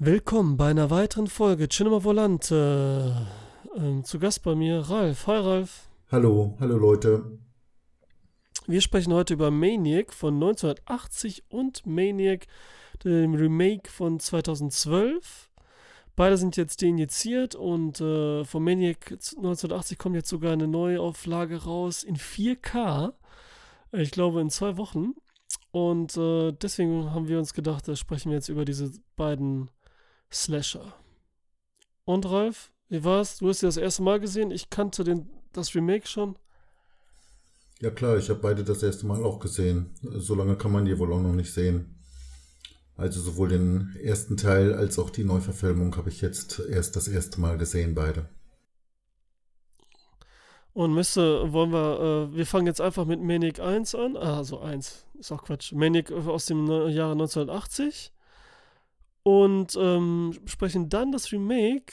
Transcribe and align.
Willkommen 0.00 0.56
bei 0.56 0.70
einer 0.70 0.90
weiteren 0.90 1.26
Folge 1.26 1.68
Cinema 1.68 2.04
Volante. 2.04 3.26
Ähm, 3.76 4.04
zu 4.04 4.20
Gast 4.20 4.44
bei 4.44 4.54
mir 4.54 4.78
Ralf. 4.78 5.26
Hi 5.26 5.38
Ralf. 5.38 5.88
Hallo, 6.12 6.56
hallo 6.60 6.76
Leute. 6.76 7.40
Wir 8.68 8.80
sprechen 8.80 9.12
heute 9.12 9.34
über 9.34 9.50
Maniac 9.50 10.12
von 10.12 10.34
1980 10.34 11.46
und 11.48 11.84
Maniac, 11.84 12.46
dem 13.02 13.34
Remake 13.34 13.90
von 13.90 14.20
2012. 14.20 15.50
Beide 16.14 16.36
sind 16.36 16.56
jetzt 16.56 16.80
deinjiziert 16.80 17.56
und 17.56 18.00
äh, 18.00 18.44
von 18.44 18.62
Maniac 18.62 19.10
1980 19.10 19.98
kommt 19.98 20.14
jetzt 20.14 20.28
sogar 20.28 20.52
eine 20.52 20.68
Neuauflage 20.68 21.64
raus 21.64 22.04
in 22.04 22.14
4K. 22.14 23.14
Ich 23.90 24.12
glaube 24.12 24.42
in 24.42 24.50
zwei 24.50 24.76
Wochen. 24.76 25.14
Und 25.72 26.16
äh, 26.16 26.52
deswegen 26.52 27.12
haben 27.12 27.26
wir 27.26 27.38
uns 27.38 27.52
gedacht, 27.52 27.88
da 27.88 27.96
sprechen 27.96 28.30
wir 28.30 28.36
jetzt 28.36 28.48
über 28.48 28.64
diese 28.64 28.92
beiden 29.16 29.70
Slasher. 30.32 30.94
Und 32.04 32.24
Ralf, 32.30 32.70
wie 32.88 33.04
war's? 33.04 33.38
Du 33.38 33.48
hast 33.48 33.62
ja 33.62 33.68
das 33.68 33.76
erste 33.76 34.02
Mal 34.02 34.20
gesehen. 34.20 34.50
Ich 34.50 34.70
kannte 34.70 35.04
den, 35.04 35.28
das 35.52 35.74
Remake 35.74 36.06
schon. 36.06 36.38
Ja 37.80 37.90
klar, 37.90 38.16
ich 38.16 38.28
habe 38.28 38.40
beide 38.40 38.64
das 38.64 38.82
erste 38.82 39.06
Mal 39.06 39.22
auch 39.24 39.38
gesehen. 39.38 39.94
So 40.02 40.34
lange 40.34 40.56
kann 40.56 40.72
man 40.72 40.84
die 40.84 40.98
wohl 40.98 41.12
auch 41.12 41.20
noch 41.20 41.32
nicht 41.32 41.52
sehen. 41.52 41.94
Also 42.96 43.20
sowohl 43.20 43.50
den 43.50 43.94
ersten 44.02 44.36
Teil 44.36 44.74
als 44.74 44.98
auch 44.98 45.10
die 45.10 45.22
Neuverfilmung 45.22 45.96
habe 45.96 46.08
ich 46.08 46.20
jetzt 46.20 46.58
erst 46.58 46.96
das 46.96 47.06
erste 47.06 47.40
Mal 47.40 47.56
gesehen, 47.56 47.94
beide. 47.94 48.28
Und 50.72 50.94
Miste, 50.94 51.52
wollen 51.52 51.72
wir, 51.72 52.30
äh, 52.32 52.36
wir 52.36 52.46
fangen 52.46 52.66
jetzt 52.66 52.80
einfach 52.80 53.04
mit 53.04 53.20
Manic 53.20 53.60
1 53.60 53.94
an. 53.94 54.16
Ah, 54.16 54.42
so 54.42 54.60
1, 54.60 55.06
ist 55.18 55.30
auch 55.30 55.44
Quatsch. 55.44 55.72
Manic 55.72 56.10
aus 56.10 56.46
dem 56.46 56.66
Jahre 56.66 57.12
1980 57.12 58.12
und 59.28 59.76
ähm, 59.78 60.32
sprechen 60.46 60.88
dann 60.88 61.12
das 61.12 61.32
Remake 61.32 61.92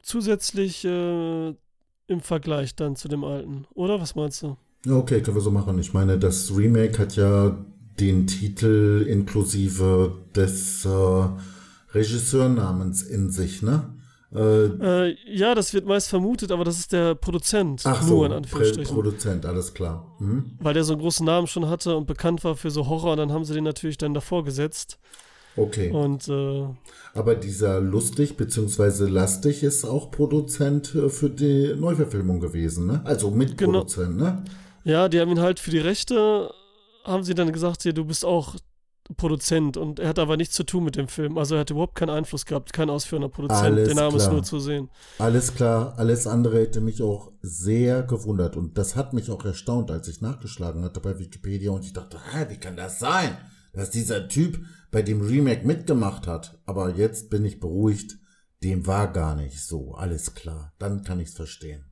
zusätzlich 0.00 0.84
äh, 0.84 1.48
im 1.48 2.20
Vergleich 2.20 2.76
dann 2.76 2.94
zu 2.94 3.08
dem 3.08 3.24
alten, 3.24 3.66
oder? 3.74 4.00
Was 4.00 4.14
meinst 4.14 4.44
du? 4.44 4.56
Ja, 4.86 4.94
okay, 4.94 5.20
können 5.20 5.36
wir 5.36 5.40
so 5.40 5.50
machen. 5.50 5.80
Ich 5.80 5.92
meine, 5.92 6.16
das 6.16 6.56
Remake 6.56 6.96
hat 6.96 7.16
ja 7.16 7.56
den 7.98 8.28
Titel 8.28 9.04
inklusive 9.08 10.16
des 10.32 10.84
äh, 10.84 11.28
Regisseurnamens 11.92 13.02
in 13.02 13.30
sich, 13.30 13.62
ne? 13.62 13.96
Äh, 14.32 14.66
äh, 14.66 15.16
ja, 15.26 15.56
das 15.56 15.74
wird 15.74 15.86
meist 15.86 16.08
vermutet, 16.08 16.52
aber 16.52 16.64
das 16.64 16.78
ist 16.78 16.92
der 16.92 17.16
Produzent. 17.16 17.82
Ach 17.84 18.00
nur 18.02 18.08
so, 18.08 18.24
in 18.26 18.32
Anführungsstrichen. 18.32 18.94
Produzent, 18.94 19.44
alles 19.44 19.74
klar. 19.74 20.14
Mhm. 20.20 20.52
Weil 20.60 20.74
der 20.74 20.84
so 20.84 20.92
einen 20.92 21.02
großen 21.02 21.26
Namen 21.26 21.48
schon 21.48 21.68
hatte 21.68 21.96
und 21.96 22.06
bekannt 22.06 22.44
war 22.44 22.54
für 22.54 22.70
so 22.70 22.86
Horror, 22.86 23.12
und 23.12 23.18
dann 23.18 23.32
haben 23.32 23.44
sie 23.44 23.54
den 23.54 23.64
natürlich 23.64 23.98
dann 23.98 24.14
davor 24.14 24.44
gesetzt. 24.44 25.00
Okay. 25.56 25.90
Und, 25.90 26.28
äh, 26.28 26.66
Aber 27.14 27.34
dieser 27.34 27.80
Lustig 27.80 28.36
bzw. 28.36 29.06
Lastig 29.06 29.62
ist 29.62 29.84
auch 29.84 30.10
Produzent 30.10 30.94
äh, 30.94 31.08
für 31.08 31.30
die 31.30 31.74
Neuverfilmung 31.76 32.40
gewesen, 32.40 32.86
ne? 32.86 33.02
Also 33.04 33.30
Mitproduzent, 33.30 34.18
genau. 34.18 34.24
ne? 34.24 34.44
Ja, 34.84 35.08
die 35.08 35.20
haben 35.20 35.30
ihn 35.30 35.40
halt 35.40 35.60
für 35.60 35.70
die 35.70 35.78
Rechte, 35.78 36.50
haben 37.04 37.22
sie 37.22 37.34
dann 37.34 37.52
gesagt, 37.52 37.82
hier, 37.82 37.92
du 37.92 38.04
bist 38.04 38.24
auch 38.24 38.56
Produzent 39.16 39.76
und 39.76 39.98
er 39.98 40.08
hat 40.08 40.18
aber 40.18 40.36
nichts 40.36 40.54
zu 40.54 40.64
tun 40.64 40.84
mit 40.84 40.96
dem 40.96 41.08
Film. 41.08 41.36
Also 41.36 41.56
er 41.56 41.62
hat 41.62 41.70
überhaupt 41.70 41.96
keinen 41.96 42.10
Einfluss 42.10 42.46
gehabt, 42.46 42.72
kein 42.72 42.88
ausführender 42.88 43.28
Produzent. 43.28 43.64
Alles 43.64 43.88
Der 43.88 43.96
Name 43.96 44.16
klar. 44.16 44.26
ist 44.26 44.32
nur 44.32 44.42
zu 44.42 44.58
sehen. 44.58 44.90
Alles 45.18 45.54
klar, 45.54 45.94
alles 45.96 46.26
andere 46.26 46.60
hätte 46.60 46.80
mich 46.80 47.02
auch 47.02 47.32
sehr 47.42 48.02
gewundert 48.04 48.56
und 48.56 48.78
das 48.78 48.96
hat 48.96 49.12
mich 49.12 49.30
auch 49.30 49.44
erstaunt, 49.44 49.90
als 49.90 50.08
ich 50.08 50.20
nachgeschlagen 50.20 50.84
hatte 50.84 51.00
bei 51.00 51.18
Wikipedia 51.18 51.72
und 51.72 51.84
ich 51.84 51.92
dachte, 51.92 52.18
hä, 52.32 52.46
wie 52.48 52.56
kann 52.56 52.76
das 52.76 52.98
sein? 53.00 53.36
Dass 53.72 53.90
dieser 53.90 54.28
Typ 54.28 54.64
bei 54.90 55.02
dem 55.02 55.22
Remake 55.22 55.66
mitgemacht 55.66 56.26
hat. 56.26 56.60
Aber 56.66 56.94
jetzt 56.94 57.30
bin 57.30 57.44
ich 57.44 57.60
beruhigt. 57.60 58.18
Dem 58.62 58.86
war 58.86 59.12
gar 59.12 59.34
nicht 59.34 59.60
so. 59.60 59.94
Alles 59.94 60.34
klar. 60.34 60.72
Dann 60.78 61.02
kann 61.02 61.20
ich's 61.20 61.34
verstehen. 61.34 61.84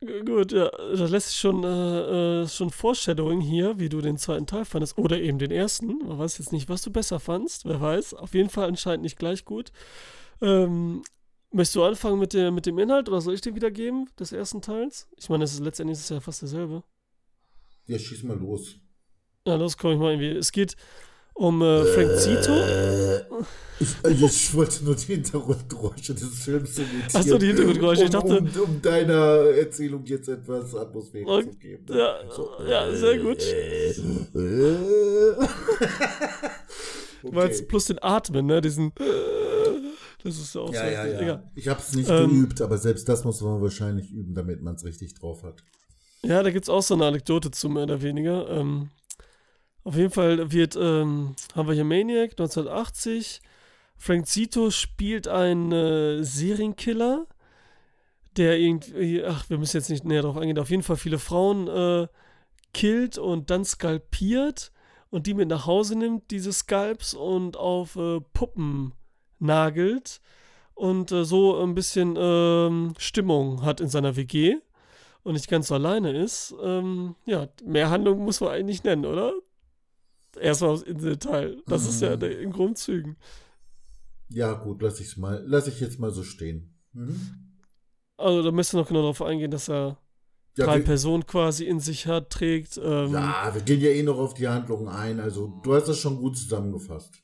Gut, 0.00 0.52
ja, 0.52 0.70
da 0.70 1.06
lässt 1.06 1.28
sich 1.28 1.38
schon, 1.38 1.64
äh, 1.64 2.42
äh, 2.42 2.48
schon 2.48 2.70
Foreshadowing 2.70 3.40
hier, 3.40 3.80
wie 3.80 3.88
du 3.88 4.00
den 4.00 4.16
zweiten 4.16 4.46
Teil 4.46 4.64
fandest. 4.64 4.96
Oder 4.96 5.20
eben 5.20 5.38
den 5.38 5.50
ersten. 5.50 5.98
Man 5.98 6.18
weiß 6.18 6.38
jetzt 6.38 6.52
nicht, 6.52 6.68
was 6.68 6.82
du 6.82 6.90
besser 6.90 7.18
fandst. 7.18 7.64
Wer 7.64 7.80
weiß. 7.80 8.14
Auf 8.14 8.34
jeden 8.34 8.48
Fall 8.48 8.68
anscheinend 8.68 9.02
nicht 9.02 9.18
gleich 9.18 9.44
gut. 9.44 9.72
Ähm, 10.40 11.02
möchtest 11.50 11.76
du 11.76 11.82
anfangen 11.82 12.20
mit, 12.20 12.32
der, 12.32 12.52
mit 12.52 12.66
dem 12.66 12.78
Inhalt 12.78 13.08
oder 13.08 13.20
soll 13.20 13.34
ich 13.34 13.40
den 13.40 13.56
wiedergeben, 13.56 14.08
des 14.18 14.32
ersten 14.32 14.62
Teils? 14.62 15.08
Ich 15.16 15.28
meine, 15.28 15.42
das 15.42 15.52
ist 15.52 15.60
letztendlich 15.60 15.98
ist 15.98 16.10
ja 16.10 16.20
fast 16.20 16.42
dasselbe. 16.42 16.84
Ja, 17.86 17.98
schieß 17.98 18.22
mal 18.22 18.38
los. 18.38 18.76
Ja, 19.48 19.56
los, 19.56 19.78
komm 19.78 19.92
ich 19.92 19.98
mal 19.98 20.10
irgendwie. 20.10 20.38
Es 20.38 20.52
geht 20.52 20.76
um 21.32 21.62
äh, 21.62 21.82
Frank 21.84 22.18
Zito. 22.18 22.52
Äh, 22.52 23.20
ich, 23.80 23.88
also 24.02 24.26
ich, 24.26 24.54
wollte 24.54 24.84
nur 24.84 24.94
die 24.94 25.14
Hintergrundgeräusche 25.14 26.12
des 26.14 26.44
Films 26.44 26.76
imitieren. 26.76 27.08
Achso, 27.14 27.38
die 27.38 27.46
Hintergrundgeräusche. 27.46 28.04
Ich 28.04 28.10
dachte. 28.10 28.40
Um, 28.40 28.46
um, 28.62 28.82
deiner 28.82 29.46
Erzählung 29.56 30.04
jetzt 30.04 30.28
etwas 30.28 30.74
Atmosphäre 30.74 31.26
okay. 31.26 31.50
zu 31.50 31.56
geben. 31.56 31.86
Ja, 31.88 32.18
so. 32.30 32.50
ja, 32.68 32.92
sehr 32.94 33.18
gut. 33.20 33.38
okay. 37.22 37.62
plus 37.68 37.86
den 37.86 38.02
Atmen, 38.02 38.44
ne? 38.44 38.60
Diesen. 38.60 38.92
Das 40.24 40.36
ist 40.36 40.54
auch 40.58 40.70
ja, 40.74 40.80
so. 40.80 40.86
Ja, 40.86 41.06
ja. 41.06 41.22
ja. 41.22 41.42
Ich 41.54 41.68
habe 41.68 41.80
es 41.80 41.94
nicht 41.94 42.10
ähm, 42.10 42.28
geübt, 42.28 42.60
aber 42.60 42.76
selbst 42.76 43.08
das 43.08 43.24
muss 43.24 43.40
man 43.40 43.62
wahrscheinlich 43.62 44.10
üben, 44.10 44.34
damit 44.34 44.60
man 44.60 44.74
es 44.74 44.84
richtig 44.84 45.14
drauf 45.14 45.42
hat. 45.42 45.62
Ja, 46.22 46.42
da 46.42 46.50
gibt 46.50 46.64
es 46.64 46.68
auch 46.68 46.82
so 46.82 46.92
eine 46.92 47.06
Anekdote 47.06 47.50
zu, 47.50 47.70
mehr 47.70 47.84
oder 47.84 48.02
weniger. 48.02 48.50
Ähm, 48.50 48.90
auf 49.88 49.96
jeden 49.96 50.10
Fall 50.10 50.52
wird, 50.52 50.76
ähm, 50.76 51.34
haben 51.56 51.66
wir 51.66 51.74
hier 51.74 51.84
Maniac 51.84 52.32
1980. 52.32 53.40
Frank 53.96 54.26
Zito 54.26 54.70
spielt 54.70 55.28
einen 55.28 55.72
äh, 55.72 56.22
Serienkiller, 56.22 57.26
der 58.36 58.58
irgendwie, 58.58 59.24
ach, 59.24 59.48
wir 59.48 59.56
müssen 59.56 59.78
jetzt 59.78 59.88
nicht 59.88 60.04
näher 60.04 60.20
darauf 60.20 60.36
eingehen, 60.36 60.58
auf 60.58 60.68
jeden 60.68 60.82
Fall 60.82 60.96
viele 60.96 61.18
Frauen 61.18 61.68
äh, 61.68 62.06
killt 62.74 63.16
und 63.16 63.48
dann 63.48 63.64
skalpiert 63.64 64.72
und 65.08 65.26
die 65.26 65.32
mit 65.32 65.48
nach 65.48 65.64
Hause 65.64 65.96
nimmt, 65.96 66.30
diese 66.32 66.52
Skalps, 66.52 67.14
und 67.14 67.56
auf 67.56 67.96
äh, 67.96 68.20
Puppen 68.34 68.92
nagelt 69.38 70.20
und 70.74 71.12
äh, 71.12 71.24
so 71.24 71.62
ein 71.62 71.74
bisschen 71.74 72.14
ähm, 72.18 72.92
Stimmung 72.98 73.62
hat 73.62 73.80
in 73.80 73.88
seiner 73.88 74.16
WG 74.16 74.56
und 75.22 75.32
nicht 75.32 75.48
ganz 75.48 75.68
so 75.68 75.76
alleine 75.76 76.12
ist. 76.12 76.54
Ähm, 76.62 77.14
ja, 77.24 77.48
mehr 77.64 77.88
Handlung 77.88 78.22
muss 78.22 78.42
man 78.42 78.50
eigentlich 78.50 78.84
nennen, 78.84 79.06
oder? 79.06 79.32
Erstmal 80.40 80.70
aufs 80.70 80.82
Inselteil. 80.82 81.62
Das 81.66 81.82
mhm. 81.82 81.88
ist 81.88 82.02
ja 82.02 82.16
mhm. 82.16 82.22
in 82.22 82.52
Grundzügen. 82.52 83.16
Ja, 84.30 84.52
gut, 84.54 84.82
lass 84.82 85.00
ich 85.00 85.16
mal, 85.16 85.42
lass 85.46 85.66
ich 85.68 85.80
jetzt 85.80 85.98
mal 85.98 86.10
so 86.10 86.22
stehen. 86.22 86.74
Mhm. 86.92 87.48
Also 88.16 88.42
da 88.42 88.50
müsst 88.50 88.74
ihr 88.74 88.78
noch 88.78 88.88
genau 88.88 89.00
darauf 89.00 89.22
eingehen, 89.22 89.50
dass 89.50 89.68
er 89.68 89.96
ja, 90.56 90.66
drei 90.66 90.78
wir, 90.78 90.84
Personen 90.84 91.24
quasi 91.26 91.64
in 91.64 91.80
sich 91.80 92.06
hat, 92.06 92.30
trägt. 92.30 92.78
Ähm, 92.82 93.12
ja, 93.12 93.50
wir 93.54 93.62
gehen 93.62 93.80
ja 93.80 93.90
eh 93.90 94.02
noch 94.02 94.18
auf 94.18 94.34
die 94.34 94.48
Handlungen 94.48 94.88
ein. 94.88 95.20
Also 95.20 95.60
du 95.62 95.74
hast 95.74 95.88
das 95.88 95.98
schon 95.98 96.18
gut 96.18 96.36
zusammengefasst. 96.36 97.22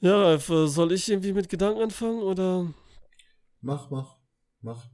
Ja, 0.00 0.20
Ralf, 0.20 0.48
äh, 0.48 0.66
soll 0.66 0.92
ich 0.92 1.08
irgendwie 1.08 1.32
mit 1.32 1.48
Gedanken 1.48 1.82
anfangen 1.82 2.22
oder? 2.22 2.66
Mach, 3.60 3.90
mach, 3.90 4.16
mach. 4.60 4.86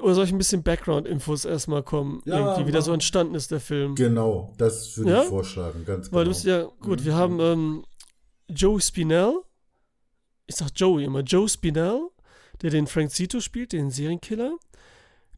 Oder 0.00 0.14
soll 0.14 0.24
ich 0.24 0.32
ein 0.32 0.38
bisschen 0.38 0.64
Background-Infos 0.64 1.44
erstmal 1.44 1.82
kommen? 1.82 2.20
Ja, 2.24 2.38
irgendwie, 2.38 2.66
wie 2.66 2.72
der 2.72 2.82
so 2.82 2.92
entstanden 2.92 3.36
ist, 3.36 3.52
der 3.52 3.60
Film. 3.60 3.94
Genau, 3.94 4.52
das 4.58 4.96
würde 4.96 5.10
ja? 5.10 5.22
ich 5.22 5.28
vorschlagen, 5.28 5.84
ganz 5.84 6.06
genau. 6.06 6.18
Weil 6.18 6.24
du 6.24 6.30
bist 6.30 6.44
ja, 6.44 6.64
gut, 6.80 7.00
mhm. 7.00 7.04
wir 7.04 7.14
haben 7.14 7.40
ähm, 7.40 7.84
Joe 8.48 8.80
Spinell. 8.80 9.42
Ich 10.46 10.56
sag 10.56 10.70
Joey 10.74 11.04
immer, 11.04 11.20
Joe 11.20 11.48
Spinell, 11.48 12.08
der 12.62 12.70
den 12.70 12.88
Frank 12.88 13.10
Zito 13.12 13.40
spielt, 13.40 13.72
den 13.72 13.90
Serienkiller. 13.90 14.56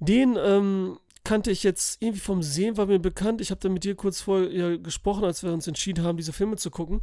Den 0.00 0.38
ähm, 0.40 0.98
kannte 1.24 1.50
ich 1.50 1.62
jetzt 1.62 2.00
irgendwie 2.00 2.20
vom 2.20 2.42
Sehen, 2.42 2.78
war 2.78 2.86
mir 2.86 2.98
bekannt. 2.98 3.42
Ich 3.42 3.50
habe 3.50 3.60
da 3.60 3.68
mit 3.68 3.84
dir 3.84 3.96
kurz 3.96 4.22
vorher 4.22 4.78
gesprochen, 4.78 5.24
als 5.24 5.42
wir 5.42 5.52
uns 5.52 5.66
entschieden 5.66 6.04
haben, 6.04 6.16
diese 6.16 6.32
Filme 6.32 6.56
zu 6.56 6.70
gucken. 6.70 7.00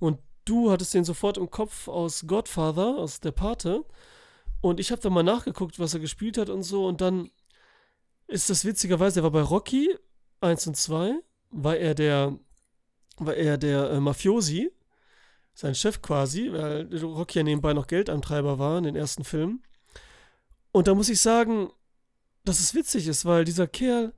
Und 0.00 0.18
du 0.44 0.72
hattest 0.72 0.94
den 0.94 1.04
sofort 1.04 1.38
im 1.38 1.48
Kopf 1.50 1.86
aus 1.86 2.26
Godfather, 2.26 2.96
aus 2.96 3.20
Der 3.20 3.30
Pate. 3.30 3.84
Und 4.60 4.80
ich 4.80 4.90
habe 4.90 5.00
dann 5.00 5.12
mal 5.12 5.22
nachgeguckt, 5.22 5.78
was 5.78 5.94
er 5.94 6.00
gespielt 6.00 6.38
hat 6.38 6.48
und 6.48 6.62
so. 6.62 6.86
Und 6.86 7.00
dann 7.00 7.30
ist 8.26 8.50
das 8.50 8.64
witzigerweise, 8.64 9.20
er 9.20 9.24
war 9.24 9.30
bei 9.30 9.42
Rocky 9.42 9.94
1 10.40 10.66
und 10.66 10.76
2, 10.76 11.14
war 11.50 11.76
er 11.76 11.94
der, 11.94 12.38
war 13.16 13.34
er 13.34 13.58
der 13.58 13.90
äh, 13.90 14.00
Mafiosi, 14.00 14.70
sein 15.54 15.74
Chef 15.74 16.02
quasi, 16.02 16.52
weil 16.52 16.88
Rocky 17.02 17.38
ja 17.38 17.42
nebenbei 17.42 17.72
noch 17.72 17.86
Geldantreiber 17.86 18.58
war 18.58 18.78
in 18.78 18.84
den 18.84 18.96
ersten 18.96 19.24
Filmen. 19.24 19.62
Und 20.72 20.86
da 20.86 20.94
muss 20.94 21.08
ich 21.08 21.20
sagen, 21.20 21.70
dass 22.44 22.60
es 22.60 22.74
witzig 22.74 23.08
ist, 23.08 23.24
weil 23.24 23.44
dieser 23.44 23.66
Kerl 23.66 24.12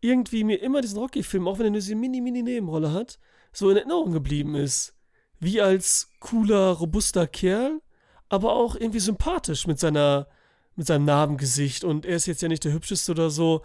irgendwie 0.00 0.44
mir 0.44 0.62
immer 0.62 0.80
diesen 0.80 0.98
Rocky-Film, 0.98 1.48
auch 1.48 1.58
wenn 1.58 1.66
er 1.66 1.70
nur 1.70 1.80
diese 1.80 1.94
mini-mini-Nebenrolle 1.94 2.92
hat, 2.92 3.18
so 3.52 3.70
in 3.70 3.76
Erinnerung 3.76 4.12
geblieben 4.12 4.54
ist. 4.54 4.94
Wie 5.38 5.60
als 5.60 6.10
cooler, 6.20 6.72
robuster 6.72 7.26
Kerl, 7.26 7.80
aber 8.28 8.54
auch 8.54 8.76
irgendwie 8.76 9.00
sympathisch 9.00 9.66
mit 9.66 9.78
seiner 9.78 10.26
mit 10.74 10.86
seinem 10.86 11.06
Narbengesicht 11.06 11.84
und 11.84 12.04
er 12.04 12.16
ist 12.16 12.26
jetzt 12.26 12.42
ja 12.42 12.48
nicht 12.48 12.64
der 12.64 12.72
hübscheste 12.72 13.12
oder 13.12 13.30
so 13.30 13.62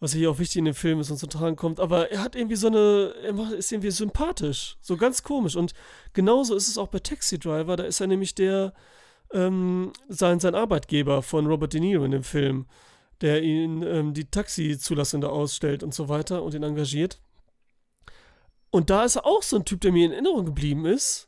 was 0.00 0.12
hier 0.12 0.30
auch 0.30 0.38
wichtig 0.38 0.58
in 0.58 0.64
dem 0.64 0.74
Film 0.74 1.00
ist 1.00 1.10
und 1.10 1.18
zum 1.18 1.28
Tragen 1.28 1.56
kommt. 1.56 1.80
Aber 1.80 2.10
er 2.10 2.22
hat 2.22 2.36
irgendwie 2.36 2.56
so 2.56 2.68
eine, 2.68 3.14
er 3.22 3.52
ist 3.52 3.72
irgendwie 3.72 3.90
sympathisch, 3.90 4.76
so 4.80 4.96
ganz 4.96 5.22
komisch. 5.22 5.56
Und 5.56 5.74
genauso 6.12 6.54
ist 6.54 6.68
es 6.68 6.78
auch 6.78 6.88
bei 6.88 7.00
Taxi 7.00 7.38
Driver. 7.38 7.76
Da 7.76 7.84
ist 7.84 8.00
er 8.00 8.06
nämlich 8.06 8.34
der, 8.34 8.74
ähm, 9.32 9.92
sein, 10.08 10.40
sein 10.40 10.54
Arbeitgeber 10.54 11.22
von 11.22 11.46
Robert 11.46 11.72
De 11.72 11.80
Niro 11.80 12.04
in 12.04 12.12
dem 12.12 12.22
Film, 12.22 12.66
der 13.20 13.42
ihn 13.42 13.82
ähm, 13.82 14.14
die 14.14 14.30
Taxizulassung 14.30 15.20
da 15.20 15.28
ausstellt 15.28 15.82
und 15.82 15.94
so 15.94 16.08
weiter 16.08 16.42
und 16.42 16.54
ihn 16.54 16.62
engagiert. 16.62 17.20
Und 18.70 18.90
da 18.90 19.04
ist 19.04 19.16
er 19.16 19.26
auch 19.26 19.42
so 19.42 19.56
ein 19.56 19.64
Typ, 19.64 19.80
der 19.80 19.92
mir 19.92 20.06
in 20.06 20.12
Erinnerung 20.12 20.46
geblieben 20.46 20.86
ist 20.86 21.27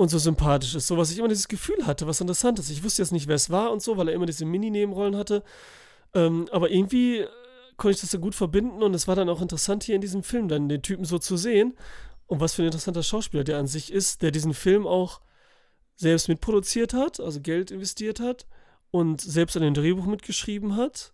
und 0.00 0.08
so 0.08 0.18
sympathisch 0.18 0.74
ist. 0.74 0.86
So, 0.86 0.96
was 0.96 1.10
ich 1.10 1.18
immer 1.18 1.28
dieses 1.28 1.46
Gefühl 1.46 1.86
hatte, 1.86 2.06
was 2.06 2.22
interessant 2.22 2.58
ist. 2.58 2.70
Ich 2.70 2.82
wusste 2.82 3.02
jetzt 3.02 3.12
nicht, 3.12 3.28
wer 3.28 3.34
es 3.34 3.50
war 3.50 3.70
und 3.70 3.82
so, 3.82 3.98
weil 3.98 4.08
er 4.08 4.14
immer 4.14 4.24
diese 4.24 4.46
Mini-Nebenrollen 4.46 5.14
hatte. 5.14 5.42
Ähm, 6.14 6.48
aber 6.50 6.70
irgendwie 6.70 7.18
äh, 7.18 7.28
konnte 7.76 7.96
ich 7.96 8.00
das 8.00 8.10
so 8.10 8.18
gut 8.18 8.34
verbinden 8.34 8.82
und 8.82 8.94
es 8.94 9.06
war 9.06 9.14
dann 9.14 9.28
auch 9.28 9.42
interessant, 9.42 9.84
hier 9.84 9.94
in 9.94 10.00
diesem 10.00 10.22
Film 10.22 10.48
dann 10.48 10.70
den 10.70 10.80
Typen 10.80 11.04
so 11.04 11.18
zu 11.18 11.36
sehen. 11.36 11.76
Und 12.26 12.40
was 12.40 12.54
für 12.54 12.62
ein 12.62 12.66
interessanter 12.66 13.02
Schauspieler 13.02 13.44
der 13.44 13.58
an 13.58 13.66
sich 13.66 13.92
ist, 13.92 14.22
der 14.22 14.30
diesen 14.30 14.54
Film 14.54 14.86
auch 14.86 15.20
selbst 15.96 16.28
mitproduziert 16.28 16.94
hat, 16.94 17.20
also 17.20 17.40
Geld 17.42 17.70
investiert 17.70 18.20
hat 18.20 18.46
und 18.90 19.20
selbst 19.20 19.54
an 19.56 19.62
dem 19.62 19.74
Drehbuch 19.74 20.06
mitgeschrieben 20.06 20.76
hat 20.76 21.12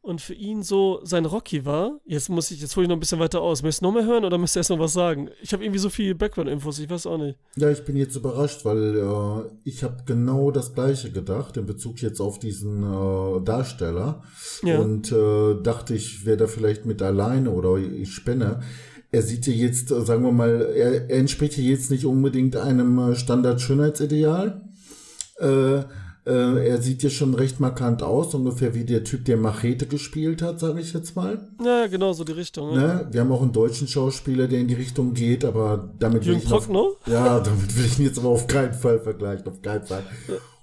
und 0.00 0.20
für 0.20 0.34
ihn 0.34 0.62
so 0.62 1.00
sein 1.04 1.26
Rocky 1.26 1.64
war. 1.64 2.00
Jetzt 2.06 2.28
muss 2.30 2.50
ich, 2.50 2.60
jetzt 2.60 2.74
hole 2.76 2.84
ich 2.84 2.88
noch 2.88 2.96
ein 2.96 3.00
bisschen 3.00 3.18
weiter 3.18 3.40
aus. 3.40 3.62
Möchtest 3.62 3.82
du 3.82 3.86
noch 3.86 3.92
mehr 3.92 4.06
hören 4.06 4.24
oder 4.24 4.38
möchtest 4.38 4.56
du 4.56 4.60
erst 4.60 4.70
noch 4.70 4.78
was 4.78 4.92
sagen? 4.92 5.28
Ich 5.42 5.52
habe 5.52 5.64
irgendwie 5.64 5.80
so 5.80 5.90
viel 5.90 6.14
Background-Infos, 6.14 6.78
ich 6.78 6.88
weiß 6.88 7.06
auch 7.06 7.18
nicht. 7.18 7.38
Ja, 7.56 7.70
ich 7.70 7.84
bin 7.84 7.96
jetzt 7.96 8.16
überrascht, 8.16 8.64
weil 8.64 8.96
äh, 8.96 9.50
ich 9.64 9.82
habe 9.82 9.98
genau 10.06 10.50
das 10.50 10.74
gleiche 10.74 11.10
gedacht 11.10 11.56
in 11.56 11.66
Bezug 11.66 12.00
jetzt 12.00 12.20
auf 12.20 12.38
diesen 12.38 12.82
äh, 12.82 13.40
Darsteller 13.44 14.22
ja. 14.62 14.78
und 14.78 15.12
äh, 15.12 15.60
dachte, 15.62 15.94
ich 15.94 16.24
wäre 16.24 16.36
da 16.36 16.46
vielleicht 16.46 16.86
mit 16.86 17.02
alleine 17.02 17.50
oder 17.50 17.76
ich 17.76 18.12
spinne. 18.12 18.60
Er 19.10 19.22
sieht 19.22 19.46
ja 19.46 19.52
jetzt, 19.52 19.90
äh, 19.90 20.00
sagen 20.02 20.22
wir 20.22 20.32
mal, 20.32 20.72
er, 20.74 21.10
er 21.10 21.18
entspricht 21.18 21.56
ja 21.56 21.64
jetzt 21.64 21.90
nicht 21.90 22.04
unbedingt 22.04 22.56
einem 22.56 22.98
äh, 22.98 23.14
Standard-Schönheitsideal. 23.14 24.62
Äh, 25.38 25.82
äh, 26.28 26.68
er 26.68 26.82
sieht 26.82 27.02
ja 27.02 27.08
schon 27.08 27.34
recht 27.34 27.58
markant 27.58 28.02
aus, 28.02 28.34
ungefähr 28.34 28.74
wie 28.74 28.84
der 28.84 29.02
Typ, 29.02 29.24
der 29.24 29.38
Machete 29.38 29.86
gespielt 29.86 30.42
hat, 30.42 30.60
sage 30.60 30.80
ich 30.80 30.92
jetzt 30.92 31.16
mal. 31.16 31.48
Ja, 31.64 31.86
genau, 31.86 32.12
so 32.12 32.22
die 32.22 32.32
Richtung. 32.32 32.76
Ne? 32.76 32.82
Ja. 32.82 33.12
Wir 33.12 33.20
haben 33.22 33.32
auch 33.32 33.40
einen 33.40 33.52
deutschen 33.52 33.88
Schauspieler, 33.88 34.46
der 34.46 34.60
in 34.60 34.68
die 34.68 34.74
Richtung 34.74 35.14
geht, 35.14 35.44
aber 35.44 35.94
damit 35.98 36.26
will 36.26 36.36
ich 36.36 36.48
noch, 36.48 36.68
Ja, 37.06 37.40
damit 37.44 37.76
will 37.76 37.86
ich 37.86 37.98
ihn 37.98 38.04
jetzt 38.04 38.18
aber 38.18 38.28
auf 38.28 38.46
keinen 38.46 38.74
Fall 38.74 39.00
vergleichen, 39.00 39.48
auf 39.48 39.62
keinen 39.62 39.86
Fall. 39.86 40.04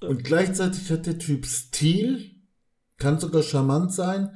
Und 0.02 0.24
gleichzeitig 0.24 0.92
hat 0.92 1.08
der 1.08 1.18
Typ 1.18 1.48
Stil, 1.48 2.22
kann 2.98 3.20
sogar 3.20 3.42
charmant 3.42 3.92
sein, 3.92 4.30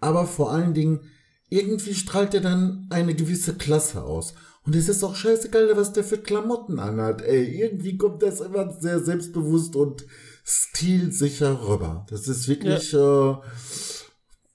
aber 0.00 0.26
vor 0.26 0.52
allen 0.52 0.72
Dingen 0.72 1.00
irgendwie 1.48 1.94
strahlt 1.94 2.34
er 2.34 2.40
dann 2.40 2.86
eine 2.90 3.14
gewisse 3.14 3.54
Klasse 3.54 4.04
aus. 4.04 4.34
Und 4.64 4.74
es 4.74 4.88
ist 4.88 5.04
auch 5.04 5.14
scheißegal, 5.14 5.76
was 5.76 5.92
der 5.92 6.04
für 6.04 6.18
Klamotten 6.18 6.78
anhat. 6.80 7.22
Ey, 7.22 7.60
irgendwie 7.60 7.96
kommt 7.96 8.22
das 8.22 8.40
immer 8.40 8.72
sehr 8.72 9.00
selbstbewusst 9.00 9.76
und 9.76 10.06
stilsicher 10.46 11.60
rüber. 11.66 12.06
Das 12.08 12.28
ist 12.28 12.46
wirklich 12.46 12.92
ja. 12.92 13.32
äh, 13.32 13.36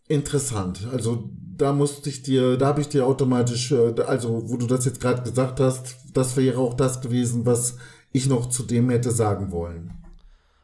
interessant. 0.08 0.88
Also 0.92 1.30
da 1.58 1.74
musste 1.74 2.10
ich 2.10 2.24
dir, 2.24 2.58
da 2.58 2.68
habe 2.68 2.82
ich 2.82 2.88
dir 2.88 3.06
automatisch, 3.06 3.72
äh, 3.74 3.94
also 4.02 4.50
wo 4.50 4.56
du 4.56 4.68
das 4.68 4.86
jetzt 4.86 5.02
gerade 5.02 5.22
gesagt 5.22 5.60
hast, 5.60 5.98
das 6.14 6.38
wäre 6.38 6.60
auch 6.60 6.76
das 6.76 7.02
gewesen, 7.02 7.46
was 7.46 7.76
ich 8.14 8.28
noch 8.28 8.50
zu 8.50 8.64
dem 8.64 8.90
hätte 8.90 9.12
sagen 9.12 9.52
wollen. 9.52 9.94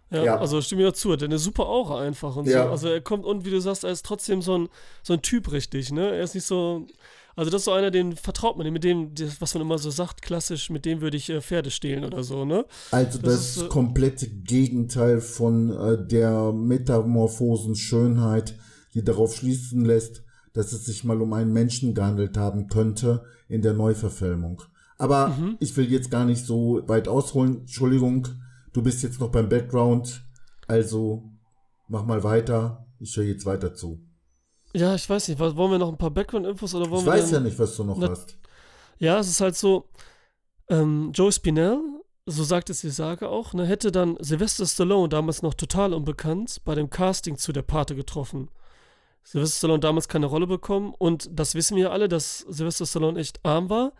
Ja, 0.09 0.24
ja, 0.24 0.38
also 0.38 0.62
stimme 0.62 0.83
mir 0.83 0.89
dazu, 0.89 1.13
denn 1.18 1.31
eine 1.31 1.39
super 1.39 1.68
Aura 1.68 2.00
einfach 2.00 2.38
und 2.38 2.47
ja. 2.47 2.63
so. 2.63 2.69
Also 2.69 2.88
er 2.88 3.01
kommt 3.01 3.25
und 3.25 3.44
wie 3.44 3.50
du 3.50 3.59
sagst, 3.59 3.83
er 3.83 3.91
ist 3.91 4.06
trotzdem 4.06 4.41
so 4.41 4.57
ein, 4.57 4.69
so 5.03 5.13
ein 5.13 5.21
Typ 5.21 5.51
richtig, 5.51 5.91
ne? 5.91 6.15
Er 6.15 6.24
ist 6.24 6.35
nicht 6.35 6.45
so, 6.45 6.88
also 7.38 7.51
das 7.51 7.62
ist 7.62 7.66
so 7.66 7.72
einer, 7.72 7.92
den 7.92 8.16
vertraut 8.16 8.57
man, 8.57 8.74
mit 8.74 8.84
dem, 8.84 9.12
was 9.39 9.54
man 9.54 9.62
immer 9.62 9.78
so 9.78 9.92
sagt, 9.92 10.24
klassisch, 10.24 10.72
mit 10.72 10.86
dem 10.86 11.01
würde 11.01 11.18
ich 11.18 11.30
äh, 11.30 11.39
Pferde 11.39 11.69
stehlen 11.69 12.04
oder 12.04 12.24
so, 12.24 12.45
ne? 12.45 12.66
Also 12.89 13.19
das, 13.19 13.34
das 13.34 13.57
ist, 13.57 13.63
äh, 13.63 13.68
komplette 13.68 14.28
Gegenteil 14.28 15.22
von 15.22 15.69
äh, 15.69 16.07
der 16.07 16.51
Metamorphosen 16.51 17.75
Schönheit, 17.75 18.56
die 18.95 19.04
darauf 19.04 19.36
schließen 19.36 19.86
lässt, 19.86 20.24
dass 20.54 20.74
es 20.74 20.86
sich 20.86 21.04
mal 21.04 21.22
um 21.22 21.31
einen 21.34 21.54
Menschen 21.54 21.94
gehandelt 21.94 22.38
haben 22.38 22.69
könnte 22.69 23.24
in 23.48 23.62
der 23.62 23.74
Neuverfilmung. 23.74 24.63
Aber 24.98 25.28
mhm. 25.28 25.57
ich 25.60 25.78
will 25.78 25.92
jetzt 25.92 26.10
gar 26.10 26.25
nicht 26.25 26.44
so 26.44 26.81
weit 26.88 27.07
ausholen. 27.07 27.60
Entschuldigung, 27.60 28.28
du 28.74 28.81
bist 28.81 29.04
jetzt 29.04 29.19
noch 29.19 29.30
beim 29.30 29.48
Background, 29.48 30.24
also 30.68 31.30
mach 31.88 32.04
mal 32.04 32.24
weiter. 32.24 32.88
Ich 33.00 33.16
höre 33.16 33.25
jetzt 33.25 33.45
weiter 33.45 33.75
zu. 33.75 34.06
Ja, 34.77 34.94
ich 34.95 35.09
weiß 35.09 35.27
nicht. 35.27 35.39
Wollen 35.39 35.71
wir 35.71 35.79
noch 35.79 35.89
ein 35.89 35.97
paar 35.97 36.12
Background-Infos 36.12 36.75
oder 36.75 36.89
wollen 36.89 37.01
ich 37.01 37.06
wir. 37.06 37.15
Ich 37.15 37.24
weiß 37.24 37.31
ja 37.31 37.39
nicht, 37.39 37.57
was 37.57 37.75
du 37.75 37.83
noch 37.83 38.00
hast. 38.01 38.38
Ja, 39.00 39.19
es 39.19 39.27
ist 39.27 39.41
halt 39.41 39.56
so. 39.56 39.89
Ähm, 40.69 41.12
Joe 41.13 41.31
Spinell, 41.31 41.79
so 42.25 42.44
sagt 42.44 42.69
es 42.69 42.81
die 42.81 42.89
Sage 42.89 43.29
auch, 43.29 43.53
ne, 43.53 43.65
hätte 43.65 43.91
dann 43.91 44.18
Sylvester 44.19 44.65
Stallone, 44.65 45.07
damals 45.07 45.41
noch 45.41 45.53
total 45.53 45.94
unbekannt, 45.94 46.62
bei 46.65 46.75
dem 46.75 46.89
Casting 46.89 47.38
zu 47.38 47.53
der 47.53 47.62
Pate 47.62 47.95
getroffen. 47.95 48.50
Sylvester 49.24 49.59
Stallone 49.59 49.79
damals 49.79 50.09
keine 50.09 50.25
Rolle 50.25 50.45
bekommen 50.45 50.94
und 50.97 51.29
das 51.31 51.56
wissen 51.56 51.77
wir 51.77 51.91
alle, 51.91 52.09
dass 52.09 52.39
Sylvester 52.39 52.85
Stallone 52.85 53.19
echt 53.19 53.39
arm 53.45 53.69
war, 53.69 53.94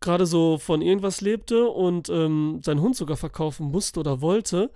gerade 0.00 0.26
so 0.26 0.58
von 0.58 0.82
irgendwas 0.82 1.22
lebte 1.22 1.68
und 1.68 2.10
ähm, 2.10 2.60
seinen 2.62 2.82
Hund 2.82 2.94
sogar 2.94 3.16
verkaufen 3.16 3.70
musste 3.70 4.00
oder 4.00 4.20
wollte. 4.20 4.70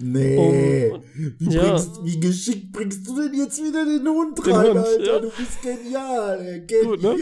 Nee. 0.00 0.90
Um, 0.90 1.02
wie, 1.38 1.50
ja. 1.50 1.62
bringst, 1.62 2.04
wie 2.04 2.20
geschickt 2.20 2.72
bringst 2.72 3.06
du 3.06 3.16
denn 3.20 3.34
jetzt 3.34 3.62
wieder 3.62 3.84
den 3.84 4.06
Hund 4.06 4.38
den 4.38 4.54
rein, 4.54 4.68
Hund, 4.68 4.78
Alter? 4.78 5.04
Ja. 5.04 5.18
Du 5.18 5.30
bist 5.30 5.62
genial, 5.62 6.66
genial. 6.66 6.84
Gut, 6.84 7.02
ne? 7.02 7.16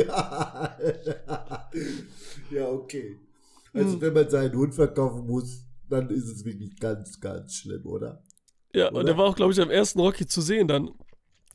ja, 2.50 2.68
okay. 2.68 3.18
Also, 3.72 3.92
hm. 3.92 4.00
wenn 4.00 4.12
man 4.12 4.28
seinen 4.28 4.54
Hund 4.56 4.74
verkaufen 4.74 5.26
muss, 5.26 5.64
dann 5.88 6.10
ist 6.10 6.28
es 6.28 6.44
wirklich 6.44 6.78
ganz, 6.78 7.20
ganz 7.20 7.54
schlimm, 7.54 7.86
oder? 7.86 8.22
Ja, 8.74 8.88
oder? 8.90 9.00
und 9.00 9.06
der 9.06 9.16
war 9.16 9.24
auch, 9.26 9.36
glaube 9.36 9.52
ich, 9.52 9.60
am 9.60 9.70
ersten 9.70 10.00
Rocky 10.00 10.26
zu 10.26 10.40
sehen 10.40 10.68
dann. 10.68 10.90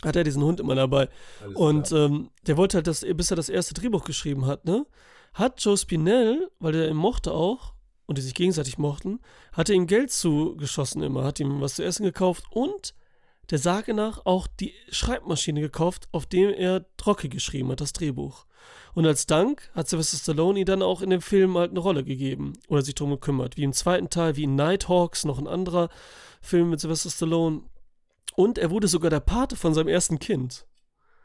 Hat 0.04 0.16
er 0.16 0.24
diesen 0.24 0.44
Hund 0.44 0.60
immer 0.60 0.74
dabei. 0.74 1.10
Alles 1.44 1.56
und 1.56 1.92
ähm, 1.92 2.32
der 2.48 2.58
wollte 2.58 2.78
halt, 2.78 2.88
das, 2.88 3.06
bis 3.16 3.30
er 3.30 3.36
das 3.36 3.50
erste 3.50 3.76
Drehbuch 3.76 4.04
geschrieben 4.04 4.48
hat, 4.48 4.66
ne? 4.66 4.88
Hat 5.34 5.64
Joe 5.64 5.78
Spinell, 5.78 6.50
weil 6.60 6.74
der 6.74 6.90
ihn 6.90 6.98
mochte 6.98 7.32
auch, 7.32 7.76
und 8.12 8.18
die 8.18 8.22
sich 8.22 8.34
gegenseitig 8.34 8.78
mochten, 8.78 9.22
hat 9.54 9.70
er 9.70 9.76
ihm 9.76 9.88
Geld 9.88 10.12
zugeschossen 10.12 11.02
immer, 11.02 11.24
hat 11.24 11.40
ihm 11.40 11.62
was 11.62 11.76
zu 11.76 11.84
essen 11.86 12.04
gekauft 12.04 12.44
und 12.52 12.94
der 13.52 13.58
Sage 13.58 13.94
nach 13.94 14.26
auch 14.26 14.48
die 14.48 14.74
Schreibmaschine 14.90 15.62
gekauft, 15.62 16.10
auf 16.12 16.26
dem 16.26 16.50
er 16.50 16.86
Rocky 17.06 17.30
geschrieben 17.30 17.70
hat, 17.70 17.80
das 17.80 17.94
Drehbuch. 17.94 18.46
Und 18.94 19.06
als 19.06 19.28
Dank 19.28 19.72
hat 19.74 19.88
Sylvester 19.88 20.18
Stallone 20.18 20.60
ihn 20.60 20.66
dann 20.66 20.82
auch 20.82 21.02
in 21.02 21.10
dem 21.10 21.22
Film 21.22 21.58
halt 21.58 21.72
eine 21.72 21.80
Rolle 21.80 22.04
gegeben 22.04 22.52
oder 22.68 22.82
sich 22.82 22.96
darum 22.96 23.12
gekümmert. 23.12 23.56
Wie 23.56 23.64
im 23.64 23.72
zweiten 23.72 24.10
Teil, 24.10 24.36
wie 24.36 24.44
in 24.44 24.56
Nighthawks, 24.56 25.24
noch 25.24 25.40
ein 25.40 25.48
anderer 25.48 25.88
Film 26.42 26.70
mit 26.70 26.82
Sylvester 26.82 27.10
Stallone. 27.10 27.62
Und 28.36 28.58
er 28.58 28.72
wurde 28.72 28.90
sogar 28.90 29.10
der 29.10 29.22
Pate 29.22 29.56
von 29.56 29.74
seinem 29.74 29.88
ersten 29.88 30.20
Kind. 30.20 30.66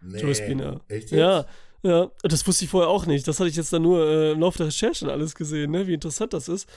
Nee, 0.00 0.21
Joe 0.21 0.37
Spina. 0.37 0.81
Echt 0.87 1.11
jetzt? 1.11 1.19
Ja, 1.19 1.47
ja, 1.87 2.11
das 2.23 2.47
wusste 2.47 2.64
ich 2.64 2.71
vorher 2.71 2.88
auch 2.88 3.07
nicht. 3.07 3.28
Das 3.28 3.38
hatte 3.38 3.49
ich 3.49 3.57
jetzt 3.57 3.73
dann 3.73 3.83
nur 3.83 4.05
äh, 4.05 4.33
im 4.33 4.40
Laufe 4.40 4.59
der 4.59 4.66
Recherchen 4.66 5.09
alles 5.09 5.35
gesehen, 5.35 5.71
ne? 5.71 5.87
wie 5.87 5.95
interessant 5.95 6.33
das 6.33 6.49
ist. 6.49 6.69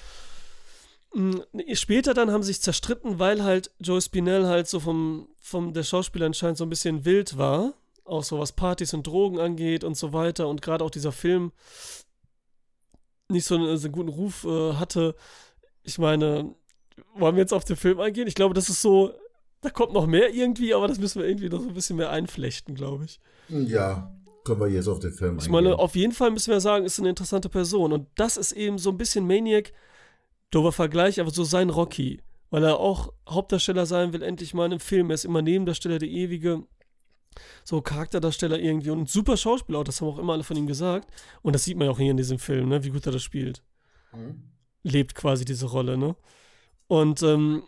Mhm, 1.15 1.43
später 1.73 2.13
dann 2.13 2.31
haben 2.31 2.43
sie 2.43 2.53
sich 2.53 2.61
zerstritten, 2.61 3.17
weil 3.17 3.43
halt 3.43 3.71
Joe 3.79 3.99
Spinell 3.99 4.45
halt 4.45 4.67
so 4.67 4.79
vom, 4.79 5.27
vom 5.39 5.73
der 5.73 5.83
Schauspieler 5.83 6.27
anscheinend 6.27 6.57
so 6.59 6.65
ein 6.65 6.69
bisschen 6.69 7.05
wild 7.05 7.37
war. 7.37 7.73
Auch 8.05 8.23
so 8.23 8.37
was 8.37 8.51
Partys 8.51 8.93
und 8.93 9.07
Drogen 9.07 9.39
angeht 9.39 9.83
und 9.83 9.97
so 9.97 10.13
weiter. 10.13 10.47
Und 10.47 10.61
gerade 10.61 10.83
auch 10.83 10.91
dieser 10.91 11.11
Film 11.11 11.51
nicht 13.29 13.45
so 13.45 13.55
einen, 13.55 13.77
so 13.77 13.87
einen 13.87 13.93
guten 13.93 14.09
Ruf 14.09 14.43
äh, 14.43 14.73
hatte. 14.73 15.15
Ich 15.83 15.97
meine, 15.97 16.53
wollen 17.15 17.35
wir 17.35 17.41
jetzt 17.41 17.53
auf 17.53 17.65
den 17.65 17.77
Film 17.77 17.99
eingehen? 17.99 18.27
Ich 18.27 18.35
glaube, 18.35 18.53
das 18.53 18.69
ist 18.69 18.81
so, 18.81 19.13
da 19.61 19.69
kommt 19.71 19.93
noch 19.93 20.05
mehr 20.05 20.33
irgendwie, 20.33 20.73
aber 20.73 20.87
das 20.87 20.99
müssen 20.99 21.19
wir 21.19 21.27
irgendwie 21.27 21.49
noch 21.49 21.61
so 21.61 21.69
ein 21.69 21.73
bisschen 21.73 21.97
mehr 21.97 22.11
einflechten, 22.11 22.75
glaube 22.75 23.05
ich. 23.05 23.19
Ja, 23.49 24.11
können 24.57 24.71
wir 24.71 24.75
jetzt 24.75 24.87
auf 24.87 24.99
den 24.99 25.11
Film 25.11 25.31
eingehen. 25.31 25.45
Ich 25.45 25.49
meine, 25.49 25.77
auf 25.77 25.95
jeden 25.95 26.13
Fall 26.13 26.31
müssen 26.31 26.51
wir 26.51 26.59
sagen, 26.59 26.85
ist 26.85 26.99
eine 26.99 27.09
interessante 27.09 27.49
Person. 27.49 27.93
Und 27.93 28.07
das 28.15 28.37
ist 28.37 28.51
eben 28.51 28.77
so 28.77 28.89
ein 28.89 28.97
bisschen 28.97 29.25
Maniac, 29.25 29.71
dober 30.51 30.71
Vergleich, 30.71 31.19
aber 31.19 31.31
so 31.31 31.43
sein 31.43 31.69
Rocky. 31.69 32.21
Weil 32.49 32.63
er 32.63 32.79
auch 32.79 33.13
Hauptdarsteller 33.27 33.85
sein 33.85 34.11
will, 34.11 34.23
endlich 34.23 34.53
mal 34.53 34.65
in 34.65 34.71
einem 34.71 34.79
Film. 34.79 35.11
Er 35.11 35.15
ist 35.15 35.25
immer 35.25 35.41
Nebendarsteller, 35.41 35.99
der 35.99 36.09
ewige 36.09 36.63
so 37.63 37.81
Charakterdarsteller 37.81 38.59
irgendwie 38.59 38.89
und 38.89 39.01
ein 39.01 39.05
super 39.05 39.37
Schauspieler, 39.37 39.83
das 39.83 40.01
haben 40.01 40.07
auch 40.07 40.17
immer 40.17 40.33
alle 40.33 40.43
von 40.43 40.57
ihm 40.57 40.67
gesagt. 40.67 41.09
Und 41.41 41.53
das 41.53 41.63
sieht 41.63 41.77
man 41.77 41.85
ja 41.85 41.91
auch 41.91 41.99
hier 41.99 42.11
in 42.11 42.17
diesem 42.17 42.39
Film, 42.39 42.69
ne, 42.69 42.83
wie 42.83 42.89
gut 42.89 43.05
er 43.05 43.11
das 43.11 43.23
spielt. 43.23 43.63
Mhm. 44.13 44.43
Lebt 44.83 45.15
quasi 45.15 45.45
diese 45.45 45.67
Rolle, 45.67 45.97
ne? 45.97 46.15
Und 46.87 47.21
ähm, 47.21 47.63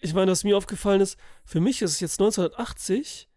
ich 0.00 0.14
meine, 0.14 0.30
was 0.30 0.44
mir 0.44 0.56
aufgefallen 0.56 1.00
ist, 1.00 1.18
für 1.44 1.60
mich 1.60 1.82
ist 1.82 1.92
es 1.92 2.00
jetzt 2.00 2.20
1980 2.20 3.28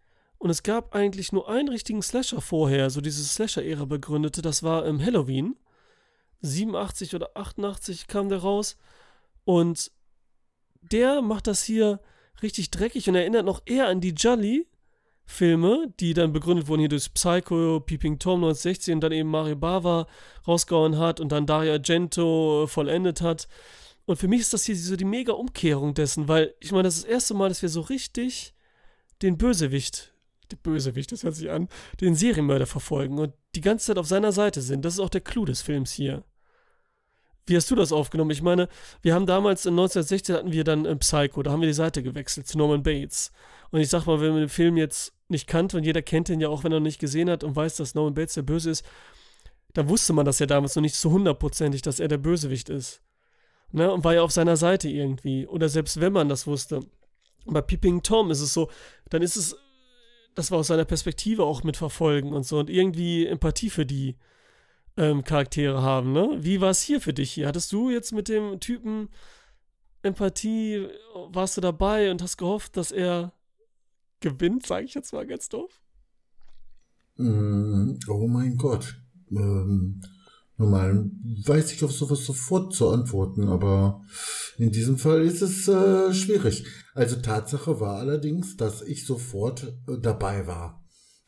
und 0.41 0.50
es 0.50 0.63
gab 0.63 0.95
eigentlich 0.95 1.31
nur 1.31 1.48
einen 1.50 1.69
richtigen 1.69 2.01
Slasher 2.01 2.41
vorher, 2.41 2.89
so 2.89 3.00
diese 3.00 3.24
Slasher-Ära 3.24 3.86
begründete, 3.86 4.41
das 4.41 4.63
war 4.63 4.88
im 4.88 5.00
Halloween. 5.00 5.55
87 6.41 7.13
oder 7.13 7.29
88 7.36 8.07
kam 8.07 8.27
der 8.27 8.39
raus. 8.39 8.75
Und 9.45 9.91
der 10.81 11.21
macht 11.21 11.45
das 11.45 11.63
hier 11.63 12.00
richtig 12.41 12.71
dreckig 12.71 13.07
und 13.07 13.13
erinnert 13.13 13.45
noch 13.45 13.62
eher 13.67 13.86
an 13.86 14.01
die 14.01 14.13
Jolly 14.13 14.67
Filme, 15.25 15.93
die 16.00 16.15
dann 16.15 16.33
begründet 16.33 16.67
wurden 16.67 16.79
hier 16.79 16.89
durch 16.89 17.13
Psycho, 17.13 17.79
Peeping 17.79 18.17
Tom 18.17 18.43
1960 18.43 18.95
und 18.95 19.01
dann 19.01 19.12
eben 19.12 19.29
Mario 19.29 19.55
Bava 19.55 20.07
rausgehauen 20.48 20.98
hat 20.98 21.19
und 21.19 21.31
dann 21.31 21.45
Dario 21.45 21.74
Argento 21.74 22.65
vollendet 22.65 23.21
hat. 23.21 23.48
Und 24.05 24.17
für 24.17 24.27
mich 24.27 24.41
ist 24.41 24.55
das 24.55 24.63
hier 24.63 24.75
so 24.75 24.95
die 24.95 25.05
mega 25.05 25.33
Umkehrung 25.33 25.93
dessen, 25.93 26.27
weil 26.27 26.55
ich 26.60 26.71
meine, 26.71 26.86
das 26.86 26.95
ist 26.95 27.03
das 27.03 27.12
erste 27.12 27.33
Mal, 27.36 27.50
dass 27.50 27.62
wir 27.62 27.69
so 27.69 27.81
richtig 27.81 28.55
den 29.21 29.38
Bösewicht, 29.38 30.11
der 30.51 30.58
Bösewicht, 30.58 31.12
das 31.12 31.24
hört 31.24 31.36
sich 31.36 31.50
an, 31.50 31.67
den 32.00 32.15
Serienmörder 32.15 32.65
verfolgen 32.65 33.17
und 33.20 33.34
die 33.55 33.62
ganze 33.62 33.88
Zeit 33.88 33.98
auf 33.98 34.08
seiner 34.08 34.31
Seite 34.31 34.62
sind. 34.62 34.86
Das 34.86 34.93
ist 34.93 35.00
auch 35.00 35.10
der 35.10 35.22
Clou 35.22 35.46
des 35.46 35.62
Films 35.62 35.91
hier. 35.91 36.24
Wie 37.48 37.55
hast 37.55 37.70
du 37.72 37.75
das 37.75 37.91
aufgenommen? 37.91 38.31
Ich 38.31 38.41
meine, 38.41 38.70
wir 39.01 39.13
haben 39.13 39.25
damals 39.25 39.65
in 39.65 39.74
1960 39.74 40.36
hatten 40.36 40.51
wir 40.51 40.63
dann 40.63 41.00
Psycho, 41.00 41.41
da 41.43 41.51
haben 41.51 41.62
wir 41.62 41.67
die 41.67 41.74
Seite 41.74 42.03
gewechselt 42.03 42.48
zu 42.48 42.58
Norman 42.58 42.84
Bates. 42.84 43.31
Und 43.72 43.79
ich 43.79 43.89
sag 43.89 44.05
mal, 44.05 44.22
wenn 44.22 44.31
man 44.31 44.41
den 44.41 44.50
Film 44.50 44.77
jetzt 44.77 45.13
nicht 45.27 45.48
kannte 45.48 45.77
und 45.77 45.84
jeder 45.84 46.01
kennt 46.01 46.29
ihn 46.29 46.41
ja 46.41 46.50
auch, 46.50 46.63
wenn 46.63 46.72
er 46.72 46.77
ihn 46.77 46.84
nicht 46.84 47.00
gesehen 47.00 47.29
hat 47.29 47.43
und 47.43 47.55
weiß, 47.55 47.77
dass 47.77 47.96
Norman 47.96 48.13
Bates 48.13 48.36
der 48.36 48.43
Böse 48.43 48.70
ist, 48.70 48.86
dann 49.74 49.89
wusste 49.89 50.13
man 50.13 50.25
das 50.25 50.39
ja 50.39 50.46
damals 50.46 50.75
noch 50.75 50.81
nicht 50.81 50.96
so 50.96 51.12
hundertprozentig, 51.12 51.81
dass 51.81 52.00
er 52.00 52.08
der 52.08 52.17
Bösewicht 52.17 52.70
ist. 52.70 53.01
Ne? 53.72 53.91
Und 53.91 54.03
war 54.03 54.13
ja 54.13 54.22
auf 54.22 54.31
seiner 54.31 54.58
Seite 54.58 54.89
irgendwie. 54.89 55.48
Oder 55.48 55.70
selbst 55.70 56.00
wenn 56.00 56.13
man 56.13 56.29
das 56.29 56.46
wusste. 56.46 56.81
Bei 57.46 57.62
Peeping 57.62 58.03
Tom 58.03 58.29
ist 58.29 58.41
es 58.41 58.53
so, 58.53 58.70
dann 59.10 59.22
ist 59.22 59.36
es, 59.36 59.55
das 60.35 60.51
war 60.51 60.59
aus 60.59 60.67
seiner 60.67 60.85
Perspektive 60.85 61.43
auch 61.43 61.63
mitverfolgen 61.63 62.33
und 62.33 62.43
so 62.45 62.59
und 62.59 62.69
irgendwie 62.69 63.25
Empathie 63.25 63.69
für 63.69 63.85
die 63.85 64.15
ähm, 64.97 65.23
Charaktere 65.23 65.81
haben, 65.81 66.11
ne? 66.11 66.38
Wie 66.39 66.61
war 66.61 66.69
es 66.69 66.81
hier 66.81 67.01
für 67.01 67.13
dich 67.13 67.31
hier? 67.31 67.47
Hattest 67.47 67.71
du 67.71 67.89
jetzt 67.89 68.11
mit 68.11 68.27
dem 68.27 68.59
Typen 68.59 69.09
Empathie, 70.03 70.88
warst 71.29 71.57
du 71.57 71.61
dabei 71.61 72.11
und 72.11 72.21
hast 72.21 72.38
gehofft, 72.38 72.75
dass 72.75 72.91
er 72.91 73.33
gewinnt, 74.19 74.65
sage 74.65 74.85
ich 74.85 74.93
jetzt 74.93 75.13
mal 75.13 75.25
ganz 75.27 75.50
doof? 75.50 75.81
Mm, 77.17 77.93
oh 78.07 78.27
mein 78.27 78.57
Gott. 78.57 79.00
Ähm, 79.29 80.01
normal 80.62 81.10
weiß 81.46 81.74
ich 81.74 81.84
auf 81.84 81.91
sowas 81.91 82.25
sofort 82.25 82.74
zu 82.74 82.89
antworten, 82.89 83.48
aber 83.48 84.01
in 84.58 84.72
diesem 84.72 84.98
Fall 84.98 85.22
ist 85.22 85.41
es 85.41 85.68
äh, 85.68 86.13
schwierig. 86.13 86.65
Also 86.94 87.18
Tatsache 87.18 87.80
war 87.80 87.98
allerdings, 87.98 88.58
dass 88.58 88.82
ich 88.82 89.06
sofort 89.06 89.63
äh, 89.88 89.98
dabei 90.01 90.48
war. 90.48 90.82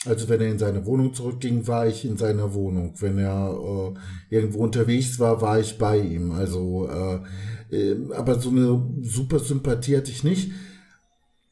Also 0.05 0.27
wenn 0.27 0.41
er 0.41 0.49
in 0.49 0.59
seine 0.59 0.85
Wohnung 0.85 1.13
zurückging, 1.13 1.65
war 1.67 1.87
ich 1.87 2.03
in 2.03 2.17
seiner 2.17 2.53
Wohnung. 2.53 2.93
Wenn 2.99 3.17
er 3.17 3.93
äh, 4.29 4.35
irgendwo 4.35 4.59
unterwegs 4.59 5.17
war, 5.19 5.41
war 5.41 5.59
ich 5.59 5.77
bei 5.77 5.97
ihm. 5.99 6.31
Also, 6.31 6.89
äh, 6.89 7.75
äh, 7.75 8.13
aber 8.13 8.39
so 8.39 8.49
eine 8.49 8.85
super 9.01 9.39
Sympathie 9.39 9.95
hatte 9.95 10.11
ich 10.11 10.23
nicht. 10.23 10.51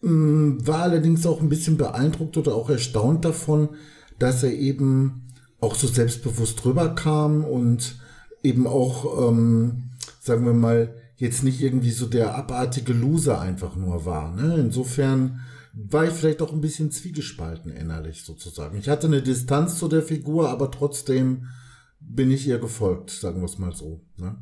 Mm, 0.02 0.58
war 0.66 0.82
allerdings 0.82 1.26
auch 1.26 1.42
ein 1.42 1.50
bisschen 1.50 1.78
beeindruckt 1.78 2.38
oder 2.38 2.56
auch 2.56 2.70
erstaunt 2.70 3.24
davon, 3.24 3.70
dass 4.20 4.44
er 4.44 4.54
eben 4.54 5.21
auch 5.62 5.76
so 5.76 5.88
selbstbewusst 5.88 6.66
rüberkam 6.66 7.46
und 7.46 7.96
eben 8.44 8.68
auch, 8.68 9.30
ähm, 9.30 9.92
sagen 10.20 10.46
wir 10.46 10.54
mal, 10.54 10.96
jetzt 11.16 11.44
nicht 11.44 11.62
irgendwie 11.62 11.92
so 11.92 12.08
der 12.08 12.36
abartige 12.36 12.94
Loser 12.94 13.40
einfach 13.40 13.76
nur 13.76 14.06
war. 14.06 14.36
Ne? 14.36 14.56
Insofern 14.58 15.42
war 15.74 16.06
ich 16.06 16.14
vielleicht 16.14 16.42
auch 16.42 16.52
ein 16.52 16.62
bisschen 16.62 16.92
zwiegespalten 16.92 17.72
innerlich 17.72 18.24
sozusagen. 18.24 18.78
Ich 18.78 18.90
hatte 18.90 19.08
eine 19.08 19.22
Distanz 19.22 19.78
zu 19.78 19.88
der 19.88 20.02
Figur, 20.02 20.50
aber 20.50 20.72
trotzdem 20.72 21.48
bin 22.00 22.32
ich 22.32 22.48
ihr 22.48 22.58
gefolgt, 22.58 23.12
sagen 23.12 23.40
wir 23.40 23.46
es 23.46 23.60
mal 23.60 23.74
so. 23.74 24.02
Ne? 24.18 24.36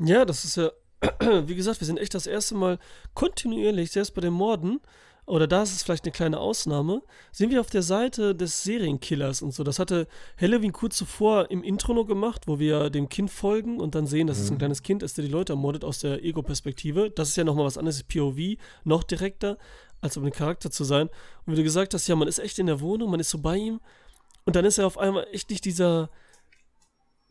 Ja, 0.00 0.24
das 0.24 0.44
ist 0.44 0.56
ja, 0.56 0.70
wie 1.46 1.56
gesagt, 1.56 1.80
wir 1.80 1.86
sind 1.86 1.98
echt 1.98 2.14
das 2.14 2.28
erste 2.28 2.54
Mal 2.54 2.78
kontinuierlich, 3.14 3.90
selbst 3.90 4.14
bei 4.14 4.20
den 4.20 4.32
Morden, 4.32 4.80
oder 5.26 5.46
da 5.46 5.62
ist 5.62 5.72
es 5.72 5.82
vielleicht 5.82 6.04
eine 6.04 6.12
kleine 6.12 6.38
Ausnahme, 6.38 7.02
sind 7.30 7.50
wir 7.50 7.60
auf 7.60 7.70
der 7.70 7.82
Seite 7.82 8.34
des 8.34 8.64
Serienkillers 8.64 9.40
und 9.40 9.52
so. 9.52 9.62
Das 9.62 9.78
hatte 9.78 10.08
Halloween 10.40 10.72
kurz 10.72 10.96
zuvor 10.96 11.50
im 11.50 11.62
Intro 11.62 11.94
noch 11.94 12.06
gemacht, 12.06 12.48
wo 12.48 12.58
wir 12.58 12.90
dem 12.90 13.08
Kind 13.08 13.30
folgen 13.30 13.80
und 13.80 13.94
dann 13.94 14.06
sehen, 14.06 14.26
dass 14.26 14.38
mhm. 14.38 14.44
es 14.44 14.50
ein 14.50 14.58
kleines 14.58 14.82
Kind 14.82 15.02
ist, 15.02 15.16
der 15.16 15.24
die 15.24 15.30
Leute 15.30 15.52
ermordet 15.52 15.84
aus 15.84 16.00
der 16.00 16.24
Ego-Perspektive. 16.24 17.10
Das 17.10 17.28
ist 17.28 17.36
ja 17.36 17.44
nochmal 17.44 17.66
was 17.66 17.78
anderes, 17.78 18.02
POV, 18.02 18.56
noch 18.84 19.04
direkter 19.04 19.58
als 20.00 20.16
um 20.16 20.24
ein 20.24 20.32
Charakter 20.32 20.70
zu 20.70 20.82
sein. 20.82 21.08
Und 21.46 21.52
wie 21.52 21.56
du 21.56 21.62
gesagt 21.62 21.94
hast, 21.94 22.08
ja, 22.08 22.16
man 22.16 22.26
ist 22.26 22.40
echt 22.40 22.58
in 22.58 22.66
der 22.66 22.80
Wohnung, 22.80 23.10
man 23.10 23.20
ist 23.20 23.30
so 23.30 23.38
bei 23.38 23.56
ihm. 23.56 23.80
Und 24.44 24.56
dann 24.56 24.64
ist 24.64 24.78
er 24.78 24.86
auf 24.86 24.98
einmal 24.98 25.26
echt 25.30 25.50
nicht 25.50 25.64
dieser 25.64 26.10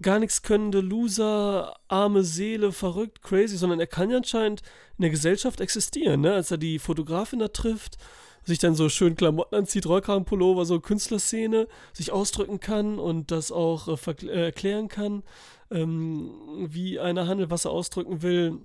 gar 0.01 0.19
nichts 0.19 0.41
könnende 0.41 0.81
Loser, 0.81 1.75
arme 1.87 2.23
Seele, 2.23 2.71
verrückt, 2.71 3.21
crazy, 3.21 3.57
sondern 3.57 3.79
er 3.79 3.87
kann 3.87 4.09
ja 4.09 4.17
anscheinend 4.17 4.61
in 4.97 5.03
der 5.03 5.11
Gesellschaft 5.11 5.61
existieren, 5.61 6.21
ne? 6.21 6.33
Als 6.33 6.51
er 6.51 6.57
die 6.57 6.79
Fotografin 6.79 7.39
da 7.39 7.47
trifft, 7.47 7.97
sich 8.43 8.59
dann 8.59 8.75
so 8.75 8.89
schön 8.89 9.15
Klamotten 9.15 9.55
anzieht, 9.55 9.85
Rollkragenpullover, 9.85 10.65
so 10.65 10.79
Künstlerszene, 10.79 11.67
sich 11.93 12.11
ausdrücken 12.11 12.59
kann 12.59 12.99
und 12.99 13.31
das 13.31 13.51
auch 13.51 13.87
äh, 13.87 14.11
äh, 14.27 14.45
erklären 14.45 14.87
kann, 14.87 15.23
ähm, 15.69 16.31
wie 16.69 16.99
einer 16.99 17.27
handelt, 17.27 17.49
was 17.49 17.65
er 17.65 17.71
ausdrücken 17.71 18.21
will 18.21 18.59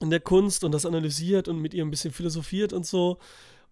in 0.00 0.10
der 0.10 0.20
Kunst 0.20 0.64
und 0.64 0.72
das 0.72 0.86
analysiert 0.86 1.48
und 1.48 1.60
mit 1.60 1.74
ihr 1.74 1.84
ein 1.84 1.90
bisschen 1.90 2.12
philosophiert 2.12 2.72
und 2.72 2.84
so. 2.84 3.18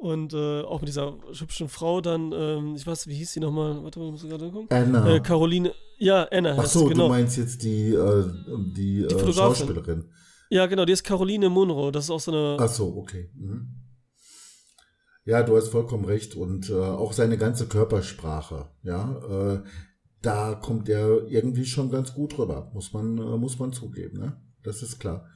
Und 0.00 0.33
äh, 0.33 0.62
auch 0.62 0.80
mit 0.80 0.88
dieser 0.88 1.14
hübschen 1.38 1.69
Frau 1.69 2.00
dann, 2.00 2.33
ähm, 2.33 2.75
ich 2.75 2.87
weiß, 2.87 3.07
wie 3.07 3.16
hieß 3.16 3.35
sie 3.35 3.40
nochmal? 3.40 3.85
Warte 3.85 3.99
mal, 3.99 4.11
muss 4.11 4.25
ich 4.25 4.30
gerade 4.30 4.50
gucken. 4.50 4.75
Anna. 4.75 5.16
Äh, 5.16 5.21
Caroline, 5.21 5.75
ja, 5.99 6.26
Anna 6.30 6.57
Ach 6.59 6.64
so, 6.64 6.87
genau. 6.87 7.04
du 7.04 7.09
meinst 7.11 7.37
jetzt 7.37 7.62
die, 7.62 7.92
äh, 7.92 8.25
die, 8.75 9.07
die 9.07 9.14
äh, 9.14 9.33
Schauspielerin. 9.33 10.11
Ja, 10.49 10.64
genau, 10.64 10.87
die 10.87 10.95
ist 10.95 11.04
Caroline 11.04 11.50
Munro. 11.50 11.90
Das 11.90 12.04
ist 12.04 12.11
auch 12.11 12.19
so 12.19 12.30
eine. 12.30 12.57
Ach 12.59 12.71
so, 12.71 12.97
okay. 12.97 13.30
Mhm. 13.35 13.75
Ja, 15.26 15.42
du 15.42 15.54
hast 15.54 15.69
vollkommen 15.69 16.07
recht. 16.07 16.35
Und 16.35 16.71
äh, 16.71 16.80
auch 16.80 17.12
seine 17.12 17.37
ganze 17.37 17.66
Körpersprache, 17.66 18.71
ja, 18.83 19.19
äh, 19.28 19.62
da 20.23 20.54
kommt 20.54 20.88
er 20.88 21.28
irgendwie 21.28 21.66
schon 21.66 21.90
ganz 21.90 22.14
gut 22.14 22.38
rüber, 22.38 22.71
muss 22.73 22.95
man, 22.95 23.19
äh, 23.19 23.37
muss 23.37 23.59
man 23.59 23.75
zugeben, 23.75 24.19
ne? 24.19 24.40
Das 24.62 24.83
ist 24.83 24.99
klar. 24.99 25.26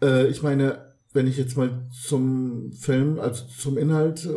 Ich 0.00 0.42
meine, 0.42 0.93
wenn 1.14 1.28
ich 1.28 1.38
jetzt 1.38 1.56
mal 1.56 1.86
zum 1.90 2.72
Film, 2.72 3.18
also 3.18 3.44
zum 3.46 3.78
Inhalt, 3.78 4.26
äh, 4.26 4.28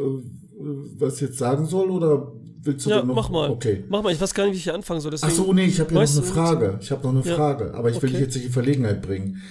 was 0.98 1.20
jetzt 1.20 1.38
sagen 1.38 1.66
soll, 1.66 1.90
oder 1.90 2.32
willst 2.62 2.86
du 2.86 2.92
ja, 2.92 3.04
noch? 3.04 3.16
mach 3.16 3.30
mal. 3.30 3.50
Okay. 3.50 3.84
Mach 3.90 4.04
mal, 4.04 4.14
ich 4.14 4.22
weiß 4.22 4.34
gar 4.34 4.46
nicht, 4.46 4.54
wie 4.54 4.58
ich 4.58 4.64
hier 4.64 4.76
anfangen 4.76 5.02
soll. 5.02 5.12
Deswegen 5.12 5.32
Ach 5.32 5.36
so, 5.36 5.54
nee, 5.54 5.66
ich 5.66 5.80
habe 5.80 5.94
ja 5.94 6.02
noch 6.02 6.12
eine 6.12 6.24
Frage. 6.24 6.78
Ich 6.80 6.92
habe 6.92 7.04
noch 7.04 7.16
eine 7.16 7.30
ja. 7.30 7.36
Frage, 7.36 7.74
aber 7.74 7.90
ich 7.90 8.02
will 8.02 8.12
dich 8.12 8.20
jetzt 8.20 8.36
nicht 8.36 8.46
in 8.46 8.52
Verlegenheit 8.52 9.02
bringen. 9.02 9.42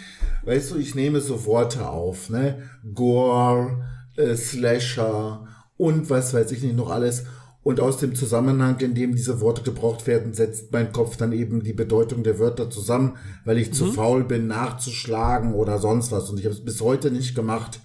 Weißt 0.45 0.71
du, 0.71 0.77
ich 0.77 0.95
nehme 0.95 1.21
so 1.21 1.45
Worte 1.45 1.89
auf, 1.89 2.31
ne? 2.31 2.63
Gore, 2.95 3.85
äh, 4.17 4.37
Slasher 4.37 5.47
und 5.77 6.09
was 6.09 6.33
weiß 6.33 6.53
ich 6.53 6.63
nicht 6.63 6.77
noch 6.77 6.91
alles. 6.91 7.25
Und 7.67 7.81
aus 7.81 7.97
dem 7.97 8.15
Zusammenhang, 8.15 8.79
in 8.79 8.95
dem 8.95 9.17
diese 9.17 9.41
Worte 9.41 9.63
gebraucht 9.63 10.07
werden, 10.07 10.35
setzt 10.35 10.71
mein 10.71 10.93
Kopf 10.93 11.17
dann 11.17 11.33
eben 11.33 11.65
die 11.65 11.73
Bedeutung 11.73 12.23
der 12.23 12.39
Wörter 12.39 12.71
zusammen, 12.71 13.17
weil 13.45 13.59
ich 13.59 13.71
mhm. 13.71 13.73
zu 13.73 13.87
faul 13.93 14.23
bin, 14.23 14.47
nachzuschlagen 14.47 15.53
oder 15.53 15.81
sonst 15.81 16.13
was. 16.13 16.31
Und 16.31 16.39
ich 16.39 16.45
habe 16.45 16.55
es 16.55 16.65
bis 16.65 16.81
heute 16.81 17.11
nicht 17.11 17.35
gemacht. 17.35 17.81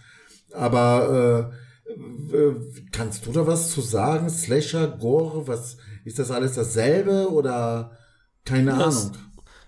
Aber 0.54 1.52
äh, 1.90 2.38
äh, 2.38 2.56
kannst 2.92 3.26
du 3.26 3.32
da 3.32 3.48
was 3.48 3.72
zu 3.72 3.82
sagen? 3.82 4.30
Slasher, 4.30 4.88
Gore, 4.88 5.48
was 5.48 5.78
ist 6.06 6.20
das 6.20 6.30
alles 6.30 6.54
dasselbe 6.54 7.32
oder 7.32 7.98
keine 8.46 8.78
das, 8.78 9.08
Ahnung? 9.08 9.18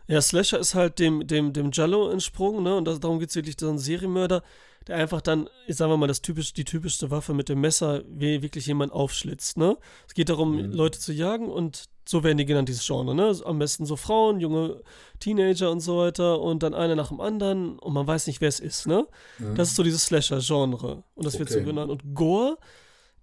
Ja, 0.06 0.22
Slasher 0.22 0.60
ist 0.60 0.76
halt 0.76 1.00
dem, 1.00 1.26
dem, 1.26 1.54
dem 1.54 1.72
Jallo 1.72 2.12
entsprungen, 2.12 2.62
ne? 2.62 2.76
Und 2.76 2.86
das, 2.86 3.00
darum 3.00 3.18
geht 3.18 3.30
es 3.30 3.36
wirklich, 3.36 3.56
so 3.60 3.68
ein 3.68 3.80
Serienmörder 3.80 4.44
der 4.88 4.98
einfach 4.98 5.22
dann, 5.22 5.50
ich 5.68 5.76
sag 5.76 5.96
mal, 5.98 6.08
das 6.08 6.22
typisch, 6.22 6.54
die 6.54 6.66
typischste 6.66 7.12
Waffe 7.12 7.34
mit 7.34 7.50
dem 7.50 7.62
Messer 7.62 8.04
wie 8.08 8.42
wirklich 8.42 8.66
jemand 8.66 8.92
aufschlitzt, 8.92 9.58
ne? 9.58 9.78
Es 10.08 10.14
geht 10.14 10.30
darum, 10.30 10.56
mhm. 10.56 10.72
Leute 10.72 11.00
zu 11.00 11.14
jagen 11.14 11.50
und 11.50 11.86
so 12.06 12.24
werden 12.24 12.38
die 12.38 12.46
genannt, 12.46 12.70
dieses 12.70 12.86
Genre, 12.86 13.16
ne? 13.16 13.34
Am 13.46 13.60
besten 13.60 13.86
so 13.86 13.96
Frauen, 13.96 14.40
junge 14.40 14.82
Teenager 15.20 15.72
und 15.72 15.80
so 15.80 16.00
weiter 16.00 16.42
und 16.42 16.64
dann 16.64 16.74
einer 16.74 16.96
nach 16.96 17.10
dem 17.10 17.22
anderen 17.22 17.80
und 17.80 17.94
man 17.94 18.06
weiß 18.06 18.28
nicht, 18.28 18.42
wer 18.42 18.50
es 18.50 18.60
ist, 18.60 18.88
ne? 18.88 19.08
Mhm. 19.40 19.56
Das 19.56 19.70
ist 19.70 19.76
so 19.76 19.84
dieses 19.84 20.06
Slasher-Genre 20.06 21.04
und 21.16 21.26
das 21.26 21.36
okay. 21.36 21.40
wird 21.40 21.50
so 21.50 21.64
genannt. 21.64 21.92
Und 21.92 22.14
Gore 22.14 22.58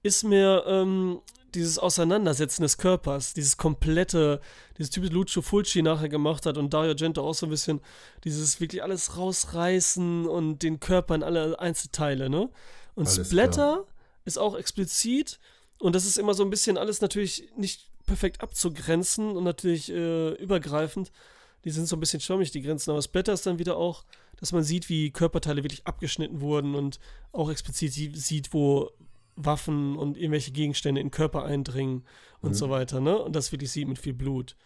ist 0.02 0.24
mir 0.24 0.64
ähm, 0.66 1.20
dieses 1.54 1.78
Auseinandersetzen 1.78 2.62
des 2.62 2.78
Körpers, 2.78 3.34
dieses 3.34 3.56
komplette, 3.56 4.40
dieses 4.78 4.90
typische 4.90 5.12
Lucio 5.12 5.42
Fulci 5.42 5.82
nachher 5.82 6.08
gemacht 6.08 6.46
hat 6.46 6.58
und 6.58 6.72
Dario 6.72 6.94
Gento 6.94 7.22
auch 7.22 7.34
so 7.34 7.46
ein 7.46 7.50
bisschen 7.50 7.80
dieses 8.24 8.60
wirklich 8.60 8.82
alles 8.82 9.16
rausreißen 9.16 10.26
und 10.26 10.62
den 10.62 10.80
Körper 10.80 11.14
in 11.14 11.22
alle 11.22 11.58
Einzelteile, 11.58 12.30
ne? 12.30 12.50
Und 12.94 13.06
alles 13.08 13.28
Splatter 13.28 13.84
klar. 13.84 13.86
ist 14.24 14.38
auch 14.38 14.56
explizit 14.56 15.38
und 15.78 15.94
das 15.94 16.04
ist 16.04 16.18
immer 16.18 16.34
so 16.34 16.42
ein 16.44 16.50
bisschen 16.50 16.76
alles 16.76 17.00
natürlich 17.00 17.48
nicht 17.56 17.88
perfekt 18.06 18.40
abzugrenzen 18.42 19.36
und 19.36 19.44
natürlich 19.44 19.90
äh, 19.90 20.32
übergreifend. 20.34 21.12
Die 21.64 21.70
sind 21.70 21.86
so 21.86 21.96
ein 21.96 22.00
bisschen 22.00 22.20
schwammig, 22.20 22.50
die 22.50 22.62
Grenzen, 22.62 22.90
aber 22.90 23.02
Splatter 23.02 23.32
ist 23.34 23.46
dann 23.46 23.58
wieder 23.58 23.76
auch, 23.76 24.04
dass 24.38 24.52
man 24.52 24.64
sieht, 24.64 24.88
wie 24.88 25.10
Körperteile 25.10 25.62
wirklich 25.62 25.86
abgeschnitten 25.86 26.40
wurden 26.40 26.74
und 26.74 26.98
auch 27.32 27.50
explizit 27.50 27.92
sieht, 27.92 28.54
wo 28.54 28.90
Waffen 29.44 29.96
und 29.96 30.16
irgendwelche 30.16 30.52
Gegenstände 30.52 31.00
in 31.00 31.08
den 31.08 31.12
Körper 31.12 31.44
eindringen 31.44 32.04
und 32.40 32.50
mhm. 32.50 32.54
so 32.54 32.70
weiter, 32.70 33.00
ne? 33.00 33.18
Und 33.18 33.34
das 33.34 33.52
wirklich 33.52 33.70
sieht 33.70 33.88
mit 33.88 33.98
viel 33.98 34.14
Blut. 34.14 34.56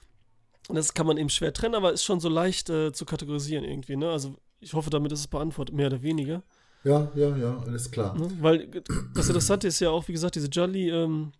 Und 0.69 0.77
das 0.77 0.95
kann 0.95 1.07
man 1.07 1.19
eben 1.19 1.29
schwer 1.29 1.53
trennen, 1.53 1.75
aber 1.75 1.93
ist 1.93 2.05
schon 2.05 2.21
so 2.21 2.29
leicht 2.29 2.71
äh, 2.71 2.93
zu 2.93 3.05
kategorisieren 3.05 3.65
irgendwie, 3.65 3.97
ne? 3.97 4.11
Also 4.11 4.37
ich 4.61 4.73
hoffe, 4.75 4.91
damit 4.91 5.13
ist 5.13 5.21
es 5.21 5.29
beantwortet, 5.29 5.75
mehr 5.75 5.89
oder 5.89 6.03
weniger. 6.03 6.43
Ja, 6.85 7.11
ja, 7.15 7.37
ja, 7.37 7.59
alles 7.59 7.91
klar. 7.91 8.17
Ne? 8.17 8.31
Weil 8.41 8.69
das 9.15 9.29
Interessante 9.29 9.69
ist 9.69 9.81
ja 9.81 9.91
auch, 9.91 10.07
wie 10.09 10.13
gesagt, 10.13 10.35
diese 10.35 10.49
Jolly, 10.49 10.91
ähm, 10.91 11.33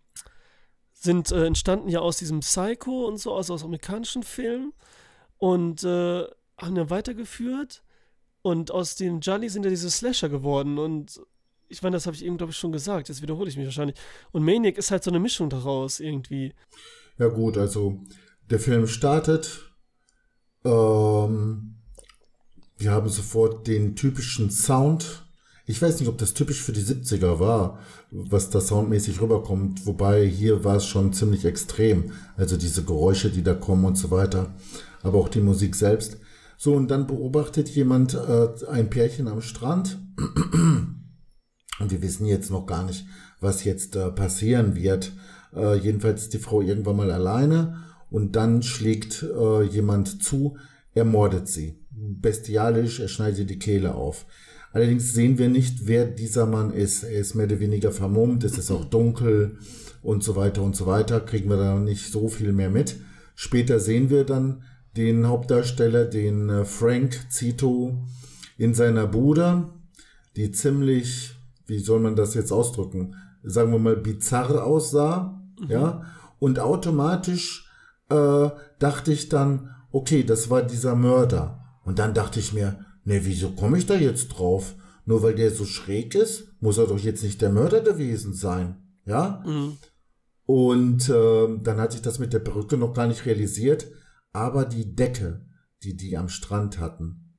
sind 1.05 1.31
äh, 1.31 1.45
entstanden 1.45 1.89
ja 1.89 1.99
aus 1.99 2.17
diesem 2.17 2.41
Psycho 2.41 3.05
und 3.05 3.17
so, 3.17 3.35
also 3.35 3.53
aus 3.53 3.63
amerikanischen 3.63 4.23
Filmen 4.23 4.73
und 5.37 5.83
äh, 5.83 6.23
haben 6.57 6.75
dann 6.75 6.89
weitergeführt 6.89 7.83
und 8.41 8.71
aus 8.71 8.95
den 8.95 9.19
Jolly 9.21 9.49
sind 9.49 9.63
ja 9.63 9.69
diese 9.69 9.89
Slasher 9.89 10.29
geworden 10.29 10.77
und 10.77 11.21
ich 11.67 11.81
meine, 11.81 11.95
das 11.95 12.05
habe 12.05 12.15
ich 12.15 12.25
eben, 12.25 12.37
glaube 12.37 12.51
ich, 12.51 12.57
schon 12.57 12.71
gesagt, 12.71 13.09
jetzt 13.09 13.21
wiederhole 13.21 13.49
ich 13.49 13.57
mich 13.57 13.65
wahrscheinlich. 13.65 13.97
Und 14.31 14.43
Maniac 14.43 14.77
ist 14.77 14.91
halt 14.91 15.03
so 15.03 15.11
eine 15.11 15.19
Mischung 15.19 15.49
daraus 15.49 15.99
irgendwie. 15.99 16.53
Ja 17.17 17.27
gut, 17.27 17.57
also 17.57 17.99
der 18.49 18.59
Film 18.59 18.87
startet, 18.87 19.71
ähm, 20.63 21.75
wir 22.77 22.91
haben 22.91 23.09
sofort 23.09 23.67
den 23.67 23.95
typischen 23.95 24.51
Sound. 24.51 25.23
Ich 25.65 25.81
weiß 25.81 25.99
nicht, 25.99 26.09
ob 26.09 26.17
das 26.17 26.33
typisch 26.33 26.61
für 26.61 26.73
die 26.73 26.83
70er 26.83 27.39
war, 27.39 27.79
was 28.11 28.49
da 28.49 28.61
soundmäßig 28.61 29.21
rüberkommt, 29.21 29.85
wobei 29.87 30.27
hier 30.27 30.63
war 30.63 30.75
es 30.75 30.85
schon 30.85 31.13
ziemlich 31.13 31.45
extrem. 31.45 32.11
Also 32.37 32.57
diese 32.57 32.83
Geräusche, 32.83 33.31
die 33.31 33.43
da 33.43 33.53
kommen 33.53 33.85
und 33.85 33.97
so 33.97 34.11
weiter. 34.11 34.53
Aber 35.01 35.19
auch 35.19 35.29
die 35.29 35.41
Musik 35.41 35.75
selbst. 35.75 36.17
So, 36.57 36.73
und 36.73 36.89
dann 36.89 37.07
beobachtet 37.07 37.69
jemand 37.69 38.13
äh, 38.13 38.49
ein 38.69 38.89
Pärchen 38.89 39.27
am 39.27 39.41
Strand. 39.41 39.97
Und 41.79 41.91
wir 41.91 42.01
wissen 42.01 42.25
jetzt 42.25 42.51
noch 42.51 42.65
gar 42.65 42.83
nicht, 42.85 43.05
was 43.41 43.63
jetzt 43.63 43.95
äh, 43.95 44.11
passieren 44.11 44.75
wird. 44.75 45.11
Äh, 45.55 45.77
jedenfalls 45.77 46.23
ist 46.23 46.33
die 46.33 46.39
Frau 46.39 46.61
irgendwann 46.61 46.97
mal 46.97 47.11
alleine 47.11 47.83
und 48.09 48.35
dann 48.35 48.63
schlägt 48.63 49.23
äh, 49.23 49.63
jemand 49.63 50.23
zu, 50.23 50.57
ermordet 50.93 51.47
sie. 51.47 51.79
Bestialisch, 51.91 52.99
er 52.99 53.07
schneidet 53.07 53.39
ihr 53.39 53.45
die 53.45 53.59
Kehle 53.59 53.95
auf. 53.95 54.25
Allerdings 54.71 55.13
sehen 55.13 55.37
wir 55.37 55.47
nicht, 55.47 55.87
wer 55.87 56.05
dieser 56.05 56.45
Mann 56.45 56.71
ist. 56.73 57.03
Er 57.03 57.19
ist 57.19 57.33
mehr 57.33 57.45
oder 57.45 57.59
weniger 57.59 57.91
vermummt, 57.91 58.43
es 58.43 58.57
ist 58.57 58.71
auch 58.71 58.85
dunkel 58.85 59.57
und 60.01 60.23
so 60.23 60.35
weiter 60.35 60.61
und 60.61 60.75
so 60.75 60.85
weiter. 60.85 61.21
Kriegen 61.21 61.49
wir 61.49 61.57
da 61.57 61.79
nicht 61.79 62.11
so 62.11 62.27
viel 62.27 62.51
mehr 62.51 62.69
mit. 62.69 62.97
Später 63.35 63.79
sehen 63.79 64.09
wir 64.09 64.23
dann 64.23 64.63
den 64.97 65.27
Hauptdarsteller, 65.27 66.05
den 66.05 66.49
äh, 66.49 66.65
Frank 66.65 67.17
Zito, 67.29 67.97
in 68.57 68.73
seiner 68.73 69.07
Bude, 69.07 69.69
die 70.35 70.51
ziemlich, 70.51 71.34
wie 71.67 71.79
soll 71.79 71.99
man 71.99 72.15
das 72.15 72.33
jetzt 72.33 72.51
ausdrücken, 72.51 73.15
sagen 73.43 73.71
wir 73.71 73.79
mal 73.79 73.97
bizarr 73.97 74.63
aussah, 74.65 75.41
mhm. 75.59 75.69
ja, 75.69 76.03
und 76.39 76.59
automatisch 76.59 77.69
äh, 78.09 78.49
dachte 78.79 79.11
ich 79.11 79.29
dann, 79.29 79.75
okay, 79.91 80.23
das 80.23 80.49
war 80.49 80.61
dieser 80.61 80.95
Mörder. 80.95 81.61
Und 81.83 81.99
dann 81.99 82.13
dachte 82.13 82.39
ich 82.39 82.53
mir, 82.53 82.85
ne, 83.03 83.21
wieso 83.23 83.51
komme 83.51 83.77
ich 83.77 83.85
da 83.85 83.95
jetzt 83.95 84.29
drauf? 84.29 84.75
Nur 85.05 85.21
weil 85.21 85.35
der 85.35 85.51
so 85.51 85.65
schräg 85.65 86.15
ist, 86.15 86.47
muss 86.59 86.77
er 86.77 86.87
doch 86.87 86.99
jetzt 86.99 87.23
nicht 87.23 87.41
der 87.41 87.51
Mörder 87.51 87.81
gewesen 87.81 88.33
sein, 88.33 88.77
ja? 89.05 89.43
Mhm. 89.45 89.77
Und 90.45 91.09
äh, 91.09 91.57
dann 91.63 91.77
hatte 91.77 91.95
ich 91.95 92.01
das 92.01 92.19
mit 92.19 92.33
der 92.33 92.39
Perücke 92.39 92.77
noch 92.77 92.93
gar 92.93 93.07
nicht 93.07 93.25
realisiert, 93.25 93.87
aber 94.31 94.65
die 94.65 94.95
Decke, 94.95 95.45
die 95.83 95.95
die 95.95 96.17
am 96.17 96.29
Strand 96.29 96.79
hatten, 96.79 97.37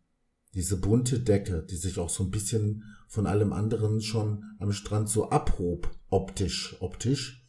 diese 0.55 0.79
bunte 0.79 1.21
Decke, 1.21 1.65
die 1.69 1.77
sich 1.77 1.99
auch 1.99 2.09
so 2.09 2.25
ein 2.25 2.31
bisschen 2.31 2.85
von 3.17 3.27
allem 3.27 3.55
anderen 3.55 4.03
schon 4.03 4.45
am 4.61 4.73
Strand 4.73 5.09
so 5.09 5.31
abhob, 5.31 5.91
optisch, 6.11 6.77
optisch, 6.81 7.49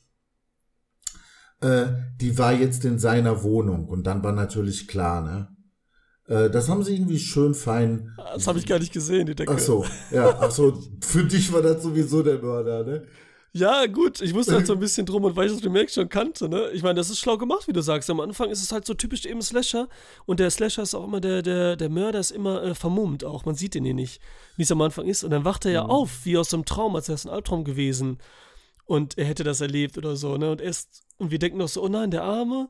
äh, 1.60 1.88
die 2.22 2.38
war 2.38 2.54
jetzt 2.54 2.86
in 2.86 3.00
seiner 3.00 3.44
Wohnung 3.44 3.86
und 3.86 4.08
dann 4.08 4.24
war 4.24 4.32
natürlich 4.32 4.88
klar, 4.88 5.22
ne? 5.22 5.50
Äh, 6.34 6.50
das 6.50 6.70
haben 6.70 6.84
sie 6.84 6.96
irgendwie 6.96 7.20
schön 7.20 7.54
fein. 7.54 8.16
Das 8.18 8.48
habe 8.48 8.60
ich 8.60 8.66
gar 8.66 8.80
nicht 8.80 8.94
gesehen, 8.94 9.26
die 9.26 9.36
Decke. 9.36 9.52
Ach 9.52 9.60
so, 9.60 9.84
ja, 10.10 10.38
ach 10.40 10.52
so, 10.52 10.82
für 11.02 11.26
dich 11.26 11.52
war 11.52 11.62
das 11.62 11.84
sowieso 11.84 12.24
der 12.24 12.42
Mörder, 12.42 12.86
ne? 12.86 13.04
Ja, 13.54 13.86
gut, 13.88 14.22
ich 14.22 14.34
wusste 14.34 14.54
halt 14.54 14.68
so 14.68 14.74
ein 14.74 14.80
bisschen 14.82 15.06
drum 15.06 15.24
und 15.24 15.36
weil 15.36 15.48
ich 15.48 15.54
das 15.54 15.64
Remake 15.64 15.90
schon 15.90 16.10
kannte, 16.10 16.48
ne? 16.48 16.70
Ich 16.74 16.84
meine, 16.84 16.96
das 16.96 17.10
ist 17.10 17.20
schlau 17.20 17.38
gemacht, 17.38 17.68
wie 17.68 17.74
du 17.74 17.82
sagst. 17.82 18.10
Am 18.10 18.20
Anfang 18.20 18.50
ist 18.50 18.62
es 18.62 18.72
halt 18.72 18.86
so 18.86 18.94
typisch 18.94 19.26
eben 19.26 19.42
Slasher 19.42 19.88
und 20.26 20.40
der 20.40 20.52
Slasher 20.52 20.84
ist 20.84 20.94
auch 20.94 21.06
immer, 21.06 21.22
der, 21.22 21.42
der, 21.42 21.76
der 21.76 21.90
Mörder 21.90 22.20
ist 22.20 22.32
immer 22.32 22.62
äh, 22.62 22.76
vermummt 22.76 23.24
auch. 23.24 23.46
Man 23.46 23.56
sieht 23.56 23.76
ihn 23.76 23.86
hier 23.86 23.94
nicht, 23.94 24.22
wie 24.58 24.64
es 24.64 24.72
am 24.72 24.82
Anfang 24.82 25.08
ist. 25.08 25.24
Und 25.24 25.32
dann 25.32 25.46
wacht 25.46 25.66
er 25.66 25.72
ja 25.72 25.84
mhm. 25.86 25.90
auf, 25.90 26.26
wie 26.26 26.38
aus 26.38 26.54
einem 26.54 26.66
Traum, 26.66 26.96
als 26.96 27.08
wäre 27.08 27.16
es 27.16 27.26
ein 27.26 27.32
Albtraum 27.32 27.64
gewesen. 27.64 28.20
Und 28.86 29.18
er 29.18 29.26
hätte 29.26 29.44
das 29.44 29.62
erlebt 29.62 29.98
oder 29.98 30.16
so, 30.16 30.38
ne? 30.38 30.52
Und 30.52 30.62
erst 30.62 31.04
und 31.18 31.32
wir 31.32 31.40
denken 31.40 31.58
noch 31.58 31.68
so, 31.68 31.84
oh 31.84 31.88
nein, 31.88 32.12
der 32.12 32.24
Arme. 32.24 32.70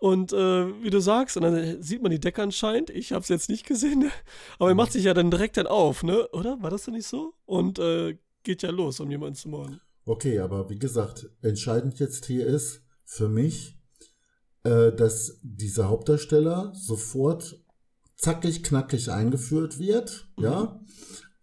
Und 0.00 0.32
äh, 0.32 0.82
wie 0.82 0.90
du 0.90 1.00
sagst, 1.00 1.36
und 1.36 1.44
dann 1.44 1.82
sieht 1.82 2.02
man 2.02 2.10
die 2.10 2.20
Decke 2.20 2.42
anscheinend. 2.42 2.90
Ich 2.90 3.12
habe 3.12 3.22
es 3.22 3.28
jetzt 3.28 3.48
nicht 3.48 3.66
gesehen, 3.66 4.00
ne? 4.00 4.10
aber 4.58 4.70
er 4.70 4.74
macht 4.74 4.92
sich 4.92 5.04
ja 5.04 5.14
dann 5.14 5.30
direkt 5.30 5.56
dann 5.56 5.66
auf, 5.66 6.02
ne? 6.02 6.28
Oder? 6.28 6.60
War 6.62 6.70
das 6.70 6.84
denn 6.84 6.94
nicht 6.94 7.06
so? 7.06 7.34
Und 7.46 7.78
äh, 7.78 8.16
geht 8.42 8.62
ja 8.62 8.70
los, 8.70 9.00
um 9.00 9.10
jemanden 9.10 9.36
zu 9.36 9.48
morden. 9.48 9.80
Okay, 10.06 10.38
aber 10.40 10.68
wie 10.68 10.78
gesagt, 10.78 11.30
entscheidend 11.40 11.98
jetzt 11.98 12.26
hier 12.26 12.46
ist 12.46 12.82
für 13.04 13.28
mich, 13.28 13.80
äh, 14.62 14.92
dass 14.92 15.38
dieser 15.42 15.88
Hauptdarsteller 15.88 16.72
sofort 16.74 17.62
zackig, 18.16 18.62
knackig 18.62 19.10
eingeführt 19.10 19.78
wird, 19.78 20.28
mhm. 20.36 20.44
ja. 20.44 20.80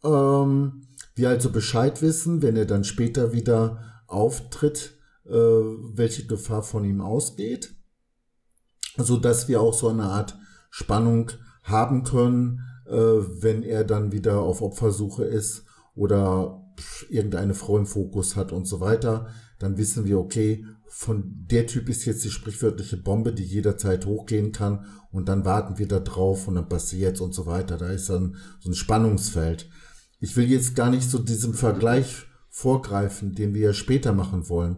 Ähm, 0.04 0.88
wir 1.16 1.30
also 1.30 1.52
Bescheid 1.52 2.02
wissen, 2.02 2.42
wenn 2.42 2.56
er 2.56 2.66
dann 2.66 2.84
später 2.84 3.34
wieder 3.34 4.04
auftritt, 4.08 4.98
äh, 5.26 5.32
welche 5.32 6.26
Gefahr 6.26 6.64
von 6.64 6.84
ihm 6.84 7.02
ausgeht, 7.02 7.76
so 8.98 9.18
dass 9.18 9.48
wir 9.48 9.62
auch 9.62 9.74
so 9.74 9.90
eine 9.90 10.06
Art 10.06 10.38
Spannung 10.70 11.32
haben 11.64 12.04
können, 12.04 12.62
äh, 12.88 12.96
wenn 12.96 13.64
er 13.64 13.84
dann 13.84 14.12
wieder 14.12 14.40
auf 14.40 14.62
Opfersuche 14.62 15.24
ist 15.24 15.66
oder 15.96 16.62
irgendeine 17.10 17.54
Frau 17.54 17.78
im 17.78 17.86
Fokus 17.86 18.36
hat 18.36 18.52
und 18.52 18.66
so 18.66 18.80
weiter, 18.80 19.28
dann 19.60 19.78
wissen 19.78 20.06
wir, 20.06 20.20
okay, 20.20 20.66
von 20.88 21.46
der 21.50 21.68
Typ 21.68 21.88
ist 21.88 22.06
jetzt 22.06 22.24
die 22.26 22.30
sprichwörtliche 22.30 22.98
Bombe, 22.98 23.32
die 23.32 23.44
jederzeit 23.44 24.06
hochgehen 24.06 24.52
kann 24.52 24.86
und 25.12 25.30
dann 25.30 25.46
warten 25.46 25.78
wir 25.78 25.88
da 25.88 26.00
drauf 26.00 26.48
und 26.48 26.56
dann 26.56 26.68
passiert 26.68 27.22
und 27.22 27.34
so 27.34 27.46
weiter. 27.46 27.78
Da 27.78 27.90
ist 27.90 28.10
dann 28.10 28.36
so 28.60 28.70
ein 28.70 28.76
Spannungsfeld. 28.76 29.70
Ich 30.20 30.36
will 30.36 30.50
jetzt 30.50 30.76
gar 30.76 30.90
nicht 30.90 31.10
so 31.10 31.18
diesem 31.20 31.54
Vergleich 31.54 32.26
vorgreifen, 32.50 33.34
den 33.34 33.54
wir 33.54 33.62
ja 33.62 33.74
später 33.74 34.14
machen 34.14 34.50
wollen. 34.50 34.78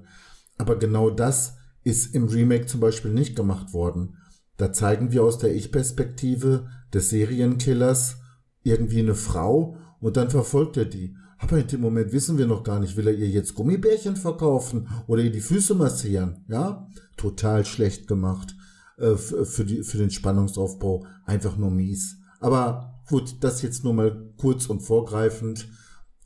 Aber 0.57 0.77
genau 0.77 1.09
das 1.09 1.55
ist 1.83 2.13
im 2.13 2.27
Remake 2.27 2.67
zum 2.67 2.79
Beispiel 2.79 3.11
nicht 3.11 3.35
gemacht 3.35 3.73
worden. 3.73 4.17
Da 4.57 4.71
zeigen 4.71 5.11
wir 5.11 5.23
aus 5.23 5.39
der 5.39 5.55
Ich-Perspektive 5.55 6.67
des 6.93 7.09
Serienkillers 7.09 8.17
irgendwie 8.63 8.99
eine 8.99 9.15
Frau 9.15 9.77
und 9.99 10.17
dann 10.17 10.29
verfolgt 10.29 10.77
er 10.77 10.85
die. 10.85 11.15
Aber 11.43 11.59
in 11.59 11.67
dem 11.67 11.81
Moment 11.81 12.13
wissen 12.13 12.37
wir 12.37 12.47
noch 12.47 12.63
gar 12.63 12.79
nicht, 12.79 12.95
will 12.95 13.07
er 13.07 13.13
ihr 13.13 13.27
jetzt 13.27 13.53
Gummibärchen 13.53 14.15
verkaufen 14.15 14.87
oder 15.07 15.21
ihr 15.23 15.31
die 15.31 15.41
Füße 15.41 15.75
massieren? 15.75 16.45
Ja, 16.47 16.87
total 17.17 17.65
schlecht 17.65 18.07
gemacht 18.07 18.55
äh, 18.97 19.17
für, 19.17 19.65
die, 19.65 19.83
für 19.83 19.97
den 19.97 20.09
Spannungsaufbau. 20.09 21.05
Einfach 21.25 21.57
nur 21.57 21.69
mies. 21.69 22.15
Aber 22.39 23.01
gut, 23.09 23.35
das 23.41 23.61
jetzt 23.61 23.83
nur 23.83 23.93
mal 23.93 24.33
kurz 24.37 24.67
und 24.67 24.79
vorgreifend 24.79 25.67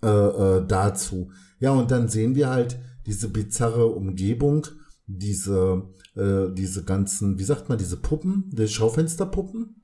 äh, 0.04 0.08
äh, 0.08 0.68
dazu. 0.68 1.32
Ja, 1.60 1.72
und 1.72 1.90
dann 1.90 2.10
sehen 2.10 2.36
wir 2.36 2.50
halt, 2.50 2.80
diese 3.08 3.30
bizarre 3.30 3.88
Umgebung, 3.88 4.68
diese, 5.08 5.82
äh, 6.16 6.54
diese 6.54 6.84
ganzen, 6.84 7.40
wie 7.40 7.44
sagt 7.44 7.70
man, 7.70 7.80
diese 7.80 7.98
Puppen, 7.98 8.52
die 8.52 8.68
Schaufensterpuppen. 8.68 9.82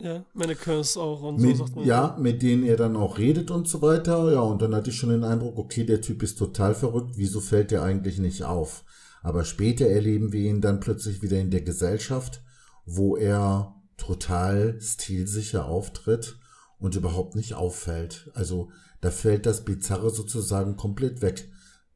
Ja, 0.00 0.24
Mannequins 0.34 0.96
auch 0.96 1.22
und 1.22 1.40
mit, 1.40 1.56
so 1.56 1.64
sagt 1.64 1.76
man. 1.76 1.84
Ja, 1.84 2.16
mit 2.18 2.42
denen 2.42 2.64
er 2.64 2.76
dann 2.76 2.96
auch 2.96 3.18
redet 3.18 3.50
und 3.50 3.68
so 3.68 3.82
weiter. 3.82 4.32
Ja, 4.32 4.40
und 4.40 4.62
dann 4.62 4.74
hatte 4.74 4.90
ich 4.90 4.96
schon 4.96 5.10
den 5.10 5.24
Eindruck, 5.24 5.58
okay, 5.58 5.84
der 5.84 6.00
Typ 6.00 6.22
ist 6.22 6.38
total 6.38 6.74
verrückt, 6.74 7.12
wieso 7.16 7.40
fällt 7.40 7.70
der 7.70 7.82
eigentlich 7.82 8.18
nicht 8.18 8.44
auf? 8.44 8.84
Aber 9.22 9.44
später 9.44 9.86
erleben 9.86 10.32
wir 10.32 10.40
ihn 10.40 10.60
dann 10.60 10.80
plötzlich 10.80 11.22
wieder 11.22 11.38
in 11.38 11.50
der 11.50 11.62
Gesellschaft, 11.62 12.42
wo 12.86 13.16
er 13.16 13.74
total 13.96 14.80
stilsicher 14.80 15.66
auftritt 15.66 16.38
und 16.78 16.96
überhaupt 16.96 17.36
nicht 17.36 17.54
auffällt. 17.54 18.30
Also 18.34 18.70
da 19.02 19.10
fällt 19.10 19.44
das 19.44 19.64
Bizarre 19.64 20.10
sozusagen 20.10 20.76
komplett 20.76 21.20
weg 21.20 21.50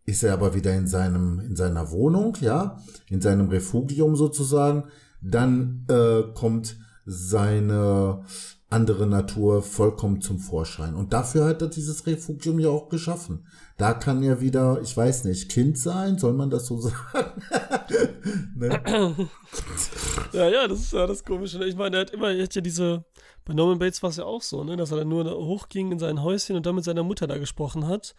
ist 0.07 0.23
er 0.23 0.35
aber 0.35 0.55
wieder 0.55 0.75
in 0.75 0.87
seinem 0.87 1.41
in 1.41 1.57
seiner 1.57 1.91
Wohnung, 1.91 2.37
ja, 2.41 2.83
in 3.09 3.21
seinem 3.21 3.49
Refugium 3.49 4.17
sozusagen. 4.17 4.85
Dann 5.23 5.87
äh, 5.89 6.23
kommt 6.35 6.77
seine 7.05 8.25
andere 8.71 9.07
Natur 9.07 9.63
vollkommen 9.63 10.21
zum 10.21 10.39
Vorschein. 10.39 10.95
Und 10.95 11.13
dafür 11.13 11.45
hat 11.47 11.63
er 11.63 11.69
dieses 11.69 12.07
Refugium 12.07 12.59
ja 12.59 12.71
auch 12.71 12.89
geschaffen. 12.89 13.47
Da 13.77 13.95
kann 13.95 14.23
er 14.23 14.41
wieder, 14.41 14.81
ich 14.83 14.97
weiß 14.97 15.25
nicht, 15.25 15.51
Kind 15.51 15.79
sein, 15.79 16.19
soll 16.19 16.33
man 16.33 16.51
das 16.51 16.67
so 16.67 16.79
sagen? 16.81 17.43
ne? 18.57 19.29
ja, 20.33 20.49
ja, 20.49 20.67
das 20.67 20.81
ist 20.81 20.93
ja 20.93 21.07
das 21.07 21.25
Komische. 21.25 21.65
Ich 21.65 21.77
meine, 21.77 21.97
er 21.97 22.01
hat 22.01 22.11
immer, 22.11 22.31
er 22.31 22.43
hat 22.43 22.55
ja 22.55 22.61
diese, 22.61 23.05
bei 23.45 23.55
Norman 23.55 23.79
Bates 23.79 24.03
war 24.03 24.11
es 24.11 24.17
ja 24.17 24.25
auch 24.25 24.43
so, 24.43 24.65
ne, 24.65 24.77
dass 24.77 24.91
er 24.91 24.99
dann 24.99 25.09
nur 25.09 25.25
hochging 25.25 25.93
in 25.93 25.99
sein 25.99 26.23
Häuschen 26.23 26.57
und 26.57 26.67
dann 26.67 26.75
mit 26.75 26.85
seiner 26.85 27.05
Mutter 27.05 27.27
da 27.27 27.39
gesprochen 27.39 27.87
hat 27.87 28.15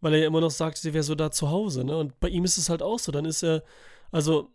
weil 0.00 0.14
er 0.14 0.20
ja 0.20 0.26
immer 0.26 0.40
noch 0.40 0.50
sagt, 0.50 0.78
sie 0.78 0.94
wäre 0.94 1.02
so 1.04 1.14
da 1.14 1.30
zu 1.30 1.50
Hause, 1.50 1.84
ne? 1.84 1.96
Und 1.96 2.18
bei 2.20 2.28
ihm 2.28 2.44
ist 2.44 2.58
es 2.58 2.68
halt 2.68 2.82
auch 2.82 2.98
so. 2.98 3.12
Dann 3.12 3.24
ist 3.24 3.42
er, 3.42 3.62
also, 4.10 4.48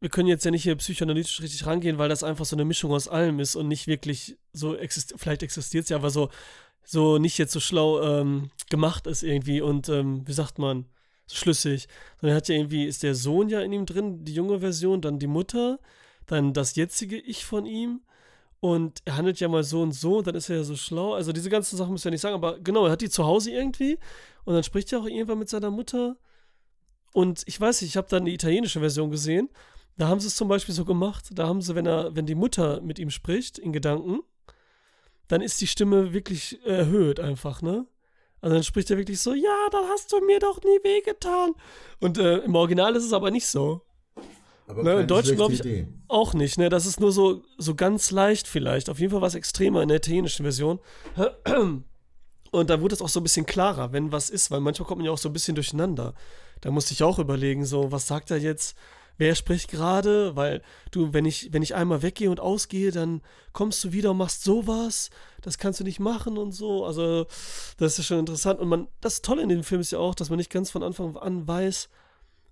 wir 0.00 0.08
können 0.10 0.28
jetzt 0.28 0.44
ja 0.44 0.50
nicht 0.50 0.64
hier 0.64 0.76
psychoanalytisch 0.76 1.40
richtig 1.40 1.66
rangehen, 1.66 1.98
weil 1.98 2.08
das 2.08 2.22
einfach 2.22 2.44
so 2.44 2.56
eine 2.56 2.64
Mischung 2.64 2.92
aus 2.92 3.08
allem 3.08 3.40
ist 3.40 3.56
und 3.56 3.68
nicht 3.68 3.86
wirklich 3.86 4.36
so 4.52 4.76
existiert, 4.76 5.20
vielleicht 5.20 5.42
existiert 5.42 5.84
es 5.84 5.90
ja, 5.90 5.96
aber 5.96 6.10
so, 6.10 6.30
so 6.84 7.18
nicht 7.18 7.38
jetzt 7.38 7.52
so 7.52 7.60
schlau 7.60 8.02
ähm, 8.02 8.50
gemacht 8.70 9.06
ist 9.06 9.22
irgendwie 9.22 9.60
und, 9.60 9.88
ähm, 9.88 10.26
wie 10.26 10.32
sagt 10.32 10.58
man, 10.58 10.86
schlüssig. 11.28 11.88
Sondern 12.20 12.34
er 12.34 12.36
hat 12.36 12.48
ja 12.48 12.54
irgendwie, 12.54 12.84
ist 12.84 13.02
der 13.02 13.14
Sohn 13.14 13.48
ja 13.48 13.60
in 13.60 13.72
ihm 13.72 13.86
drin, 13.86 14.24
die 14.24 14.34
junge 14.34 14.60
Version, 14.60 15.00
dann 15.00 15.18
die 15.18 15.26
Mutter, 15.26 15.78
dann 16.26 16.52
das 16.52 16.76
jetzige 16.76 17.18
Ich 17.18 17.44
von 17.44 17.66
ihm. 17.66 18.02
Und 18.60 19.00
er 19.04 19.16
handelt 19.16 19.38
ja 19.38 19.48
mal 19.48 19.64
so 19.64 19.82
und 19.82 19.92
so, 19.92 20.22
dann 20.22 20.34
ist 20.34 20.48
er 20.48 20.56
ja 20.56 20.64
so 20.64 20.76
schlau. 20.76 21.14
Also 21.14 21.32
diese 21.32 21.50
ganzen 21.50 21.76
Sachen 21.76 21.92
muss 21.92 22.00
ich 22.00 22.04
ja 22.06 22.10
nicht 22.10 22.20
sagen, 22.20 22.34
aber 22.34 22.58
genau, 22.58 22.86
er 22.86 22.92
hat 22.92 23.00
die 23.00 23.10
zu 23.10 23.24
Hause 23.24 23.50
irgendwie. 23.50 23.98
Und 24.44 24.54
dann 24.54 24.64
spricht 24.64 24.92
er 24.92 25.00
auch 25.00 25.06
irgendwann 25.06 25.38
mit 25.38 25.48
seiner 25.48 25.70
Mutter. 25.70 26.16
Und 27.12 27.42
ich 27.46 27.60
weiß 27.60 27.82
nicht, 27.82 27.90
ich 27.90 27.96
habe 27.96 28.08
dann 28.08 28.24
die 28.24 28.34
italienische 28.34 28.80
Version 28.80 29.10
gesehen. 29.10 29.50
Da 29.96 30.08
haben 30.08 30.20
sie 30.20 30.26
es 30.26 30.36
zum 30.36 30.48
Beispiel 30.48 30.74
so 30.74 30.84
gemacht, 30.84 31.30
da 31.32 31.46
haben 31.46 31.62
sie, 31.62 31.74
wenn 31.74 31.86
er, 31.86 32.14
wenn 32.14 32.26
die 32.26 32.34
Mutter 32.34 32.80
mit 32.82 32.98
ihm 32.98 33.10
spricht, 33.10 33.58
in 33.58 33.72
Gedanken, 33.72 34.20
dann 35.28 35.40
ist 35.40 35.60
die 35.60 35.66
Stimme 35.66 36.12
wirklich 36.12 36.64
erhöht 36.64 37.18
einfach, 37.18 37.62
ne? 37.62 37.86
Also 38.40 38.54
dann 38.54 38.64
spricht 38.64 38.90
er 38.90 38.98
wirklich 38.98 39.20
so, 39.20 39.32
ja, 39.32 39.68
dann 39.72 39.84
hast 39.88 40.12
du 40.12 40.20
mir 40.20 40.38
doch 40.38 40.62
nie 40.62 40.78
wehgetan. 40.84 41.54
Und 42.00 42.18
äh, 42.18 42.38
im 42.38 42.54
Original 42.54 42.94
ist 42.94 43.04
es 43.04 43.12
aber 43.12 43.30
nicht 43.30 43.46
so. 43.46 43.82
Aber 44.68 44.82
ne, 44.82 45.00
in 45.00 45.06
Deutsch 45.06 45.32
glaube 45.34 45.54
ich 45.54 45.60
Idee. 45.60 45.88
auch 46.08 46.34
nicht, 46.34 46.58
ne? 46.58 46.68
Das 46.68 46.86
ist 46.86 47.00
nur 47.00 47.12
so, 47.12 47.42
so 47.56 47.74
ganz 47.74 48.10
leicht 48.10 48.46
vielleicht. 48.46 48.90
Auf 48.90 48.98
jeden 48.98 49.12
Fall 49.12 49.22
was 49.22 49.34
extremer 49.34 49.82
in 49.82 49.88
der 49.88 49.96
italienischen 49.98 50.44
Version. 50.44 50.80
Und 52.50 52.70
da 52.70 52.80
wurde 52.80 52.94
es 52.94 53.02
auch 53.02 53.08
so 53.08 53.20
ein 53.20 53.22
bisschen 53.22 53.46
klarer, 53.46 53.92
wenn 53.92 54.12
was 54.12 54.30
ist, 54.30 54.50
weil 54.50 54.60
manchmal 54.60 54.86
kommt 54.86 54.98
man 54.98 55.06
ja 55.06 55.12
auch 55.12 55.18
so 55.18 55.28
ein 55.28 55.32
bisschen 55.32 55.54
durcheinander. 55.54 56.14
Da 56.60 56.70
musste 56.70 56.92
ich 56.92 57.02
auch 57.02 57.18
überlegen, 57.18 57.64
so, 57.64 57.90
was 57.92 58.06
sagt 58.06 58.30
er 58.30 58.38
jetzt? 58.38 58.76
Wer 59.18 59.34
spricht 59.34 59.70
gerade, 59.70 60.36
weil 60.36 60.62
du, 60.90 61.12
wenn 61.12 61.24
ich, 61.24 61.52
wenn 61.52 61.62
ich 61.62 61.74
einmal 61.74 62.02
weggehe 62.02 62.30
und 62.30 62.40
ausgehe, 62.40 62.90
dann 62.90 63.22
kommst 63.52 63.82
du 63.84 63.92
wieder 63.92 64.10
und 64.10 64.18
machst 64.18 64.44
sowas, 64.44 65.10
das 65.42 65.58
kannst 65.58 65.80
du 65.80 65.84
nicht 65.84 66.00
machen 66.00 66.38
und 66.38 66.52
so. 66.52 66.84
Also, 66.84 67.26
das 67.78 67.98
ist 67.98 68.06
schon 68.06 68.18
interessant. 68.18 68.60
Und 68.60 68.68
man, 68.68 68.88
das 69.00 69.22
Tolle 69.22 69.42
in 69.42 69.48
dem 69.48 69.64
Film 69.64 69.80
ist 69.80 69.92
ja 69.92 69.98
auch, 69.98 70.14
dass 70.14 70.30
man 70.30 70.38
nicht 70.38 70.50
ganz 70.50 70.70
von 70.70 70.82
Anfang 70.82 71.16
an 71.16 71.46
weiß, 71.46 71.88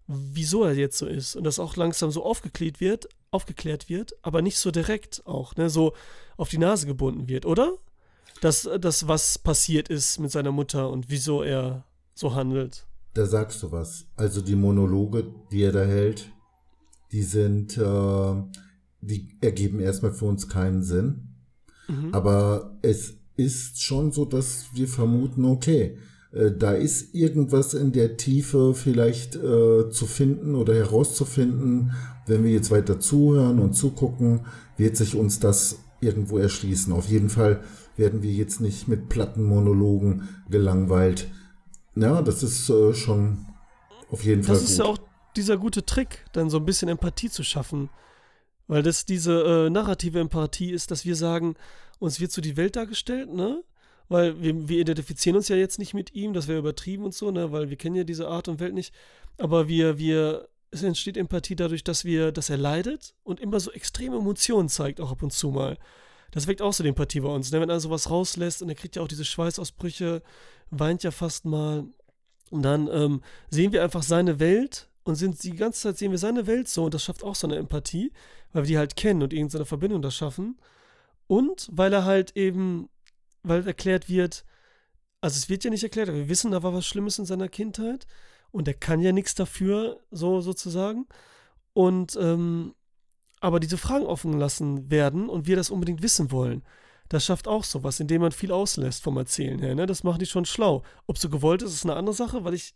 wieso 0.07 0.65
er 0.65 0.75
jetzt 0.75 0.99
so 0.99 1.07
ist. 1.07 1.37
Und 1.37 1.45
das 1.45 1.59
auch 1.59 1.77
langsam 1.77 2.11
so 2.11 2.25
aufgeklärt 2.25 2.81
wird, 2.81 3.09
aufgeklärt 3.31 3.89
wird, 3.89 4.15
aber 4.23 4.43
nicht 4.43 4.59
so 4.59 4.71
direkt 4.71 5.23
auch, 5.27 5.57
ne, 5.57 5.71
so 5.71 5.93
auf 6.37 6.49
die 6.49 6.59
Nase 6.59 6.87
gebunden 6.87 7.29
wird, 7.29 7.47
oder? 7.47 7.73
Dass 8.41 8.69
das, 8.79 9.09
was 9.09 9.39
passiert 9.39 9.89
ist 9.89 10.19
mit 10.19 10.31
seiner 10.31 10.53
Mutter 10.53 10.91
und 10.91 11.09
wieso 11.09 11.43
er 11.43 11.85
so 12.15 12.35
handelt. 12.35 12.87
Da 13.15 13.27
sagst 13.27 13.63
du 13.63 13.73
was. 13.73 14.07
Also 14.17 14.41
die 14.41 14.57
Monologe, 14.57 15.33
die 15.51 15.63
er 15.63 15.73
da 15.73 15.85
hält, 15.85 16.31
die 17.15 17.23
sind, 17.23 17.79
äh, 17.79 18.35
die 19.01 19.29
ergeben 19.41 19.79
erstmal 19.79 20.13
für 20.13 20.25
uns 20.25 20.49
keinen 20.49 20.83
Sinn. 20.83 21.29
Mhm. 21.87 22.09
Aber 22.13 22.77
es 22.83 23.15
ist 23.37 23.81
schon 23.81 24.11
so, 24.11 24.25
dass 24.25 24.65
wir 24.75 24.89
vermuten, 24.89 25.45
okay, 25.45 25.97
äh, 26.33 26.51
da 26.51 26.73
ist 26.73 27.15
irgendwas 27.15 27.73
in 27.73 27.93
der 27.93 28.17
Tiefe 28.17 28.75
vielleicht 28.75 29.37
äh, 29.37 29.89
zu 29.91 30.07
finden 30.07 30.57
oder 30.57 30.75
herauszufinden. 30.75 31.93
Wenn 32.27 32.43
wir 32.43 32.51
jetzt 32.51 32.73
weiter 32.73 32.99
zuhören 32.99 33.61
und 33.61 33.75
zugucken, 33.75 34.41
wird 34.77 34.97
sich 34.97 35.15
uns 35.15 35.39
das 35.39 35.79
irgendwo 36.01 36.39
erschließen. 36.39 36.93
Auf 36.93 37.09
jeden 37.09 37.31
Fall 37.31 37.61
werden 37.97 38.25
wir 38.25 38.33
jetzt 38.33 38.61
nicht 38.61 38.89
mit 38.89 39.09
Plattenmonologen 39.09 40.29
gelangweilt. 40.51 41.29
Ja, 41.95 42.23
das 42.23 42.43
ist 42.43 42.69
äh, 42.71 42.93
schon 42.93 43.47
auf 44.11 44.25
jeden 44.25 44.41
das 44.41 44.49
Fall. 44.49 44.57
Das 44.57 44.71
ist 44.71 44.79
ja 44.79 44.85
auch 44.87 45.04
dieser 45.37 45.57
gute 45.57 45.85
Trick, 45.85 46.25
dann 46.33 46.51
so 46.51 46.59
ein 46.59 46.65
bisschen 46.65 46.89
Empathie 46.89 47.31
zu 47.31 47.43
schaffen. 47.43 47.91
Weil 48.67 48.83
das 48.83 49.05
diese 49.05 49.67
äh, 49.67 49.71
narrative 49.71 50.21
Empathie 50.21 50.71
ist, 50.71 50.91
dass 50.91 51.05
wir 51.05 51.17
sagen, 51.17 51.55
uns 51.99 52.21
wird 52.21 52.33
so 52.33 52.41
die 52.41 52.57
Welt 52.57 52.77
dargestellt, 52.77 53.33
ne? 53.33 53.63
Weil 54.09 54.41
wir, 54.43 54.69
wir 54.69 54.81
identifizieren 54.81 55.37
uns 55.37 55.49
ja 55.49 55.57
jetzt 55.57 55.79
nicht 55.79 55.95
mit 55.95 56.15
ihm, 56.15 56.35
das 56.35 56.49
wäre 56.49 56.59
übertrieben 56.59 57.05
und 57.05 57.15
so, 57.15 57.31
ne? 57.31 57.53
Weil 57.53 57.71
wir 57.71 57.77
kennen 57.77 57.97
ja 57.97 58.05
diese 58.05 58.29
Art 58.29 58.49
und 58.49 58.61
Welt 58.61 58.75
nicht. 58.75 58.95
Aber 59.39 59.69
wir, 59.69 59.99
wir, 59.99 60.49
es 60.71 60.83
entsteht 60.83 61.17
Empathie 61.17 61.57
dadurch, 61.57 61.85
dass 61.85 62.05
wir, 62.05 62.33
dass 62.33 62.51
er 62.51 62.57
leidet 62.57 63.15
und 63.23 63.41
immer 63.41 63.61
so 63.61 63.71
extreme 63.71 64.17
Emotionen 64.17 64.69
zeigt, 64.69 65.01
auch 65.01 65.11
ab 65.11 65.23
und 65.23 65.33
zu 65.33 65.51
mal. 65.51 65.79
Das 66.31 66.47
weckt 66.47 66.63
auch 66.63 66.73
so 66.73 66.83
die 66.83 66.89
Empathie 66.89 67.21
bei 67.21 67.29
uns, 67.29 67.53
ne? 67.53 67.61
Wenn 67.61 67.71
er 67.71 67.81
sowas 67.81 68.11
rauslässt 68.11 68.63
und 68.63 68.69
er 68.69 68.75
kriegt 68.75 68.97
ja 68.97 69.03
auch 69.03 69.09
diese 69.09 69.25
Schweißausbrüche, 69.25 70.23
weint 70.71 71.03
ja 71.03 71.11
fast 71.11 71.45
mal. 71.45 71.85
Und 72.51 72.63
dann 72.63 72.89
ähm, 72.89 73.23
sehen 73.51 73.73
wir 73.73 73.83
einfach 73.83 74.03
seine 74.03 74.41
Welt 74.41 74.89
und 75.05 75.17
sind 75.17 75.43
die 75.43 75.55
ganze 75.55 75.83
Zeit 75.83 75.99
sehen 75.99 76.11
wir 76.11 76.19
seine 76.19 76.47
Welt 76.47 76.69
so 76.69 76.85
und 76.85 76.95
das 76.95 77.05
schafft 77.05 77.23
auch 77.23 77.35
so 77.35 77.47
eine 77.47 77.57
Empathie, 77.57 78.13
weil 78.53 78.63
wir 78.65 78.69
die 78.69 78.79
halt 78.79 78.97
kennen 78.97 79.23
und 79.23 79.33
irgendeine 79.33 79.67
Verbindung 79.67 80.03
da 80.03 80.11
schaffen. 80.11 80.59
Und 81.27 81.69
weil 81.73 81.93
er 81.93 82.05
halt 82.05 82.37
eben, 82.37 82.89
weil 83.43 83.67
erklärt 83.67 84.09
wird, 84.09 84.45
also 85.21 85.37
es 85.37 85.49
wird 85.49 85.65
ja 85.65 85.71
nicht 85.71 85.83
erklärt, 85.83 86.09
aber 86.09 86.19
wir 86.19 86.29
wissen, 86.29 86.51
da 86.51 86.63
war 86.63 86.75
was 86.75 86.87
Schlimmes 86.87 87.19
in 87.19 87.25
seiner 87.25 87.49
Kindheit 87.49 88.07
und 88.51 88.69
er 88.69 88.75
kann 88.75 89.01
ja 89.01 89.13
nichts 89.13 89.35
dafür, 89.35 90.01
so 90.11 90.41
sozusagen. 90.41 91.07
Und 91.73 92.17
ähm, 92.21 92.75
aber 93.41 93.61
diese 93.61 93.77
Fragen 93.77 94.07
offen 94.07 94.33
lassen 94.39 94.91
werden 94.91 95.29
und 95.29 95.47
wir 95.47 95.57
das 95.57 95.69
unbedingt 95.69 96.03
wissen 96.03 96.31
wollen. 96.31 96.63
Das 97.11 97.27
schafft 97.27 97.47
auch 97.47 97.65
sowas, 97.65 98.01
indem 98.01 98.23
man 98.23 98.33
viel 98.33 98.53
auslässt 98.53 99.03
vom 99.03 99.19
Erzählen 99.19 99.59
her. 99.59 99.75
Ne? 99.75 99.85
Das 99.85 100.03
macht 100.03 100.23
die 100.23 100.27
schon 100.27 100.47
schlau. 100.47 100.83
Ob 101.07 101.19
so 101.19 101.29
gewollt 101.29 101.61
ist, 101.61 101.75
ist 101.75 101.85
eine 101.85 101.97
andere 101.97 102.15
Sache, 102.15 102.45
weil 102.45 102.55
ich 102.55 102.75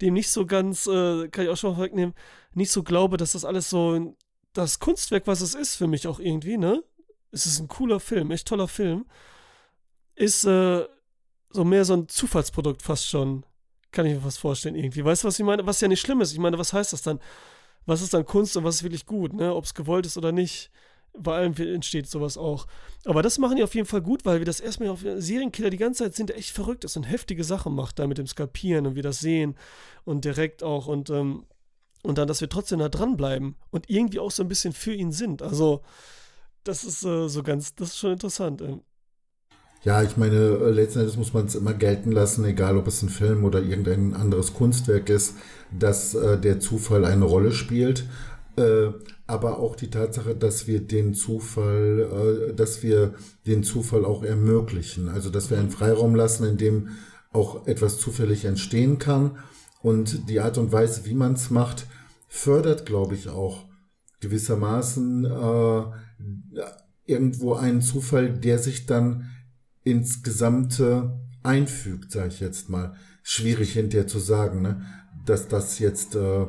dem 0.00 0.14
nicht 0.14 0.30
so 0.30 0.46
ganz, 0.46 0.86
äh, 0.86 1.28
kann 1.28 1.44
ich 1.44 1.50
auch 1.50 1.56
schon 1.56 1.70
mal 1.70 1.76
vorwegnehmen, 1.76 2.14
nicht 2.54 2.70
so 2.70 2.82
glaube, 2.82 3.16
dass 3.16 3.32
das 3.32 3.44
alles 3.44 3.70
so 3.70 4.14
das 4.52 4.78
Kunstwerk, 4.78 5.26
was 5.26 5.40
es 5.40 5.54
ist 5.54 5.76
für 5.76 5.86
mich 5.86 6.06
auch 6.06 6.18
irgendwie, 6.18 6.56
ne? 6.56 6.82
Es 7.30 7.46
ist 7.46 7.60
ein 7.60 7.68
cooler 7.68 8.00
Film, 8.00 8.30
echt 8.30 8.48
toller 8.48 8.68
Film. 8.68 9.04
Ist 10.14 10.44
äh, 10.44 10.86
so 11.50 11.64
mehr 11.64 11.84
so 11.84 11.94
ein 11.94 12.08
Zufallsprodukt 12.08 12.82
fast 12.82 13.06
schon. 13.08 13.44
Kann 13.90 14.06
ich 14.06 14.14
mir 14.14 14.20
fast 14.20 14.38
vorstellen 14.38 14.74
irgendwie. 14.74 15.04
Weißt 15.04 15.22
du, 15.22 15.28
was 15.28 15.38
ich 15.38 15.44
meine? 15.44 15.66
Was 15.66 15.80
ja 15.80 15.88
nicht 15.88 16.00
schlimm 16.00 16.20
ist. 16.20 16.32
Ich 16.32 16.38
meine, 16.38 16.58
was 16.58 16.72
heißt 16.72 16.92
das 16.92 17.02
dann? 17.02 17.20
Was 17.84 18.02
ist 18.02 18.14
dann 18.14 18.24
Kunst 18.24 18.56
und 18.56 18.64
was 18.64 18.76
ist 18.76 18.82
wirklich 18.82 19.06
gut, 19.06 19.32
ne? 19.32 19.54
Ob 19.54 19.64
es 19.64 19.74
gewollt 19.74 20.06
ist 20.06 20.16
oder 20.16 20.32
nicht 20.32 20.70
bei 21.18 21.36
allem 21.36 21.54
entsteht 21.56 22.08
sowas 22.08 22.36
auch. 22.36 22.66
Aber 23.04 23.22
das 23.22 23.38
machen 23.38 23.56
die 23.56 23.62
auf 23.62 23.74
jeden 23.74 23.86
Fall 23.86 24.02
gut, 24.02 24.24
weil 24.24 24.38
wir 24.38 24.46
das 24.46 24.60
erstmal 24.60 24.88
auf 24.88 25.04
Serienkiller 25.16 25.70
die 25.70 25.76
ganze 25.76 26.04
Zeit 26.04 26.14
sind, 26.14 26.28
der 26.28 26.38
echt 26.38 26.50
verrückt 26.50 26.84
ist 26.84 26.96
und 26.96 27.04
heftige 27.04 27.44
Sachen 27.44 27.74
macht, 27.74 27.98
da 27.98 28.06
mit 28.06 28.18
dem 28.18 28.26
Skalpieren 28.26 28.86
und 28.86 28.94
wir 28.94 29.02
das 29.02 29.20
sehen 29.20 29.56
und 30.04 30.24
direkt 30.24 30.62
auch 30.62 30.86
und, 30.86 31.10
ähm, 31.10 31.44
und 32.02 32.18
dann, 32.18 32.28
dass 32.28 32.40
wir 32.40 32.48
trotzdem 32.48 32.78
da 32.78 32.88
dranbleiben 32.88 33.56
und 33.70 33.88
irgendwie 33.88 34.18
auch 34.18 34.30
so 34.30 34.42
ein 34.42 34.48
bisschen 34.48 34.72
für 34.72 34.92
ihn 34.92 35.12
sind. 35.12 35.42
Also, 35.42 35.82
das 36.64 36.84
ist 36.84 37.04
äh, 37.04 37.28
so 37.28 37.42
ganz, 37.42 37.74
das 37.74 37.88
ist 37.88 37.98
schon 37.98 38.12
interessant. 38.12 38.60
Ähm. 38.62 38.80
Ja, 39.84 40.02
ich 40.02 40.16
meine, 40.16 40.36
äh, 40.36 40.70
letzten 40.70 41.00
Endes 41.00 41.16
muss 41.16 41.32
man 41.32 41.46
es 41.46 41.54
immer 41.54 41.72
gelten 41.72 42.10
lassen, 42.10 42.44
egal 42.44 42.76
ob 42.76 42.88
es 42.88 43.02
ein 43.02 43.08
Film 43.08 43.44
oder 43.44 43.62
irgendein 43.62 44.14
anderes 44.14 44.52
Kunstwerk 44.52 45.08
ist, 45.08 45.36
dass 45.70 46.14
äh, 46.14 46.38
der 46.38 46.58
Zufall 46.58 47.04
eine 47.04 47.24
Rolle 47.24 47.52
spielt. 47.52 48.04
Äh, 48.56 48.92
aber 49.26 49.58
auch 49.58 49.76
die 49.76 49.90
Tatsache, 49.90 50.34
dass 50.34 50.66
wir 50.66 50.80
den 50.80 51.14
Zufall, 51.14 52.48
äh, 52.50 52.54
dass 52.54 52.82
wir 52.82 53.14
den 53.46 53.62
Zufall 53.62 54.04
auch 54.04 54.22
ermöglichen. 54.22 55.08
Also, 55.08 55.30
dass 55.30 55.50
wir 55.50 55.58
einen 55.58 55.70
Freiraum 55.70 56.14
lassen, 56.14 56.44
in 56.44 56.56
dem 56.56 56.88
auch 57.32 57.66
etwas 57.66 57.98
zufällig 57.98 58.44
entstehen 58.44 58.98
kann. 58.98 59.38
Und 59.82 60.28
die 60.30 60.40
Art 60.40 60.58
und 60.58 60.72
Weise, 60.72 61.04
wie 61.04 61.14
man 61.14 61.34
es 61.34 61.50
macht, 61.50 61.86
fördert, 62.28 62.86
glaube 62.86 63.14
ich, 63.14 63.28
auch 63.28 63.66
gewissermaßen 64.20 65.24
äh, 65.24 65.82
irgendwo 67.04 67.54
einen 67.54 67.82
Zufall, 67.82 68.32
der 68.32 68.58
sich 68.58 68.86
dann 68.86 69.30
ins 69.84 70.22
Gesamte 70.22 71.20
einfügt, 71.42 72.10
sage 72.10 72.28
ich 72.28 72.40
jetzt 72.40 72.68
mal. 72.68 72.94
Schwierig 73.22 73.72
hinterher 73.72 74.06
zu 74.06 74.18
sagen, 74.18 74.62
ne? 74.62 74.82
dass 75.24 75.48
das 75.48 75.78
jetzt 75.78 76.16
äh, 76.16 76.46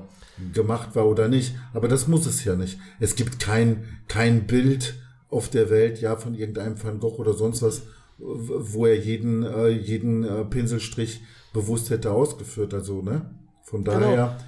gemacht 0.54 0.96
war 0.96 1.08
oder 1.08 1.28
nicht. 1.28 1.56
Aber 1.74 1.88
das 1.88 2.08
muss 2.08 2.26
es 2.26 2.44
ja 2.44 2.56
nicht. 2.56 2.80
Es 3.00 3.16
gibt 3.16 3.40
kein, 3.40 3.86
kein 4.08 4.48
Bild 4.48 4.96
auf 5.30 5.50
der 5.50 5.70
Welt, 5.70 6.02
ja, 6.02 6.16
von 6.16 6.36
irgendeinem 6.36 6.82
Van 6.82 7.00
Gogh 7.00 7.20
oder 7.20 7.34
sonst 7.34 7.62
was, 7.62 7.84
wo 8.18 8.86
er 8.86 8.98
jeden, 8.98 9.44
äh, 9.44 9.70
jeden 9.70 10.24
äh, 10.24 10.46
Pinselstrich 10.46 11.22
bewusst 11.54 11.90
hätte 11.90 12.12
ausgeführt. 12.12 12.74
Also, 12.74 13.02
ne? 13.02 13.30
Von 13.64 13.84
genau. 13.84 14.00
daher. 14.00 14.16
Genau. 14.16 14.44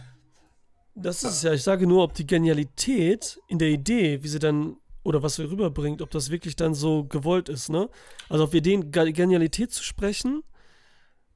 Das 0.95 1.23
ist 1.23 1.43
ja, 1.43 1.54
ich 1.54 1.63
sage 1.63 1.88
nur, 1.88 2.04
ob 2.04 2.13
die 2.13 2.28
Genialität 2.28 3.39
in 3.47 3.58
der 3.58 3.69
Idee, 3.69 4.21
wie 4.21 4.28
sie 4.28 4.39
dann 4.39 4.78
oder 5.04 5.23
was 5.23 5.39
er 5.39 5.49
rüberbringt, 5.49 6.02
ob 6.02 6.12
das 6.12 6.30
wirklich 6.30 6.56
dann 6.58 6.73
so 6.73 7.06
gewollt 7.06 7.47
ist, 7.47 7.69
ne? 7.69 7.89
Also 8.28 8.52
wir 8.52 8.62
den 8.62 8.91
Genialität 8.91 9.71
zu 9.71 9.82
sprechen, 9.82 10.43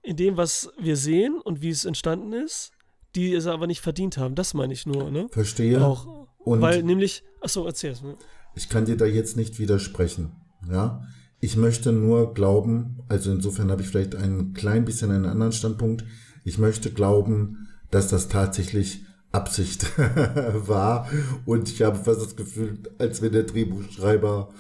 in 0.02 0.18
dem, 0.18 0.36
was 0.36 0.70
wir 0.78 0.98
sehen 0.98 1.40
und 1.42 1.62
wie 1.62 1.70
es 1.70 1.86
entstanden 1.86 2.34
ist, 2.34 2.73
die 3.16 3.34
es 3.34 3.48
aber 3.48 3.68
nicht 3.68 3.82
verdient 3.82 4.18
haben. 4.18 4.36
Das 4.36 4.54
meine 4.54 4.74
ich 4.74 4.86
nur, 4.86 5.12
ne? 5.12 5.28
Verstehe. 5.32 5.84
Auch, 5.84 6.28
und 6.40 6.62
weil 6.62 6.84
nämlich, 6.84 7.24
achso, 7.42 7.66
erzähl 7.66 7.92
es 7.92 8.02
mir. 8.02 8.18
Ich 8.56 8.70
kann 8.70 8.86
dir 8.86 8.98
da 8.98 9.06
jetzt 9.06 9.38
nicht 9.38 9.60
widersprechen, 9.60 10.32
ja? 10.70 11.04
Ich 11.40 11.58
möchte 11.58 11.92
nur 11.92 12.34
glauben, 12.34 13.00
also 13.10 13.32
insofern 13.32 13.70
habe 13.70 13.82
ich 13.82 13.90
vielleicht 13.90 14.16
ein 14.16 14.54
klein 14.54 14.86
bisschen 14.86 15.12
einen 15.12 15.26
anderen 15.26 15.52
Standpunkt. 15.52 16.06
Ich 16.46 16.58
möchte 16.58 16.92
glauben, 16.92 17.68
dass 17.92 18.08
das 18.08 18.30
tatsächlich 18.30 19.04
Absicht 19.34 19.98
war. 19.98 21.10
Und 21.46 21.70
ich 21.70 21.82
habe 21.82 21.98
fast 21.98 22.22
das 22.22 22.36
Gefühl, 22.38 22.80
als 22.98 23.22
wenn 23.22 23.34
der 23.34 23.44
Drehbuchschreiber 23.44 24.54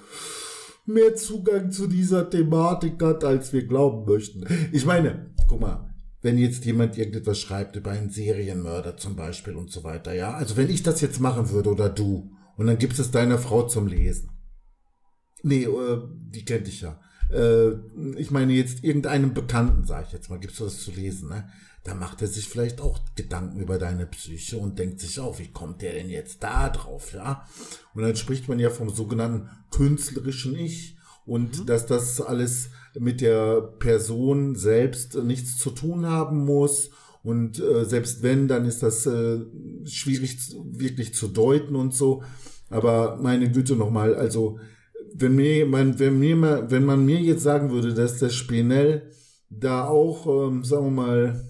mehr 0.85 1.15
Zugang 1.15 1.71
zu 1.71 1.87
dieser 1.87 2.29
Thematik 2.29 3.01
hat, 3.01 3.23
als 3.23 3.53
wir 3.53 3.65
glauben 3.65 4.05
möchten. 4.05 4.45
Ich 4.73 4.85
meine, 4.85 5.33
guck 5.47 5.61
mal, 5.61 5.92
wenn 6.23 6.37
jetzt 6.37 6.65
jemand 6.65 6.97
irgendetwas 6.97 7.39
schreibt 7.39 7.75
über 7.75 7.91
einen 7.91 8.09
Serienmörder 8.09 8.97
zum 8.97 9.15
Beispiel 9.15 9.55
und 9.55 9.69
so 9.69 9.83
weiter, 9.83 10.13
ja. 10.13 10.33
Also 10.33 10.57
wenn 10.57 10.69
ich 10.69 10.81
das 10.81 11.01
jetzt 11.01 11.19
machen 11.19 11.49
würde 11.49 11.69
oder 11.69 11.89
du 11.89 12.31
und 12.55 12.65
dann 12.65 12.77
gibst 12.77 12.99
es 12.99 13.11
deiner 13.11 13.37
Frau 13.37 13.67
zum 13.67 13.87
Lesen. 13.87 14.31
Nee, 15.43 15.65
äh, 15.65 16.01
die 16.29 16.45
kennt 16.45 16.67
dich 16.67 16.81
ja. 16.81 16.99
Äh, 17.29 17.71
ich 18.15 18.31
meine 18.31 18.53
jetzt 18.53 18.85
irgendeinem 18.85 19.33
Bekannten, 19.33 19.83
sag 19.83 20.07
ich 20.07 20.13
jetzt 20.13 20.29
mal, 20.29 20.39
gibst 20.39 20.59
du 20.59 20.63
das 20.63 20.79
zu 20.79 20.91
lesen, 20.91 21.29
ne? 21.29 21.49
Da 21.83 21.93
macht 21.93 22.21
er 22.21 22.29
sich 22.29 22.47
vielleicht 22.47 22.79
auch 22.79 23.01
Gedanken 23.15 23.59
über 23.59 23.77
deine 23.77 24.05
Psyche 24.05 24.57
und 24.57 24.79
denkt 24.79 25.01
sich 25.01 25.19
auch, 25.19 25.39
wie 25.39 25.51
kommt 25.51 25.81
der 25.81 25.91
denn 25.91 26.09
jetzt 26.09 26.41
da 26.41 26.69
drauf, 26.69 27.11
ja? 27.11 27.45
Und 27.93 28.03
dann 28.03 28.15
spricht 28.15 28.47
man 28.47 28.59
ja 28.59 28.69
vom 28.69 28.89
sogenannten 28.89 29.49
künstlerischen 29.71 30.55
Ich 30.55 30.95
und 31.25 31.61
mhm. 31.61 31.65
dass 31.65 31.85
das 31.85 32.21
alles 32.21 32.69
mit 32.99 33.21
der 33.21 33.61
Person 33.61 34.55
selbst 34.55 35.15
nichts 35.23 35.57
zu 35.57 35.71
tun 35.71 36.05
haben 36.05 36.45
muss. 36.45 36.91
Und 37.23 37.59
äh, 37.59 37.85
selbst 37.85 38.21
wenn, 38.21 38.47
dann 38.47 38.65
ist 38.65 38.83
das 38.83 39.05
äh, 39.05 39.39
schwierig 39.85 40.37
wirklich 40.71 41.13
zu 41.13 41.29
deuten 41.29 41.75
und 41.75 41.93
so. 41.93 42.23
Aber 42.69 43.17
meine 43.21 43.51
Güte 43.51 43.75
nochmal, 43.75 44.15
also 44.15 44.59
wenn 45.15 45.35
mir, 45.35 45.65
man, 45.65 45.99
wenn 45.99 46.19
mir, 46.19 46.69
wenn 46.69 46.85
man 46.85 47.05
mir 47.05 47.19
jetzt 47.19 47.43
sagen 47.43 47.71
würde, 47.71 47.93
dass 47.93 48.19
der 48.19 48.29
Spinell 48.29 49.11
da 49.49 49.85
auch, 49.85 50.47
ähm, 50.47 50.63
sagen 50.63 50.85
wir 50.85 51.03
mal, 51.03 51.49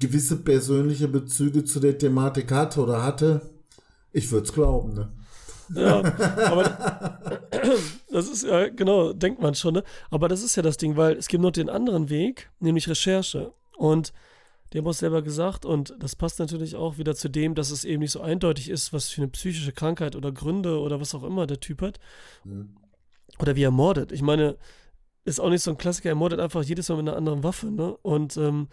gewisse 0.00 0.36
persönliche 0.42 1.08
Bezüge 1.08 1.64
zu 1.64 1.80
der 1.80 1.98
Thematik 1.98 2.50
hatte 2.50 2.80
oder 2.80 3.04
hatte, 3.04 3.42
ich 4.12 4.30
würde 4.32 4.46
es 4.46 4.52
glauben, 4.52 4.94
ne? 4.94 5.12
Ja, 5.74 6.02
aber 6.50 7.18
das 8.14 8.28
ist 8.28 8.44
ja, 8.44 8.68
genau, 8.68 9.12
denkt 9.12 9.42
man 9.42 9.56
schon, 9.56 9.74
ne? 9.74 9.82
Aber 10.08 10.28
das 10.28 10.44
ist 10.44 10.54
ja 10.54 10.62
das 10.62 10.76
Ding, 10.76 10.96
weil 10.96 11.16
es 11.16 11.26
gibt 11.26 11.42
noch 11.42 11.50
den 11.50 11.68
anderen 11.68 12.10
Weg, 12.10 12.48
nämlich 12.60 12.88
Recherche. 12.88 13.52
Und 13.76 14.12
die 14.72 14.78
haben 14.78 14.86
auch 14.86 14.92
selber 14.92 15.20
gesagt, 15.20 15.66
und 15.66 15.96
das 15.98 16.14
passt 16.14 16.38
natürlich 16.38 16.76
auch 16.76 16.96
wieder 16.96 17.16
zu 17.16 17.28
dem, 17.28 17.56
dass 17.56 17.72
es 17.72 17.84
eben 17.84 18.02
nicht 18.02 18.12
so 18.12 18.20
eindeutig 18.20 18.70
ist, 18.70 18.92
was 18.92 19.08
für 19.08 19.22
eine 19.22 19.32
psychische 19.32 19.72
Krankheit 19.72 20.14
oder 20.14 20.30
Gründe 20.30 20.78
oder 20.78 21.00
was 21.00 21.12
auch 21.16 21.24
immer 21.24 21.48
der 21.48 21.58
Typ 21.58 21.82
hat. 21.82 21.98
Mhm. 22.44 22.76
Oder 23.40 23.56
wie 23.56 23.64
er 23.64 23.72
mordet. 23.72 24.12
Ich 24.12 24.22
meine, 24.22 24.58
ist 25.24 25.40
auch 25.40 25.50
nicht 25.50 25.62
so 25.62 25.72
ein 25.72 25.76
Klassiker, 25.76 26.10
er 26.10 26.14
mordet 26.14 26.38
einfach 26.38 26.62
jedes 26.62 26.88
Mal 26.88 26.98
mit 26.98 27.08
einer 27.08 27.16
anderen 27.16 27.42
Waffe, 27.42 27.66
ne? 27.66 27.96
Und 28.02 28.36
ähm, 28.36 28.68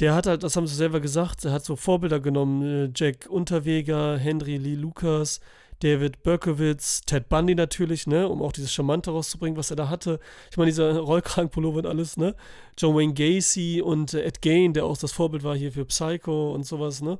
der 0.00 0.14
hat 0.14 0.26
halt, 0.26 0.42
das 0.42 0.56
haben 0.56 0.66
sie 0.66 0.74
selber 0.74 1.00
gesagt, 1.00 1.44
er 1.44 1.52
hat 1.52 1.66
so 1.66 1.76
Vorbilder 1.76 2.18
genommen, 2.18 2.62
äh, 2.62 2.90
Jack 2.94 3.26
Unterweger, 3.28 4.16
Henry 4.16 4.56
Lee 4.56 4.74
Lucas, 4.74 5.40
David 5.84 6.22
Berkowitz, 6.22 7.02
Ted 7.02 7.28
Bundy 7.28 7.54
natürlich, 7.54 8.06
ne, 8.06 8.26
um 8.26 8.40
auch 8.40 8.52
dieses 8.52 8.72
Charmante 8.72 9.10
rauszubringen, 9.10 9.58
was 9.58 9.68
er 9.68 9.76
da 9.76 9.90
hatte. 9.90 10.18
Ich 10.50 10.56
meine, 10.56 10.70
dieser 10.70 10.98
Rollkragenpullover 10.98 11.80
und 11.80 11.86
alles, 11.86 12.16
ne. 12.16 12.34
John 12.78 12.96
Wayne 12.96 13.12
Gacy 13.12 13.82
und 13.82 14.14
äh, 14.14 14.22
Ed 14.22 14.40
Gain, 14.40 14.72
der 14.72 14.86
auch 14.86 14.96
das 14.96 15.12
Vorbild 15.12 15.44
war 15.44 15.54
hier 15.54 15.72
für 15.72 15.84
Psycho 15.84 16.54
und 16.54 16.64
sowas, 16.64 17.02
ne. 17.02 17.18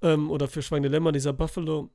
Ähm, 0.00 0.30
oder 0.30 0.46
für 0.46 0.62
Schweigende 0.62 0.90
Lämmer, 0.90 1.10
dieser 1.10 1.32
Buffalo. 1.32 1.90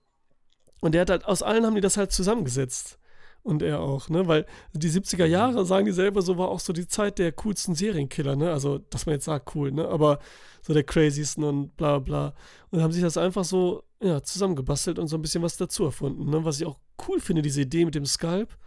Und 0.82 0.94
der 0.94 1.02
hat 1.02 1.10
halt, 1.10 1.26
aus 1.26 1.42
allen 1.42 1.66
haben 1.66 1.76
die 1.76 1.82
das 1.82 1.96
halt 1.96 2.12
zusammengesetzt. 2.12 2.99
Und 3.42 3.62
er 3.62 3.80
auch, 3.80 4.10
ne? 4.10 4.28
Weil 4.28 4.46
die 4.74 4.90
70er 4.90 5.26
Jahre, 5.26 5.66
sagen 5.66 5.86
die 5.86 5.92
selber, 5.92 6.22
so 6.22 6.38
war 6.38 6.50
auch 6.50 6.60
so 6.60 6.74
die 6.74 6.88
Zeit 6.88 7.20
der 7.20 7.32
coolsten 7.32 7.74
Serienkiller, 7.74 8.36
ne? 8.36 8.52
Also, 8.52 8.78
dass 8.78 9.06
man 9.06 9.16
jetzt 9.16 9.26
sagt, 9.26 9.56
cool, 9.56 9.72
ne? 9.72 9.88
Aber 9.88 10.20
so 10.62 10.74
der 10.74 10.84
crazysten 10.84 11.44
und 11.44 11.76
bla 11.78 12.00
bla. 12.00 12.34
Und 12.70 12.82
haben 12.82 12.92
sich 12.92 13.02
das 13.02 13.18
einfach 13.18 13.44
so 13.44 13.84
ja, 14.02 14.22
zusammengebastelt 14.22 15.00
und 15.00 15.08
so 15.08 15.18
ein 15.18 15.22
bisschen 15.22 15.44
was 15.44 15.58
dazu 15.58 15.86
erfunden. 15.86 16.30
Ne? 16.30 16.44
Was 16.46 16.60
ich 16.60 16.68
auch 16.68 16.80
cool 17.08 17.20
finde, 17.20 17.42
diese 17.42 17.62
Idee 17.62 17.86
mit 17.86 17.96
dem 17.96 18.06
Skalp 18.06 18.58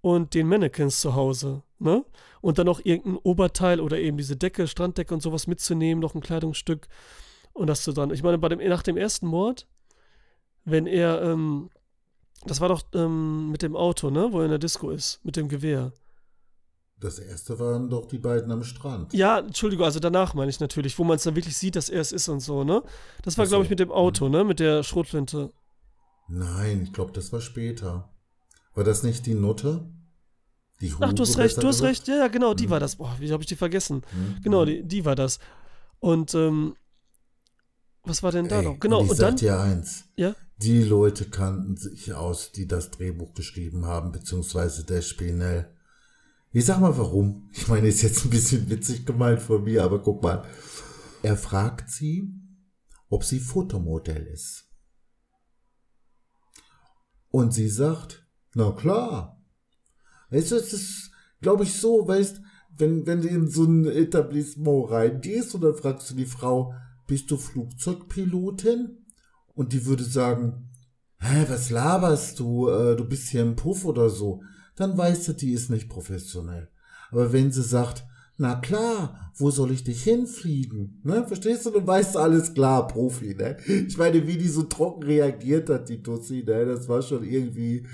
und 0.00 0.34
den 0.34 0.48
Mannequins 0.48 1.00
zu 1.00 1.14
Hause. 1.14 1.62
Ne? 1.78 2.04
Und 2.40 2.58
dann 2.58 2.66
noch 2.66 2.84
irgendein 2.84 3.16
Oberteil 3.22 3.80
oder 3.80 3.98
eben 3.98 4.16
diese 4.16 4.36
Decke, 4.36 4.66
Stranddecke 4.66 5.14
und 5.14 5.22
sowas 5.22 5.46
mitzunehmen, 5.46 6.00
noch 6.00 6.14
ein 6.14 6.20
Kleidungsstück 6.20 6.88
und 7.52 7.68
das 7.68 7.82
zu 7.82 7.92
dann. 7.92 8.10
Ich 8.10 8.22
meine, 8.22 8.38
bei 8.38 8.48
dem, 8.48 8.58
nach 8.68 8.82
dem 8.82 8.96
ersten 8.96 9.26
Mord, 9.26 9.66
wenn 10.64 10.86
er, 10.86 11.22
ähm, 11.22 11.70
das 12.46 12.60
war 12.60 12.68
doch 12.68 12.82
ähm, 12.94 13.50
mit 13.50 13.62
dem 13.62 13.76
Auto, 13.76 14.10
ne, 14.10 14.28
wo 14.30 14.38
er 14.38 14.44
in 14.44 14.50
der 14.50 14.58
Disco 14.58 14.90
ist, 14.90 15.20
mit 15.24 15.36
dem 15.36 15.48
Gewehr. 15.48 15.92
Das 17.00 17.18
erste 17.18 17.58
waren 17.58 17.90
doch 17.90 18.06
die 18.06 18.18
beiden 18.18 18.50
am 18.50 18.62
Strand. 18.62 19.12
Ja, 19.12 19.40
Entschuldigung, 19.40 19.84
also 19.84 20.00
danach 20.00 20.34
meine 20.34 20.50
ich 20.50 20.60
natürlich, 20.60 20.98
wo 20.98 21.04
man 21.04 21.16
es 21.16 21.24
dann 21.24 21.36
wirklich 21.36 21.56
sieht, 21.56 21.76
dass 21.76 21.88
er 21.88 22.00
es 22.00 22.12
ist 22.12 22.28
und 22.28 22.40
so, 22.40 22.64
ne? 22.64 22.82
Das 23.22 23.36
war, 23.36 23.46
so. 23.46 23.50
glaube 23.50 23.64
ich, 23.64 23.70
mit 23.70 23.80
dem 23.80 23.90
Auto, 23.90 24.26
mhm. 24.26 24.30
ne? 24.30 24.44
Mit 24.44 24.60
der 24.60 24.82
Schrotflinte. 24.82 25.52
Nein, 26.28 26.82
ich 26.82 26.92
glaube, 26.92 27.12
das 27.12 27.32
war 27.32 27.40
später. 27.40 28.10
War 28.74 28.84
das 28.84 29.02
nicht 29.02 29.26
die 29.26 29.34
Nutte? 29.34 29.86
Die 30.80 30.92
Ach, 31.00 31.12
du 31.12 31.22
hast 31.22 31.38
recht, 31.38 31.62
du 31.62 31.66
hast 31.66 31.82
recht. 31.82 32.08
Ja, 32.08 32.16
ja, 32.16 32.28
genau, 32.28 32.54
die 32.54 32.66
mhm. 32.66 32.70
war 32.70 32.80
das. 32.80 32.96
Boah, 32.96 33.14
wie 33.18 33.30
habe 33.32 33.42
ich 33.42 33.48
die 33.48 33.56
vergessen? 33.56 34.02
Mhm. 34.12 34.42
Genau, 34.42 34.64
die, 34.64 34.82
die 34.82 35.04
war 35.04 35.14
das. 35.14 35.38
Und, 36.00 36.34
ähm, 36.34 36.74
was 38.04 38.22
war 38.22 38.32
denn 38.32 38.48
da 38.48 38.60
Ey, 38.60 38.64
noch? 38.64 38.78
Genau, 38.80 39.00
und, 39.00 39.06
ich 39.06 39.10
und 39.12 39.20
dann. 39.20 39.36
dir 39.36 39.58
eins. 39.58 40.04
Ja? 40.16 40.34
Die 40.58 40.82
Leute 40.82 41.24
kannten 41.28 41.76
sich 41.76 42.12
aus, 42.12 42.52
die 42.52 42.66
das 42.66 42.90
Drehbuch 42.90 43.34
geschrieben 43.34 43.86
haben, 43.86 44.12
beziehungsweise 44.12 44.84
der 44.84 45.02
Spinell. 45.02 45.74
Ich 46.52 46.66
sag 46.66 46.80
mal 46.80 46.96
warum. 46.96 47.50
Ich 47.52 47.66
meine, 47.66 47.88
ist 47.88 48.02
jetzt 48.02 48.24
ein 48.24 48.30
bisschen 48.30 48.68
witzig 48.70 49.04
gemeint 49.04 49.42
von 49.42 49.64
mir, 49.64 49.82
aber 49.82 50.00
guck 50.00 50.22
mal. 50.22 50.44
Er 51.22 51.36
fragt 51.36 51.90
sie, 51.90 52.32
ob 53.08 53.24
sie 53.24 53.40
Fotomodell 53.40 54.26
ist. 54.26 54.68
Und 57.30 57.52
sie 57.52 57.68
sagt, 57.68 58.26
na 58.54 58.70
klar. 58.70 59.42
Weißt 60.30 60.52
du, 60.52 60.56
es 60.56 60.72
ist, 60.72 61.10
glaube 61.40 61.64
ich, 61.64 61.80
so, 61.80 62.06
weißt, 62.06 62.40
wenn, 62.76 63.06
wenn 63.06 63.22
du 63.22 63.28
in 63.28 63.48
so 63.48 63.64
ein 63.64 63.86
Etablissement 63.86 64.90
reingehst 64.90 65.54
und 65.54 65.62
dann 65.62 65.74
fragst 65.74 66.10
du 66.10 66.14
die 66.14 66.26
Frau, 66.26 66.74
bist 67.06 67.30
du 67.30 67.36
Flugzeugpilotin? 67.36 68.98
Und 69.54 69.72
die 69.72 69.86
würde 69.86 70.04
sagen, 70.04 70.70
hä, 71.18 71.46
was 71.48 71.70
laberst 71.70 72.40
du? 72.40 72.68
Äh, 72.68 72.96
du 72.96 73.04
bist 73.04 73.28
hier 73.28 73.42
im 73.42 73.56
Puff 73.56 73.84
oder 73.84 74.10
so 74.10 74.42
dann 74.76 74.96
weißt 74.96 75.28
du, 75.28 75.32
die 75.32 75.52
ist 75.52 75.70
nicht 75.70 75.88
professionell. 75.88 76.68
Aber 77.10 77.32
wenn 77.32 77.52
sie 77.52 77.62
sagt, 77.62 78.04
na 78.36 78.56
klar, 78.56 79.30
wo 79.36 79.50
soll 79.50 79.70
ich 79.70 79.84
dich 79.84 80.02
hinfliegen? 80.02 81.00
Ne? 81.04 81.24
Verstehst 81.26 81.66
du? 81.66 81.70
Dann 81.70 81.86
weißt 81.86 82.16
du 82.16 82.18
alles 82.18 82.52
klar, 82.52 82.88
Profi, 82.88 83.34
ne? 83.36 83.56
Ich 83.66 83.96
meine, 83.96 84.26
wie 84.26 84.36
die 84.36 84.48
so 84.48 84.64
trocken 84.64 85.04
reagiert 85.04 85.70
hat, 85.70 85.88
die 85.88 86.02
Tussi, 86.02 86.42
ne? 86.44 86.66
Das 86.66 86.88
war 86.88 87.02
schon 87.02 87.22
irgendwie 87.22 87.86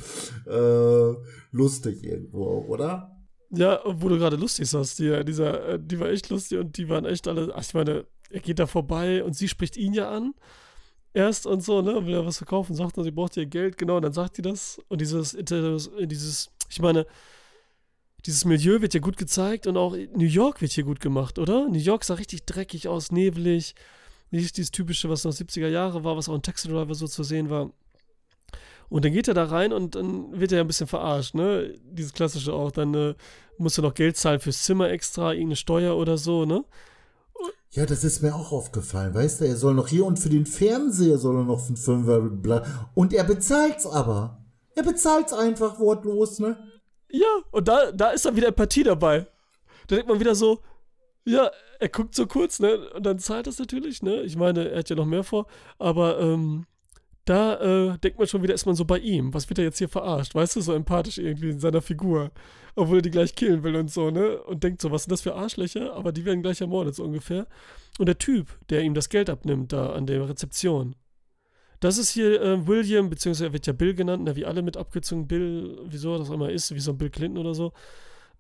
äh, 0.47 1.15
lustig 1.51 2.03
irgendwo 2.05 2.65
oder? 2.69 3.17
Ja, 3.51 3.81
wo 3.85 4.09
du 4.09 4.17
gerade 4.17 4.37
lustig 4.37 4.69
sagst, 4.69 4.99
die, 4.99 5.25
dieser, 5.25 5.75
äh, 5.75 5.79
die 5.79 6.01
war 6.01 6.09
echt 6.09 6.31
lustig 6.31 6.59
und 6.59 6.77
die 6.79 6.89
waren 6.89 7.05
echt 7.05 7.29
alle, 7.29 7.53
ach, 7.55 7.63
ich 7.63 7.75
meine, 7.75 8.07
er 8.31 8.41
geht 8.41 8.59
da 8.59 8.67
vorbei 8.67 9.23
und 9.25 9.37
sie 9.37 9.49
spricht 9.49 9.77
ihn 9.77 9.93
ja 9.93 10.11
an 10.11 10.35
erst 11.13 11.47
und 11.47 11.63
so, 11.63 11.83
ne, 11.83 12.07
will 12.07 12.15
er 12.15 12.27
was 12.27 12.39
verkaufen, 12.39 12.75
sagt 12.75 12.97
er, 12.97 13.05
sie 13.05 13.11
braucht 13.11 13.37
ihr 13.37 13.47
Geld, 13.47 13.77
genau, 13.77 13.97
und 13.97 14.03
dann 14.03 14.13
sagt 14.13 14.37
sie 14.37 14.43
das 14.43 14.81
und 14.89 15.01
dieses, 15.01 15.37
dieses, 15.41 16.51
ich 16.69 16.81
meine, 16.81 17.07
dieses 18.27 18.45
Milieu 18.45 18.81
wird 18.81 18.95
ja 18.95 19.01
gut 19.01 19.17
gezeigt 19.17 19.67
und 19.67 19.77
auch 19.77 19.97
New 20.15 20.27
York 20.27 20.61
wird 20.61 20.73
hier 20.73 20.85
gut 20.85 21.01
gemacht, 21.01 21.39
oder? 21.39 21.69
New 21.69 21.79
York 21.79 22.05
sah 22.05 22.15
richtig 22.15 22.45
dreckig 22.45 22.87
aus, 22.87 23.13
neblig, 23.13 23.75
nicht 24.31 24.57
dieses 24.57 24.71
typische, 24.71 25.09
was 25.09 25.25
noch 25.25 25.33
70er 25.33 25.69
Jahre 25.69 26.05
war, 26.05 26.17
was 26.17 26.29
auch 26.29 26.35
in 26.35 26.43
Taxi 26.43 26.69
Driver 26.69 26.95
so 26.95 27.07
zu 27.07 27.25
sehen 27.25 27.51
war. 27.51 27.71
Und 28.89 29.05
dann 29.05 29.13
geht 29.13 29.29
er 29.29 29.35
da 29.35 29.45
rein 29.45 29.73
und 29.73 29.95
dann 29.95 30.39
wird 30.39 30.53
er 30.53 30.57
ja 30.57 30.65
ein 30.65 30.67
bisschen 30.67 30.89
verarscht, 30.89 31.35
ne? 31.35 31.75
Dieses 31.85 32.13
klassische 32.13 32.53
auch, 32.53 32.73
dann 32.73 32.93
äh, 32.95 33.15
musst 33.57 33.79
du 33.79 33.83
noch 33.83 33.95
Geld 33.95 34.17
zahlen 34.17 34.41
fürs 34.41 34.65
Zimmer 34.65 34.91
extra, 34.91 35.33
irgendeine 35.33 35.57
Steuer 35.57 35.97
oder 35.97 36.19
so, 36.19 36.45
ne? 36.45 36.65
Ja, 37.73 37.87
das 37.87 38.03
ist 38.03 38.21
mir 38.21 38.35
auch 38.35 38.51
aufgefallen, 38.51 39.15
weißt 39.15 39.41
du, 39.41 39.45
er 39.47 39.57
soll 39.57 39.75
noch 39.75 39.87
hier 39.87 40.05
und 40.05 40.19
für 40.19 40.29
den 40.29 40.45
Fernseher 40.45 41.19
soll 41.19 41.37
er 41.37 41.45
noch 41.45 41.65
von 41.65 41.77
Fünfer 41.77 42.29
und 42.95 43.13
er 43.13 43.23
bezahlt's 43.23 43.87
aber. 43.87 44.45
Er 44.75 44.83
bezahlt's 44.83 45.33
einfach 45.33 45.79
wortlos, 45.79 46.41
ne? 46.41 46.59
Ja, 47.13 47.29
und 47.53 47.69
da, 47.69 47.93
da 47.93 48.11
ist 48.11 48.25
dann 48.25 48.35
wieder 48.35 48.49
Empathie 48.49 48.83
dabei. 48.83 49.27
Da 49.87 49.95
denkt 49.95 50.09
man 50.09 50.19
wieder 50.19 50.35
so, 50.35 50.61
ja, 51.25 51.49
er 51.79 51.89
guckt 51.89 52.15
so 52.17 52.27
kurz, 52.27 52.59
ne? 52.59 52.91
Und 52.91 53.07
dann 53.07 53.21
zahlt 53.21 53.47
es 53.47 53.61
natürlich, 53.61 54.03
ne? 54.03 54.23
Ich 54.23 54.37
meine, 54.37 54.69
er 54.71 54.81
hat 54.81 54.91
ja 54.91 54.97
noch 54.97 55.07
mehr 55.07 55.23
vor, 55.23 55.47
aber 55.79 56.19
ähm, 56.19 56.67
da 57.31 57.61
äh, 57.61 57.99
denkt 57.99 58.19
man 58.19 58.27
schon 58.27 58.43
wieder, 58.43 58.55
ist 58.55 58.67
man 58.67 58.75
so 58.75 58.85
bei 58.85 58.99
ihm. 58.99 59.33
Was 59.33 59.49
wird 59.49 59.59
er 59.59 59.65
jetzt 59.65 59.79
hier 59.79 59.89
verarscht? 59.89 60.35
Weißt 60.35 60.57
du, 60.57 60.61
so 60.61 60.73
empathisch 60.73 61.19
irgendwie 61.19 61.51
in 61.51 61.61
seiner 61.61 61.81
Figur. 61.81 62.33
Obwohl 62.75 62.99
er 62.99 63.03
die 63.03 63.11
gleich 63.11 63.37
killen 63.37 63.63
will 63.63 63.77
und 63.77 63.89
so, 63.89 64.11
ne? 64.11 64.43
Und 64.43 64.65
denkt 64.65 64.83
so, 64.83 64.91
was 64.91 65.05
sind 65.05 65.13
das 65.13 65.21
für 65.21 65.37
Arschlöcher? 65.37 65.95
Aber 65.95 66.11
die 66.11 66.25
werden 66.25 66.43
gleich 66.43 66.61
ermordet, 66.61 66.97
so 66.97 67.05
ungefähr. 67.05 67.47
Und 67.99 68.07
der 68.07 68.19
Typ, 68.19 68.59
der 68.69 68.83
ihm 68.83 68.95
das 68.95 69.09
Geld 69.09 69.31
abnimmt, 69.31 69.73
da 69.73 69.93
an 69.93 70.07
der 70.07 70.29
Rezeption. 70.29 70.97
Das 71.79 71.99
ist 71.99 72.11
hier 72.11 72.43
äh, 72.43 72.67
William, 72.67 73.11
beziehungsweise 73.11 73.47
er 73.47 73.53
wird 73.53 73.67
ja 73.69 73.75
Bill 73.75 73.95
genannt, 73.95 74.25
ne, 74.25 74.35
wie 74.35 74.45
alle 74.45 74.63
mit 74.63 74.77
abgezogen. 74.77 75.29
Bill, 75.29 75.79
wieso 75.87 76.19
das 76.19 76.31
immer 76.31 76.51
ist, 76.51 76.75
wie 76.75 76.81
so 76.81 76.91
ein 76.91 76.99
Bill 76.99 77.11
Clinton 77.11 77.39
oder 77.39 77.55
so. 77.55 77.73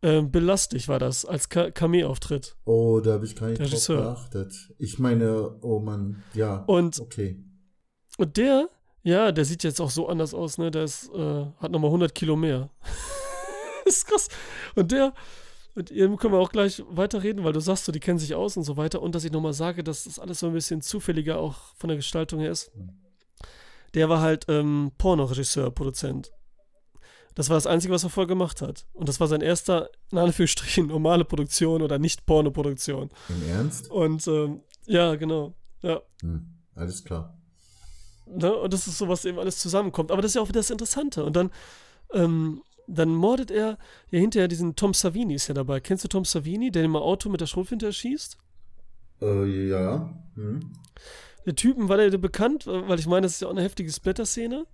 Ähm, 0.02 0.32
Bill 0.32 0.42
Lustig 0.42 0.88
war 0.88 0.98
das, 0.98 1.24
als 1.24 1.48
Kameh-Auftritt. 1.48 2.56
Oh, 2.64 2.98
da 2.98 3.12
habe 3.12 3.24
ich 3.24 3.36
gar 3.36 3.48
nicht 3.50 3.60
drauf 3.60 3.86
geachtet. 3.86 4.52
Ich 4.78 4.98
meine, 4.98 5.58
oh 5.62 5.78
Mann, 5.78 6.24
ja. 6.34 6.64
Und, 6.64 6.98
okay. 6.98 7.44
Und 8.18 8.36
der, 8.36 8.68
ja, 9.02 9.32
der 9.32 9.44
sieht 9.44 9.64
jetzt 9.64 9.80
auch 9.80 9.90
so 9.90 10.08
anders 10.08 10.34
aus, 10.34 10.58
ne? 10.58 10.70
Der 10.70 10.84
ist, 10.84 11.10
äh, 11.14 11.46
hat 11.58 11.70
nochmal 11.70 11.88
100 11.88 12.14
Kilo 12.14 12.36
mehr. 12.36 12.70
ist 13.86 14.06
krass. 14.06 14.28
Und 14.74 14.92
der, 14.92 15.14
mit 15.74 15.90
ihr 15.90 16.14
können 16.16 16.34
wir 16.34 16.40
auch 16.40 16.50
gleich 16.50 16.82
weiterreden, 16.88 17.44
weil 17.44 17.52
du 17.52 17.60
sagst 17.60 17.84
so, 17.84 17.92
die 17.92 18.00
kennen 18.00 18.18
sich 18.18 18.34
aus 18.34 18.56
und 18.56 18.64
so 18.64 18.76
weiter. 18.76 19.00
Und 19.00 19.14
dass 19.14 19.24
ich 19.24 19.32
nochmal 19.32 19.52
sage, 19.52 19.82
dass 19.82 20.04
das 20.04 20.18
alles 20.18 20.40
so 20.40 20.48
ein 20.48 20.52
bisschen 20.52 20.82
zufälliger 20.82 21.38
auch 21.38 21.74
von 21.76 21.88
der 21.88 21.96
Gestaltung 21.96 22.40
her 22.40 22.50
ist. 22.50 22.70
Der 23.94 24.08
war 24.08 24.20
halt 24.20 24.46
ähm, 24.48 24.92
Pornoregisseur, 24.98 25.70
Produzent. 25.70 26.32
Das 27.34 27.48
war 27.48 27.56
das 27.56 27.66
Einzige, 27.66 27.94
was 27.94 28.04
er 28.04 28.10
vorher 28.10 28.28
gemacht 28.28 28.60
hat. 28.60 28.86
Und 28.92 29.08
das 29.08 29.20
war 29.20 29.28
sein 29.28 29.40
erster, 29.40 29.88
in 30.10 30.18
Anführungsstrichen, 30.18 30.88
normale 30.88 31.24
Produktion 31.24 31.80
oder 31.80 31.98
nicht 31.98 32.26
Porno-Produktion. 32.26 33.08
Im 33.28 33.48
Ernst? 33.48 33.90
Und 33.90 34.26
ähm, 34.26 34.60
ja, 34.86 35.14
genau. 35.14 35.54
Ja. 35.82 36.02
Hm, 36.20 36.46
alles 36.74 37.04
klar. 37.04 37.39
Ne? 38.34 38.54
Und 38.54 38.72
das 38.72 38.86
ist 38.86 38.98
so, 38.98 39.08
was 39.08 39.24
eben 39.24 39.38
alles 39.38 39.58
zusammenkommt. 39.58 40.10
Aber 40.10 40.22
das 40.22 40.30
ist 40.30 40.34
ja 40.36 40.42
auch 40.42 40.48
wieder 40.48 40.60
das 40.60 40.70
Interessante. 40.70 41.24
Und 41.24 41.36
dann, 41.36 41.50
ähm, 42.12 42.62
dann 42.86 43.10
mordet 43.10 43.50
er 43.50 43.78
ja 44.10 44.18
hinterher 44.18 44.48
diesen 44.48 44.76
Tom 44.76 44.94
Savini 44.94 45.34
ist 45.34 45.48
ja 45.48 45.54
dabei. 45.54 45.80
Kennst 45.80 46.04
du 46.04 46.08
Tom 46.08 46.24
Savini, 46.24 46.70
der 46.70 46.84
im 46.84 46.96
Auto 46.96 47.28
mit 47.28 47.40
der 47.40 47.46
Schrotflinte 47.46 47.86
erschießt? 47.86 48.36
Äh, 49.22 49.68
ja. 49.68 50.12
Hm. 50.34 50.72
Der 51.46 51.54
Typen 51.54 51.88
war 51.88 51.96
der 51.96 52.16
bekannt, 52.18 52.66
weil 52.66 52.98
ich 52.98 53.06
meine, 53.06 53.22
das 53.22 53.34
ist 53.34 53.40
ja 53.40 53.48
auch 53.48 53.52
eine 53.52 53.62
heftige 53.62 53.90
Splatter-Szene, 53.90 54.66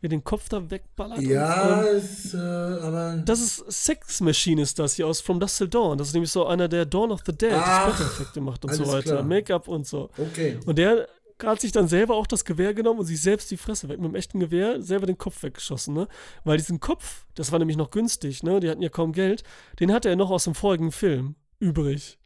wie 0.00 0.08
den 0.08 0.24
Kopf 0.24 0.48
da 0.48 0.70
wegballert. 0.70 1.20
Ja, 1.20 1.80
und, 1.80 1.86
ähm, 1.86 1.96
ist, 1.96 2.34
äh, 2.34 2.38
aber. 2.38 3.22
das 3.24 3.40
ist 3.40 3.64
Sex 3.84 4.20
Machine 4.20 4.62
ist 4.62 4.78
das 4.78 4.94
hier 4.94 5.06
aus 5.06 5.20
From 5.20 5.40
Dust 5.40 5.58
Till 5.58 5.68
Dawn. 5.68 5.98
Das 5.98 6.08
ist 6.08 6.14
nämlich 6.14 6.30
so 6.30 6.46
einer, 6.46 6.68
der 6.68 6.86
Dawn 6.86 7.10
of 7.12 7.20
the 7.26 7.32
Dead, 7.32 7.52
Ach, 7.54 7.92
Splatter-Effekte 7.94 8.40
macht 8.40 8.64
und 8.64 8.74
so 8.74 8.86
weiter. 8.88 9.22
Make-up 9.22 9.68
und 9.68 9.86
so. 9.86 10.10
Okay. 10.16 10.58
Und 10.64 10.78
der 10.78 11.08
hat 11.50 11.60
sich 11.60 11.72
dann 11.72 11.88
selber 11.88 12.14
auch 12.14 12.26
das 12.26 12.44
Gewehr 12.44 12.74
genommen 12.74 13.00
und 13.00 13.06
sich 13.06 13.20
selbst 13.20 13.50
die 13.50 13.56
Fresse 13.56 13.88
weg 13.88 13.98
mit 13.98 14.10
dem 14.10 14.14
echten 14.14 14.40
Gewehr 14.40 14.80
selber 14.82 15.06
den 15.06 15.18
Kopf 15.18 15.42
weggeschossen, 15.42 15.94
ne? 15.94 16.08
Weil 16.44 16.56
diesen 16.56 16.80
Kopf, 16.80 17.26
das 17.34 17.52
war 17.52 17.58
nämlich 17.58 17.76
noch 17.76 17.90
günstig, 17.90 18.42
ne? 18.42 18.60
Die 18.60 18.70
hatten 18.70 18.82
ja 18.82 18.88
kaum 18.88 19.12
Geld, 19.12 19.42
den 19.80 19.92
hatte 19.92 20.08
er 20.08 20.16
noch 20.16 20.30
aus 20.30 20.44
dem 20.44 20.54
vorigen 20.54 20.92
Film 20.92 21.34
übrig. 21.58 22.18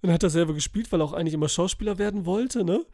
Und 0.00 0.10
hat 0.10 0.22
er 0.24 0.30
selber 0.30 0.52
gespielt, 0.52 0.90
weil 0.90 1.00
er 1.00 1.04
auch 1.04 1.12
eigentlich 1.12 1.34
immer 1.34 1.48
Schauspieler 1.48 1.98
werden 1.98 2.26
wollte, 2.26 2.64
ne? 2.64 2.84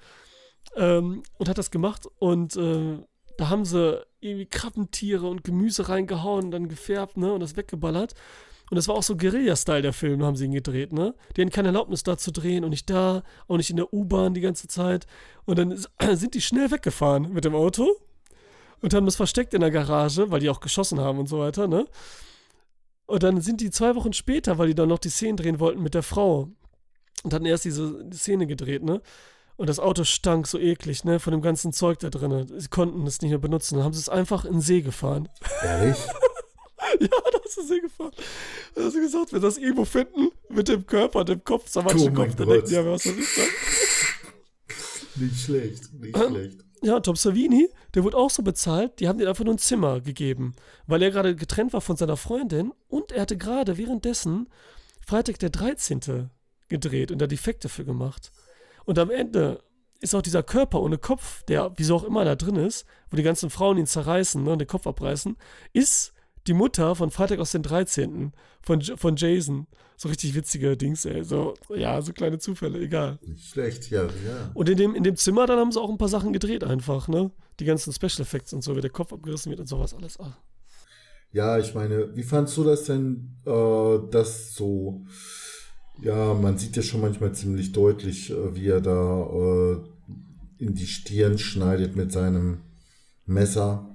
Ähm, 0.77 1.23
und 1.39 1.49
hat 1.49 1.57
das 1.57 1.71
gemacht 1.71 2.07
und 2.19 2.57
äh, 2.57 2.99
da 3.39 3.49
haben 3.49 3.65
sie 3.65 4.05
irgendwie 4.21 4.47
Krabbentiere 4.47 5.27
und 5.27 5.45
Gemüse 5.45 5.89
reingehauen 5.89 6.47
und 6.47 6.51
dann 6.51 6.69
gefärbt, 6.69 7.17
ne? 7.17 7.33
Und 7.33 7.41
das 7.41 7.57
weggeballert. 7.57 8.15
Und 8.71 8.77
das 8.77 8.89
war 8.89 8.95
auch 8.95 9.03
so 9.03 9.17
Guerilla-Style, 9.17 9.83
der 9.83 9.93
Film, 9.93 10.23
haben 10.23 10.37
sie 10.37 10.45
ihn 10.45 10.53
gedreht, 10.53 10.93
ne? 10.93 11.15
Die 11.37 11.41
hatten 11.41 11.51
keine 11.51 11.69
Erlaubnis 11.69 12.03
da 12.03 12.19
zu 12.19 12.33
drehen 12.33 12.65
und 12.65 12.71
nicht 12.71 12.91
da, 12.91 13.23
auch 13.47 13.57
nicht 13.57 13.71
in 13.71 13.77
der 13.77 13.93
U-Bahn 13.93 14.35
die 14.35 14.41
ganze 14.41 14.69
Zeit. 14.69 15.07
Und 15.45 15.59
dann 15.59 15.77
sind 16.13 16.35
die 16.35 16.41
schnell 16.41 16.71
weggefahren 16.71 17.33
mit 17.33 17.45
dem 17.45 17.55
Auto 17.55 17.89
und 18.81 18.95
haben 18.95 19.07
das 19.07 19.17
versteckt 19.17 19.55
in 19.55 19.61
der 19.61 19.71
Garage, 19.71 20.31
weil 20.31 20.41
die 20.41 20.51
auch 20.51 20.61
geschossen 20.61 21.01
haben 21.01 21.19
und 21.19 21.29
so 21.29 21.39
weiter, 21.39 21.67
ne? 21.67 21.87
Und 23.07 23.23
dann 23.23 23.41
sind 23.41 23.63
die 23.63 23.71
zwei 23.71 23.95
Wochen 23.95 24.13
später, 24.13 24.59
weil 24.59 24.69
die 24.69 24.75
dann 24.75 24.91
noch 24.91 24.99
die 24.99 25.09
Szenen 25.09 25.39
drehen 25.39 25.61
wollten 25.61 25.83
mit 25.83 25.95
der 25.95 26.03
Frau 26.03 26.49
und 27.23 27.33
hatten 27.33 27.47
erst 27.47 27.65
diese 27.65 28.07
Szene 28.13 28.47
gedreht, 28.47 28.83
ne? 28.83 29.01
Und 29.57 29.69
das 29.69 29.81
Auto 29.81 30.05
stank 30.05 30.47
so 30.47 30.59
eklig, 30.59 31.05
ne? 31.05 31.19
Von 31.19 31.33
dem 31.33 31.43
ganzen 31.43 31.73
Zeug 31.73 31.99
da 31.99 32.11
drin. 32.11 32.47
Sie 32.59 32.69
konnten 32.69 33.05
es 33.07 33.21
nicht 33.23 33.31
mehr 33.31 33.41
benutzen. 33.41 33.75
Dann 33.75 33.85
haben 33.85 33.93
sie 33.93 34.01
es 34.01 34.09
einfach 34.09 34.45
in 34.45 34.53
den 34.53 34.61
See 34.61 34.83
gefahren. 34.83 35.29
Ehrlich? 35.65 35.97
Ja, 37.01 37.09
da 37.33 37.39
ist 37.45 37.59
es 37.59 37.69
hingefahren. 37.69 38.13
Da 38.75 38.85
hast 38.85 38.95
du 38.97 39.01
gesagt, 39.01 39.33
wenn 39.33 39.41
sie 39.41 39.47
das 39.47 39.59
irgendwo 39.59 39.85
finden, 39.85 40.29
mit 40.49 40.69
dem 40.69 40.87
Körper, 40.87 41.25
dem 41.25 41.43
Kopf, 41.45 41.69
zermatschen 41.69 42.13
Oh 42.13 42.23
Kopf, 42.23 42.35
dann 42.37 42.49
denken 42.49 42.69
die, 42.69 42.75
ja, 42.75 42.85
was 42.87 43.05
ich 43.07 43.29
sagen? 43.35 43.49
nicht 45.17 45.41
schlecht, 45.45 45.93
nicht 45.95 46.17
Ähm, 46.17 46.31
schlecht. 46.31 46.65
Ja, 46.83 47.01
Tom 47.01 47.17
Savini, 47.17 47.69
der 47.95 48.05
wurde 48.05 48.17
auch 48.17 48.31
so 48.31 48.43
bezahlt, 48.43 49.01
die 49.01 49.09
haben 49.09 49.19
dir 49.19 49.29
einfach 49.29 49.45
nur 49.45 49.55
ein 49.55 49.59
Zimmer 49.59 50.01
gegeben, 50.01 50.55
weil 50.87 51.03
er 51.03 51.11
gerade 51.11 51.35
getrennt 51.35 51.73
war 51.73 51.81
von 51.81 51.97
seiner 51.97 52.17
Freundin 52.17 52.73
und 52.87 53.11
er 53.11 53.23
hatte 53.23 53.37
gerade 53.37 53.77
währenddessen 53.79 54.49
Freitag 55.05 55.41
der 55.41 55.51
13. 55.51 56.31
gedreht 56.69 57.11
und 57.11 57.19
da 57.19 57.27
Defekte 57.27 57.69
für 57.69 57.85
gemacht. 57.85 58.31
Und 58.85 58.99
am 59.01 59.11
Ende 59.11 59.61
ist 60.01 60.15
auch 60.15 60.23
dieser 60.23 60.45
Körper 60.45 60.81
ohne 60.81 60.99
Kopf, 60.99 61.43
der 61.45 61.73
wieso 61.77 61.97
auch 61.97 62.05
immer 62.05 62.25
da 62.25 62.37
drin 62.37 62.55
ist, 62.55 62.87
wo 63.11 63.17
die 63.17 63.25
ganzen 63.25 63.51
Frauen 63.51 63.79
ihn 63.79 63.87
zerreißen 63.87 64.45
ne, 64.45 64.53
und 64.53 64.61
den 64.61 64.69
Kopf 64.69 64.87
abreißen, 64.87 65.37
ist 65.73 66.13
die 66.49 66.55
Mutter 66.55 66.95
von 66.95 67.11
Freitag 67.11 67.39
aus 67.39 67.53
dem 67.53 67.63
13. 67.63 68.33
von, 68.63 68.83
von 68.83 69.17
Jason. 69.17 69.67
So 69.97 70.09
richtig 70.09 70.35
witzige 70.35 70.77
Dings, 70.77 71.05
ey. 71.05 71.25
So, 71.25 71.55
ja, 71.75 72.01
so 72.01 72.13
kleine 72.13 72.39
Zufälle, 72.39 72.81
egal. 72.81 73.19
Nicht 73.27 73.51
schlecht, 73.51 73.91
ja, 73.91 74.05
ja. 74.05 74.51
Und 74.55 74.69
in 74.69 74.79
dem, 74.79 74.95
in 74.95 75.03
dem 75.03 75.17
Zimmer 75.17 75.47
dann 75.47 75.59
haben 75.59 75.73
sie 75.73 75.81
auch 75.81 75.91
ein 75.91 75.99
paar 75.99 76.09
Sachen 76.09 76.33
gedreht 76.33 76.65
einfach, 76.65 77.09
ne? 77.09 77.31
Die 77.61 77.65
ganzen 77.65 77.93
Special 77.93 78.21
Effects 78.21 78.53
und 78.53 78.63
so, 78.63 78.77
wie 78.77 78.81
der 78.81 78.91
Kopf 78.91 79.13
abgerissen 79.13 79.51
wird 79.51 79.61
und 79.61 79.67
sowas 79.67 79.95
alles. 79.95 80.19
Ah. 80.21 80.37
Ja, 81.33 81.59
ich 81.59 81.75
meine, 81.75 82.17
wie 82.17 82.23
fandst 82.23 82.57
du 82.57 82.65
das 82.65 82.85
denn, 82.85 83.37
äh, 83.45 83.99
das 84.11 84.55
so, 84.55 85.05
ja, 86.01 86.33
man 86.33 86.57
sieht 86.57 86.77
ja 86.77 86.83
schon 86.83 87.01
manchmal 87.01 87.33
ziemlich 87.33 87.73
deutlich, 87.73 88.31
äh, 88.31 88.55
wie 88.55 88.69
er 88.69 88.81
da 88.81 89.23
äh, 89.23 90.65
in 90.65 90.75
die 90.75 90.87
Stirn 90.87 91.39
schneidet 91.39 91.97
mit 91.97 92.13
seinem 92.13 92.63
Messer 93.27 93.88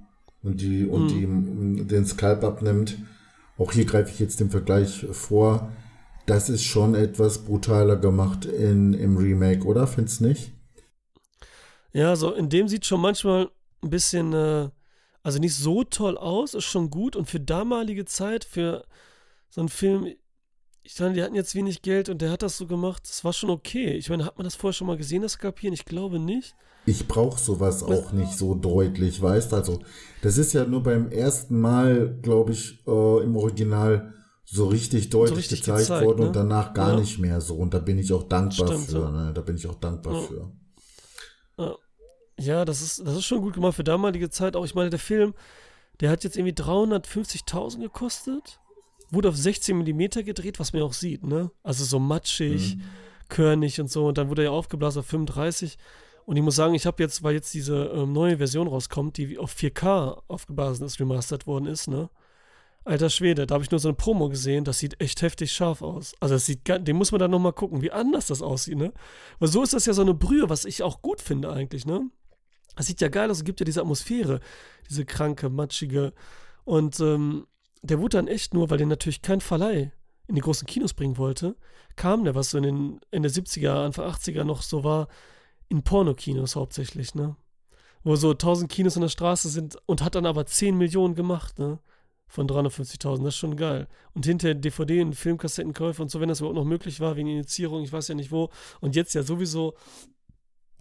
und 0.44 0.62
die 0.62 0.86
und 0.86 1.08
die 1.08 1.24
m, 1.24 1.88
den 1.88 2.06
Skalp 2.06 2.44
abnimmt. 2.44 2.98
Auch 3.58 3.72
hier 3.72 3.86
greife 3.86 4.12
ich 4.12 4.20
jetzt 4.20 4.40
den 4.40 4.50
Vergleich 4.50 5.06
vor. 5.12 5.72
Das 6.26 6.50
ist 6.50 6.64
schon 6.64 6.96
etwas 6.96 7.40
brutaler 7.46 7.98
gemacht 7.98 8.46
in, 8.46 8.94
im 8.94 9.18
Remake, 9.18 9.66
oder? 9.66 9.88
Findest 9.88 10.22
du 10.22 10.26
nicht? 10.26 10.52
Ja, 11.92 12.16
so 12.16 12.34
in 12.34 12.50
dem 12.50 12.68
sieht 12.68 12.86
schon 12.86 13.02
manchmal 13.02 13.50
ein 13.84 13.90
bisschen, 13.90 14.34
äh, 14.34 14.70
also 15.22 15.40
nicht 15.40 15.56
so 15.56 15.84
toll 15.84 16.18
aus, 16.18 16.54
ist 16.54 16.66
schon 16.66 16.90
gut. 16.90 17.16
Und 17.16 17.30
für 17.30 17.40
damalige 17.40 18.06
Zeit, 18.06 18.46
für 18.46 18.86
so 19.50 19.62
einen 19.62 19.70
Film, 19.70 20.08
ich 20.82 21.00
meine, 21.00 21.14
die 21.14 21.24
hatten 21.24 21.36
jetzt 21.36 21.56
wenig 21.56 21.82
Geld 21.82 22.10
und 22.10 22.22
der 22.22 22.32
hat 22.32 22.42
das 22.42 22.58
so 22.58 22.68
gemacht, 22.68 23.04
das 23.04 23.24
war 23.24 23.34
schon 23.34 23.50
okay. 23.50 23.94
Ich 23.94 24.10
meine, 24.10 24.26
hat 24.26 24.38
man 24.38 24.46
das 24.46 24.56
vorher 24.56 24.74
schon 24.74 24.88
mal 24.88 24.98
gesehen, 24.98 25.22
das 25.22 25.38
Kapieren? 25.38 25.74
Ich 25.74 25.86
glaube 25.86 26.20
nicht. 26.20 26.56
Ich 26.86 27.08
brauche 27.08 27.40
sowas 27.40 27.82
auch 27.84 28.12
nicht 28.12 28.38
so 28.38 28.56
deutlich, 28.56 29.22
weißt 29.22 29.54
Also, 29.54 29.80
das 30.22 30.38
ist 30.38 30.54
ja 30.54 30.66
nur 30.66 30.84
beim 30.84 31.10
ersten 31.12 31.60
Mal, 31.60 32.18
glaube 32.22 32.52
ich, 32.52 32.80
äh, 32.88 33.24
im 33.24 33.36
Original 33.38 34.14
so 34.46 34.68
richtig 34.68 35.10
deutlich 35.10 35.40
richtig 35.40 35.62
gezeigt, 35.62 35.80
gezeigt, 35.80 36.06
worden 36.06 36.22
ne? 36.22 36.28
und 36.28 36.36
danach 36.36 36.74
gar 36.74 36.94
Ja. 36.94 37.00
nicht 37.00 37.20
mehr 37.20 37.40
so. 37.42 37.56
Und 37.56 37.74
da 37.74 37.80
bin 37.80 37.98
ich 37.98 38.12
auch 38.12 38.24
dankbar 38.24 38.68
Stimmt, 38.68 38.86
für. 38.90 39.00
ja. 39.00 39.12
Ne? 39.12 39.34
Da 39.34 39.42
bin 39.42 39.56
ich 39.56 39.66
auch 39.68 39.76
dankbar 39.76 40.14
Ja. 40.14 40.22
für. 40.22 40.52
Ja, 42.40 42.66
das 42.66 42.82
ist, 42.82 43.06
das 43.06 43.16
ist 43.16 43.26
schon 43.26 43.42
gut 43.42 43.54
gemacht 43.54 43.76
für 43.76 43.84
damalige 43.84 44.30
Zeit. 44.30 44.56
Auch 44.56 44.66
ich 44.66 44.74
meine, 44.76 44.90
der 44.90 45.00
Film, 45.00 45.34
der 46.02 46.10
hat 46.10 46.24
jetzt 46.24 46.36
irgendwie 46.36 46.54
350.000 46.54 47.80
gekostet. 47.80 48.60
Wurde 49.12 49.30
auf 49.30 49.38
16 49.38 49.78
mm 49.78 50.26
gedreht, 50.26 50.60
was 50.60 50.74
man 50.74 50.82
ja 50.82 50.86
auch 50.88 50.94
sieht, 50.94 51.24
ne? 51.24 51.52
Also 51.62 51.86
so 51.86 52.00
matschig, 52.00 52.78
körnig 53.30 53.80
und 53.80 53.92
so. 53.92 54.08
Und 54.08 54.18
dann 54.18 54.30
wurde 54.30 54.42
er 54.42 54.46
ja 54.46 54.52
aufgeblasen 54.52 55.00
auf 55.02 55.06
35. 55.06 55.78
Und 56.26 56.38
ich 56.38 56.44
muss 56.44 56.56
sagen, 56.56 56.74
ich 56.74 56.86
habe 56.86 57.04
jetzt, 57.04 57.24
weil 57.24 57.34
jetzt 57.34 57.54
diese 57.54 57.86
ähm, 57.86 58.14
neue 58.14 58.38
Version 58.38 58.68
rauskommt, 58.68 59.18
die 59.18 59.38
auf 59.38 59.54
4K 59.54 60.22
aufgeblasen 60.28 60.86
ist, 60.86 61.00
remastert 61.00 61.48
worden 61.48 61.66
ist, 61.66 61.88
ne? 61.88 62.10
Alter 62.86 63.10
Schwede, 63.10 63.48
da 63.48 63.56
habe 63.56 63.64
ich 63.64 63.72
nur 63.72 63.80
so 63.80 63.88
eine 63.88 63.96
Promo 63.96 64.28
gesehen, 64.28 64.66
das 64.66 64.80
sieht 64.80 65.00
echt 65.00 65.22
heftig 65.22 65.54
scharf 65.54 65.82
aus. 65.82 66.14
Also 66.20 66.36
das 66.36 66.46
sieht, 66.46 66.68
den 66.68 66.98
muss 66.98 67.14
man 67.14 67.20
dann 67.20 67.32
nochmal 67.32 67.54
gucken, 67.54 67.82
wie 67.82 67.92
anders 67.92 68.28
das 68.28 68.42
aussieht, 68.42 68.78
ne? 68.78 68.92
Weil 69.40 69.48
so 69.48 69.64
ist 69.64 69.74
das 69.74 69.86
ja 69.86 69.94
so 69.94 70.02
eine 70.02 70.14
Brühe, 70.14 70.50
was 70.50 70.66
ich 70.66 70.84
auch 70.84 71.02
gut 71.02 71.22
finde 71.22 71.52
eigentlich, 71.52 71.86
ne? 71.86 72.10
Das 72.76 72.88
sieht 72.88 73.00
ja 73.02 73.08
geil 73.08 73.30
aus, 73.30 73.38
es 73.38 73.44
gibt 73.46 73.60
ja 73.62 73.66
diese 73.66 73.82
Atmosphäre, 73.82 74.40
diese 74.90 75.06
kranke, 75.06 75.50
matschige. 75.50 76.14
Und 76.66 77.00
ähm, 77.00 77.48
der 77.84 78.00
wurde 78.00 78.18
dann 78.18 78.28
echt 78.28 78.54
nur, 78.54 78.70
weil 78.70 78.78
den 78.78 78.90
natürlich 78.90 79.22
kein 79.22 79.42
Verleih 79.42 79.92
in 80.28 80.36
die 80.36 80.42
großen 80.42 80.68
Kinos 80.68 80.94
bringen 80.94 81.18
wollte, 81.18 81.56
kam 81.96 82.24
der, 82.24 82.36
was 82.36 82.50
so 82.50 82.58
in 82.58 82.64
den 82.64 83.02
Ende 83.12 83.30
70er, 83.30 83.86
Anfang 83.86 84.10
80er 84.10 84.44
noch 84.44 84.62
so 84.62 84.84
war, 84.84 85.08
in 85.74 85.82
Pornokinos 85.82 86.56
hauptsächlich, 86.56 87.16
ne? 87.16 87.36
Wo 88.04 88.16
so 88.16 88.32
1000 88.32 88.72
Kinos 88.72 88.96
an 88.96 89.02
der 89.02 89.10
Straße 89.10 89.50
sind 89.50 89.78
und 89.88 90.04
hat 90.04 90.16
dann 90.16 90.26
aber 90.26 90.46
10 90.46 90.78
Millionen 90.78 91.16
gemacht, 91.16 91.58
ne? 91.58 91.80
Von 92.28 92.48
350.000, 92.48 93.18
das 93.24 93.34
ist 93.34 93.38
schon 93.38 93.58
geil. 93.58 93.88
Und 94.14 94.26
hinterher 94.26 94.56
DVD 94.56 95.02
und 95.02 95.16
Filmkassettenkäufe 95.16 96.02
und 96.02 96.10
so, 96.10 96.20
wenn 96.20 96.30
das 96.30 96.40
überhaupt 96.40 96.56
noch 96.56 96.64
möglich 96.64 97.00
war, 97.00 97.16
wegen 97.16 97.28
Initiierung, 97.28 97.84
ich 97.84 97.92
weiß 97.92 98.08
ja 98.08 98.16
nicht 98.16 98.32
wo. 98.32 98.50
Und 98.82 98.96
jetzt 98.96 99.14
ja 99.14 99.24
sowieso 99.24 99.76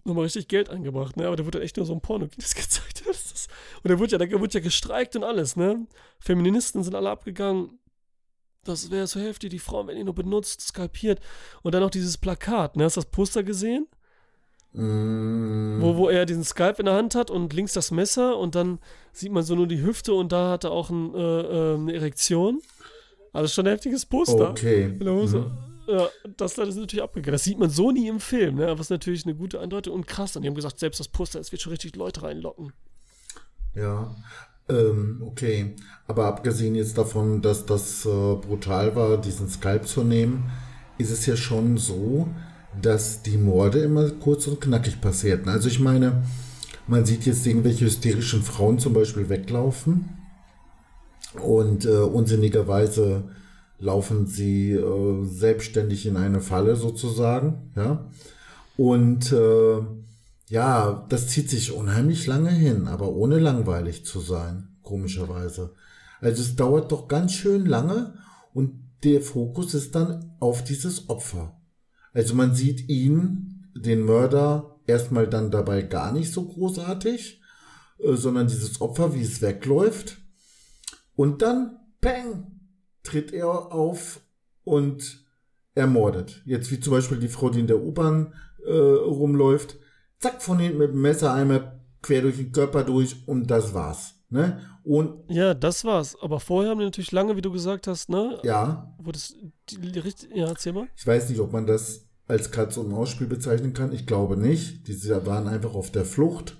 nochmal 0.03 0.25
richtig 0.25 0.47
Geld 0.47 0.69
eingebracht, 0.69 1.17
ne? 1.17 1.27
Aber 1.27 1.35
der 1.35 1.45
wurde 1.45 1.57
dann 1.57 1.65
echt 1.65 1.77
nur 1.77 1.85
so 1.85 1.93
ein 1.93 2.01
Porno 2.01 2.27
das 2.37 2.55
gezeigt. 2.55 3.03
Und 3.05 3.89
der 3.89 3.99
wurde 3.99 4.11
ja, 4.11 4.17
der 4.19 4.39
wurde 4.39 4.53
ja 4.53 4.59
gestreikt 4.59 5.15
und 5.15 5.23
alles, 5.23 5.55
ne? 5.55 5.87
Feministen 6.19 6.83
sind 6.83 6.93
alle 6.93 7.09
abgegangen. 7.09 7.79
Das 8.63 8.91
wäre 8.91 9.07
so 9.07 9.19
heftig, 9.19 9.49
die 9.49 9.59
Frauen 9.59 9.87
werden 9.87 9.97
ihn 9.97 10.05
nur 10.05 10.15
benutzt, 10.15 10.61
skalpiert. 10.61 11.19
Und 11.63 11.73
dann 11.73 11.81
noch 11.81 11.89
dieses 11.89 12.17
Plakat, 12.17 12.77
ne? 12.77 12.83
Hast 12.85 12.97
du 12.97 13.01
das 13.01 13.09
Poster 13.09 13.43
gesehen? 13.43 13.87
Mm, 14.73 15.81
Wo, 15.81 15.95
wo 15.97 16.09
er 16.09 16.25
diesen 16.25 16.43
Skalp 16.43 16.79
in 16.79 16.85
der 16.85 16.95
Hand 16.95 17.15
hat 17.15 17.29
und 17.29 17.53
links 17.53 17.73
das 17.73 17.91
Messer 17.91 18.37
und 18.37 18.55
dann 18.55 18.79
sieht 19.11 19.31
man 19.31 19.43
so 19.43 19.55
nur 19.55 19.67
die 19.67 19.81
Hüfte 19.81 20.13
und 20.13 20.31
da 20.31 20.51
hat 20.51 20.63
er 20.63 20.71
auch 20.71 20.89
ein, 20.89 21.13
äh, 21.13 21.19
äh, 21.19 21.75
eine 21.75 21.93
Erektion. 21.93 22.59
Also 23.31 23.51
schon 23.53 23.67
ein 23.67 23.71
heftiges 23.71 24.05
Poster. 24.05 24.51
okay. 24.51 24.87
Mhm. 24.87 25.51
Ja, 25.87 26.07
das 26.37 26.53
da 26.55 26.63
ist 26.63 26.77
natürlich 26.77 27.03
abgegangen. 27.03 27.33
Das 27.33 27.43
sieht 27.43 27.59
man 27.59 27.69
so 27.69 27.91
nie 27.91 28.07
im 28.07 28.19
Film, 28.19 28.55
ne? 28.55 28.71
Ist 28.71 28.89
natürlich 28.89 29.25
eine 29.25 29.35
gute 29.35 29.59
Andeutung 29.59 29.93
und 29.95 30.07
krass. 30.07 30.35
Und 30.35 30.43
die 30.43 30.47
haben 30.47 30.55
gesagt, 30.55 30.79
selbst 30.79 30.99
das 30.99 31.07
Poster, 31.09 31.39
es 31.39 31.51
wird 31.51 31.61
schon 31.61 31.71
richtig 31.71 31.95
Leute 31.95 32.23
reinlocken. 32.23 32.71
Ja. 33.75 34.15
Äh, 34.69 34.73
Ähm, 34.75 35.21
okay. 35.25 35.75
Aber 36.07 36.25
abgesehen 36.27 36.73
jetzt 36.75 36.97
davon, 36.97 37.41
dass 37.41 37.65
das 37.65 38.05
äh, 38.05 38.09
brutal 38.35 38.95
war, 38.95 39.17
diesen 39.17 39.49
Skalp 39.49 39.85
zu 39.87 40.03
nehmen, 40.05 40.49
ist 40.97 41.11
es 41.11 41.25
ja 41.25 41.35
schon 41.35 41.77
so, 41.77 42.29
dass 42.81 43.21
die 43.21 43.37
Morde 43.37 43.79
immer 43.79 44.09
kurz 44.09 44.47
und 44.47 44.61
knackig 44.61 45.01
passierten. 45.01 45.49
Also 45.49 45.67
ich 45.67 45.79
meine, 45.79 46.23
man 46.87 47.05
sieht 47.05 47.25
jetzt 47.25 47.45
irgendwelche 47.45 47.85
hysterischen 47.85 48.43
Frauen 48.43 48.79
zum 48.79 48.93
Beispiel 48.93 49.29
weglaufen 49.29 50.09
und 51.41 51.85
äh, 51.85 51.89
unsinnigerweise 51.89 53.23
laufen 53.79 54.27
sie 54.27 54.71
äh, 54.71 55.25
selbstständig 55.25 56.05
in 56.05 56.17
eine 56.17 56.39
Falle 56.39 56.75
sozusagen, 56.75 57.71
ja. 57.75 58.09
Und 58.75 59.31
äh, 59.31 59.81
ja, 60.49 61.05
das 61.09 61.27
zieht 61.27 61.49
sich 61.49 61.71
unheimlich 61.71 62.25
lange 62.27 62.49
hin, 62.49 62.87
aber 62.87 63.09
ohne 63.09 63.39
langweilig 63.39 64.05
zu 64.05 64.19
sein, 64.19 64.69
komischerweise. 64.81 65.73
Also 66.21 66.41
es 66.41 66.55
dauert 66.55 66.91
doch 66.91 67.07
ganz 67.07 67.33
schön 67.33 67.65
lange 67.65 68.15
und 68.53 68.73
der 69.03 69.21
Fokus 69.21 69.73
ist 69.73 69.95
dann 69.95 70.33
auf 70.39 70.63
dieses 70.63 71.09
Opfer. 71.09 71.55
Also 72.13 72.35
man 72.35 72.55
sieht 72.55 72.89
ihn, 72.89 73.71
den 73.75 74.01
Mörder, 74.01 74.79
erstmal 74.85 75.27
dann 75.27 75.51
dabei 75.51 75.81
gar 75.81 76.11
nicht 76.11 76.31
so 76.31 76.45
großartig, 76.45 77.41
äh, 77.99 78.13
sondern 78.13 78.47
dieses 78.47 78.81
Opfer, 78.81 79.13
wie 79.15 79.21
es 79.21 79.41
wegläuft. 79.41 80.17
Und 81.15 81.41
dann, 81.41 81.79
bang, 82.01 82.59
tritt 83.03 83.33
er 83.33 83.71
auf 83.71 84.21
und 84.63 85.23
ermordet. 85.75 86.41
Jetzt 86.45 86.71
wie 86.71 86.79
zum 86.79 86.93
Beispiel 86.93 87.19
die 87.19 87.27
Frau, 87.27 87.49
die 87.49 87.59
in 87.59 87.67
der 87.67 87.81
U-Bahn 87.81 88.33
äh, 88.65 88.71
rumläuft. 88.71 89.77
Zack, 90.19 90.41
von 90.41 90.59
hinten 90.59 90.77
mit 90.77 90.91
dem 90.91 91.01
Messer 91.01 91.33
einmal 91.33 91.81
quer 92.01 92.21
durch 92.21 92.37
den 92.37 92.51
Körper 92.51 92.83
durch 92.83 93.27
und 93.27 93.47
das 93.47 93.73
war's. 93.73 94.15
Ne? 94.33 94.59
Und 94.83 95.29
ja, 95.29 95.53
das 95.53 95.85
war's. 95.85 96.17
Aber 96.19 96.39
vorher 96.39 96.71
haben 96.71 96.79
die 96.79 96.85
natürlich 96.85 97.11
lange, 97.11 97.37
wie 97.37 97.41
du 97.41 97.51
gesagt 97.51 97.85
hast, 97.85 98.09
ne? 98.09 98.39
Ja. 98.41 98.91
Wo 98.97 99.11
das, 99.11 99.35
die, 99.69 99.77
die, 99.77 100.01
ja, 100.33 100.47
erzähl 100.47 100.73
mal. 100.73 100.87
Ich 100.97 101.05
weiß 101.05 101.29
nicht, 101.29 101.39
ob 101.39 101.53
man 101.53 101.67
das 101.67 102.07
als 102.27 102.49
Katz- 102.49 102.77
und 102.77 102.89
Maus-Spiel 102.89 103.27
bezeichnen 103.27 103.73
kann. 103.73 103.93
Ich 103.93 104.07
glaube 104.07 104.35
nicht. 104.35 104.87
Die 104.87 105.09
waren 105.27 105.47
einfach 105.47 105.75
auf 105.75 105.91
der 105.91 106.03
Flucht. 106.03 106.57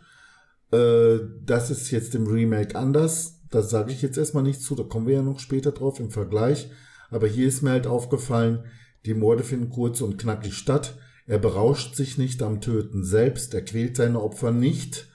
Äh, 0.71 1.17
das 1.43 1.71
ist 1.71 1.89
jetzt 1.89 2.13
im 2.13 2.27
Remake 2.27 2.77
anders. 2.77 3.39
Da 3.49 3.63
sage 3.63 3.91
ich 3.91 4.03
jetzt 4.03 4.19
erstmal 4.19 4.43
nichts 4.43 4.63
zu. 4.65 4.75
Da 4.75 4.83
kommen 4.83 5.07
wir 5.07 5.15
ja 5.15 5.23
noch 5.23 5.39
später 5.39 5.71
drauf 5.71 5.99
im 5.99 6.11
Vergleich. 6.11 6.69
Aber 7.09 7.27
hier 7.27 7.47
ist 7.47 7.63
mir 7.63 7.71
halt 7.71 7.87
aufgefallen, 7.87 8.65
die 9.07 9.15
Morde 9.15 9.43
finden 9.43 9.71
kurz 9.71 9.99
und 10.01 10.19
knackig 10.19 10.53
statt. 10.53 10.93
Er 11.25 11.39
berauscht 11.39 11.95
sich 11.95 12.19
nicht 12.19 12.43
am 12.43 12.61
Töten 12.61 13.03
selbst. 13.03 13.55
Er 13.55 13.65
quält 13.65 13.97
seine 13.97 14.21
Opfer 14.21 14.51
nicht 14.51 15.07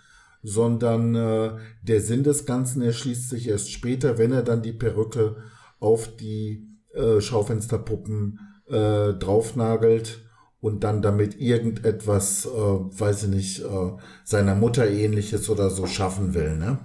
sondern 0.42 1.14
äh, 1.14 1.50
der 1.82 2.00
Sinn 2.00 2.22
des 2.22 2.46
Ganzen 2.46 2.82
erschließt 2.82 3.28
sich 3.28 3.48
erst 3.48 3.70
später, 3.70 4.18
wenn 4.18 4.32
er 4.32 4.42
dann 4.42 4.62
die 4.62 4.72
Perücke 4.72 5.36
auf 5.80 6.16
die 6.16 6.66
äh, 6.94 7.20
Schaufensterpuppen 7.20 8.40
äh, 8.68 9.14
draufnagelt 9.14 10.20
und 10.60 10.84
dann 10.84 11.02
damit 11.02 11.40
irgendetwas, 11.40 12.46
äh, 12.46 12.48
weiß 12.50 13.24
ich 13.24 13.28
nicht, 13.28 13.60
äh, 13.60 13.92
seiner 14.24 14.54
Mutter 14.54 14.88
ähnliches 14.88 15.48
oder 15.48 15.70
so 15.70 15.86
schaffen 15.86 16.34
will. 16.34 16.56
Ne? 16.56 16.78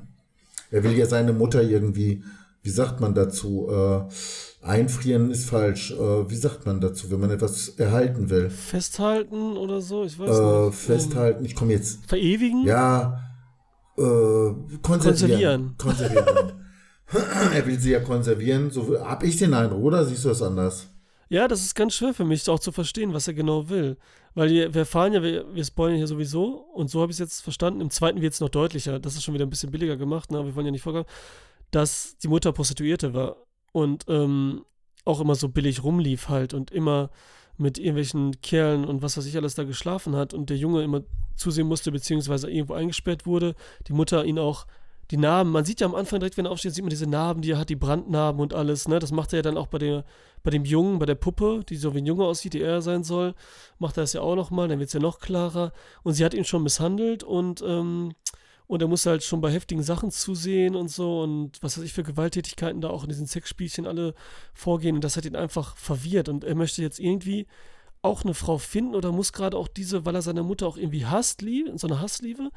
Er 0.71 0.83
will 0.83 0.97
ja 0.97 1.05
seine 1.05 1.33
Mutter 1.33 1.61
irgendwie, 1.61 2.23
wie 2.61 2.69
sagt 2.69 2.99
man 2.99 3.13
dazu, 3.13 3.67
äh, 3.69 4.01
einfrieren 4.61 5.31
ist 5.31 5.49
falsch. 5.49 5.91
Äh, 5.91 6.29
wie 6.29 6.35
sagt 6.35 6.65
man 6.65 6.79
dazu, 6.81 7.11
wenn 7.11 7.19
man 7.19 7.31
etwas 7.31 7.69
erhalten 7.69 8.29
will? 8.29 8.49
Festhalten 8.49 9.57
oder 9.57 9.81
so, 9.81 10.03
ich 10.03 10.17
weiß 10.17 10.37
äh, 10.37 10.65
nicht. 10.65 10.75
Festhalten, 10.75 11.45
ich 11.45 11.55
komme 11.55 11.73
jetzt. 11.73 12.05
Verewigen? 12.07 12.63
Ja, 12.65 13.19
äh, 13.97 14.77
konservieren. 14.81 15.75
Konservieren. 15.77 16.25
Konservieren. 16.25 16.63
er 17.53 17.65
will 17.65 17.79
sie 17.79 17.91
ja 17.91 17.99
konservieren. 17.99 18.71
So 18.71 18.99
habe 18.99 19.25
ich 19.27 19.37
den 19.37 19.53
Eindruck, 19.53 19.83
oder 19.83 20.05
siehst 20.05 20.25
du 20.25 20.29
das 20.29 20.41
anders? 20.41 20.89
Ja, 21.29 21.47
das 21.47 21.61
ist 21.63 21.75
ganz 21.75 21.95
schwer 21.95 22.13
für 22.13 22.25
mich 22.25 22.47
auch 22.49 22.59
zu 22.59 22.71
verstehen, 22.71 23.13
was 23.13 23.27
er 23.27 23.33
genau 23.33 23.69
will. 23.69 23.97
Weil 24.35 24.49
wir, 24.49 24.73
wir 24.73 24.81
erfahren 24.81 25.13
ja, 25.13 25.23
wir, 25.23 25.53
wir 25.53 25.63
spoilern 25.63 25.97
hier 25.97 26.07
sowieso 26.07 26.67
und 26.73 26.89
so 26.89 27.01
habe 27.01 27.11
ich 27.11 27.15
es 27.15 27.19
jetzt 27.19 27.41
verstanden. 27.41 27.81
Im 27.81 27.89
zweiten 27.89 28.21
wird 28.21 28.33
es 28.33 28.39
noch 28.39 28.49
deutlicher. 28.49 28.99
Das 28.99 29.15
ist 29.15 29.23
schon 29.23 29.33
wieder 29.33 29.45
ein 29.45 29.49
bisschen 29.49 29.71
billiger 29.71 29.97
gemacht, 29.97 30.31
ne? 30.31 30.39
aber 30.39 30.47
wir 30.47 30.55
wollen 30.55 30.65
ja 30.65 30.71
nicht 30.71 30.81
vorkommen, 30.81 31.05
dass 31.71 32.17
die 32.17 32.27
Mutter 32.27 32.51
Prostituierte 32.51 33.13
war 33.13 33.37
und 33.71 34.05
ähm, 34.07 34.63
auch 35.05 35.19
immer 35.19 35.35
so 35.35 35.49
billig 35.49 35.83
rumlief 35.83 36.29
halt 36.29 36.53
und 36.53 36.71
immer 36.71 37.09
mit 37.63 37.79
irgendwelchen 37.79 38.39
Kerlen 38.41 38.85
und 38.85 39.01
was 39.01 39.17
weiß 39.17 39.25
ich 39.25 39.35
alles 39.35 39.55
da 39.55 39.63
geschlafen 39.63 40.15
hat 40.15 40.33
und 40.33 40.49
der 40.51 40.57
Junge 40.57 40.83
immer 40.83 41.01
zusehen 41.35 41.67
musste, 41.67 41.91
beziehungsweise 41.91 42.51
irgendwo 42.51 42.73
eingesperrt 42.73 43.25
wurde. 43.25 43.55
Die 43.87 43.93
Mutter 43.93 44.23
ihn 44.25 44.37
auch 44.37 44.67
die 45.11 45.17
Narben, 45.17 45.51
man 45.51 45.65
sieht 45.65 45.81
ja 45.81 45.87
am 45.87 45.95
Anfang 45.95 46.19
direkt, 46.19 46.37
wenn 46.37 46.45
er 46.45 46.51
aufsteht, 46.51 46.73
sieht 46.73 46.83
man 46.83 46.89
diese 46.89 47.07
Narben, 47.07 47.41
die 47.41 47.51
er 47.51 47.57
hat, 47.57 47.69
die 47.69 47.75
Brandnarben 47.75 48.41
und 48.41 48.53
alles, 48.53 48.87
ne? 48.87 48.99
Das 48.99 49.11
macht 49.11 49.33
er 49.33 49.37
ja 49.37 49.43
dann 49.43 49.57
auch 49.57 49.67
bei, 49.67 49.77
der, 49.77 50.05
bei 50.43 50.51
dem 50.51 50.65
Jungen, 50.65 50.99
bei 50.99 51.05
der 51.05 51.15
Puppe, 51.15 51.61
die 51.67 51.75
so 51.75 51.93
wie 51.93 51.99
ein 51.99 52.05
Junge 52.05 52.25
aussieht, 52.25 52.53
die 52.53 52.61
er 52.61 52.81
sein 52.81 53.03
soll, 53.03 53.33
macht 53.79 53.97
er 53.97 54.03
das 54.03 54.13
ja 54.13 54.21
auch 54.21 54.35
nochmal, 54.35 54.67
dann 54.67 54.79
wird 54.79 54.87
es 54.87 54.93
ja 54.93 54.99
noch 54.99 55.19
klarer. 55.19 55.71
Und 56.03 56.13
sie 56.13 56.23
hat 56.23 56.33
ihn 56.33 56.45
schon 56.45 56.63
misshandelt 56.63 57.23
und, 57.23 57.61
ähm, 57.65 58.13
und 58.67 58.81
er 58.81 58.87
muss 58.87 59.05
halt 59.05 59.23
schon 59.23 59.41
bei 59.41 59.51
heftigen 59.51 59.83
Sachen 59.83 60.11
zusehen 60.11 60.75
und 60.75 60.89
so 60.89 61.21
und 61.21 61.61
was 61.61 61.77
weiß 61.77 61.83
ich 61.83 61.93
für 61.93 62.03
Gewalttätigkeiten 62.03 62.81
da 62.81 62.89
auch 62.89 63.03
in 63.03 63.09
diesen 63.09 63.27
Sexspielchen 63.27 63.85
alle 63.85 64.13
vorgehen 64.53 64.95
und 64.95 65.03
das 65.03 65.17
hat 65.17 65.25
ihn 65.25 65.35
einfach 65.35 65.75
verwirrt 65.77 66.29
und 66.29 66.43
er 66.43 66.55
möchte 66.55 66.81
jetzt 66.81 66.99
irgendwie 66.99 67.47
auch 68.01 68.23
eine 68.23 68.33
Frau 68.33 68.57
finden 68.57 68.95
oder 68.95 69.11
muss 69.11 69.33
gerade 69.33 69.57
auch 69.57 69.67
diese, 69.67 70.05
weil 70.05 70.15
er 70.15 70.21
seine 70.21 70.43
Mutter 70.43 70.67
auch 70.67 70.77
irgendwie 70.77 71.05
hasst, 71.05 71.41
liebe, 71.41 71.77
so 71.77 71.87
eine 71.87 72.01
Hassliebe. 72.01 72.49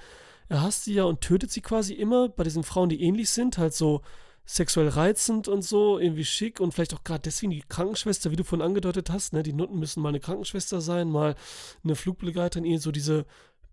Er 0.48 0.62
hasst 0.62 0.84
sie 0.84 0.94
ja 0.94 1.04
und 1.04 1.20
tötet 1.20 1.50
sie 1.50 1.60
quasi 1.60 1.94
immer 1.94 2.28
bei 2.28 2.44
diesen 2.44 2.64
Frauen, 2.64 2.88
die 2.88 3.00
ähnlich 3.00 3.30
sind, 3.30 3.56
halt 3.56 3.72
so 3.72 4.02
sexuell 4.44 4.88
reizend 4.88 5.48
und 5.48 5.62
so, 5.62 5.98
irgendwie 5.98 6.24
schick 6.24 6.60
und 6.60 6.72
vielleicht 6.72 6.94
auch 6.94 7.02
gerade 7.02 7.22
deswegen 7.22 7.50
die 7.50 7.64
Krankenschwester, 7.68 8.30
wie 8.30 8.36
du 8.36 8.44
vorhin 8.44 8.64
angedeutet 8.64 9.10
hast, 9.10 9.32
ne, 9.32 9.42
die 9.42 9.52
Nutten 9.52 9.78
müssen 9.78 10.02
mal 10.02 10.10
eine 10.10 10.20
Krankenschwester 10.20 10.80
sein, 10.80 11.10
mal 11.10 11.34
eine 11.82 11.96
Flugbegleiterin, 11.96 12.64
eh 12.64 12.76
so 12.76 12.92
diese 12.92 13.24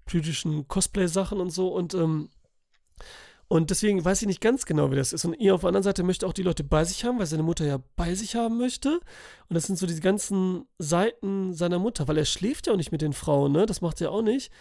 jüdischen 0.09 0.67
Cosplay-Sachen 0.67 1.39
und 1.39 1.51
so 1.51 1.69
und 1.69 1.93
ähm, 1.93 2.29
und 3.53 3.69
deswegen 3.69 4.03
weiß 4.03 4.21
ich 4.21 4.27
nicht 4.27 4.41
ganz 4.41 4.65
genau, 4.65 4.89
wie 4.89 4.95
das 4.95 5.13
ist. 5.13 5.25
Und 5.25 5.35
ihr 5.35 5.53
auf 5.53 5.61
der 5.61 5.67
anderen 5.67 5.83
Seite 5.83 6.01
möchte 6.01 6.25
auch 6.25 6.33
die 6.33 6.41
Leute 6.41 6.63
bei 6.63 6.85
sich 6.85 7.05
haben, 7.05 7.19
weil 7.19 7.27
seine 7.27 7.43
Mutter 7.43 7.65
ja 7.65 7.79
bei 7.95 8.15
sich 8.15 8.35
haben 8.35 8.57
möchte. 8.57 8.99
Und 9.47 9.53
das 9.53 9.65
sind 9.65 9.77
so 9.77 9.85
die 9.85 9.99
ganzen 9.99 10.65
Seiten 10.79 11.53
seiner 11.53 11.77
Mutter, 11.77 12.07
weil 12.07 12.17
er 12.17 12.25
schläft 12.25 12.65
ja 12.65 12.73
auch 12.73 12.77
nicht 12.77 12.91
mit 12.91 13.03
den 13.03 13.13
Frauen, 13.13 13.51
ne? 13.51 13.67
Das 13.67 13.81
macht 13.81 14.01
er 14.01 14.11
auch 14.11 14.23
nicht. 14.23 14.51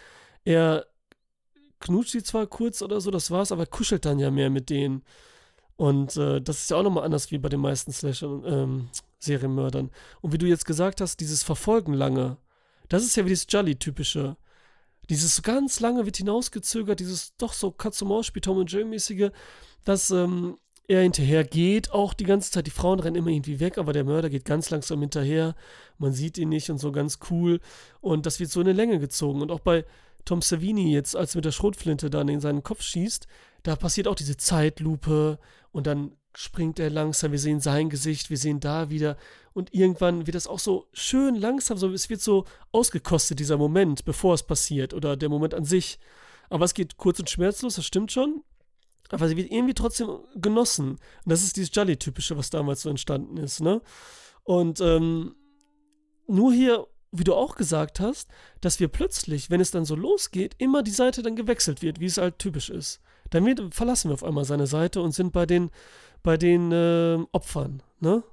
Er 0.45 0.85
knutscht 1.79 2.11
sie 2.11 2.21
zwar 2.21 2.45
kurz 2.45 2.83
oder 2.83 3.01
so, 3.01 3.09
das 3.09 3.31
war's, 3.31 3.51
aber 3.51 3.65
kuschelt 3.65 4.05
dann 4.05 4.19
ja 4.19 4.29
mehr 4.29 4.51
mit 4.51 4.69
denen. 4.69 5.03
Und 5.75 6.15
äh, 6.17 6.39
das 6.39 6.59
ist 6.59 6.69
ja 6.69 6.77
auch 6.77 6.83
nochmal 6.83 7.03
anders 7.03 7.31
wie 7.31 7.39
bei 7.39 7.49
den 7.49 7.61
meisten 7.61 7.91
Slasher 7.91 8.43
ähm, 8.45 8.89
Serienmördern. 9.19 9.89
Und 10.21 10.33
wie 10.33 10.37
du 10.37 10.45
jetzt 10.45 10.65
gesagt 10.65 11.01
hast, 11.01 11.19
dieses 11.19 11.41
Verfolgen 11.41 11.93
lange, 11.93 12.37
das 12.89 13.03
ist 13.03 13.15
ja 13.15 13.25
wie 13.25 13.29
dieses 13.29 13.47
Jolly-typische. 13.49 14.37
Dieses 15.09 15.41
ganz 15.41 15.79
lange 15.79 16.05
wird 16.05 16.17
hinausgezögert, 16.17 16.99
dieses 16.99 17.35
doch 17.37 17.53
so 17.53 17.71
Katz-und-Maus-Spiel, 17.71 18.41
Tom 18.41 18.57
und 18.57 18.71
Jerry-mäßige, 18.71 19.31
dass 19.83 20.11
ähm, 20.11 20.57
er 20.87 21.01
hinterher 21.01 21.43
geht, 21.43 21.91
auch 21.91 22.13
die 22.13 22.25
ganze 22.25 22.51
Zeit. 22.51 22.67
Die 22.67 22.71
Frauen 22.71 22.99
rennen 22.99 23.15
immer 23.15 23.29
irgendwie 23.29 23.59
weg, 23.59 23.77
aber 23.77 23.93
der 23.93 24.03
Mörder 24.03 24.29
geht 24.29 24.45
ganz 24.45 24.69
langsam 24.69 24.99
hinterher. 25.01 25.55
Man 25.97 26.13
sieht 26.13 26.37
ihn 26.37 26.49
nicht 26.49 26.69
und 26.69 26.77
so 26.77 26.91
ganz 26.91 27.19
cool. 27.29 27.59
Und 28.01 28.25
das 28.25 28.39
wird 28.39 28.51
so 28.51 28.61
in 28.61 28.67
eine 28.67 28.75
Länge 28.75 28.99
gezogen. 28.99 29.41
Und 29.41 29.51
auch 29.51 29.61
bei 29.61 29.85
Tom 30.25 30.41
Savini 30.41 30.93
jetzt, 30.93 31.15
als 31.15 31.35
er 31.35 31.37
mit 31.37 31.45
der 31.45 31.51
Schrotflinte 31.51 32.09
dann 32.09 32.27
in 32.27 32.39
seinen 32.39 32.63
Kopf 32.63 32.81
schießt, 32.81 33.27
da 33.63 33.75
passiert 33.75 34.07
auch 34.07 34.15
diese 34.15 34.37
Zeitlupe 34.37 35.39
und 35.71 35.87
dann 35.87 36.11
springt 36.35 36.79
er 36.79 36.89
langsam, 36.89 37.31
wir 37.31 37.39
sehen 37.39 37.59
sein 37.59 37.89
Gesicht, 37.89 38.29
wir 38.29 38.37
sehen 38.37 38.59
da 38.59 38.89
wieder 38.89 39.17
und 39.53 39.73
irgendwann 39.73 40.25
wird 40.25 40.35
das 40.35 40.47
auch 40.47 40.59
so 40.59 40.87
schön 40.93 41.35
langsam, 41.35 41.77
so 41.77 41.91
es 41.91 42.09
wird 42.09 42.21
so 42.21 42.45
ausgekostet, 42.71 43.39
dieser 43.39 43.57
Moment, 43.57 44.03
bevor 44.03 44.33
es 44.33 44.43
passiert 44.43 44.93
oder 44.93 45.15
der 45.15 45.29
Moment 45.29 45.53
an 45.53 45.65
sich. 45.65 45.99
Aber 46.49 46.65
es 46.65 46.73
geht 46.73 46.97
kurz 46.97 47.19
und 47.19 47.29
schmerzlos, 47.29 47.75
das 47.75 47.85
stimmt 47.85 48.11
schon. 48.11 48.43
Aber 49.09 49.27
sie 49.27 49.37
wird 49.37 49.51
irgendwie 49.51 49.75
trotzdem 49.75 50.09
genossen. 50.35 50.91
Und 50.91 50.99
das 51.25 51.43
ist 51.43 51.55
dieses 51.55 51.73
Jolly-typische, 51.73 52.35
was 52.37 52.49
damals 52.49 52.81
so 52.81 52.89
entstanden 52.89 53.37
ist, 53.37 53.61
ne? 53.61 53.81
Und 54.43 54.81
ähm, 54.81 55.35
nur 56.27 56.51
hier, 56.51 56.87
wie 57.11 57.23
du 57.23 57.35
auch 57.35 57.55
gesagt 57.55 57.99
hast, 57.99 58.29
dass 58.59 58.79
wir 58.79 58.87
plötzlich, 58.87 59.49
wenn 59.49 59.61
es 59.61 59.71
dann 59.71 59.85
so 59.85 59.95
losgeht, 59.95 60.55
immer 60.57 60.83
die 60.83 60.91
Seite 60.91 61.21
dann 61.21 61.35
gewechselt 61.35 61.81
wird, 61.81 61.99
wie 61.99 62.05
es 62.05 62.17
halt 62.17 62.39
typisch 62.39 62.69
ist. 62.69 63.01
Dann 63.29 63.71
verlassen 63.71 64.09
wir 64.09 64.13
auf 64.13 64.23
einmal 64.23 64.45
seine 64.45 64.67
Seite 64.67 65.01
und 65.01 65.11
sind 65.11 65.31
bei 65.31 65.45
den 65.45 65.69
bei 66.23 66.37
den 66.37 66.71
äh, 66.71 67.19
Opfern, 67.31 67.83
ne? 67.99 68.23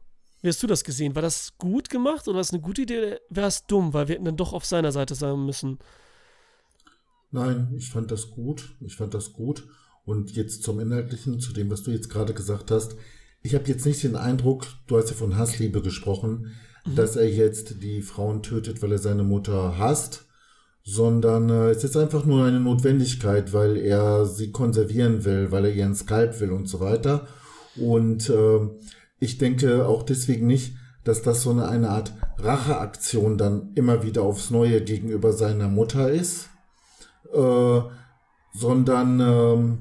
Wie 0.43 0.49
hast 0.49 0.63
du 0.63 0.67
das 0.67 0.85
gesehen? 0.85 1.15
War 1.15 1.23
das 1.23 1.59
gut 1.59 1.91
gemacht 1.91 2.27
oder 2.27 2.37
war 2.37 2.41
es 2.41 2.53
eine 2.53 2.63
gute 2.63 2.83
Idee? 2.83 3.19
Wäre 3.29 3.49
es 3.49 3.67
dumm, 3.67 3.93
weil 3.93 4.09
wir 4.09 4.15
hätten 4.15 4.25
dann 4.25 4.39
doch 4.39 4.55
auf 4.55 4.65
seiner 4.65 4.91
Seite 4.91 5.15
sein 5.15 5.45
müssen? 5.45 5.79
Nein, 7.31 7.75
ich 7.77 7.91
fand 7.91 8.11
das 8.11 8.31
gut. 8.31 8.75
Ich 8.81 8.97
fand 8.97 9.13
das 9.13 9.35
gut. 9.35 9.69
Und 10.05 10.35
jetzt 10.35 10.63
zum 10.63 10.81
Inhaltlichen, 10.81 11.41
zu 11.41 11.53
dem, 11.53 11.71
was 11.71 11.83
du 11.83 11.91
jetzt 11.91 12.09
gerade 12.09 12.33
gesagt 12.33 12.71
hast. 12.71 12.97
Ich 13.43 13.55
habe 13.55 13.69
jetzt 13.69 13.85
nicht 13.85 14.03
den 14.03 14.17
Eindruck, 14.17 14.67
du 14.87 14.97
hast 14.97 15.11
ja 15.11 15.17
von 15.17 15.37
Hassliebe 15.37 15.83
gesprochen, 15.83 16.53
mhm. 16.87 16.95
dass 16.95 17.17
er 17.17 17.29
jetzt 17.29 17.83
die 17.83 18.01
Frauen 18.01 18.43
tötet, 18.43 18.83
weil 18.83 18.93
er 18.93 18.99
seine 18.99 19.23
Mutter 19.23 19.79
hasst, 19.79 20.27
sondern 20.83 21.51
äh, 21.51 21.71
es 21.71 21.85
ist 21.85 21.97
einfach 21.97 22.25
nur 22.25 22.45
eine 22.45 22.61
Notwendigkeit, 22.61 23.53
weil 23.53 23.77
er 23.77 24.25
sie 24.25 24.53
konservieren 24.53 25.25
will, 25.25 25.51
weil 25.51 25.67
er 25.67 25.75
ihren 25.75 25.95
Skalp 25.95 26.41
will 26.41 26.51
und 26.51 26.67
so 26.67 26.81
weiter. 26.81 27.29
Und 27.77 28.29
äh, 28.31 28.61
ich 29.19 29.39
denke 29.39 29.87
auch 29.87 30.03
deswegen 30.03 30.47
nicht, 30.47 30.75
dass 31.05 31.23
das 31.23 31.43
so 31.43 31.51
eine, 31.51 31.69
eine 31.69 31.91
Art 31.91 32.13
Racheaktion 32.39 33.39
dann 33.39 33.73
immer 33.75 34.03
wieder 34.03 34.23
aufs 34.23 34.51
Neue 34.51 34.83
gegenüber 34.83 35.33
seiner 35.33 35.69
Mutter 35.69 36.11
ist, 36.11 36.51
äh, 37.33 37.81
sondern 38.53 39.21
ähm, 39.21 39.79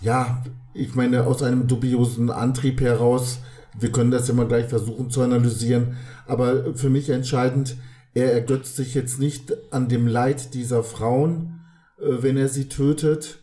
ja, 0.00 0.42
ich 0.74 0.94
meine, 0.94 1.26
aus 1.26 1.42
einem 1.42 1.66
dubiosen 1.66 2.30
Antrieb 2.30 2.80
heraus, 2.80 3.38
wir 3.78 3.92
können 3.92 4.10
das 4.10 4.32
mal 4.32 4.46
gleich 4.46 4.66
versuchen 4.66 5.10
zu 5.10 5.22
analysieren, 5.22 5.96
aber 6.26 6.74
für 6.74 6.90
mich 6.90 7.10
entscheidend, 7.10 7.76
er 8.14 8.32
ergötzt 8.32 8.76
sich 8.76 8.94
jetzt 8.94 9.18
nicht 9.18 9.52
an 9.70 9.88
dem 9.88 10.06
Leid 10.06 10.54
dieser 10.54 10.82
Frauen, 10.82 11.60
äh, 11.98 12.22
wenn 12.22 12.36
er 12.36 12.48
sie 12.48 12.68
tötet. 12.68 13.42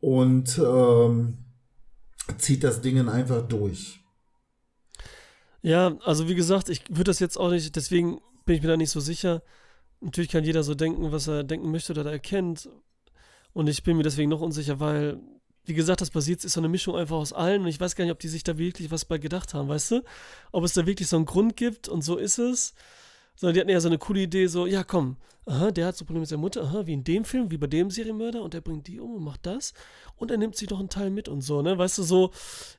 Und 0.00 0.58
ähm, 0.58 1.38
zieht 2.38 2.64
das 2.64 2.80
Ding 2.80 3.08
einfach 3.08 3.46
durch. 3.46 4.00
Ja, 5.62 5.98
also 6.04 6.28
wie 6.28 6.34
gesagt, 6.34 6.68
ich 6.68 6.82
würde 6.88 7.04
das 7.04 7.18
jetzt 7.18 7.36
auch 7.36 7.50
nicht, 7.50 7.76
deswegen 7.76 8.20
bin 8.46 8.56
ich 8.56 8.62
mir 8.62 8.68
da 8.68 8.76
nicht 8.76 8.90
so 8.90 9.00
sicher. 9.00 9.42
Natürlich 10.00 10.30
kann 10.30 10.44
jeder 10.44 10.62
so 10.62 10.74
denken, 10.74 11.12
was 11.12 11.28
er 11.28 11.44
denken 11.44 11.70
möchte 11.70 11.92
oder 11.92 12.10
erkennt. 12.10 12.68
Und 13.52 13.68
ich 13.68 13.82
bin 13.82 13.96
mir 13.96 14.02
deswegen 14.02 14.30
noch 14.30 14.40
unsicher, 14.40 14.80
weil, 14.80 15.20
wie 15.64 15.74
gesagt, 15.74 16.00
das 16.00 16.10
basiert 16.10 16.44
ist 16.44 16.54
so 16.54 16.60
eine 16.60 16.68
Mischung 16.68 16.96
einfach 16.96 17.16
aus 17.16 17.32
allen 17.32 17.62
und 17.62 17.68
ich 17.68 17.80
weiß 17.80 17.94
gar 17.94 18.04
nicht, 18.04 18.12
ob 18.12 18.18
die 18.20 18.28
sich 18.28 18.44
da 18.44 18.56
wirklich 18.56 18.90
was 18.90 19.04
bei 19.04 19.18
gedacht 19.18 19.52
haben, 19.52 19.68
weißt 19.68 19.90
du? 19.90 20.02
Ob 20.52 20.64
es 20.64 20.72
da 20.72 20.86
wirklich 20.86 21.08
so 21.08 21.16
einen 21.16 21.26
Grund 21.26 21.56
gibt 21.56 21.88
und 21.88 22.02
so 22.02 22.16
ist 22.16 22.38
es. 22.38 22.74
Sondern 23.40 23.54
die 23.54 23.60
hatten 23.60 23.70
ja 23.70 23.80
so 23.80 23.88
eine 23.88 23.96
coole 23.96 24.20
Idee, 24.20 24.48
so, 24.48 24.66
ja 24.66 24.84
komm, 24.84 25.16
aha, 25.46 25.70
der 25.70 25.86
hat 25.86 25.96
so 25.96 26.04
Probleme 26.04 26.20
mit 26.20 26.28
seiner 26.28 26.42
Mutter, 26.42 26.62
aha, 26.62 26.84
wie 26.84 26.92
in 26.92 27.04
dem 27.04 27.24
Film, 27.24 27.50
wie 27.50 27.56
bei 27.56 27.68
dem 27.68 27.90
Serienmörder 27.90 28.42
und 28.42 28.52
der 28.52 28.60
bringt 28.60 28.86
die 28.86 29.00
um 29.00 29.14
und 29.14 29.24
macht 29.24 29.46
das 29.46 29.72
und 30.16 30.30
er 30.30 30.36
nimmt 30.36 30.56
sich 30.56 30.68
doch 30.68 30.78
einen 30.78 30.90
Teil 30.90 31.08
mit 31.08 31.26
und 31.26 31.40
so, 31.40 31.62
ne? 31.62 31.78
Weißt 31.78 31.96
du, 31.96 32.02
so, 32.02 32.32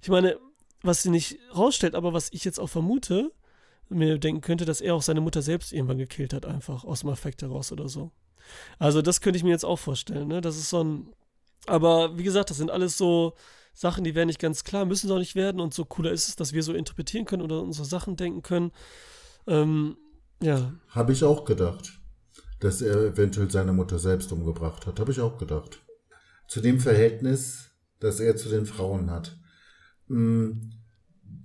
ich 0.04 0.10
meine, 0.10 0.38
was 0.84 1.02
sie 1.02 1.10
nicht 1.10 1.40
rausstellt, 1.56 1.96
aber 1.96 2.14
was 2.14 2.30
ich 2.32 2.46
jetzt 2.46 2.60
auch 2.60 2.68
vermute, 2.68 3.32
mir 3.90 4.20
denken 4.20 4.42
könnte, 4.42 4.66
dass 4.66 4.82
er 4.82 4.94
auch 4.94 5.02
seine 5.02 5.20
Mutter 5.20 5.42
selbst 5.42 5.74
irgendwann 5.74 5.98
gekillt 5.98 6.32
hat, 6.32 6.46
einfach 6.46 6.84
aus 6.84 7.00
dem 7.00 7.10
Affekt 7.10 7.42
heraus 7.42 7.72
oder 7.72 7.90
so. 7.90 8.12
Also 8.78 9.02
das 9.02 9.20
könnte 9.20 9.38
ich 9.38 9.44
mir 9.44 9.50
jetzt 9.50 9.66
auch 9.66 9.80
vorstellen, 9.80 10.28
ne? 10.28 10.42
Das 10.42 10.58
ist 10.58 10.70
so 10.70 10.84
ein. 10.84 11.12
Aber 11.66 12.20
wie 12.20 12.24
gesagt, 12.24 12.52
das 12.52 12.58
sind 12.58 12.70
alles 12.70 13.00
so 13.00 13.34
Sachen, 13.74 14.04
die 14.04 14.14
werden 14.14 14.28
nicht 14.28 14.40
ganz 14.40 14.64
klar, 14.64 14.86
müssen 14.86 15.08
sie 15.08 15.14
auch 15.16 15.18
nicht 15.18 15.34
werden 15.34 15.60
und 15.60 15.74
so 15.74 15.86
cooler 15.86 16.12
ist 16.12 16.28
es, 16.28 16.36
dass 16.36 16.54
wir 16.54 16.62
so 16.62 16.74
interpretieren 16.74 17.26
können 17.26 17.42
oder 17.42 17.64
unsere 17.64 17.86
Sachen 17.86 18.16
denken 18.16 18.44
können. 18.44 18.72
Ähm, 19.48 19.98
ja. 20.42 20.74
Habe 20.90 21.14
ich 21.14 21.24
auch 21.24 21.46
gedacht, 21.46 22.00
dass 22.60 22.82
er 22.82 22.98
eventuell 23.06 23.50
seine 23.50 23.74
Mutter 23.74 24.00
selbst 24.00 24.32
umgebracht 24.32 24.86
hat. 24.86 25.00
Habe 25.00 25.12
ich 25.12 25.22
auch 25.22 25.38
gedacht. 25.38 25.80
Zu 26.48 26.62
dem 26.62 26.80
Verhältnis, 26.80 27.72
das 28.00 28.20
er 28.20 28.36
zu 28.36 28.50
den 28.50 28.66
Frauen 28.66 29.10
hat. 29.10 29.38
Hm, 30.08 30.72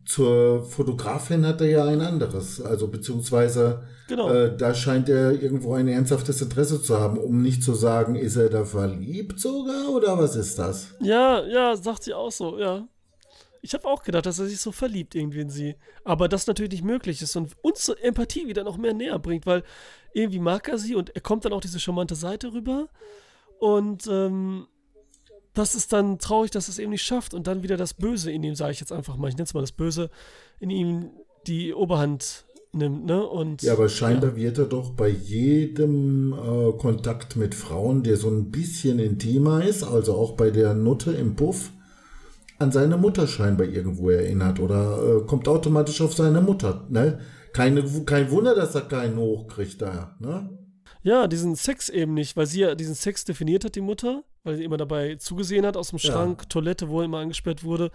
zur 0.04 0.62
Fotografin 0.64 1.44
hat 1.44 1.60
er 1.60 1.68
ja 1.68 1.84
ein 1.84 2.00
anderes. 2.00 2.60
Also 2.60 2.88
beziehungsweise 2.88 3.82
genau. 4.08 4.30
äh, 4.30 4.56
da 4.56 4.74
scheint 4.74 5.08
er 5.08 5.32
irgendwo 5.32 5.74
ein 5.74 5.88
ernsthaftes 5.88 6.40
Interesse 6.40 6.80
zu 6.80 6.98
haben, 6.98 7.18
um 7.18 7.42
nicht 7.42 7.62
zu 7.62 7.74
sagen, 7.74 8.14
ist 8.14 8.36
er 8.36 8.48
da 8.48 8.64
verliebt 8.64 9.40
sogar 9.40 9.90
oder 9.90 10.18
was 10.18 10.36
ist 10.36 10.58
das? 10.58 10.94
Ja, 11.00 11.44
ja, 11.44 11.76
sagt 11.76 12.04
sie 12.04 12.14
auch 12.14 12.30
so, 12.30 12.58
ja. 12.58 12.86
Ich 13.66 13.74
habe 13.74 13.86
auch 13.86 14.02
gedacht, 14.02 14.26
dass 14.26 14.38
er 14.38 14.46
sich 14.46 14.60
so 14.60 14.72
verliebt 14.72 15.14
irgendwie 15.14 15.40
in 15.40 15.50
sie. 15.50 15.74
Aber 16.04 16.28
das 16.28 16.46
natürlich 16.46 16.72
nicht 16.72 16.84
möglich 16.84 17.20
ist 17.20 17.34
und 17.36 17.52
uns 17.62 17.88
Empathie 17.88 18.46
wieder 18.46 18.64
noch 18.64 18.76
mehr 18.76 18.94
näher 18.94 19.18
bringt, 19.18 19.44
weil 19.44 19.64
irgendwie 20.14 20.38
mag 20.38 20.68
er 20.68 20.78
sie 20.78 20.94
und 20.94 21.10
er 21.14 21.20
kommt 21.20 21.44
dann 21.44 21.52
auch 21.52 21.60
diese 21.60 21.80
charmante 21.80 22.14
Seite 22.14 22.52
rüber. 22.52 22.88
Und 23.58 24.06
ähm, 24.06 24.68
das 25.52 25.74
ist 25.74 25.92
dann 25.92 26.18
traurig, 26.18 26.50
dass 26.52 26.68
es 26.68 26.78
eben 26.78 26.90
nicht 26.90 27.02
schafft 27.02 27.34
und 27.34 27.46
dann 27.46 27.62
wieder 27.62 27.76
das 27.76 27.94
Böse 27.94 28.30
in 28.30 28.44
ihm, 28.44 28.54
sage 28.54 28.72
ich 28.72 28.80
jetzt 28.80 28.92
einfach 28.92 29.16
mal, 29.16 29.28
ich 29.28 29.34
nenne 29.34 29.46
es 29.46 29.54
mal 29.54 29.62
das 29.62 29.72
Böse, 29.72 30.10
in 30.60 30.70
ihm 30.70 31.10
die 31.46 31.74
Oberhand 31.74 32.44
nimmt, 32.72 33.06
ne? 33.06 33.26
Und, 33.26 33.62
ja, 33.62 33.72
aber 33.72 33.88
scheinbar 33.88 34.30
ja. 34.30 34.36
wird 34.36 34.58
er 34.58 34.66
doch 34.66 34.90
bei 34.90 35.08
jedem 35.08 36.32
äh, 36.32 36.72
Kontakt 36.78 37.36
mit 37.36 37.54
Frauen, 37.54 38.02
der 38.02 38.16
so 38.16 38.28
ein 38.28 38.50
bisschen 38.50 38.98
intimer 38.98 39.64
ist, 39.64 39.82
also 39.82 40.14
auch 40.14 40.32
bei 40.32 40.50
der 40.50 40.74
Nutte 40.74 41.12
im 41.12 41.36
Puff, 41.36 41.72
an 42.58 42.72
seine 42.72 42.96
Mutter 42.96 43.26
scheinbar 43.26 43.66
irgendwo 43.66 44.10
erinnert 44.10 44.60
oder 44.60 45.18
äh, 45.22 45.26
kommt 45.26 45.48
automatisch 45.48 46.00
auf 46.00 46.14
seine 46.14 46.40
Mutter, 46.40 46.86
ne? 46.88 47.20
Keine, 47.52 47.82
kein 48.04 48.30
Wunder, 48.30 48.54
dass 48.54 48.74
er 48.74 48.82
keinen 48.82 49.16
hochkriegt 49.16 49.80
da, 49.80 50.14
ne? 50.18 50.50
Ja, 51.02 51.28
diesen 51.28 51.54
Sex 51.54 51.88
eben 51.88 52.14
nicht, 52.14 52.36
weil 52.36 52.46
sie 52.46 52.60
ja 52.60 52.74
diesen 52.74 52.94
Sex 52.94 53.24
definiert 53.24 53.64
hat, 53.64 53.76
die 53.76 53.80
Mutter, 53.80 54.24
weil 54.42 54.56
sie 54.56 54.64
immer 54.64 54.76
dabei 54.76 55.14
zugesehen 55.16 55.64
hat 55.64 55.76
aus 55.76 55.90
dem 55.90 56.00
Schrank, 56.00 56.40
ja. 56.42 56.48
Toilette, 56.48 56.88
wo 56.88 57.00
er 57.00 57.04
immer 57.04 57.18
angesperrt 57.18 57.62
wurde. 57.62 57.90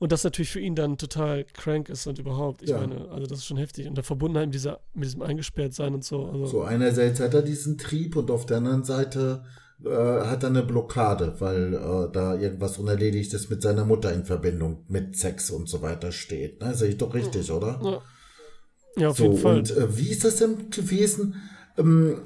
Und 0.00 0.12
das 0.12 0.24
natürlich 0.24 0.50
für 0.50 0.60
ihn 0.60 0.74
dann 0.74 0.98
total 0.98 1.44
crank 1.44 1.88
ist 1.88 2.06
und 2.06 2.18
überhaupt. 2.18 2.62
Ich 2.62 2.70
ja. 2.70 2.78
meine, 2.78 3.08
also 3.10 3.26
das 3.26 3.38
ist 3.38 3.46
schon 3.46 3.56
heftig. 3.56 3.88
Und 3.88 3.96
der 3.96 4.04
Verbundenheit 4.04 4.48
mit, 4.48 4.54
dieser, 4.54 4.80
mit 4.94 5.04
diesem 5.04 5.22
Eingesperrtsein 5.22 5.94
und 5.94 6.04
so. 6.04 6.26
Also. 6.26 6.46
So, 6.46 6.62
einerseits 6.62 7.20
hat 7.20 7.34
er 7.34 7.42
diesen 7.42 7.78
Trieb 7.78 8.16
und 8.16 8.30
auf 8.30 8.46
der 8.46 8.58
anderen 8.58 8.84
Seite 8.84 9.44
äh, 9.84 9.88
hat 9.88 10.42
er 10.42 10.50
eine 10.50 10.62
Blockade, 10.62 11.34
weil 11.38 11.74
äh, 11.74 12.12
da 12.12 12.34
irgendwas 12.34 12.78
Unerledigtes 12.78 13.50
mit 13.50 13.62
seiner 13.62 13.84
Mutter 13.84 14.12
in 14.12 14.24
Verbindung 14.24 14.84
mit 14.88 15.16
Sex 15.16 15.50
und 15.50 15.68
so 15.68 15.82
weiter 15.82 16.12
steht. 16.12 16.60
Ne? 16.60 16.74
Sehe 16.74 16.90
ich 16.90 16.98
doch 16.98 17.14
richtig, 17.14 17.48
ja. 17.48 17.54
oder? 17.54 17.80
Ja, 17.82 19.02
ja 19.02 19.08
auf 19.10 19.16
so, 19.16 19.24
jeden 19.24 19.38
Fall. 19.38 19.58
Und 19.58 19.76
äh, 19.76 19.96
wie 19.96 20.08
ist 20.10 20.24
das 20.24 20.36
denn 20.36 20.70
gewesen? 20.70 21.34
ähm, 21.78 22.20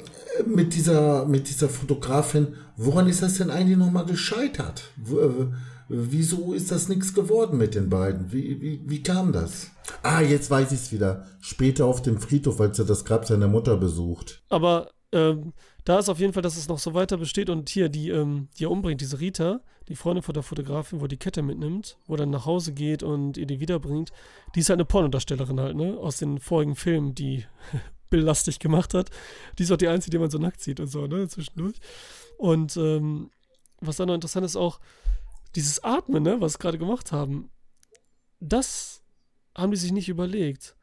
mit, 0.46 0.74
dieser, 0.74 1.26
mit 1.26 1.48
dieser 1.48 1.68
Fotografin, 1.68 2.54
woran 2.76 3.06
ist 3.06 3.22
das 3.22 3.34
denn 3.34 3.50
eigentlich 3.50 3.78
nochmal 3.78 4.06
gescheitert? 4.06 4.84
W 4.96 5.16
äh, 5.16 5.46
wieso 5.88 6.54
ist 6.54 6.72
das 6.72 6.88
nichts 6.88 7.12
geworden 7.12 7.58
mit 7.58 7.74
den 7.74 7.90
beiden? 7.90 8.32
Wie, 8.32 8.60
wie, 8.62 8.80
wie 8.86 9.02
kam 9.02 9.32
das? 9.32 9.70
Ah, 10.02 10.22
jetzt 10.22 10.50
weiß 10.50 10.72
ich 10.72 10.80
es 10.80 10.92
wieder. 10.92 11.26
Später 11.40 11.84
auf 11.84 12.00
dem 12.00 12.18
Friedhof, 12.18 12.60
als 12.60 12.78
er 12.78 12.86
das 12.86 13.04
Grab 13.04 13.26
seiner 13.26 13.48
Mutter 13.48 13.76
besucht. 13.76 14.42
Aber 14.48 14.90
ähm, 15.12 15.52
da 15.84 15.98
ist 15.98 16.08
auf 16.08 16.18
jeden 16.18 16.32
Fall, 16.32 16.42
dass 16.42 16.56
es 16.56 16.68
noch 16.68 16.78
so 16.78 16.94
weiter 16.94 17.16
besteht 17.16 17.50
und 17.50 17.68
hier 17.68 17.88
die, 17.88 18.08
ähm, 18.10 18.48
die 18.58 18.64
er 18.64 18.70
umbringt, 18.70 19.00
diese 19.00 19.20
Rita, 19.20 19.60
die 19.88 19.96
Freundin 19.96 20.22
von 20.22 20.32
der 20.32 20.42
Fotografin, 20.42 21.00
wo 21.00 21.06
die 21.06 21.16
Kette 21.16 21.42
mitnimmt, 21.42 21.98
wo 22.06 22.14
er 22.14 22.18
dann 22.18 22.30
nach 22.30 22.46
Hause 22.46 22.72
geht 22.72 23.02
und 23.02 23.36
ihr 23.36 23.46
die 23.46 23.60
wiederbringt, 23.60 24.10
die 24.54 24.60
ist 24.60 24.70
halt 24.70 24.78
eine 24.78 24.84
Pornodarstellerin 24.84 25.60
halt, 25.60 25.76
ne? 25.76 25.98
Aus 25.98 26.16
den 26.16 26.38
vorigen 26.38 26.76
Filmen, 26.76 27.14
die 27.14 27.44
bildlastig 28.10 28.58
gemacht 28.58 28.94
hat. 28.94 29.10
Die 29.58 29.64
ist 29.64 29.72
auch 29.72 29.76
die 29.76 29.88
einzige, 29.88 30.12
die 30.12 30.18
man 30.20 30.30
so 30.30 30.38
nackt 30.38 30.60
sieht 30.60 30.80
und 30.80 30.86
so, 30.86 31.06
ne, 31.06 31.28
zwischendurch. 31.28 31.76
Und 32.38 32.76
ähm, 32.76 33.30
was 33.80 33.96
dann 33.96 34.08
noch 34.08 34.14
interessant 34.14 34.46
ist, 34.46 34.56
auch 34.56 34.80
dieses 35.56 35.82
Atmen, 35.84 36.22
ne, 36.22 36.40
was 36.40 36.58
gerade 36.58 36.78
gemacht 36.78 37.12
haben, 37.12 37.50
das 38.40 39.02
haben 39.56 39.72
die 39.72 39.78
sich 39.78 39.92
nicht 39.92 40.08
überlegt. 40.08 40.76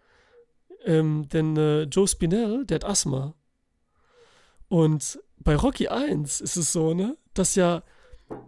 Ähm, 0.86 1.28
denn 1.30 1.58
äh, 1.58 1.84
Joe 1.84 2.08
Spinell, 2.08 2.66
der 2.66 2.76
hat 2.76 2.86
Asthma. 2.86 3.34
Und 4.70 5.20
bei 5.39 5.55
Rocky 5.55 5.88
1 5.88 6.41
ist 6.41 6.55
es 6.55 6.72
so, 6.72 6.93
ne, 6.93 7.17
dass 7.34 7.55
ja 7.55 7.84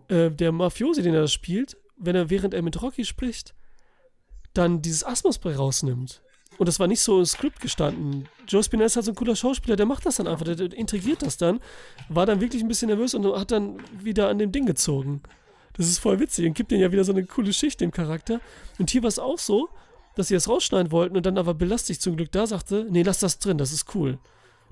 äh, 0.07 0.29
der 0.29 0.51
Mafiosi, 0.51 1.01
den 1.01 1.13
er 1.13 1.27
spielt, 1.27 1.77
wenn 1.97 2.15
er 2.15 2.29
während 2.29 2.53
er 2.53 2.61
mit 2.61 2.81
Rocky 2.81 3.05
spricht, 3.05 3.53
dann 4.53 4.81
dieses 4.81 5.03
Asthma-Spray 5.03 5.55
rausnimmt. 5.55 6.21
Und 6.57 6.67
das 6.67 6.79
war 6.79 6.87
nicht 6.87 7.01
so 7.01 7.19
im 7.19 7.25
Skript 7.25 7.59
gestanden. 7.59 8.27
Joe 8.47 8.63
Spinell 8.63 8.85
ist 8.85 8.95
halt 8.95 9.05
so 9.05 9.11
ein 9.11 9.15
cooler 9.15 9.35
Schauspieler, 9.35 9.75
der 9.75 9.85
macht 9.85 10.05
das 10.05 10.17
dann 10.17 10.27
einfach, 10.27 10.45
der, 10.45 10.59
integriert 10.73 11.21
das 11.21 11.37
dann, 11.37 11.59
war 12.09 12.25
dann 12.25 12.41
wirklich 12.41 12.61
ein 12.61 12.67
bisschen 12.67 12.89
nervös 12.89 13.15
und 13.15 13.25
hat 13.35 13.51
dann 13.51 13.77
wieder 13.97 14.29
an 14.29 14.37
dem 14.37 14.51
Ding 14.51 14.65
gezogen. 14.65 15.23
Das 15.73 15.87
ist 15.87 15.99
voll 15.99 16.19
witzig 16.19 16.45
und 16.45 16.53
gibt 16.53 16.71
denen 16.71 16.81
ja 16.81 16.91
wieder 16.91 17.03
so 17.03 17.13
eine 17.13 17.25
coole 17.25 17.53
Schicht 17.53 17.81
dem 17.81 17.91
Charakter. 17.91 18.41
Und 18.77 18.89
hier 18.91 19.01
war 19.01 19.07
es 19.07 19.17
auch 19.17 19.39
so, 19.39 19.69
dass 20.15 20.27
sie 20.27 20.33
das 20.33 20.49
rausschneiden 20.49 20.91
wollten 20.91 21.15
und 21.15 21.25
dann 21.25 21.37
aber 21.37 21.53
belastig 21.53 22.01
zum 22.01 22.17
Glück 22.17 22.31
da 22.31 22.45
sagte, 22.45 22.85
nee, 22.89 23.03
lass 23.03 23.19
das 23.19 23.39
drin, 23.39 23.57
das 23.57 23.71
ist 23.71 23.95
cool. 23.95 24.19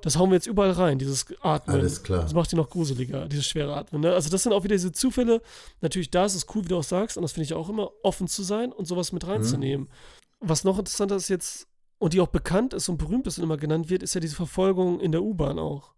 Das 0.01 0.17
hauen 0.17 0.29
wir 0.29 0.35
jetzt 0.35 0.47
überall 0.47 0.71
rein, 0.71 0.99
dieses 0.99 1.25
Atmen. 1.41 1.75
Alles 1.75 2.03
klar. 2.03 2.23
Das 2.23 2.33
macht 2.33 2.51
die 2.51 2.55
noch 2.55 2.69
gruseliger, 2.69 3.27
dieses 3.27 3.47
schwere 3.47 3.75
Atmen. 3.75 4.01
Ne? 4.01 4.13
Also 4.13 4.29
das 4.29 4.43
sind 4.43 4.53
auch 4.53 4.63
wieder 4.63 4.75
diese 4.75 4.91
Zufälle. 4.91 5.41
Natürlich, 5.81 6.09
da 6.11 6.25
ist 6.25 6.35
es 6.35 6.45
cool, 6.53 6.63
wie 6.63 6.69
du 6.69 6.77
auch 6.77 6.83
sagst, 6.83 7.17
und 7.17 7.23
das 7.23 7.33
finde 7.33 7.45
ich 7.45 7.53
auch 7.53 7.69
immer, 7.69 7.91
offen 8.03 8.27
zu 8.27 8.43
sein 8.43 8.71
und 8.71 8.85
sowas 8.85 9.11
mit 9.11 9.27
reinzunehmen. 9.27 9.87
Mhm. 9.87 10.49
Was 10.49 10.63
noch 10.63 10.79
interessanter 10.79 11.15
ist 11.15 11.29
jetzt, 11.29 11.67
und 11.97 12.13
die 12.13 12.21
auch 12.21 12.27
bekannt 12.27 12.73
ist 12.73 12.87
und 12.87 12.97
berühmt 12.97 13.27
ist 13.27 13.37
und 13.37 13.43
immer 13.43 13.57
genannt 13.57 13.89
wird, 13.89 14.03
ist 14.03 14.13
ja 14.13 14.21
diese 14.21 14.35
Verfolgung 14.35 15.01
in 15.01 15.11
der 15.11 15.21
U-Bahn 15.21 15.59
auch, 15.59 15.93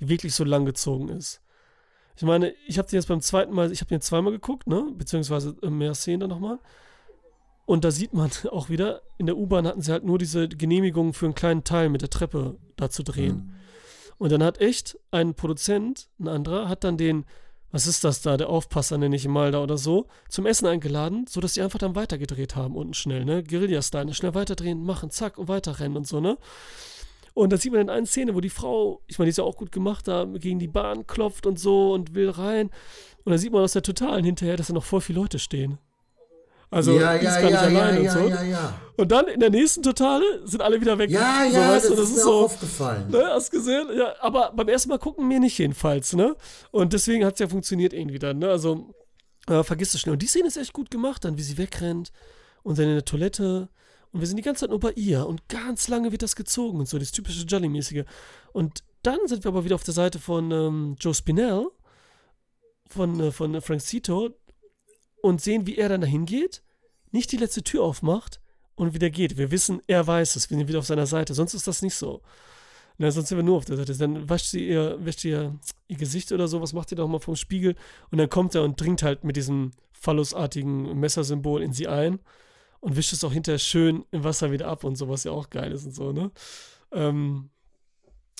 die 0.00 0.08
wirklich 0.08 0.34
so 0.34 0.42
lang 0.44 0.64
gezogen 0.64 1.10
ist. 1.10 1.42
Ich 2.16 2.22
meine, 2.22 2.54
ich 2.66 2.78
habe 2.78 2.88
den 2.88 2.96
jetzt 2.96 3.08
beim 3.08 3.20
zweiten 3.20 3.52
Mal, 3.52 3.72
ich 3.72 3.80
habe 3.80 3.88
den 3.88 4.00
zweimal 4.00 4.32
geguckt, 4.32 4.66
ne, 4.66 4.86
beziehungsweise 4.96 5.54
mehr 5.68 5.94
Szenen 5.94 6.20
dann 6.20 6.30
nochmal. 6.30 6.58
Und 7.66 7.84
da 7.84 7.90
sieht 7.90 8.12
man 8.12 8.30
auch 8.50 8.68
wieder, 8.68 9.02
in 9.18 9.26
der 9.26 9.36
U-Bahn 9.36 9.66
hatten 9.66 9.82
sie 9.82 9.92
halt 9.92 10.04
nur 10.04 10.18
diese 10.18 10.48
Genehmigung 10.48 11.14
für 11.14 11.26
einen 11.26 11.34
kleinen 11.34 11.64
Teil 11.64 11.88
mit 11.88 12.02
der 12.02 12.10
Treppe 12.10 12.56
da 12.76 12.90
zu 12.90 13.02
drehen. 13.02 13.36
Mhm. 13.36 13.54
Und 14.18 14.32
dann 14.32 14.42
hat 14.42 14.60
echt 14.60 14.98
ein 15.10 15.34
Produzent, 15.34 16.08
ein 16.18 16.28
anderer, 16.28 16.68
hat 16.68 16.84
dann 16.84 16.96
den 16.96 17.24
was 17.74 17.88
ist 17.88 18.04
das 18.04 18.22
da, 18.22 18.36
der 18.36 18.50
Aufpasser 18.50 18.98
nenne 18.98 19.16
ich 19.16 19.24
ihn 19.24 19.32
mal 19.32 19.50
da 19.50 19.60
oder 19.60 19.76
so, 19.76 20.06
zum 20.28 20.46
Essen 20.46 20.68
eingeladen, 20.68 21.26
sodass 21.28 21.54
die 21.54 21.60
einfach 21.60 21.80
dann 21.80 21.96
weitergedreht 21.96 22.54
haben 22.54 22.76
unten 22.76 22.94
schnell, 22.94 23.24
ne? 23.24 23.42
Guerilla-Style, 23.42 24.14
schnell 24.14 24.32
weiterdrehen, 24.32 24.84
machen, 24.84 25.10
zack 25.10 25.38
und 25.38 25.48
weiterrennen 25.48 25.96
und 25.96 26.06
so, 26.06 26.20
ne? 26.20 26.38
Und 27.34 27.52
da 27.52 27.56
sieht 27.56 27.72
man 27.72 27.80
in 27.80 27.90
einer 27.90 28.06
Szene, 28.06 28.36
wo 28.36 28.40
die 28.40 28.48
Frau, 28.48 29.02
ich 29.08 29.18
meine, 29.18 29.26
die 29.26 29.30
ist 29.30 29.38
ja 29.38 29.44
auch 29.44 29.56
gut 29.56 29.72
gemacht, 29.72 30.06
da 30.06 30.24
gegen 30.24 30.60
die 30.60 30.68
Bahn 30.68 31.08
klopft 31.08 31.46
und 31.46 31.58
so 31.58 31.92
und 31.92 32.14
will 32.14 32.30
rein. 32.30 32.70
Und 33.24 33.30
dann 33.32 33.38
sieht 33.38 33.52
man 33.52 33.64
aus 33.64 33.72
der 33.72 33.82
Totalen 33.82 34.24
hinterher, 34.24 34.56
dass 34.56 34.68
da 34.68 34.72
noch 34.72 34.84
voll 34.84 35.00
viele 35.00 35.18
Leute 35.18 35.40
stehen. 35.40 35.78
Also 36.74 36.98
ja, 36.98 37.14
ja, 37.14 37.40
gar 37.40 37.40
nicht 37.42 37.52
ja, 37.52 37.60
allein 37.60 38.02
ja, 38.02 38.12
und 38.12 38.18
so. 38.18 38.28
ja, 38.28 38.42
ja. 38.42 38.80
Und 38.96 39.12
dann 39.12 39.28
in 39.28 39.38
der 39.38 39.50
nächsten 39.50 39.80
Totale 39.80 40.24
sind 40.44 40.60
alle 40.60 40.80
wieder 40.80 40.98
weg. 40.98 41.08
Ja, 41.08 41.46
so, 41.48 41.56
ja, 41.56 41.70
weißt 41.70 41.90
das, 41.90 41.94
du, 41.94 42.02
ist 42.02 42.16
mir 42.16 42.26
auch 42.26 42.42
aufgefallen. 42.46 43.10
Ne, 43.10 43.24
hast 43.28 43.52
gesehen? 43.52 43.86
Ja, 43.96 44.12
aber 44.20 44.52
beim 44.56 44.68
ersten 44.68 44.88
Mal 44.88 44.98
gucken 44.98 45.28
mir 45.28 45.38
nicht 45.38 45.56
jedenfalls, 45.56 46.14
ne? 46.14 46.34
Und 46.72 46.92
deswegen 46.92 47.24
hat 47.24 47.34
es 47.34 47.38
ja 47.38 47.46
funktioniert 47.46 47.92
irgendwie 47.92 48.18
dann, 48.18 48.40
ne? 48.40 48.48
Also, 48.48 48.92
äh, 49.46 49.62
vergiss 49.62 49.94
es 49.94 50.00
schnell. 50.00 50.14
Und 50.14 50.22
die 50.22 50.26
Szene 50.26 50.48
ist 50.48 50.56
echt 50.56 50.72
gut 50.72 50.90
gemacht, 50.90 51.24
dann 51.24 51.38
wie 51.38 51.42
sie 51.42 51.58
wegrennt 51.58 52.10
und 52.64 52.76
dann 52.76 52.86
in 52.86 52.94
der 52.94 53.04
Toilette. 53.04 53.68
Und 54.10 54.18
wir 54.18 54.26
sind 54.26 54.36
die 54.36 54.42
ganze 54.42 54.62
Zeit 54.62 54.70
nur 54.70 54.80
bei 54.80 54.90
ihr 54.96 55.28
und 55.28 55.48
ganz 55.48 55.86
lange 55.86 56.10
wird 56.10 56.22
das 56.22 56.34
gezogen 56.34 56.80
und 56.80 56.88
so, 56.88 56.98
das 56.98 57.12
typische 57.12 57.44
Jolly-mäßige. 57.44 58.02
Und 58.52 58.82
dann 59.04 59.18
sind 59.26 59.44
wir 59.44 59.50
aber 59.50 59.64
wieder 59.64 59.76
auf 59.76 59.84
der 59.84 59.94
Seite 59.94 60.18
von 60.18 60.50
ähm, 60.50 60.96
Joe 60.98 61.14
Spinell, 61.14 61.68
von, 62.88 63.20
äh, 63.20 63.30
von 63.30 63.60
Frank 63.60 63.80
Cito 63.80 64.30
und 65.22 65.40
sehen, 65.40 65.68
wie 65.68 65.76
er 65.76 65.88
dann 65.88 66.00
dahin 66.00 66.26
geht, 66.26 66.63
nicht 67.14 67.32
die 67.32 67.36
letzte 67.36 67.62
Tür 67.62 67.84
aufmacht 67.84 68.40
und 68.74 68.92
wieder 68.92 69.08
geht. 69.08 69.38
Wir 69.38 69.50
wissen, 69.50 69.80
er 69.86 70.06
weiß 70.06 70.36
es, 70.36 70.50
wir 70.50 70.58
sind 70.58 70.68
wieder 70.68 70.80
auf 70.80 70.86
seiner 70.86 71.06
Seite. 71.06 71.32
Sonst 71.32 71.54
ist 71.54 71.66
das 71.66 71.80
nicht 71.80 71.94
so. 71.94 72.20
Na, 72.98 73.10
sonst 73.10 73.28
sind 73.28 73.38
wir 73.38 73.44
nur 73.44 73.56
auf 73.56 73.64
der 73.64 73.76
Seite. 73.76 73.96
Dann 73.96 74.28
wascht 74.28 74.46
sie 74.46 74.68
ihr, 74.68 74.98
wäscht 75.00 75.24
ihr, 75.24 75.56
ihr 75.88 75.96
Gesicht 75.96 76.32
oder 76.32 76.48
so, 76.48 76.60
was 76.60 76.72
macht 76.72 76.88
sie 76.88 76.96
doch 76.96 77.08
mal 77.08 77.20
vom 77.20 77.36
Spiegel 77.36 77.76
und 78.10 78.18
dann 78.18 78.28
kommt 78.28 78.54
er 78.54 78.64
und 78.64 78.80
dringt 78.80 79.02
halt 79.02 79.24
mit 79.24 79.36
diesem 79.36 79.70
phallusartigen 79.92 80.98
Messersymbol 80.98 81.62
in 81.62 81.72
sie 81.72 81.88
ein 81.88 82.18
und 82.80 82.96
wischt 82.96 83.12
es 83.12 83.24
auch 83.24 83.32
hinterher 83.32 83.58
schön 83.58 84.04
im 84.10 84.24
Wasser 84.24 84.50
wieder 84.50 84.66
ab 84.66 84.84
und 84.84 84.96
so, 84.96 85.08
was 85.08 85.24
ja 85.24 85.30
auch 85.30 85.50
geil 85.50 85.72
ist 85.72 85.86
und 85.86 85.94
so, 85.94 86.12
ne? 86.12 86.30
Ähm, 86.92 87.50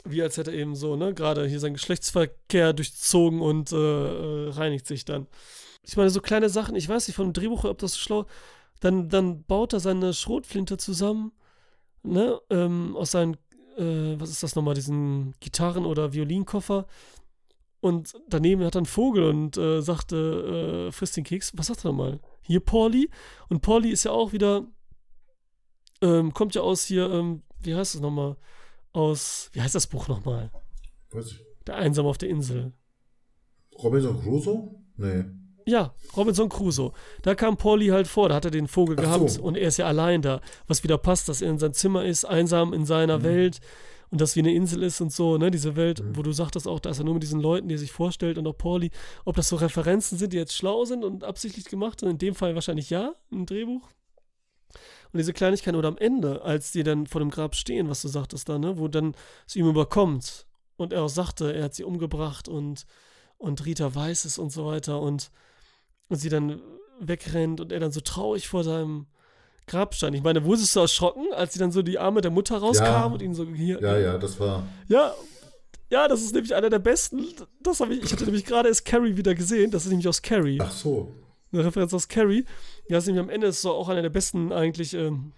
wie 0.05 0.23
als 0.23 0.37
hätte 0.37 0.51
er 0.51 0.59
eben 0.59 0.75
so, 0.75 0.97
ne, 0.97 1.15
gerade 1.15 1.47
hier 1.47 1.61
seinen 1.61 1.75
Geschlechtsverkehr 1.75 2.75
durchzogen 2.75 3.41
und 3.41 3.73
äh, 3.73 3.77
äh, 3.77 4.51
reinigt 4.51 4.87
sich 4.87 5.05
dann. 5.05 5.27
Ich 5.83 5.97
meine, 5.97 6.11
so 6.11 6.21
kleine 6.21 6.49
Sachen, 6.49 6.77
ich 6.77 6.89
weiß 6.89 7.09
nicht 7.09 7.17
von 7.17 7.29
dem 7.29 7.33
Drehbuch, 7.33 7.65
ob 7.65 7.79
das 7.79 7.95
so 7.95 7.99
schlau, 7.99 8.27
dann, 8.81 9.09
dann 9.09 9.45
baut 9.45 9.73
er 9.73 9.81
seine 9.81 10.13
Schrotflinte 10.13 10.77
zusammen, 10.77 11.33
ne, 12.03 12.41
ähm, 12.51 12.97
aus 12.97 13.13
seinen, 13.13 13.35
äh, 13.77 14.19
was 14.19 14.31
ist 14.31 14.43
das 14.43 14.55
nochmal, 14.57 14.75
diesen 14.75 15.35
Gitarren- 15.41 15.87
oder 15.87 16.13
Violinkoffer 16.13 16.87
und 17.85 18.15
daneben 18.29 18.65
hat 18.65 18.77
er 18.77 18.79
einen 18.79 18.87
Vogel 18.87 19.25
und 19.25 19.59
äh, 19.59 19.83
sagte, 19.83 20.89
äh, 20.89 20.93
frisst 20.93 21.19
den 21.19 21.25
Keks, 21.25 21.53
was 21.55 21.67
sagt 21.67 21.85
er 21.85 21.91
nochmal? 21.91 22.19
Hier 22.41 22.61
Pauli 22.61 23.11
und 23.51 23.61
Pauli 23.61 23.91
ist 23.91 24.05
ja 24.05 24.11
auch 24.11 24.33
wieder, 24.33 24.67
ähm, 26.01 26.33
kommt 26.33 26.55
ja 26.55 26.63
aus 26.63 26.85
hier, 26.85 27.11
ähm, 27.11 27.43
wie 27.61 27.75
heißt 27.75 27.95
es 27.95 28.01
nochmal? 28.01 28.37
Aus, 28.95 29.51
wie 29.53 29.61
heißt 29.61 29.75
das 29.75 29.87
Buch 29.87 30.09
nochmal? 30.09 30.51
Weiß 31.11 31.33
ich. 31.33 31.45
Der 31.67 31.77
Einsam 31.77 32.07
auf 32.07 32.17
der 32.17 32.31
Insel. 32.31 32.73
Robinson 33.83 34.19
Crusoe? 34.19 34.75
Nee. 34.97 35.25
Ja, 35.67 35.95
Robinson 36.17 36.49
Crusoe. 36.49 36.93
Da 37.23 37.35
kam 37.35 37.57
Pauli 37.57 37.89
halt 37.89 38.07
vor, 38.07 38.29
da 38.29 38.35
hat 38.35 38.45
er 38.45 38.51
den 38.51 38.69
Vogel 38.69 38.97
Ach 38.99 39.03
gehabt 39.03 39.31
so. 39.31 39.43
und 39.43 39.57
er 39.57 39.69
ist 39.69 39.79
ja 39.79 39.87
allein 39.87 40.21
da. 40.23 40.41
Was 40.67 40.83
wieder 40.85 40.99
passt, 40.99 41.29
dass 41.29 41.41
er 41.41 41.51
in 41.51 41.59
seinem 41.59 41.73
Zimmer 41.75 42.05
ist, 42.05 42.25
einsam 42.25 42.73
in 42.75 42.85
seiner 42.85 43.19
Mhm. 43.19 43.23
Welt 43.25 43.61
und 44.11 44.21
das 44.21 44.37
wie 44.37 44.41
eine 44.41 44.53
Insel 44.55 44.83
ist 44.83 45.01
und 45.01 45.11
so, 45.13 45.39
ne? 45.39 45.51
Diese 45.51 45.75
Welt, 45.75 46.03
Mhm. 46.05 46.17
wo 46.17 46.23
du 46.23 46.33
sagtest 46.33 46.69
auch, 46.69 46.81
da 46.81 46.91
ist 46.91 46.99
er 46.99 47.05
nur 47.05 47.15
mit 47.15 47.23
diesen 47.23 47.41
Leuten, 47.41 47.69
die 47.69 47.75
er 47.77 47.79
sich 47.79 47.93
vorstellt 47.93 48.37
und 48.37 48.47
auch 48.47 48.57
Pauli. 48.59 48.91
Ob 49.25 49.37
das 49.37 49.49
so 49.49 49.57
Referenzen 49.57 50.19
sind, 50.19 50.33
die 50.33 50.37
jetzt 50.37 50.55
schlau 50.55 50.85
sind 50.85 51.03
und 51.03 51.25
absichtlich 51.25 51.65
gemacht 51.65 52.01
sind, 52.01 52.11
in 52.11 52.19
dem 52.19 52.35
Fall 52.35 52.55
wahrscheinlich 52.55 52.91
ja, 52.91 53.15
im 53.31 53.47
Drehbuch. 53.47 53.89
Und 55.13 55.19
diese 55.19 55.33
Kleinigkeit 55.33 55.75
oder 55.77 55.89
am 55.89 55.97
Ende, 55.99 56.43
als 56.43 56.73
die 56.73 56.83
dann 56.83 57.07
vor 57.07 57.21
dem 57.21 57.31
Grab 57.31 57.55
stehen, 57.55 57.89
was 57.89 58.03
du 58.03 58.09
sagtest 58.09 58.49
da, 58.49 58.59
ne? 58.59 58.79
Wo 58.79 58.89
dann 58.89 59.15
es 59.47 59.57
ihm 59.57 59.67
überkommt 59.69 60.47
und 60.77 60.93
er 60.93 61.03
auch 61.05 61.09
sagte, 61.09 61.55
er 61.55 61.65
hat 61.65 61.75
sie 61.75 61.85
umgebracht 61.85 62.49
und, 62.49 62.85
und 63.39 63.65
Rita 63.65 63.95
weiß 63.95 64.25
es 64.27 64.39
und 64.39 64.51
so 64.51 64.67
weiter 64.67 65.01
und, 65.01 65.31
und 66.09 66.17
sie 66.17 66.29
dann 66.29 66.61
wegrennt 67.01 67.61
und 67.61 67.73
er 67.73 67.81
dann 67.81 67.93
so 67.93 68.01
traurig 68.01 68.49
vor 68.49 68.65
seinem 68.65 69.07
Grab 69.67 69.95
stand. 69.95 70.15
Ich 70.15 70.23
meine, 70.23 70.45
wurdest 70.45 70.77
du 70.77 70.81
erschrocken, 70.81 71.27
als 71.35 71.55
sie 71.55 71.59
dann 71.59 71.73
so 71.73 71.83
die 71.83 71.99
Arme 71.99 72.21
der 72.21 72.31
Mutter 72.31 72.59
rauskam 72.59 72.85
Ja. 72.85 73.05
und 73.07 73.23
ihn 73.23 73.35
so 73.35 73.47
hier. 73.47 73.81
Ja, 73.81 73.99
ja, 73.99 74.19
das 74.19 74.39
war. 74.39 74.67
Ja, 74.89 75.15
ja, 75.91 76.07
das 76.09 76.23
ist 76.23 76.35
nämlich 76.35 76.55
einer 76.55 76.71
der 76.71 76.79
besten. 76.79 77.25
Das 77.63 77.81
habe 77.81 77.95
ich, 77.95 78.03
ich 78.03 78.13
hatte 78.13 78.25
nämlich 78.25 78.45
gerade 78.45 78.69
erst 78.69 78.85
Carrie 78.85 79.17
wieder 79.17 79.35
gesehen. 79.35 79.71
Das 79.71 79.85
ist 79.85 79.89
nämlich 79.91 80.09
aus 80.09 80.21
Carrie. 80.23 80.59
Ach 80.61 80.71
so. 80.71 81.13
Eine 81.53 81.65
Referenz 81.65 81.95
aus 81.95 82.09
Carrie. 82.09 82.45
Ja, 82.89 82.97
das 82.97 83.05
ist 83.05 83.07
nämlich 83.09 83.23
am 83.23 83.31
Ende 83.31 83.47
ist 83.47 83.63
so 83.63 83.73
auch 83.73 83.89
einer 83.89 84.03
der 84.03 84.11
besten 84.11 84.53
eigentlich 84.53 84.93
ähm, 84.95 85.33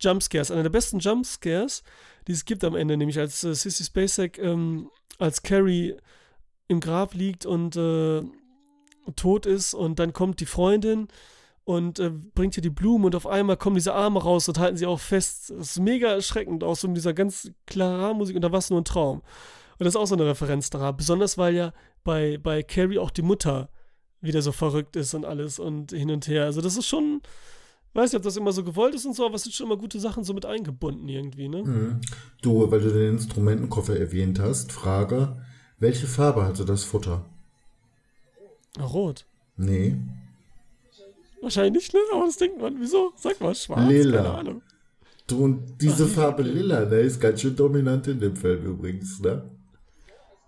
Jumpscares. 0.00 0.50
Einer 0.50 0.62
der 0.64 0.70
besten 0.70 0.98
Jumpscares, 0.98 1.82
die 2.28 2.32
es 2.32 2.44
gibt 2.44 2.64
am 2.64 2.76
Ende, 2.76 2.96
nämlich 2.96 3.18
als 3.18 3.42
äh, 3.44 3.54
Sissy 3.54 3.84
Spacek 3.84 4.38
ähm, 4.38 4.90
als 5.18 5.42
Carrie 5.42 5.96
im 6.68 6.80
Grab 6.80 7.14
liegt 7.14 7.46
und 7.46 7.76
äh, 7.76 8.22
tot 9.16 9.46
ist 9.46 9.74
und 9.74 9.98
dann 9.98 10.12
kommt 10.12 10.40
die 10.40 10.46
Freundin 10.46 11.08
und 11.64 11.98
äh, 11.98 12.10
bringt 12.10 12.56
ihr 12.56 12.62
die 12.62 12.70
Blumen 12.70 13.04
und 13.04 13.14
auf 13.14 13.26
einmal 13.26 13.56
kommen 13.56 13.76
diese 13.76 13.94
Arme 13.94 14.22
raus 14.22 14.48
und 14.48 14.58
halten 14.58 14.76
sie 14.76 14.86
auch 14.86 15.00
fest. 15.00 15.50
Das 15.50 15.72
ist 15.72 15.80
mega 15.80 16.08
erschreckend, 16.08 16.64
auch 16.64 16.76
so 16.76 16.88
mit 16.88 16.96
dieser 16.96 17.14
ganz 17.14 17.50
klaren 17.66 18.16
Musik 18.16 18.36
und 18.36 18.42
da 18.42 18.52
war 18.52 18.58
es 18.58 18.70
nur 18.70 18.80
ein 18.80 18.84
Traum. 18.84 19.22
Und 19.78 19.84
das 19.84 19.94
ist 19.94 20.00
auch 20.00 20.06
so 20.06 20.14
eine 20.14 20.26
Referenz 20.26 20.70
daran. 20.70 20.96
Besonders 20.96 21.38
weil 21.38 21.54
ja 21.54 21.72
bei, 22.04 22.38
bei 22.38 22.62
Carrie 22.62 22.98
auch 22.98 23.10
die 23.10 23.22
Mutter 23.22 23.70
wieder 24.20 24.42
so 24.42 24.52
verrückt 24.52 24.96
ist 24.96 25.14
und 25.14 25.24
alles 25.24 25.58
und 25.58 25.90
hin 25.92 26.10
und 26.10 26.28
her. 26.28 26.44
Also 26.44 26.60
das 26.60 26.76
ist 26.76 26.86
schon, 26.86 27.20
weiß 27.94 28.12
nicht, 28.12 28.18
ob 28.18 28.22
das 28.22 28.36
immer 28.36 28.52
so 28.52 28.64
gewollt 28.64 28.94
ist 28.94 29.06
und 29.06 29.14
so, 29.14 29.26
aber 29.26 29.34
es 29.34 29.42
sind 29.42 29.54
schon 29.54 29.66
immer 29.66 29.76
gute 29.76 30.00
Sachen 30.00 30.24
so 30.24 30.34
mit 30.34 30.46
eingebunden 30.46 31.08
irgendwie, 31.08 31.48
ne? 31.48 31.62
Mhm. 31.64 32.00
Du, 32.40 32.70
weil 32.70 32.80
du 32.80 32.92
den 32.92 33.14
Instrumentenkoffer 33.14 33.98
erwähnt 33.98 34.38
hast, 34.38 34.72
Frage: 34.72 35.36
Welche 35.78 36.06
Farbe 36.06 36.44
hatte 36.44 36.64
das 36.64 36.84
Futter? 36.84 37.24
Rot. 38.80 39.26
Nee. 39.56 39.96
Wahrscheinlich 41.40 41.72
nicht, 41.74 41.94
ne? 41.94 42.00
Aber 42.14 42.26
das 42.26 42.36
denkt 42.36 42.60
man, 42.60 42.76
wieso? 42.80 43.12
Sag 43.16 43.40
mal, 43.40 43.54
schwarz, 43.54 43.88
Lila. 43.88 44.22
keine 44.22 44.34
Ahnung. 44.34 44.62
Du, 45.26 45.44
und 45.44 45.80
diese 45.80 46.06
Farbe 46.06 46.42
Lila, 46.42 46.84
ne, 46.84 46.96
ist 46.96 47.20
ganz 47.20 47.40
schön 47.40 47.54
dominant 47.56 48.06
in 48.08 48.20
dem 48.20 48.36
Film 48.36 48.64
übrigens, 48.64 49.20
ne? 49.20 49.42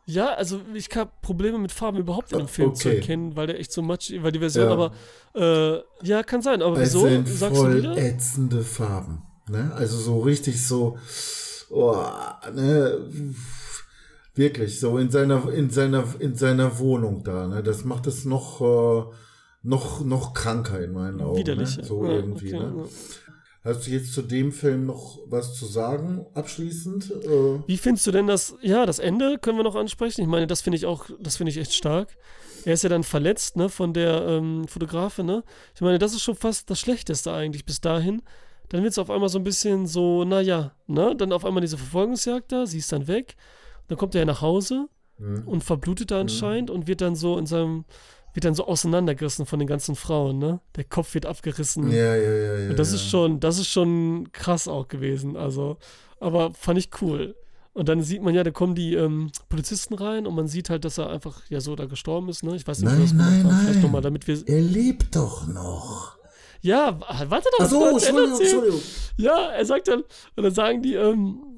Ja, 0.06 0.34
also 0.34 0.60
ich 0.74 0.88
habe 0.94 1.10
Probleme 1.22 1.58
mit 1.58 1.72
Farben 1.72 1.98
überhaupt 1.98 2.32
in 2.32 2.38
dem 2.38 2.48
Film 2.48 2.74
zu 2.74 2.88
okay. 2.88 2.98
erkennen, 2.98 3.36
weil 3.36 3.46
der 3.46 3.58
echt 3.58 3.72
so 3.72 3.80
matschig, 3.82 4.22
weil 4.22 4.32
die 4.32 4.38
Version, 4.38 4.66
Ja. 4.66 4.72
aber 4.72 4.92
äh, 5.34 5.80
ja, 6.06 6.22
kann 6.22 6.42
sein, 6.42 6.60
aber 6.60 6.76
Es 6.76 6.92
wieso? 6.94 7.08
sind 7.08 7.26
Sagst 7.26 7.56
du 7.56 7.62
voll 7.62 7.78
wieder? 7.78 7.96
ätzende 7.96 8.62
Farben. 8.62 9.22
Ne? 9.48 9.72
Also 9.74 9.96
so 9.96 10.20
richtig 10.20 10.62
so, 10.66 10.98
oh, 11.70 11.96
ne? 12.52 12.98
Wirklich 14.34 14.80
so 14.80 14.98
in 14.98 15.10
seiner 15.10 15.52
in 15.52 15.70
seiner 15.70 16.04
in 16.18 16.34
seiner 16.34 16.78
Wohnung 16.78 17.24
da. 17.24 17.46
Ne? 17.46 17.62
Das 17.62 17.84
macht 17.84 18.06
es 18.06 18.24
noch 18.24 18.60
äh, 18.60 19.04
noch 19.62 20.04
noch 20.04 20.34
kranker 20.34 20.82
in 20.82 20.92
meinen 20.92 21.20
Augen. 21.20 21.38
Widerlich. 21.38 21.76
Ne? 21.78 21.84
So 21.84 22.04
ja, 22.04 22.12
irgendwie. 22.12 22.54
okay, 22.54 22.64
ne? 22.64 22.74
ja. 22.78 22.84
Hast 23.64 23.86
du 23.86 23.92
jetzt 23.92 24.12
zu 24.12 24.20
dem 24.20 24.52
Film 24.52 24.84
noch 24.84 25.20
was 25.24 25.54
zu 25.54 25.64
sagen 25.64 26.26
abschließend? 26.34 27.10
Äh, 27.10 27.66
Wie 27.66 27.78
findest 27.78 28.06
du 28.06 28.10
denn 28.10 28.26
das, 28.26 28.54
ja, 28.60 28.84
das 28.84 28.98
Ende 28.98 29.38
können 29.38 29.56
wir 29.56 29.64
noch 29.64 29.74
ansprechen? 29.74 30.20
Ich 30.20 30.26
meine, 30.26 30.46
das 30.46 30.60
finde 30.60 30.76
ich 30.76 30.84
auch, 30.84 31.06
das 31.18 31.36
finde 31.36 31.50
ich 31.50 31.56
echt 31.56 31.72
stark. 31.72 32.14
Er 32.66 32.74
ist 32.74 32.82
ja 32.82 32.90
dann 32.90 33.04
verletzt, 33.04 33.56
ne, 33.56 33.70
von 33.70 33.94
der 33.94 34.26
ähm, 34.26 34.68
Fotografin, 34.68 35.24
ne? 35.24 35.44
Ich 35.74 35.80
meine, 35.80 35.98
das 35.98 36.12
ist 36.12 36.20
schon 36.20 36.34
fast 36.34 36.68
das 36.68 36.78
Schlechteste 36.78 37.32
eigentlich 37.32 37.64
bis 37.64 37.80
dahin. 37.80 38.20
Dann 38.68 38.82
wird 38.82 38.92
es 38.92 38.98
auf 38.98 39.10
einmal 39.10 39.30
so 39.30 39.38
ein 39.38 39.44
bisschen 39.44 39.86
so, 39.86 40.24
naja, 40.24 40.72
ne? 40.86 41.16
Dann 41.16 41.32
auf 41.32 41.46
einmal 41.46 41.62
diese 41.62 41.78
Verfolgungsjagd 41.78 42.52
da, 42.52 42.66
sie 42.66 42.78
ist 42.78 42.92
dann 42.92 43.06
weg. 43.06 43.34
Dann 43.88 43.98
kommt 43.98 44.14
er 44.14 44.24
nach 44.24 44.40
Hause 44.40 44.88
hm. 45.18 45.46
und 45.46 45.64
verblutet 45.64 46.10
da 46.10 46.20
anscheinend 46.20 46.70
und 46.70 46.86
wird 46.86 47.00
dann 47.00 47.16
so 47.16 47.38
in 47.38 47.46
seinem, 47.46 47.84
wird 48.32 48.44
dann 48.44 48.54
so 48.54 48.66
auseinandergerissen 48.66 49.46
von 49.46 49.58
den 49.58 49.68
ganzen 49.68 49.94
Frauen, 49.94 50.38
ne? 50.38 50.60
Der 50.76 50.84
Kopf 50.84 51.14
wird 51.14 51.26
abgerissen. 51.26 51.90
ja, 51.90 52.16
ja, 52.16 52.32
ja, 52.32 52.58
ja. 52.58 52.70
Und 52.70 52.78
das 52.78 52.90
ja. 52.90 52.96
ist 52.96 53.08
schon, 53.08 53.40
das 53.40 53.58
ist 53.58 53.68
schon 53.68 54.30
krass 54.32 54.68
auch 54.68 54.88
gewesen. 54.88 55.36
Also, 55.36 55.76
aber 56.20 56.52
fand 56.54 56.78
ich 56.78 56.90
cool. 57.00 57.34
Und 57.74 57.88
dann 57.88 58.02
sieht 58.02 58.22
man 58.22 58.34
ja, 58.34 58.44
da 58.44 58.52
kommen 58.52 58.76
die 58.76 58.94
ähm, 58.94 59.32
Polizisten 59.48 59.94
rein 59.94 60.28
und 60.28 60.34
man 60.36 60.46
sieht 60.46 60.70
halt, 60.70 60.84
dass 60.84 60.96
er 60.96 61.10
einfach 61.10 61.42
ja 61.48 61.60
so 61.60 61.74
da 61.74 61.86
gestorben 61.86 62.28
ist. 62.28 62.44
Ne? 62.44 62.54
Ich 62.54 62.66
weiß 62.66 62.78
nicht, 62.78 62.90
Nein, 62.90 63.02
wie 63.02 63.14
nein, 63.14 63.44
haben. 63.44 63.58
Vielleicht 63.58 63.74
nein. 63.74 63.82
nochmal, 63.82 64.00
damit 64.00 64.28
wir. 64.28 64.40
Er 64.46 64.60
lebt 64.60 65.16
doch 65.16 65.48
noch. 65.48 66.16
Ja, 66.60 66.98
warte 67.28 67.48
doch. 67.58 67.64
Ach 67.64 67.68
so, 67.68 67.88
Entschuldigung. 67.88 68.40
Entschuldigung. 68.40 68.80
Ja, 69.16 69.48
er 69.50 69.66
sagt 69.66 69.88
dann, 69.88 70.00
und 70.36 70.42
dann 70.44 70.54
sagen 70.54 70.82
die, 70.82 70.94
ähm, 70.94 71.53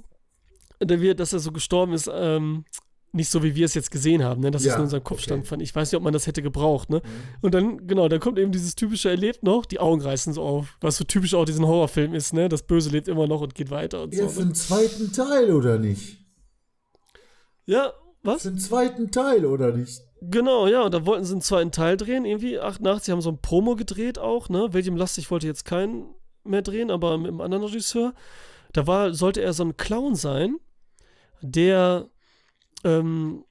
der 0.82 1.00
wird, 1.00 1.20
dass 1.20 1.32
er 1.32 1.38
so 1.38 1.52
gestorben 1.52 1.92
ist, 1.92 2.10
ähm, 2.12 2.64
nicht 3.12 3.30
so, 3.30 3.42
wie 3.42 3.54
wir 3.54 3.64
es 3.64 3.72
jetzt 3.72 3.90
gesehen 3.90 4.22
haben, 4.22 4.42
ne? 4.42 4.50
dass 4.50 4.60
es 4.62 4.66
Ja, 4.66 4.72
nur 4.72 4.80
in 4.80 4.84
unserem 4.84 5.04
Kopf 5.04 5.18
okay. 5.18 5.24
stand. 5.24 5.46
Fand. 5.46 5.62
Ich 5.62 5.74
weiß 5.74 5.90
nicht, 5.90 5.96
ob 5.96 6.02
man 6.02 6.12
das 6.12 6.26
hätte 6.26 6.42
gebraucht. 6.42 6.90
Ne? 6.90 7.00
Und 7.40 7.54
dann, 7.54 7.86
genau, 7.86 8.08
dann 8.08 8.20
kommt 8.20 8.38
eben 8.38 8.52
dieses 8.52 8.74
typische, 8.74 9.08
er 9.08 9.16
lebt 9.16 9.42
noch, 9.42 9.64
die 9.64 9.78
Augen 9.80 10.02
reißen 10.02 10.34
so 10.34 10.42
auf. 10.42 10.76
Was 10.82 10.98
so 10.98 11.04
typisch 11.04 11.32
auch 11.32 11.46
diesen 11.46 11.66
Horrorfilm 11.66 12.12
ist, 12.12 12.34
ne? 12.34 12.50
Das 12.50 12.62
Böse 12.64 12.90
lebt 12.90 13.08
immer 13.08 13.26
noch 13.26 13.40
und 13.40 13.54
geht 13.54 13.70
weiter 13.70 14.02
und 14.02 14.12
Ja, 14.14 14.24
so. 14.24 14.28
für 14.28 14.40
Ne? 14.40 14.46
den 14.46 14.54
zweiten 14.54 15.12
Teil 15.12 15.50
oder 15.50 15.78
nicht? 15.78 16.18
Ja, 17.64 17.92
was? 18.22 18.42
Für 18.42 18.50
den 18.50 18.58
zweiten 18.58 19.10
Teil 19.10 19.46
oder 19.46 19.72
nicht? 19.72 20.02
Genau, 20.20 20.66
ja, 20.66 20.82
und 20.82 20.92
da 20.92 21.06
wollten 21.06 21.24
sie 21.24 21.32
einen 21.32 21.42
zweiten 21.42 21.72
Teil 21.72 21.96
drehen, 21.96 22.24
irgendwie 22.24 22.58
88, 22.58 23.12
haben 23.12 23.20
so 23.20 23.30
ein 23.30 23.40
Promo 23.40 23.76
gedreht 23.76 24.18
auch, 24.18 24.48
ne? 24.48 24.68
William 24.72 24.96
Lustig 24.96 25.30
wollte 25.30 25.46
jetzt 25.46 25.64
keinen 25.64 26.06
mehr 26.44 26.62
drehen, 26.62 26.90
aber 26.90 27.16
mit 27.18 27.28
einem 27.28 27.40
anderen 27.40 27.64
Regisseur. 27.64 28.14
Da 28.72 28.86
war, 28.86 29.14
sollte 29.14 29.40
er 29.42 29.52
so 29.52 29.64
ein 29.64 29.76
Clown 29.76 30.14
sein, 30.16 30.56
der, 31.41 32.09
ähm, 32.84 33.45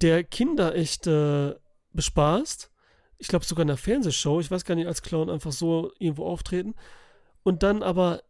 der 0.00 0.24
Kinder 0.24 0.74
echt 0.74 1.06
äh, 1.06 1.54
bespaßt. 1.92 2.70
Ich 3.18 3.28
glaube 3.28 3.44
sogar 3.44 3.62
in 3.62 3.70
einer 3.70 3.76
Fernsehshow. 3.76 4.40
Ich 4.40 4.50
weiß 4.50 4.64
gar 4.64 4.74
nicht, 4.74 4.86
als 4.86 5.02
Clown 5.02 5.30
einfach 5.30 5.52
so 5.52 5.92
irgendwo 5.98 6.26
auftreten. 6.26 6.74
Und 7.42 7.62
dann 7.62 7.82
aber 7.82 8.22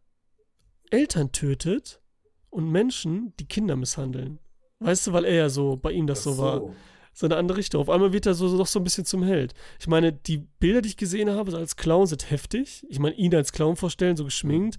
Eltern 0.89 1.31
tötet 1.31 2.01
und 2.49 2.71
Menschen, 2.71 3.33
die 3.39 3.47
Kinder 3.47 3.75
misshandeln. 3.75 4.39
Weißt 4.79 5.07
du, 5.07 5.13
weil 5.13 5.25
er 5.25 5.35
ja 5.35 5.49
so, 5.49 5.75
bei 5.75 5.91
ihm 5.91 6.07
das 6.07 6.23
so, 6.23 6.37
war. 6.37 6.73
So 7.11 7.25
eine 7.25 7.35
andere 7.35 7.57
Richtung. 7.57 7.81
Auf 7.81 7.89
einmal 7.89 8.13
wird 8.13 8.27
er 8.27 8.33
so, 8.33 8.47
so 8.47 8.57
doch 8.57 8.67
so 8.67 8.79
ein 8.79 8.83
bisschen 8.83 9.03
zum 9.03 9.23
Held. 9.23 9.53
Ich 9.79 9.87
meine, 9.87 10.13
die 10.13 10.37
Bilder, 10.37 10.81
die 10.81 10.89
ich 10.89 10.97
gesehen 10.97 11.29
habe, 11.29 11.55
als 11.57 11.75
Clown 11.75 12.07
sind 12.07 12.31
heftig. 12.31 12.85
Ich 12.87 12.99
meine, 12.99 13.15
ihn 13.15 13.35
als 13.35 13.51
Clown 13.51 13.75
vorstellen, 13.75 14.15
so 14.15 14.23
geschminkt. 14.23 14.77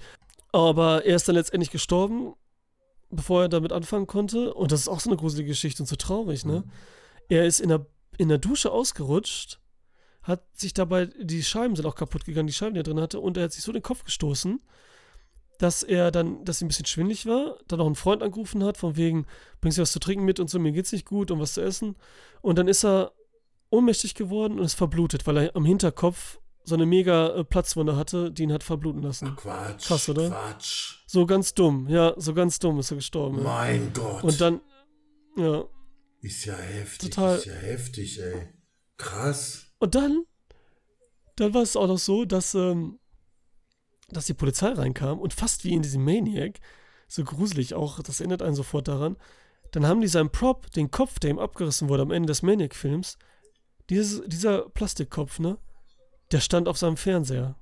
Aber 0.50 1.04
er 1.04 1.16
ist 1.16 1.28
dann 1.28 1.34
letztendlich 1.34 1.70
gestorben, 1.70 2.32
bevor 3.10 3.42
er 3.42 3.48
damit 3.48 3.72
anfangen 3.72 4.06
konnte. 4.06 4.54
Und 4.54 4.72
das 4.72 4.80
ist 4.80 4.88
auch 4.88 5.00
so 5.00 5.10
eine 5.10 5.16
gruselige 5.16 5.48
Geschichte 5.48 5.82
und 5.82 5.86
so 5.86 5.96
traurig, 5.96 6.44
ne? 6.44 6.64
Mhm. 6.64 6.70
Er 7.28 7.46
ist 7.46 7.60
in 7.60 7.68
der, 7.68 7.86
in 8.18 8.28
der 8.28 8.38
Dusche 8.38 8.72
ausgerutscht, 8.72 9.60
hat 10.22 10.44
sich 10.54 10.74
dabei, 10.74 11.06
die 11.06 11.42
Scheiben 11.42 11.76
sind 11.76 11.86
auch 11.86 11.94
kaputt 11.94 12.24
gegangen, 12.24 12.46
die 12.46 12.52
Scheiben, 12.52 12.74
die 12.74 12.80
er 12.80 12.84
drin 12.84 13.00
hatte, 13.00 13.20
und 13.20 13.36
er 13.36 13.44
hat 13.44 13.52
sich 13.52 13.62
so 13.62 13.72
den 13.72 13.82
Kopf 13.82 14.04
gestoßen, 14.04 14.60
dass 15.58 15.82
er 15.82 16.10
dann, 16.10 16.44
dass 16.44 16.60
ihm 16.60 16.66
ein 16.66 16.68
bisschen 16.68 16.86
schwindlig 16.86 17.26
war, 17.26 17.58
dann 17.68 17.80
auch 17.80 17.86
einen 17.86 17.94
Freund 17.94 18.22
angerufen 18.22 18.64
hat, 18.64 18.76
von 18.76 18.96
wegen, 18.96 19.26
bringst 19.60 19.78
du 19.78 19.82
was 19.82 19.92
zu 19.92 20.00
trinken 20.00 20.24
mit 20.24 20.40
und 20.40 20.50
so, 20.50 20.58
mir 20.58 20.72
geht's 20.72 20.92
nicht 20.92 21.06
gut 21.06 21.30
und 21.30 21.38
was 21.38 21.54
zu 21.54 21.60
essen. 21.60 21.96
Und 22.40 22.58
dann 22.58 22.66
ist 22.66 22.84
er 22.84 23.12
ohnmächtig 23.70 24.14
geworden 24.14 24.58
und 24.58 24.64
ist 24.64 24.74
verblutet, 24.74 25.26
weil 25.26 25.36
er 25.36 25.56
am 25.56 25.64
Hinterkopf 25.64 26.40
so 26.64 26.74
eine 26.74 26.86
mega 26.86 27.34
äh, 27.34 27.44
Platzwunde 27.44 27.96
hatte, 27.96 28.30
die 28.30 28.44
ihn 28.44 28.52
hat 28.52 28.62
verbluten 28.62 29.02
lassen. 29.02 29.32
Ach, 29.32 29.36
Quatsch. 29.36 29.86
Krass, 29.86 30.08
oder? 30.08 30.28
Quatsch. 30.28 30.96
So 31.06 31.26
ganz 31.26 31.54
dumm, 31.54 31.88
ja, 31.88 32.14
so 32.16 32.34
ganz 32.34 32.58
dumm 32.58 32.78
ist 32.78 32.90
er 32.90 32.96
gestorben. 32.96 33.42
Mein 33.42 33.86
ja. 33.86 33.90
Gott. 33.94 34.24
Und 34.24 34.40
dann, 34.40 34.60
ja. 35.36 35.64
Ist 36.20 36.44
ja 36.44 36.54
heftig, 36.54 37.10
Total. 37.10 37.38
ist 37.38 37.46
ja 37.46 37.54
heftig, 37.54 38.20
ey. 38.20 38.48
Krass. 38.98 39.66
Und 39.78 39.94
dann, 39.94 40.24
dann 41.36 41.54
war 41.54 41.62
es 41.62 41.76
auch 41.76 41.86
noch 41.86 41.98
so, 41.98 42.24
dass, 42.24 42.54
ähm, 42.54 42.98
dass 44.10 44.26
die 44.26 44.34
Polizei 44.34 44.68
reinkam 44.68 45.18
und 45.18 45.32
fast 45.32 45.64
wie 45.64 45.72
in 45.72 45.82
diesem 45.82 46.04
Maniac, 46.04 46.60
so 47.08 47.24
gruselig 47.24 47.74
auch, 47.74 48.02
das 48.02 48.20
erinnert 48.20 48.42
einen 48.42 48.54
sofort 48.54 48.86
daran, 48.86 49.16
dann 49.72 49.86
haben 49.86 50.00
die 50.00 50.08
seinen 50.08 50.30
Prop, 50.30 50.70
den 50.72 50.90
Kopf, 50.90 51.18
der 51.18 51.30
ihm 51.30 51.38
abgerissen 51.38 51.88
wurde 51.88 52.02
am 52.02 52.10
Ende 52.10 52.26
des 52.26 52.42
Maniac-Films, 52.42 53.18
dieser 53.88 54.68
Plastikkopf, 54.68 55.38
ne, 55.38 55.58
der 56.32 56.40
stand 56.40 56.68
auf 56.68 56.78
seinem 56.78 56.96
Fernseher. 56.96 57.56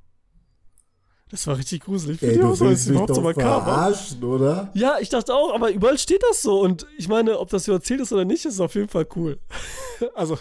Das 1.31 1.47
war 1.47 1.59
richtig 1.59 1.83
gruselig. 1.83 2.23
Ey, 2.23 2.39
du 2.39 2.59
willst 2.59 2.89
mich 2.89 3.01
doch 3.01 3.33
verarschen, 3.35 4.25
oder? 4.25 4.71
Ja, 4.75 4.97
ich 4.99 5.11
dachte 5.11 5.35
auch, 5.35 5.55
aber 5.55 5.71
überall 5.71 5.99
steht 5.99 6.23
das 6.29 6.41
so. 6.41 6.61
Und 6.62 6.87
ich 6.97 7.09
meine, 7.09 7.39
ob 7.39 7.51
das 7.51 7.64
so 7.64 7.73
erzählt 7.73 8.01
ist 8.01 8.12
oder 8.12 8.25
nicht, 8.25 8.47
ist 8.47 8.61
auf 8.61 8.75
jeden 8.75 8.89
Fall 8.89 9.07
cool. 9.14 9.39
also, 10.14 10.39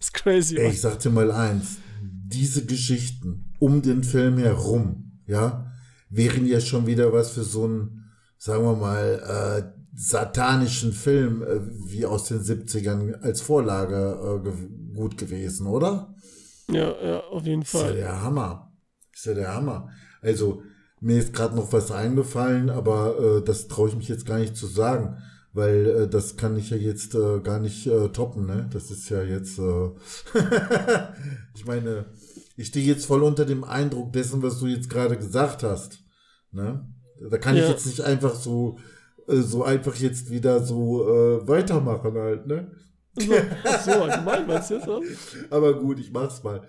ist 0.00 0.12
crazy. 0.12 0.56
Ey, 0.56 0.70
ich 0.70 0.80
sag 0.80 0.98
dir 0.98 1.10
mal 1.10 1.30
eins. 1.30 1.76
Diese 2.02 2.66
Geschichten 2.66 3.54
um 3.60 3.82
den 3.82 4.02
Film 4.02 4.38
herum, 4.38 5.20
ja, 5.26 5.70
wären 6.10 6.44
ja 6.44 6.60
schon 6.60 6.86
wieder 6.86 7.12
was 7.12 7.30
für 7.30 7.44
so 7.44 7.64
einen, 7.64 8.10
sagen 8.36 8.64
wir 8.64 8.74
mal, 8.74 9.62
äh, 9.64 9.76
satanischen 9.94 10.92
Film 10.92 11.42
äh, 11.42 11.60
wie 11.88 12.04
aus 12.04 12.24
den 12.24 12.40
70ern 12.40 13.20
als 13.22 13.40
Vorlage 13.40 14.40
äh, 14.40 14.42
ge 14.42 14.52
gut 14.94 15.18
gewesen, 15.18 15.66
oder? 15.66 16.14
Ja, 16.70 16.94
ja, 17.04 17.20
auf 17.24 17.44
jeden 17.46 17.64
Fall. 17.64 17.90
Ist 17.90 17.98
ja 17.98 18.06
der 18.06 18.22
Hammer. 18.22 18.72
Ist 19.12 19.26
ja 19.26 19.34
der 19.34 19.54
Hammer. 19.54 19.88
Also, 20.20 20.62
mir 21.00 21.18
ist 21.18 21.32
gerade 21.32 21.54
noch 21.54 21.72
was 21.72 21.90
eingefallen, 21.90 22.70
aber 22.70 23.18
äh, 23.18 23.44
das 23.44 23.68
traue 23.68 23.88
ich 23.88 23.96
mich 23.96 24.08
jetzt 24.08 24.26
gar 24.26 24.38
nicht 24.38 24.56
zu 24.56 24.66
sagen, 24.66 25.18
weil 25.52 25.86
äh, 25.86 26.08
das 26.08 26.36
kann 26.36 26.56
ich 26.56 26.70
ja 26.70 26.76
jetzt 26.76 27.14
äh, 27.14 27.40
gar 27.40 27.60
nicht 27.60 27.86
äh, 27.86 28.08
toppen, 28.08 28.46
ne? 28.46 28.68
Das 28.72 28.90
ist 28.90 29.08
ja 29.08 29.22
jetzt, 29.22 29.58
äh, 29.58 29.90
ich 31.54 31.66
meine, 31.66 32.06
ich 32.56 32.68
stehe 32.68 32.86
jetzt 32.86 33.06
voll 33.06 33.22
unter 33.22 33.44
dem 33.44 33.64
Eindruck 33.64 34.12
dessen, 34.12 34.42
was 34.42 34.58
du 34.58 34.66
jetzt 34.66 34.90
gerade 34.90 35.16
gesagt 35.16 35.62
hast, 35.62 36.00
ne? 36.50 36.86
Da 37.30 37.38
kann 37.38 37.56
ja. 37.56 37.64
ich 37.64 37.70
jetzt 37.70 37.86
nicht 37.86 38.02
einfach 38.02 38.34
so, 38.34 38.78
äh, 39.28 39.36
so 39.36 39.64
einfach 39.64 39.94
jetzt 39.94 40.30
wieder 40.30 40.62
so 40.62 41.08
äh, 41.08 41.48
weitermachen 41.48 42.14
halt, 42.14 42.46
ne? 42.46 42.70
So, 43.26 43.34
ach 43.64 43.82
so, 43.82 43.92
allgemein 43.92 44.46
meinst 44.46 44.70
du? 44.70 44.76
Auch? 44.76 45.02
Aber 45.50 45.78
gut, 45.80 45.98
ich 45.98 46.12
mach's 46.12 46.42
mal. 46.42 46.66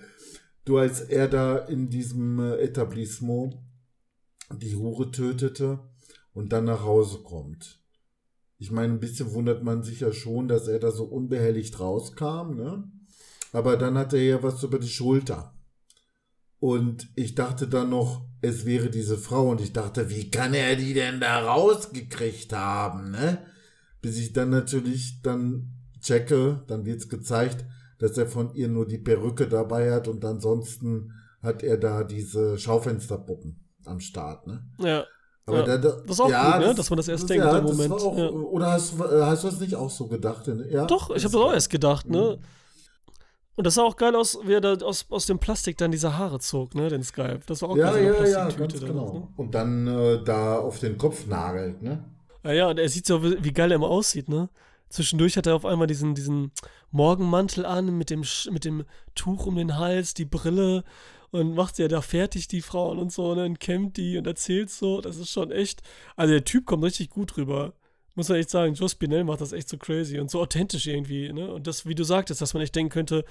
Du, 0.63 0.77
als 0.77 1.01
er 1.01 1.27
da 1.27 1.57
in 1.57 1.89
diesem 1.89 2.39
äh, 2.39 2.55
Etablissement 2.57 3.55
die 4.53 4.75
Hure 4.75 5.11
tötete 5.11 5.79
und 6.33 6.53
dann 6.53 6.65
nach 6.65 6.83
Hause 6.83 7.19
kommt. 7.19 7.81
Ich 8.59 8.71
meine, 8.71 8.93
ein 8.93 8.99
bisschen 8.99 9.33
wundert 9.33 9.63
man 9.63 9.83
sich 9.83 9.99
ja 9.99 10.11
schon, 10.11 10.47
dass 10.47 10.67
er 10.67 10.79
da 10.79 10.91
so 10.91 11.03
unbehelligt 11.03 11.79
rauskam, 11.79 12.55
ne? 12.55 12.89
Aber 13.53 13.77
dann 13.77 13.97
hatte 13.97 14.17
er 14.17 14.23
ja 14.23 14.43
was 14.43 14.63
über 14.63 14.79
die 14.79 14.89
Schulter. 14.89 15.53
Und 16.59 17.09
ich 17.15 17.35
dachte 17.35 17.67
dann 17.67 17.89
noch, 17.89 18.25
es 18.41 18.65
wäre 18.65 18.89
diese 18.89 19.17
Frau 19.17 19.49
und 19.51 19.61
ich 19.61 19.73
dachte, 19.73 20.09
wie 20.09 20.31
kann 20.31 20.53
er 20.53 20.75
die 20.75 20.93
denn 20.93 21.19
da 21.19 21.45
rausgekriegt 21.45 22.53
haben, 22.53 23.11
ne? 23.11 23.45
Bis 24.01 24.17
ich 24.17 24.33
dann 24.33 24.49
natürlich 24.49 25.21
dann 25.21 25.76
checke, 26.07 26.63
dann 26.67 26.85
wird's 26.85 27.09
gezeigt, 27.09 27.65
dass 27.99 28.17
er 28.17 28.27
von 28.27 28.53
ihr 28.53 28.67
nur 28.67 28.87
die 28.87 28.97
Perücke 28.97 29.47
dabei 29.47 29.91
hat 29.91 30.07
und 30.07 30.23
ansonsten 30.23 31.13
hat 31.41 31.63
er 31.63 31.77
da 31.77 32.03
diese 32.03 32.57
Schaufensterpuppen 32.57 33.59
am 33.85 33.99
Start, 33.99 34.47
ne? 34.47 34.63
Ja. 34.79 35.05
Aber 35.45 35.59
ja. 35.59 35.65
da, 35.65 35.77
da, 35.77 35.89
das 35.91 36.11
ist 36.11 36.19
auch 36.19 36.29
ja, 36.29 36.51
gut, 36.51 36.59
ne? 36.59 36.67
das, 36.67 36.75
dass 36.75 36.89
man 36.89 36.97
das 36.97 37.07
erst 37.07 37.23
das, 37.23 37.27
denkt 37.29 37.45
ja, 37.45 37.57
im 37.57 37.63
Moment. 37.63 37.93
Auch, 37.93 38.17
ja. 38.17 38.29
Oder 38.29 38.71
hast, 38.71 38.99
hast 38.99 39.43
du 39.43 39.47
das 39.47 39.59
nicht 39.61 39.75
auch 39.75 39.89
so 39.89 40.07
gedacht? 40.07 40.49
Ja, 40.69 40.85
Doch, 40.85 41.09
ich 41.11 41.23
habe 41.23 41.31
das 41.31 41.35
auch 41.35 41.53
erst 41.53 41.69
gedacht, 41.69 42.09
ne? 42.09 42.37
Mhm. 42.37 42.43
Und 43.55 43.65
das 43.65 43.75
sah 43.75 43.83
auch 43.83 43.95
geil 43.95 44.15
aus, 44.15 44.37
wie 44.43 44.53
er 44.53 44.61
da 44.61 44.73
aus, 44.85 45.05
aus 45.09 45.25
dem 45.25 45.39
Plastik 45.39 45.77
dann 45.77 45.89
diese 45.89 46.17
Haare 46.17 46.39
zog, 46.39 46.75
ne? 46.75 46.89
Den 46.89 47.01
Skype. 47.01 47.39
Das 47.47 47.61
war 47.61 47.69
auch 47.69 47.77
ja, 47.77 47.91
geil, 47.91 48.13
so 48.17 48.23
ja, 48.23 48.29
ja, 48.29 48.45
Plastiktüte 48.45 48.85
ganz 48.85 48.99
genau. 48.99 49.13
ne? 49.13 49.27
Und 49.37 49.55
dann 49.55 49.87
äh, 49.87 50.23
da 50.23 50.57
auf 50.57 50.79
den 50.79 50.97
Kopf 50.97 51.25
nagelt, 51.27 51.81
ne? 51.81 52.03
Ja, 52.43 52.51
ja, 52.51 52.69
und 52.69 52.77
er 52.77 52.89
sieht 52.89 53.07
so, 53.07 53.23
wie 53.23 53.43
wie 53.43 53.53
geil 53.53 53.71
er 53.71 53.75
immer 53.75 53.89
aussieht, 53.89 54.29
ne? 54.29 54.49
Zwischendurch 54.89 55.37
hat 55.37 55.47
er 55.47 55.55
auf 55.55 55.65
einmal 55.65 55.87
diesen, 55.87 56.15
diesen 56.15 56.51
Morgenmantel 56.91 57.65
an 57.65 57.97
mit 57.97 58.09
dem, 58.09 58.23
mit 58.51 58.65
dem 58.65 58.85
Tuch 59.15 59.45
um 59.45 59.55
den 59.55 59.77
Hals, 59.77 60.13
die 60.13 60.25
Brille 60.25 60.83
und 61.31 61.55
macht 61.55 61.75
sie 61.75 61.81
ja 61.83 61.87
da 61.87 62.01
fertig, 62.01 62.47
die 62.47 62.61
Frauen 62.61 62.99
und 62.99 63.11
so? 63.11 63.31
Und 63.31 63.59
kämmt 63.59 63.97
die 63.97 64.17
und 64.17 64.27
erzählt 64.27 64.69
so. 64.69 65.01
Das 65.01 65.17
ist 65.17 65.29
schon 65.29 65.51
echt. 65.51 65.81
Also 66.15 66.33
der 66.33 66.45
Typ 66.45 66.65
kommt 66.65 66.83
richtig 66.83 67.09
gut 67.09 67.35
rüber. 67.37 67.73
Muss 68.15 68.29
man 68.29 68.39
echt 68.39 68.49
sagen, 68.49 68.73
Joe 68.73 68.89
Spinell 68.89 69.23
macht 69.23 69.41
das 69.41 69.51
echt 69.51 69.69
so 69.69 69.77
crazy 69.77 70.19
und 70.19 70.31
so 70.31 70.41
authentisch 70.41 70.87
irgendwie, 70.87 71.31
ne? 71.31 71.53
Und 71.53 71.67
das, 71.67 71.85
wie 71.85 71.93
du 71.93 72.03
sagtest, 72.03 72.41
dass 72.41 72.55
man 72.55 72.63
echt 72.63 72.75
denken 72.75 72.89
könnte, 72.89 73.25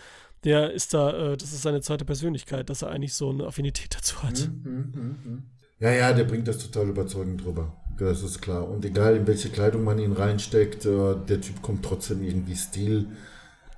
der 0.45 0.71
ist 0.71 0.95
da, 0.95 1.33
äh, 1.33 1.37
das 1.37 1.53
ist 1.53 1.63
seine 1.63 1.81
zweite 1.81 2.05
Persönlichkeit, 2.05 2.71
dass 2.71 2.83
er 2.83 2.91
eigentlich 2.91 3.15
so 3.15 3.31
eine 3.31 3.47
Affinität 3.47 3.97
dazu 3.97 4.23
hat. 4.23 4.49
Mhm, 4.49 4.93
mhm, 4.95 5.17
mhm. 5.25 5.43
Ja, 5.81 5.91
ja, 5.91 6.13
der 6.13 6.25
bringt 6.25 6.47
das 6.47 6.59
total 6.59 6.89
überzeugend 6.89 7.45
drüber. 7.45 7.73
Das 7.99 8.23
ist 8.23 8.43
klar. 8.43 8.69
Und 8.69 8.85
egal, 8.85 9.17
in 9.17 9.27
welche 9.27 9.49
Kleidung 9.49 9.85
man 9.85 9.99
ihn 9.99 10.13
reinsteckt, 10.13 10.85
äh, 10.85 11.15
der 11.29 11.41
Typ 11.41 11.63
kommt 11.63 11.85
trotzdem 11.85 12.23
irgendwie 12.23 12.55
stil, 12.57 13.07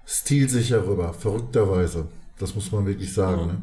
stilsicher 0.04 0.86
rüber. 0.86 1.12
Verrückterweise. 1.12 2.06
Das 2.38 2.54
muss 2.54 2.72
man 2.72 2.86
wirklich 2.86 3.12
sagen. 3.12 3.46
Ne? 3.46 3.56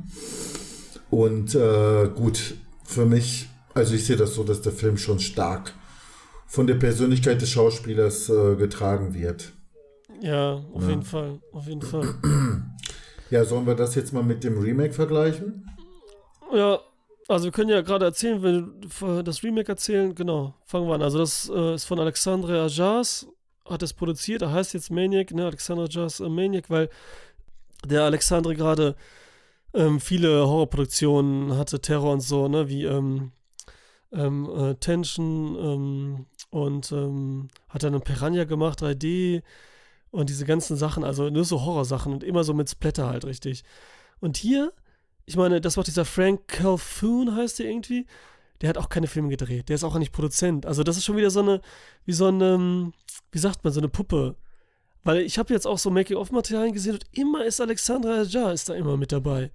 Und 1.10 1.56
äh, 1.56 2.10
gut, 2.16 2.56
für 2.84 3.06
mich, 3.06 3.48
also 3.74 3.94
ich 3.96 4.06
sehe 4.06 4.16
das 4.18 4.34
so, 4.36 4.44
dass 4.44 4.62
der 4.62 4.72
Film 4.72 4.98
schon 4.98 5.20
stark 5.20 5.74
von 6.48 6.68
der 6.68 6.76
Persönlichkeit 6.76 7.42
des 7.42 7.50
Schauspielers 7.50 8.30
äh, 8.30 8.56
getragen 8.56 9.14
wird. 9.14 9.52
Ja, 10.22 10.62
auf 10.74 10.84
Ja. 10.84 10.90
jeden 10.90 11.04
Fall, 11.04 11.40
auf 11.52 11.68
jeden 11.68 11.82
Fall. 11.82 12.16
Ja, 13.30 13.44
sollen 13.44 13.66
wir 13.66 13.76
das 13.76 13.96
jetzt 13.96 14.14
mal 14.14 14.24
mit 14.24 14.44
dem 14.44 14.58
Remake 14.58 14.94
vergleichen? 14.94 15.70
Ja, 16.54 16.80
also 17.28 17.46
wir 17.46 17.52
können 17.52 17.70
ja 17.70 17.82
gerade 17.82 18.06
erzählen, 18.06 18.42
wenn 18.44 18.82
wir 19.00 19.24
das 19.24 19.44
Remake 19.44 19.70
erzählen, 19.70 20.14
genau, 20.14 20.54
fangen 20.66 20.88
wir 20.88 20.96
an. 20.96 21.02
Also 21.02 21.18
das 21.18 21.50
äh, 21.50 21.76
ist 21.76 21.86
von 21.86 22.00
Alexandre 22.00 22.62
Ajas, 22.62 23.28
hat 23.68 23.82
es 23.82 23.94
produziert, 23.94 24.44
er 24.44 24.52
heißt 24.52 24.74
jetzt 24.74 24.92
Maniac, 24.92 25.32
ne, 25.32 25.46
Alexandre 25.46 25.86
Ajas 25.86 26.20
äh, 26.20 26.30
Maniac, 26.30 26.70
weil 26.70 26.90
der 27.86 28.04
Alexandre 28.04 28.56
gerade 28.56 28.96
ähm, 29.74 30.00
viele 30.00 30.48
Horrorproduktionen 30.48 31.58
hatte, 31.58 31.82
Terror 31.82 32.14
und 32.14 32.22
so, 32.22 32.48
ne, 32.48 32.70
wie 32.70 32.86
ähm, 32.86 33.32
ähm, 34.12 34.50
äh, 34.56 34.76
Tension 34.76 35.56
ähm, 35.60 36.26
und 36.52 36.92
ähm, 36.92 37.50
hat 37.70 37.84
dann 37.84 37.94
einen 37.94 38.04
Piranha 38.04 38.46
gemacht, 38.46 38.82
3D 38.82 39.42
und 40.12 40.30
diese 40.30 40.46
ganzen 40.46 40.78
Sachen, 40.78 41.04
also 41.04 41.30
nur 41.30 41.44
so 41.44 41.66
Horrorsachen 41.66 42.14
und 42.14 42.24
immer 42.24 42.44
so 42.44 42.54
mit 42.54 42.70
Splatter 42.70 43.10
halt 43.10 43.26
richtig. 43.26 43.64
Und 44.20 44.38
hier 44.38 44.72
ich 45.26 45.36
meine, 45.38 45.62
das 45.62 45.78
war 45.78 45.84
dieser 45.84 46.06
Frank 46.06 46.48
Calhoun, 46.48 47.36
heißt 47.36 47.60
der 47.60 47.68
irgendwie. 47.68 48.06
Der 48.62 48.70
hat 48.70 48.78
auch 48.78 48.90
keine 48.90 49.08
Filme 49.08 49.30
gedreht. 49.30 49.70
Der 49.70 49.76
ist 49.76 49.84
auch 49.84 49.98
nicht 49.98 50.12
Produzent. 50.12 50.66
Also, 50.66 50.84
das 50.84 50.98
ist 50.98 51.06
schon 51.06 51.18
wieder 51.18 51.30
so 51.32 51.42
eine, 51.42 51.62
wie 52.06 52.14
so 52.14 52.28
eine, 52.28 52.92
wie 53.32 53.40
sagt 53.40 53.64
man, 53.64 53.74
so 53.74 53.80
eine 53.80 53.90
Puppe. 53.90 54.36
Weil 55.04 55.20
ich 55.22 55.38
habe 55.38 55.54
jetzt 55.54 55.68
auch 55.68 55.78
so 55.78 55.92
Making-of-Materialien 55.92 56.74
gesehen 56.74 56.94
und 56.94 57.06
immer 57.12 57.46
ist 57.46 57.62
Alexandra 57.62 58.22
Aja 58.22 58.52
ist 58.52 58.70
da 58.70 58.74
immer 58.76 58.98
mit 58.98 59.12
dabei. 59.12 59.52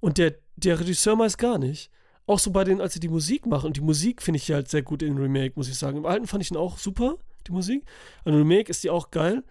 Und 0.00 0.18
der, 0.18 0.34
der 0.56 0.80
Regisseur 0.80 1.14
meist 1.16 1.38
gar 1.38 1.58
nicht. 1.58 1.90
auch 2.26 2.38
so 2.38 2.50
bei 2.50 2.62
denen, 2.64 2.80
als 2.80 2.92
sie 2.92 3.00
die 3.00 3.08
Musik 3.08 3.46
machen, 3.46 3.68
und 3.68 3.76
die 3.76 3.80
Musik 3.80 4.22
finde 4.22 4.36
ich 4.36 4.50
halt 4.50 4.68
sehr 4.68 4.82
gut 4.82 5.02
in 5.02 5.16
Remake, 5.16 5.54
muss 5.56 5.68
ich 5.68 5.78
sagen. 5.78 5.98
Im 5.98 6.06
alten 6.06 6.26
fand 6.26 6.42
ich 6.42 6.50
ihn 6.50 6.56
auch 6.56 6.78
super, 6.78 7.16
die 7.46 7.52
Musik. 7.52 7.84
Im 8.24 8.34
Remake 8.34 8.70
ist 8.70 8.84
die 8.84 8.90
auch 8.90 9.10
geil. 9.10 9.42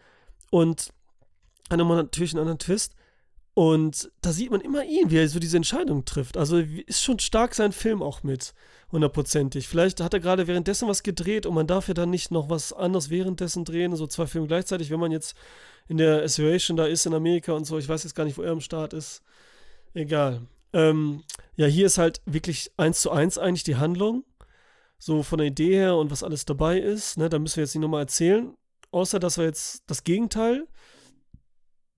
Und 0.51 0.93
hat 1.70 1.78
nochmal 1.78 1.97
natürlich 1.97 2.34
einen 2.34 2.41
anderen 2.41 2.59
Twist. 2.59 2.93
Und 3.58 4.12
da 4.22 4.34
sieht 4.34 4.51
man 4.51 4.62
immer 4.62 4.86
ihn, 4.86 5.10
wie 5.10 5.18
er 5.18 5.28
so 5.28 5.39
diese 5.39 5.58
Entscheidung 5.58 6.05
trifft. 6.05 6.38
Also 6.38 6.58
ist 6.60 7.01
schon 7.01 7.18
stark 7.18 7.55
sein 7.55 7.72
Film 7.72 8.03
auch 8.03 8.22
mit, 8.22 8.53
hundertprozentig. 8.91 9.68
Vielleicht 9.68 9.99
hat 9.99 10.14
er 10.14 10.20
gerade 10.20 10.45
währenddessen 10.45 10.88
was 10.88 11.01
gedreht 11.01 11.47
und 11.47 11.55
man 11.55 11.66
darf 11.66 11.88
ja 11.88 11.95
dann 11.95 12.12
nicht 12.12 12.30
noch 12.30 12.51
was 12.51 12.72
anderes 12.72 13.10
währenddessen 13.10 13.66
drehen, 13.66 13.95
so 13.95 14.05
zwei 14.05 14.28
Filme 14.28 14.45
gleichzeitig, 14.45 14.91
wenn 14.91 14.99
man 14.99 15.12
jetzt 15.12 15.36
in 15.88 15.97
der 15.97 16.22
Association 16.22 16.78
da 16.78 16.86
ist 16.86 17.08
in 17.08 17.16
Amerika 17.16 17.53
und 17.53 17.66
so. 17.66 17.80
Ich 17.80 17.89
weiß 17.89 18.03
jetzt 18.03 18.14
gar 18.14 18.26
nicht, 18.26 18.38
wo 18.38 18.43
er 18.43 18.51
am 18.51 18.62
Start 18.62 18.93
ist. 18.93 19.24
Egal. 19.95 20.43
Ähm, 20.72 21.24
ja, 21.55 21.66
hier 21.66 21.88
ist 21.88 21.97
halt 21.97 22.22
wirklich 22.28 22.72
eins 22.78 23.01
zu 23.01 23.10
eins 23.10 23.39
eigentlich 23.39 23.64
die 23.64 23.78
Handlung. 23.78 24.24
So 24.99 25.24
von 25.24 25.39
der 25.39 25.47
Idee 25.47 25.74
her 25.74 25.95
und 25.95 26.12
was 26.12 26.22
alles 26.22 26.45
dabei 26.45 26.78
ist. 26.78 27.18
Ne, 27.18 27.28
da 27.28 27.39
müssen 27.39 27.55
wir 27.55 27.64
jetzt 27.64 27.74
nicht 27.74 27.82
nochmal 27.82 28.01
erzählen. 28.01 28.55
Außer, 28.91 29.18
dass 29.18 29.39
wir 29.39 29.45
jetzt 29.45 29.82
das 29.88 30.03
Gegenteil 30.03 30.68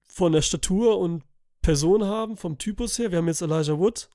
von 0.07 0.31
der 0.31 0.41
Statur 0.41 0.97
und 0.99 1.23
Person 1.69 2.03
haben, 2.03 2.35
vom 2.35 2.57
Typus 2.57 2.97
her. 2.97 3.11
Wir 3.11 3.19
haben 3.19 3.27
jetzt 3.27 3.43
Elijah 3.43 3.77
Wood, 3.77 4.09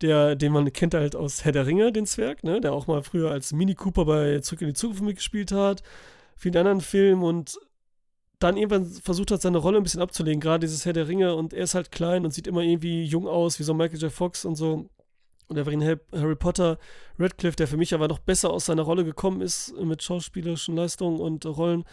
der, 0.00 0.36
den 0.36 0.52
man 0.52 0.72
kennt 0.72 0.94
halt 0.94 1.14
aus 1.14 1.44
Herr 1.44 1.52
der 1.52 1.66
Ringe, 1.66 1.92
den 1.92 2.06
Zwerg, 2.06 2.44
ne? 2.44 2.62
der 2.62 2.72
auch 2.72 2.86
mal 2.86 3.02
früher 3.02 3.30
als 3.30 3.52
Mini 3.52 3.74
Cooper 3.74 4.06
bei 4.06 4.38
Zurück 4.38 4.62
in 4.62 4.68
die 4.68 4.72
Zukunft 4.72 5.02
mitgespielt 5.02 5.52
hat, 5.52 5.82
vielen 6.34 6.56
anderen 6.56 6.80
Filmen 6.80 7.22
und 7.22 7.58
dann 8.38 8.56
irgendwann 8.56 8.86
versucht 8.86 9.32
hat, 9.32 9.42
seine 9.42 9.58
Rolle 9.58 9.76
ein 9.76 9.82
bisschen 9.82 10.00
abzulegen, 10.00 10.40
gerade 10.40 10.66
dieses 10.66 10.86
Herr 10.86 10.94
der 10.94 11.08
Ringe 11.08 11.34
und 11.34 11.52
er 11.52 11.64
ist 11.64 11.74
halt 11.74 11.92
klein 11.92 12.24
und 12.24 12.32
sieht 12.32 12.46
immer 12.46 12.62
irgendwie 12.62 13.04
jung 13.04 13.28
aus, 13.28 13.58
wie 13.58 13.62
so 13.62 13.74
Michael 13.74 14.00
J. 14.00 14.10
Fox 14.10 14.46
und 14.46 14.54
so. 14.56 14.88
Und 15.48 15.58
er 15.58 15.66
war 15.66 15.74
in 15.74 15.84
Harry 15.84 16.36
Potter, 16.36 16.78
Radcliffe, 17.18 17.56
der 17.56 17.68
für 17.68 17.76
mich 17.76 17.92
aber 17.92 18.08
noch 18.08 18.18
besser 18.18 18.48
aus 18.48 18.64
seiner 18.64 18.82
Rolle 18.82 19.04
gekommen 19.04 19.42
ist 19.42 19.74
mit 19.78 20.02
schauspielerischen 20.02 20.74
Leistungen 20.74 21.20
und 21.20 21.44
Rollen. 21.44 21.84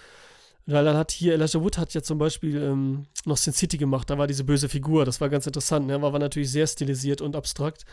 Weil 0.66 0.86
dann 0.86 0.96
hat 0.96 1.12
hier, 1.12 1.34
Elijah 1.34 1.62
Wood 1.62 1.78
hat 1.78 1.94
ja 1.94 2.02
zum 2.02 2.18
Beispiel 2.18 2.62
ähm, 2.62 3.06
noch 3.26 3.38
Sin 3.38 3.54
City 3.54 3.78
gemacht, 3.78 4.10
da 4.10 4.18
war 4.18 4.28
diese 4.28 4.46
böse 4.46 4.70
Figur, 4.70 5.04
das 5.04 5.20
war 5.20 5.30
ganz 5.30 5.46
interessant, 5.46 5.88
ne? 5.88 6.02
war, 6.02 6.14
war 6.14 6.20
natürlich 6.20 6.52
sehr 6.52 6.68
stilisiert 6.68 7.22
und 7.22 7.36
abstrakt. 7.36 7.84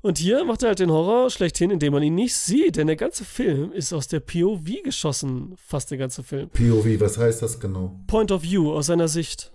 Und 0.00 0.18
hier 0.18 0.44
macht 0.44 0.62
er 0.62 0.68
halt 0.68 0.80
den 0.80 0.90
Horror 0.90 1.30
schlechthin, 1.30 1.70
indem 1.70 1.94
man 1.94 2.02
ihn 2.02 2.14
nicht 2.14 2.36
sieht, 2.36 2.76
denn 2.76 2.86
der 2.86 2.96
ganze 2.96 3.24
Film 3.24 3.72
ist 3.72 3.92
aus 3.92 4.06
der 4.06 4.20
POV 4.20 4.82
geschossen, 4.82 5.54
fast 5.56 5.90
der 5.90 5.98
ganze 5.98 6.22
Film. 6.22 6.50
POV, 6.50 7.00
was 7.00 7.18
heißt 7.18 7.42
das 7.42 7.60
genau? 7.60 8.00
Point 8.06 8.30
of 8.30 8.42
View, 8.42 8.72
aus 8.72 8.86
seiner 8.86 9.08
Sicht. 9.08 9.52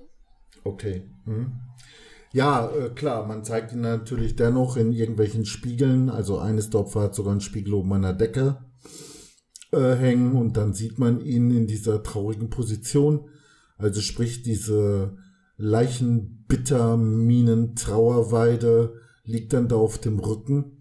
Okay. 0.63 1.03
Hm. 1.25 1.51
Ja, 2.31 2.69
äh, 2.71 2.89
klar, 2.89 3.25
man 3.25 3.43
zeigt 3.43 3.73
ihn 3.73 3.81
natürlich 3.81 4.35
dennoch 4.35 4.77
in 4.77 4.91
irgendwelchen 4.91 5.45
Spiegeln. 5.45 6.09
Also 6.09 6.39
eines 6.39 6.69
der 6.69 6.81
Opfer 6.81 7.01
hat 7.01 7.15
sogar 7.15 7.31
einen 7.31 7.41
Spiegel 7.41 7.73
oben 7.73 7.93
an 7.93 8.03
der 8.03 8.13
Decke 8.13 8.57
äh, 9.71 9.95
hängen 9.95 10.33
und 10.33 10.57
dann 10.57 10.73
sieht 10.73 10.99
man 10.99 11.21
ihn 11.21 11.51
in 11.51 11.67
dieser 11.67 12.03
traurigen 12.03 12.49
Position. 12.49 13.29
Also 13.77 14.01
sprich 14.01 14.43
diese 14.43 15.15
Leichenbitterminen 15.57 17.75
Trauerweide 17.75 18.93
liegt 19.23 19.53
dann 19.53 19.67
da 19.67 19.75
auf 19.75 19.99
dem 19.99 20.19
Rücken. 20.19 20.79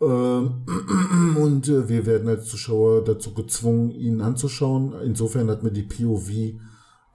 Ähm, 0.00 0.66
und 1.38 1.68
äh, 1.68 1.88
wir 1.88 2.06
werden 2.06 2.28
als 2.28 2.46
Zuschauer 2.46 3.04
dazu 3.04 3.34
gezwungen, 3.34 3.90
ihn 3.90 4.20
anzuschauen. 4.20 4.94
Insofern 5.04 5.50
hat 5.50 5.62
mir 5.62 5.72
die 5.72 5.82
POV 5.82 6.30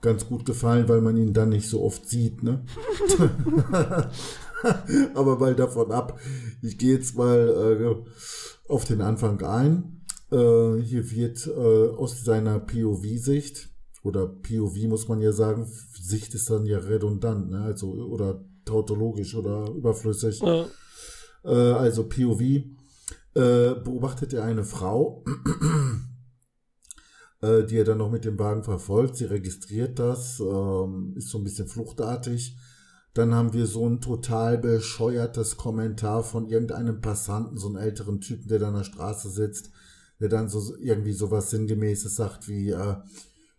ganz 0.00 0.26
gut 0.26 0.44
gefallen, 0.44 0.88
weil 0.88 1.00
man 1.00 1.16
ihn 1.16 1.32
dann 1.32 1.50
nicht 1.50 1.68
so 1.68 1.82
oft 1.82 2.08
sieht. 2.08 2.42
Ne? 2.42 2.64
Aber 5.14 5.38
mal 5.38 5.54
davon 5.54 5.92
ab, 5.92 6.18
ich 6.60 6.78
gehe 6.78 6.94
jetzt 6.94 7.16
mal 7.16 7.48
äh, 7.48 7.94
auf 8.70 8.84
den 8.84 9.00
Anfang 9.00 9.40
ein. 9.42 10.01
Äh, 10.32 10.80
hier 10.82 11.10
wird 11.10 11.46
äh, 11.46 11.50
aus 11.94 12.24
seiner 12.24 12.58
POV-Sicht, 12.58 13.68
oder 14.02 14.26
POV 14.26 14.88
muss 14.88 15.06
man 15.08 15.20
ja 15.20 15.32
sagen, 15.32 15.66
Sicht 15.66 16.34
ist 16.34 16.50
dann 16.50 16.64
ja 16.64 16.78
redundant, 16.78 17.50
ne? 17.50 17.60
also 17.60 17.92
oder 17.92 18.44
tautologisch 18.64 19.34
oder 19.34 19.70
überflüssig. 19.70 20.40
Ja. 20.40 20.66
Äh, 21.44 21.72
also 21.72 22.08
POV 22.08 22.40
äh, 22.40 22.64
beobachtet 23.34 24.32
er 24.32 24.44
eine 24.44 24.64
Frau, 24.64 25.22
äh, 27.42 27.64
die 27.64 27.76
er 27.76 27.84
dann 27.84 27.98
noch 27.98 28.10
mit 28.10 28.24
dem 28.24 28.38
Wagen 28.38 28.64
verfolgt. 28.64 29.16
Sie 29.16 29.26
registriert 29.26 29.98
das, 29.98 30.40
ähm, 30.40 31.14
ist 31.16 31.28
so 31.28 31.38
ein 31.38 31.44
bisschen 31.44 31.68
fluchtartig. 31.68 32.56
Dann 33.14 33.34
haben 33.34 33.52
wir 33.52 33.66
so 33.66 33.86
ein 33.86 34.00
total 34.00 34.56
bescheuertes 34.56 35.58
Kommentar 35.58 36.24
von 36.24 36.46
irgendeinem 36.46 37.02
Passanten, 37.02 37.58
so 37.58 37.68
einen 37.68 37.76
älteren 37.76 38.22
Typen, 38.22 38.48
der 38.48 38.58
da 38.58 38.68
an 38.68 38.76
der 38.76 38.84
Straße 38.84 39.28
sitzt 39.28 39.70
der 40.22 40.28
dann 40.28 40.48
so 40.48 40.76
irgendwie 40.78 41.12
sowas 41.12 41.50
Sinngemäßes 41.50 42.14
sagt 42.14 42.48
wie, 42.48 42.70
äh, 42.70 42.96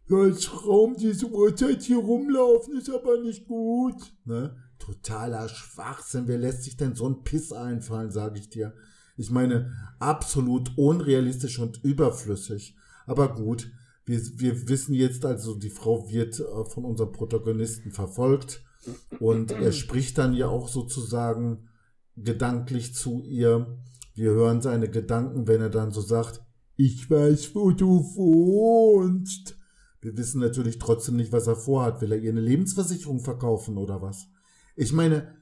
ja, 0.09 0.17
als 0.17 0.65
Raum 0.65 0.95
diese 0.97 1.27
Uhrzeit 1.27 1.81
hier 1.81 1.97
rumlaufen 1.97 2.77
ist 2.77 2.89
aber 2.89 3.19
nicht 3.19 3.47
gut. 3.47 4.13
Ne? 4.23 4.55
Totaler 4.79 5.49
Schwachsinn. 5.49 6.27
Wer 6.27 6.37
lässt 6.37 6.63
sich 6.63 6.77
denn 6.77 6.95
so 6.95 7.07
ein 7.07 7.23
Piss 7.23 7.51
einfallen, 7.51 8.11
sage 8.11 8.39
ich 8.39 8.49
dir. 8.49 8.73
Ich 9.17 9.29
meine, 9.29 9.73
absolut 9.99 10.71
unrealistisch 10.77 11.59
und 11.59 11.83
überflüssig. 11.83 12.77
Aber 13.05 13.35
gut, 13.35 13.69
wir, 14.05 14.21
wir 14.37 14.69
wissen 14.69 14.93
jetzt 14.93 15.25
also, 15.25 15.55
die 15.55 15.69
Frau 15.69 16.09
wird 16.09 16.39
äh, 16.39 16.65
von 16.65 16.85
unserem 16.85 17.11
Protagonisten 17.11 17.91
verfolgt 17.91 18.63
und 19.19 19.51
er 19.51 19.71
spricht 19.73 20.17
dann 20.17 20.33
ja 20.33 20.47
auch 20.47 20.69
sozusagen 20.69 21.67
gedanklich 22.15 22.95
zu 22.95 23.21
ihr. 23.21 23.77
Wir 24.15 24.31
hören 24.31 24.61
seine 24.61 24.89
Gedanken, 24.89 25.47
wenn 25.47 25.61
er 25.61 25.69
dann 25.69 25.91
so 25.91 26.01
sagt, 26.01 26.42
ich 26.75 27.09
weiß, 27.09 27.53
wo 27.55 27.71
du 27.71 27.99
wohnst. 28.15 29.57
Wir 30.01 30.17
wissen 30.17 30.41
natürlich 30.41 30.79
trotzdem 30.79 31.15
nicht, 31.15 31.31
was 31.31 31.47
er 31.47 31.55
vorhat. 31.55 32.01
Will 32.01 32.11
er 32.11 32.19
ihr 32.19 32.31
eine 32.31 32.41
Lebensversicherung 32.41 33.19
verkaufen 33.19 33.77
oder 33.77 34.01
was? 34.01 34.27
Ich 34.75 34.91
meine, 34.91 35.35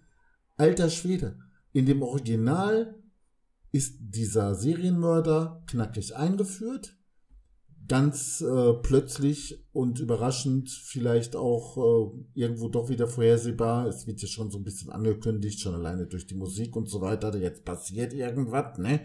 alter 0.57 0.89
Schwede, 0.89 1.39
in 1.71 1.85
dem 1.85 2.01
Original 2.01 2.95
ist 3.71 3.95
dieser 3.99 4.55
Serienmörder 4.55 5.63
knackig 5.67 6.15
eingeführt. 6.15 6.97
Ganz 7.87 8.41
äh, 8.41 8.73
plötzlich 8.73 9.65
und 9.71 9.99
überraschend, 9.99 10.69
vielleicht 10.69 11.35
auch 11.35 11.77
äh, 11.77 12.39
irgendwo 12.39 12.69
doch 12.69 12.89
wieder 12.89 13.07
vorhersehbar. 13.07 13.87
Es 13.87 14.05
wird 14.05 14.21
ja 14.21 14.27
schon 14.27 14.51
so 14.51 14.59
ein 14.59 14.63
bisschen 14.63 14.91
angekündigt, 14.91 15.59
schon 15.59 15.73
alleine 15.73 16.05
durch 16.07 16.27
die 16.27 16.35
Musik 16.35 16.75
und 16.75 16.87
so 16.89 17.01
weiter. 17.01 17.35
Jetzt 17.37 17.65
passiert 17.65 18.13
irgendwas, 18.13 18.77
ne? 18.77 19.01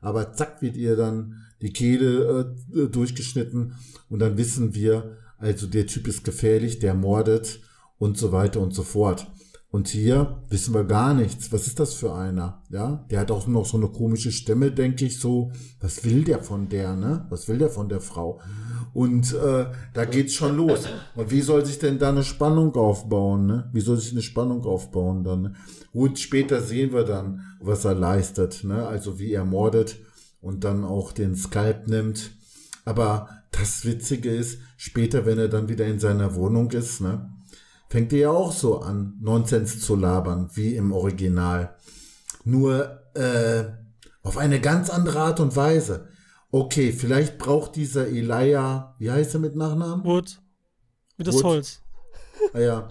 aber 0.00 0.32
zack 0.32 0.62
wird 0.62 0.76
ihr 0.76 0.96
dann 0.96 1.46
die 1.62 1.72
Kehle 1.72 2.54
äh, 2.74 2.88
durchgeschnitten 2.88 3.74
und 4.08 4.18
dann 4.18 4.36
wissen 4.36 4.74
wir, 4.74 5.16
also 5.38 5.66
der 5.66 5.86
Typ 5.86 6.06
ist 6.08 6.24
gefährlich, 6.24 6.78
der 6.78 6.94
mordet 6.94 7.60
und 7.98 8.18
so 8.18 8.32
weiter 8.32 8.60
und 8.60 8.74
so 8.74 8.82
fort. 8.82 9.30
Und 9.72 9.86
hier 9.86 10.42
wissen 10.48 10.74
wir 10.74 10.82
gar 10.82 11.14
nichts. 11.14 11.52
Was 11.52 11.68
ist 11.68 11.78
das 11.78 11.94
für 11.94 12.12
einer? 12.12 12.62
Ja, 12.70 13.06
der 13.08 13.20
hat 13.20 13.30
auch 13.30 13.46
noch 13.46 13.64
so 13.64 13.76
eine 13.76 13.86
komische 13.86 14.32
Stimme, 14.32 14.72
denke 14.72 15.04
ich 15.04 15.20
so. 15.20 15.52
Was 15.80 16.04
will 16.04 16.24
der 16.24 16.40
von 16.40 16.68
der, 16.68 16.96
ne? 16.96 17.26
Was 17.30 17.46
will 17.46 17.58
der 17.58 17.70
von 17.70 17.88
der 17.88 18.00
Frau? 18.00 18.40
Und 18.92 19.32
äh, 19.32 19.66
da 19.94 20.04
geht's 20.06 20.32
schon 20.32 20.56
los. 20.56 20.86
Und 21.14 21.30
wie 21.30 21.40
soll 21.40 21.64
sich 21.64 21.78
denn 21.78 22.00
da 22.00 22.08
eine 22.08 22.24
Spannung 22.24 22.74
aufbauen, 22.74 23.46
ne? 23.46 23.70
Wie 23.72 23.80
soll 23.80 23.96
sich 23.96 24.10
eine 24.10 24.22
Spannung 24.22 24.64
aufbauen 24.64 25.22
dann? 25.22 25.42
Ne? 25.42 25.54
Gut, 25.92 26.18
später 26.18 26.60
sehen 26.60 26.92
wir 26.92 27.04
dann, 27.04 27.40
was 27.60 27.84
er 27.84 27.94
leistet, 27.94 28.64
ne? 28.64 28.88
Also 28.88 29.20
wie 29.20 29.32
er 29.32 29.44
mordet 29.44 30.00
und 30.40 30.64
dann 30.64 30.84
auch 30.84 31.12
den 31.12 31.36
Skalp 31.36 31.88
nimmt. 31.88 32.32
Aber 32.84 33.28
das 33.50 33.84
Witzige 33.84 34.30
ist, 34.30 34.58
später, 34.76 35.26
wenn 35.26 35.38
er 35.38 35.48
dann 35.48 35.68
wieder 35.68 35.86
in 35.86 36.00
seiner 36.00 36.34
Wohnung 36.34 36.70
ist, 36.70 37.00
ne? 37.00 37.30
fängt 37.88 38.12
er 38.12 38.18
ja 38.18 38.30
auch 38.30 38.52
so 38.52 38.80
an, 38.80 39.18
Nonsens 39.20 39.80
zu 39.80 39.96
labern, 39.96 40.48
wie 40.54 40.76
im 40.76 40.92
Original. 40.92 41.76
Nur 42.44 43.00
äh, 43.14 43.64
auf 44.22 44.38
eine 44.38 44.60
ganz 44.60 44.88
andere 44.90 45.20
Art 45.20 45.40
und 45.40 45.56
Weise. 45.56 46.08
Okay, 46.52 46.92
vielleicht 46.92 47.38
braucht 47.38 47.76
dieser 47.76 48.08
Elijah, 48.08 48.94
wie 48.98 49.10
heißt 49.10 49.34
er 49.34 49.40
mit 49.40 49.56
Nachnamen? 49.56 50.04
Wood. 50.04 50.40
Wie 51.16 51.24
das 51.24 51.34
Wood. 51.36 51.44
Holz. 51.44 51.82
Ah, 52.54 52.60
ja. 52.60 52.88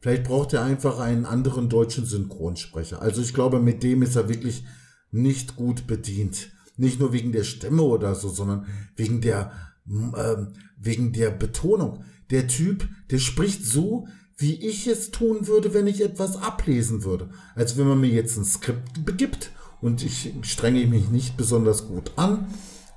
Vielleicht 0.00 0.24
braucht 0.24 0.52
er 0.52 0.64
einfach 0.64 0.98
einen 0.98 1.26
anderen 1.26 1.68
deutschen 1.68 2.04
Synchronsprecher. 2.04 3.00
Also 3.00 3.22
ich 3.22 3.34
glaube, 3.34 3.60
mit 3.60 3.82
dem 3.82 4.02
ist 4.02 4.16
er 4.16 4.28
wirklich 4.28 4.64
nicht 5.10 5.56
gut 5.56 5.86
bedient. 5.86 6.50
Nicht 6.76 7.00
nur 7.00 7.12
wegen 7.12 7.32
der 7.32 7.44
Stimme 7.44 7.82
oder 7.82 8.14
so, 8.14 8.28
sondern 8.28 8.66
wegen 8.96 9.20
der, 9.20 9.52
äh, 9.86 10.36
wegen 10.78 11.12
der 11.12 11.30
Betonung. 11.30 12.04
Der 12.30 12.48
Typ, 12.48 12.88
der 13.10 13.18
spricht 13.18 13.64
so, 13.64 14.06
wie 14.36 14.54
ich 14.54 14.86
es 14.86 15.10
tun 15.10 15.46
würde, 15.46 15.74
wenn 15.74 15.86
ich 15.86 16.02
etwas 16.02 16.36
ablesen 16.36 17.04
würde. 17.04 17.30
Als 17.54 17.76
wenn 17.76 17.86
man 17.86 18.00
mir 18.00 18.10
jetzt 18.10 18.36
ein 18.36 18.44
Skript 18.44 19.04
begibt 19.04 19.52
und 19.80 20.02
ich 20.02 20.34
strenge 20.42 20.86
mich 20.86 21.10
nicht 21.10 21.36
besonders 21.36 21.86
gut 21.86 22.12
an 22.16 22.46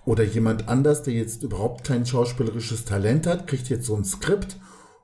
oder 0.05 0.23
jemand 0.23 0.67
anders, 0.67 1.03
der 1.03 1.13
jetzt 1.13 1.43
überhaupt 1.43 1.85
kein 1.85 2.05
schauspielerisches 2.05 2.85
Talent 2.85 3.27
hat, 3.27 3.47
kriegt 3.47 3.69
jetzt 3.69 3.85
so 3.85 3.95
ein 3.95 4.05
Skript 4.05 4.57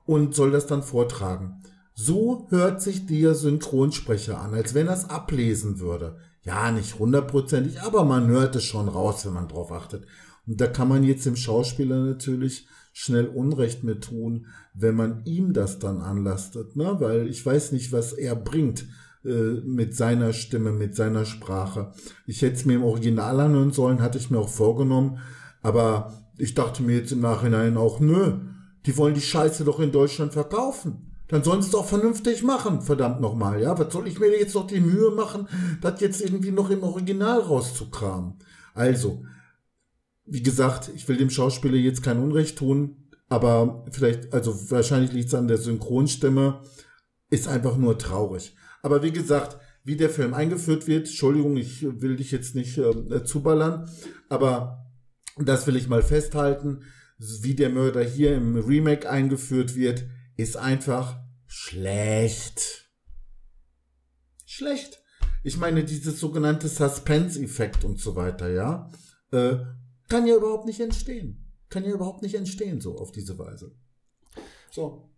und 0.06 0.36
soll 0.36 0.52
das 0.52 0.68
dann 0.68 0.84
vortragen. 0.84 1.62
So 1.94 2.48
hört 2.50 2.82
sich 2.82 3.06
der 3.06 3.36
Synchronsprecher 3.36 4.40
an, 4.40 4.54
als 4.54 4.74
wenn 4.74 4.88
er 4.88 4.94
es 4.94 5.10
ablesen 5.10 5.80
würde. 5.80 6.18
Ja, 6.44 6.72
nicht 6.72 6.98
hundertprozentig, 6.98 7.82
aber 7.82 8.04
man 8.04 8.28
hört 8.28 8.56
es 8.56 8.64
schon 8.64 8.88
raus, 8.88 9.26
wenn 9.26 9.34
man 9.34 9.48
drauf 9.48 9.72
achtet. 9.72 10.06
Und 10.48 10.60
da 10.60 10.68
kann 10.68 10.88
man 10.88 11.04
jetzt 11.04 11.26
dem 11.26 11.36
Schauspieler 11.36 12.00
natürlich 12.00 12.68
schnell 12.94 13.28
Unrecht 13.28 13.84
mit 13.84 14.04
tun, 14.04 14.48
wenn 14.74 14.96
man 14.96 15.24
ihm 15.26 15.54
das 15.54 15.80
dann 15.80 16.02
anlastet, 16.02 16.76
ne? 16.76 16.96
Weil 17.00 17.28
ich 17.28 17.46
weiß 17.46 17.72
nicht, 17.74 17.92
was 17.92 18.14
er 18.14 18.36
bringt 18.36 18.86
äh, 19.24 19.62
mit 19.64 19.96
seiner 19.96 20.34
Stimme, 20.34 20.72
mit 20.72 20.96
seiner 20.96 21.26
Sprache. 21.26 21.94
Ich 22.26 22.42
hätte 22.42 22.56
es 22.56 22.66
mir 22.66 22.76
im 22.76 22.84
Original 22.84 23.40
anhören 23.40 23.72
sollen, 23.72 24.02
hatte 24.02 24.18
ich 24.18 24.32
mir 24.32 24.40
auch 24.40 24.50
vorgenommen, 24.50 25.20
aber 25.62 26.14
ich 26.38 26.56
dachte 26.56 26.82
mir 26.82 26.98
jetzt 26.98 27.12
im 27.12 27.22
Nachhinein 27.22 27.78
auch, 27.78 28.00
nö, 28.00 28.40
die 28.88 28.98
wollen 28.98 29.14
die 29.14 29.22
Scheiße 29.22 29.64
doch 29.64 29.80
in 29.80 29.92
Deutschland 29.92 30.34
verkaufen. 30.34 31.11
Dann 31.32 31.44
sollen 31.44 31.62
sie 31.62 31.68
es 31.68 31.72
doch 31.72 31.86
vernünftig 31.86 32.44
machen, 32.44 32.82
verdammt 32.82 33.22
nochmal, 33.22 33.62
ja. 33.62 33.80
Was 33.80 33.94
soll 33.94 34.06
ich 34.10 34.20
mir 34.20 34.38
jetzt 34.38 34.54
noch 34.54 34.68
die 34.68 34.82
Mühe 34.82 35.12
machen, 35.12 35.48
das 35.80 36.02
jetzt 36.02 36.22
irgendwie 36.22 36.52
noch 36.52 36.70
im 36.70 36.84
Original 36.84 37.40
rauszukramen? 37.40 38.34
Also, 38.74 39.24
wie 40.26 40.44
gesagt, 40.44 40.92
ich 40.94 41.08
will 41.08 41.16
dem 41.16 41.30
Schauspieler 41.30 41.78
jetzt 41.78 42.04
kein 42.04 42.20
Unrecht 42.20 42.58
tun, 42.58 43.08
aber 43.30 43.86
vielleicht, 43.92 44.34
also 44.34 44.70
wahrscheinlich 44.72 45.14
liegt 45.14 45.30
es 45.30 45.34
an 45.34 45.48
der 45.48 45.58
Synchronstimme, 45.58 46.64
ist 47.30 47.48
einfach 47.48 47.78
nur 47.78 47.98
traurig. 47.98 48.54
Aber 48.84 49.02
wie 49.02 49.14
gesagt, 49.14 49.58
wie 49.86 49.96
der 49.96 50.10
Film 50.10 50.34
eingeführt 50.34 50.86
wird, 50.86 51.08
Entschuldigung, 51.08 51.56
ich 51.56 51.82
will 52.02 52.18
dich 52.18 52.32
jetzt 52.32 52.56
nicht 52.56 52.78
äh, 52.78 53.24
zuballern, 53.24 53.90
aber 54.28 54.86
das 55.38 55.66
will 55.66 55.78
ich 55.78 55.88
mal 55.88 56.04
festhalten, 56.04 56.82
wie 57.18 57.56
der 57.56 57.70
Mörder 57.70 58.04
hier 58.04 58.36
im 58.36 58.58
Remake 58.58 59.10
eingeführt 59.10 59.78
wird, 59.78 60.04
ist 60.36 60.58
einfach 60.58 61.21
schlecht. 61.52 62.90
Schlecht. 64.46 65.04
Ich 65.44 65.58
meine, 65.58 65.84
dieses 65.84 66.20
sogenannte 66.20 66.70
Suspense-Effekt 66.70 67.84
und 67.84 68.00
so 68.00 68.16
weiter, 68.16 68.50
ja, 68.50 68.90
äh, 69.32 69.58
kann 70.08 70.28
ja 70.28 70.36
überhaupt 70.36 70.66
nicht 70.66 70.80
entstehen. 70.80 71.52
Kann 71.70 71.84
ja 71.84 71.92
überhaupt 71.92 72.22
nicht 72.22 72.36
entstehen, 72.36 72.80
so 72.80 72.98
auf 72.98 73.12
diese 73.12 73.38
Weise. 73.38 73.76
So. 74.72 75.10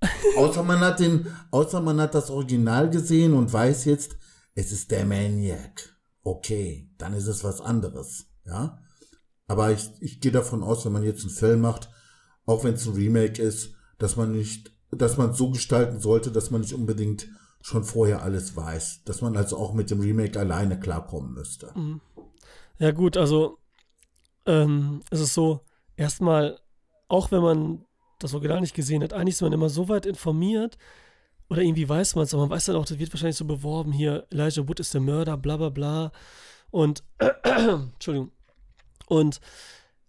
außer 0.36 0.62
man 0.62 0.80
hat 0.80 1.00
den, 1.00 1.26
außer 1.50 1.80
man 1.80 2.00
hat 2.00 2.14
das 2.14 2.30
Original 2.30 2.90
gesehen 2.90 3.32
und 3.32 3.52
weiß 3.52 3.86
jetzt, 3.86 4.16
es 4.54 4.72
ist 4.72 4.90
der 4.90 5.06
Maniac. 5.06 5.96
Okay, 6.22 6.90
dann 6.98 7.14
ist 7.14 7.26
es 7.26 7.44
was 7.44 7.60
anderes, 7.60 8.26
ja. 8.44 8.82
Aber 9.46 9.72
ich, 9.72 9.90
ich 10.00 10.20
gehe 10.20 10.32
davon 10.32 10.62
aus, 10.62 10.84
wenn 10.84 10.92
man 10.92 11.02
jetzt 11.02 11.22
einen 11.22 11.30
Film 11.30 11.62
macht, 11.62 11.88
auch 12.44 12.64
wenn 12.64 12.74
es 12.74 12.86
ein 12.86 12.94
Remake 12.94 13.42
ist, 13.42 13.74
dass 13.98 14.16
man 14.16 14.32
nicht, 14.32 14.77
dass 14.90 15.16
man 15.16 15.34
so 15.34 15.50
gestalten 15.50 16.00
sollte, 16.00 16.30
dass 16.30 16.50
man 16.50 16.62
nicht 16.62 16.74
unbedingt 16.74 17.28
schon 17.60 17.84
vorher 17.84 18.22
alles 18.22 18.56
weiß. 18.56 19.02
Dass 19.04 19.20
man 19.20 19.36
also 19.36 19.58
auch 19.58 19.74
mit 19.74 19.90
dem 19.90 20.00
Remake 20.00 20.38
alleine 20.38 20.78
klarkommen 20.78 21.34
müsste. 21.34 21.70
Mhm. 21.74 22.00
Ja, 22.78 22.92
gut, 22.92 23.16
also 23.16 23.58
ähm, 24.46 25.02
es 25.10 25.20
ist 25.20 25.34
so, 25.34 25.60
erstmal, 25.96 26.58
auch 27.08 27.30
wenn 27.30 27.42
man 27.42 27.84
das 28.18 28.34
Original 28.34 28.60
nicht 28.60 28.74
gesehen 28.74 29.02
hat, 29.02 29.12
eigentlich 29.12 29.34
ist 29.34 29.42
man 29.42 29.52
immer 29.52 29.68
so 29.68 29.88
weit 29.88 30.06
informiert, 30.06 30.78
oder 31.50 31.62
irgendwie 31.62 31.88
weiß 31.88 32.14
man 32.14 32.24
es, 32.24 32.34
aber 32.34 32.44
man 32.44 32.50
weiß 32.50 32.66
dann 32.66 32.76
auch, 32.76 32.84
das 32.84 32.98
wird 32.98 33.12
wahrscheinlich 33.12 33.36
so 33.36 33.44
beworben, 33.44 33.92
hier, 33.92 34.26
Elijah 34.30 34.68
Wood 34.68 34.80
ist 34.80 34.94
der 34.94 35.00
Mörder, 35.00 35.36
bla 35.36 35.56
bla 35.56 35.70
bla. 35.70 36.12
Und, 36.70 37.02
Entschuldigung, 37.44 38.32
und 39.06 39.40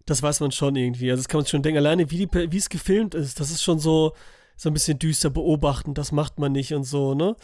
das 0.04 0.22
weiß 0.22 0.40
man 0.40 0.52
schon 0.52 0.76
irgendwie. 0.76 1.10
Also 1.10 1.22
das 1.22 1.28
kann 1.28 1.38
man 1.38 1.46
schon 1.46 1.62
denken. 1.62 1.78
Alleine 1.78 2.10
wie, 2.10 2.28
wie 2.30 2.56
es 2.56 2.68
gefilmt 2.68 3.14
ist, 3.14 3.40
das 3.40 3.50
ist 3.50 3.62
schon 3.62 3.78
so, 3.78 4.12
so 4.60 4.68
ein 4.68 4.74
bisschen 4.74 4.98
düster 4.98 5.30
beobachten. 5.30 5.94
Das 5.94 6.12
macht 6.12 6.38
man 6.38 6.52
nicht 6.52 6.74
und 6.74 6.84
so, 6.84 7.14
ne? 7.14 7.34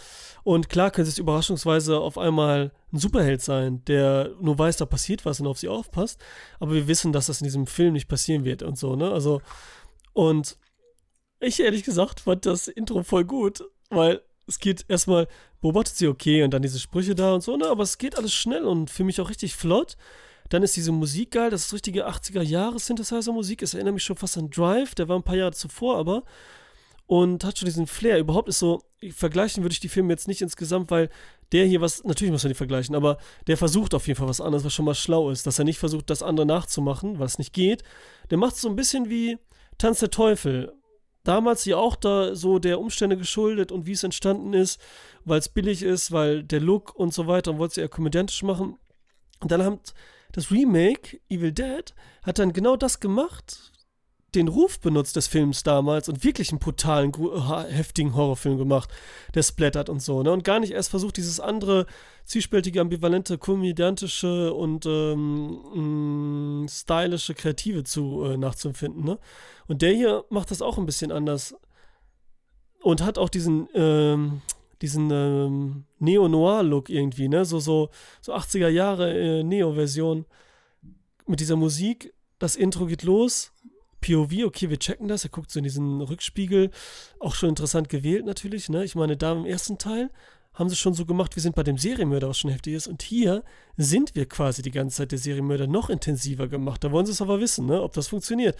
Und 0.45 0.69
klar 0.69 0.91
könnte 0.91 1.09
es 1.09 1.17
überraschungsweise 1.17 1.99
auf 1.99 2.19
einmal 2.19 2.73
ein 2.93 2.99
Superheld 2.99 3.41
sein, 3.41 3.83
der 3.87 4.33
nur 4.39 4.59
weiß, 4.59 4.77
da 4.77 4.85
passiert 4.85 5.25
was 5.25 5.41
und 5.41 5.47
auf 5.47 5.59
sie 5.59 5.69
aufpasst. 5.69 6.23
Aber 6.61 6.75
wir 6.75 6.89
wissen, 6.89 7.15
dass 7.15 7.29
das 7.29 7.41
in 7.41 7.47
diesem 7.47 7.67
Film 7.67 7.95
nicht 7.95 8.09
passieren 8.09 8.45
wird 8.45 8.63
und 8.63 8.79
so, 8.79 8.97
ne? 8.97 9.11
Also, 9.11 9.41
und 10.13 10.59
ich 11.41 11.59
ehrlich 11.59 11.85
gesagt 11.85 12.21
fand 12.21 12.45
das 12.45 12.69
Intro 12.69 13.03
voll 13.03 13.25
gut, 13.25 13.65
weil 13.89 14.21
es 14.47 14.59
geht 14.59 14.85
erstmal, 14.87 15.27
beobachtet 15.63 15.97
sie 15.97 16.09
okay 16.09 16.43
und 16.43 16.51
dann 16.51 16.61
diese 16.61 16.79
Sprüche 16.79 17.15
da 17.15 17.33
und 17.33 17.43
so, 17.43 17.57
ne? 17.57 17.67
Aber 17.69 17.83
es 17.83 17.97
geht 17.97 18.19
alles 18.19 18.35
schnell 18.35 18.65
und 18.65 18.91
für 18.91 19.05
mich 19.05 19.23
auch 19.23 19.31
richtig 19.31 19.57
flott. 19.57 19.97
Dann 20.51 20.63
ist 20.63 20.77
diese 20.77 20.93
Musik 20.93 21.31
geil, 21.31 21.49
das 21.49 21.65
ist 21.65 21.73
richtige 21.73 22.07
80er 22.07 22.43
Jahre 22.43 22.79
Synthesizer-Musik. 22.79 23.63
Es 23.63 23.73
erinnert 23.73 23.95
mich 23.95 24.05
schon 24.05 24.17
fast 24.17 24.37
an 24.37 24.51
Drive, 24.51 24.95
der 24.95 25.09
war 25.09 25.17
ein 25.17 25.23
paar 25.23 25.37
Jahre 25.37 25.53
zuvor, 25.53 25.97
aber 25.97 26.25
und 27.07 27.45
hat 27.45 27.59
schon 27.59 27.67
diesen 27.67 27.87
Flair. 27.87 28.19
Überhaupt 28.19 28.49
ist 28.49 28.59
so, 28.59 28.83
vergleichen 29.11 29.63
würde 29.63 29.73
ich 29.73 29.81
die 29.81 29.89
Filme 29.89 30.13
jetzt 30.13 30.29
nicht 30.29 30.43
insgesamt, 30.43 30.91
weil 30.91 31.09
der 31.53 31.65
hier 31.67 31.81
was, 31.81 32.03
natürlich 32.05 32.33
muss 32.33 32.43
man 32.43 32.51
die 32.51 32.57
vergleichen, 32.57 32.95
aber 32.95 33.19
der 33.47 33.57
versucht 33.57 33.95
auf 33.95 34.07
jeden 34.07 34.19
Fall 34.19 34.29
was 34.29 34.41
anderes, 34.41 34.65
was 34.65 34.75
schon 34.75 34.85
mal 34.85 34.95
schlau 34.95 35.31
ist, 35.31 35.47
dass 35.47 35.59
er 35.59 35.65
nicht 35.65 35.79
versucht, 35.79 36.11
das 36.11 36.23
andere 36.23 36.47
nachzumachen, 36.47 37.21
es 37.21 37.39
nicht 37.39 37.53
geht. 37.53 37.85
Der 38.31 38.39
macht 38.39 38.57
so 38.57 38.69
ein 38.69 38.77
bisschen 38.77 39.09
wie 39.09 39.39
Tanz 39.79 40.01
der 40.01 40.11
Teufel. 40.11 40.73
Damals 41.23 41.65
ja 41.65 41.77
auch 41.77 41.97
da 41.97 42.35
so 42.35 42.59
der 42.59 42.81
Umstände 42.81 43.17
geschuldet 43.17 43.73
und 43.73 43.87
wie 43.87 43.93
es 43.93 44.05
entstanden 44.05 44.53
ist, 44.53 44.81
weil 45.25 45.39
es 45.39 45.49
billig 45.49 45.83
ist, 45.83 46.13
weil 46.13 46.43
der 46.45 46.61
Look 46.61 46.95
und 46.95 47.13
so 47.13 47.27
weiter 47.27 47.53
und 47.53 47.59
wollte 47.59 47.73
es 47.73 47.79
eher 47.79 47.89
komödiantisch 47.89 48.43
machen. 48.43 48.79
Und 49.41 49.51
dann 49.51 49.63
hat 49.65 49.95
das 50.33 50.51
Remake 50.51 51.21
Evil 51.29 51.53
Dead 51.53 51.95
hat 52.23 52.39
dann 52.39 52.53
genau 52.53 52.77
das 52.77 53.01
gemacht, 53.01 53.73
den 54.37 54.49
Ruf 54.49 54.79
benutzt 54.79 55.17
des 55.17 55.27
Films 55.27 55.63
damals 55.63 56.09
und 56.09 56.23
wirklich 56.23 56.51
einen 56.51 56.59
brutalen, 56.59 57.13
heftigen 57.69 58.15
Horrorfilm 58.15 58.59
gemacht, 58.59 58.91
der 59.35 59.43
splattert 59.43 59.89
und 59.89 60.01
so, 60.01 60.23
ne? 60.23 60.31
Und 60.31 60.45
gar 60.45 60.61
nicht 60.61 60.73
erst 60.73 60.91
versucht, 60.91 61.17
dieses 61.17 61.41
andere 61.41 61.87
zwiespältige, 62.25 62.81
ambivalente, 62.81 63.39
komödiantische 63.39 64.53
und 64.53 64.87
ähm, 64.87 66.63
mh, 66.63 66.69
stylische, 66.69 67.35
kreative 67.35 67.85
zu 67.85 68.25
äh, 68.25 68.37
nachzuempfinden, 68.37 69.05
ne? 69.05 69.19
Und 69.67 69.83
der 69.83 69.93
hier 69.93 70.25
macht 70.31 70.51
das 70.51 70.63
auch 70.63 70.79
ein 70.79 70.87
bisschen 70.87 71.11
anders 71.11 71.57
und 72.83 73.03
hat 73.03 73.19
auch 73.19 73.29
diesen 73.29 73.69
ähm, 73.75 74.43
diesen 74.83 75.11
ähm, 75.11 75.85
Neo-Noir-Look 75.99 76.91
irgendwie, 76.91 77.29
ne? 77.29 77.45
So, 77.45 77.59
so, 77.59 77.91
so 78.21 78.35
80er 78.35 78.69
Jahre 78.69 79.13
äh, 79.13 79.43
Neo-Version 79.43 80.27
mit 81.27 81.41
dieser 81.41 81.57
Musik. 81.57 82.13
Das 82.39 82.57
Intro 82.57 82.87
geht 82.87 83.03
los. 83.03 83.53
POV, 84.07 84.47
okay, 84.47 84.71
wir 84.71 84.79
checken 84.79 85.09
das. 85.09 85.25
Er 85.25 85.31
guckt 85.31 85.51
so 85.51 85.59
in 85.59 85.65
diesen 85.65 86.01
Rückspiegel. 86.01 86.71
Auch 87.19 87.35
schon 87.35 87.49
interessant 87.49 87.89
gewählt 87.89 88.25
natürlich, 88.25 88.69
ne? 88.69 88.85
Ich 88.85 88.95
meine, 88.95 89.17
da 89.17 89.33
im 89.33 89.45
ersten 89.45 89.79
Teil 89.79 90.11
haben 90.55 90.71
sie 90.71 90.77
schon 90.77 90.95
so 90.95 91.05
gemacht, 91.05 91.37
wir 91.37 91.43
sind 91.43 91.55
bei 91.55 91.63
dem 91.63 91.77
Serienmörder, 91.77 92.29
was 92.29 92.39
schon 92.39 92.51
heftig 92.51 92.75
ist. 92.75 92.87
Und 92.87 93.03
hier 93.03 93.43
sind 93.77 94.15
wir 94.15 94.27
quasi 94.27 94.63
die 94.63 94.71
ganze 94.71 94.99
Zeit 94.99 95.13
der 95.13 95.19
Serienmörder 95.19 95.67
noch 95.67 95.91
intensiver 95.91 96.49
gemacht. 96.49 96.83
Da 96.85 96.93
wollen 96.93 97.05
sie 97.05 97.13
es 97.13 97.21
aber 97.21 97.41
wissen, 97.41 97.67
ne? 97.67 97.83
Ob 97.83 97.93
das 97.95 98.09
funktioniert. 98.09 98.57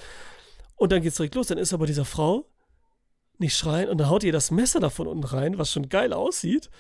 Und 0.75 0.93
dann 0.93 1.01
geht's 1.01 1.17
direkt 1.17 1.37
los. 1.37 1.47
Dann 1.47 1.59
ist 1.59 1.73
aber 1.73 1.87
dieser 1.87 2.05
Frau 2.05 2.51
nicht 3.39 3.57
schreien 3.57 3.89
und 3.89 3.99
dann 3.99 4.09
haut 4.09 4.25
ihr 4.25 4.33
das 4.33 4.51
Messer 4.51 4.81
da 4.81 4.91
von 4.91 5.07
unten 5.07 5.25
rein, 5.25 5.59
was 5.59 5.71
schon 5.71 5.89
geil 5.89 6.13
aussieht, 6.13 6.71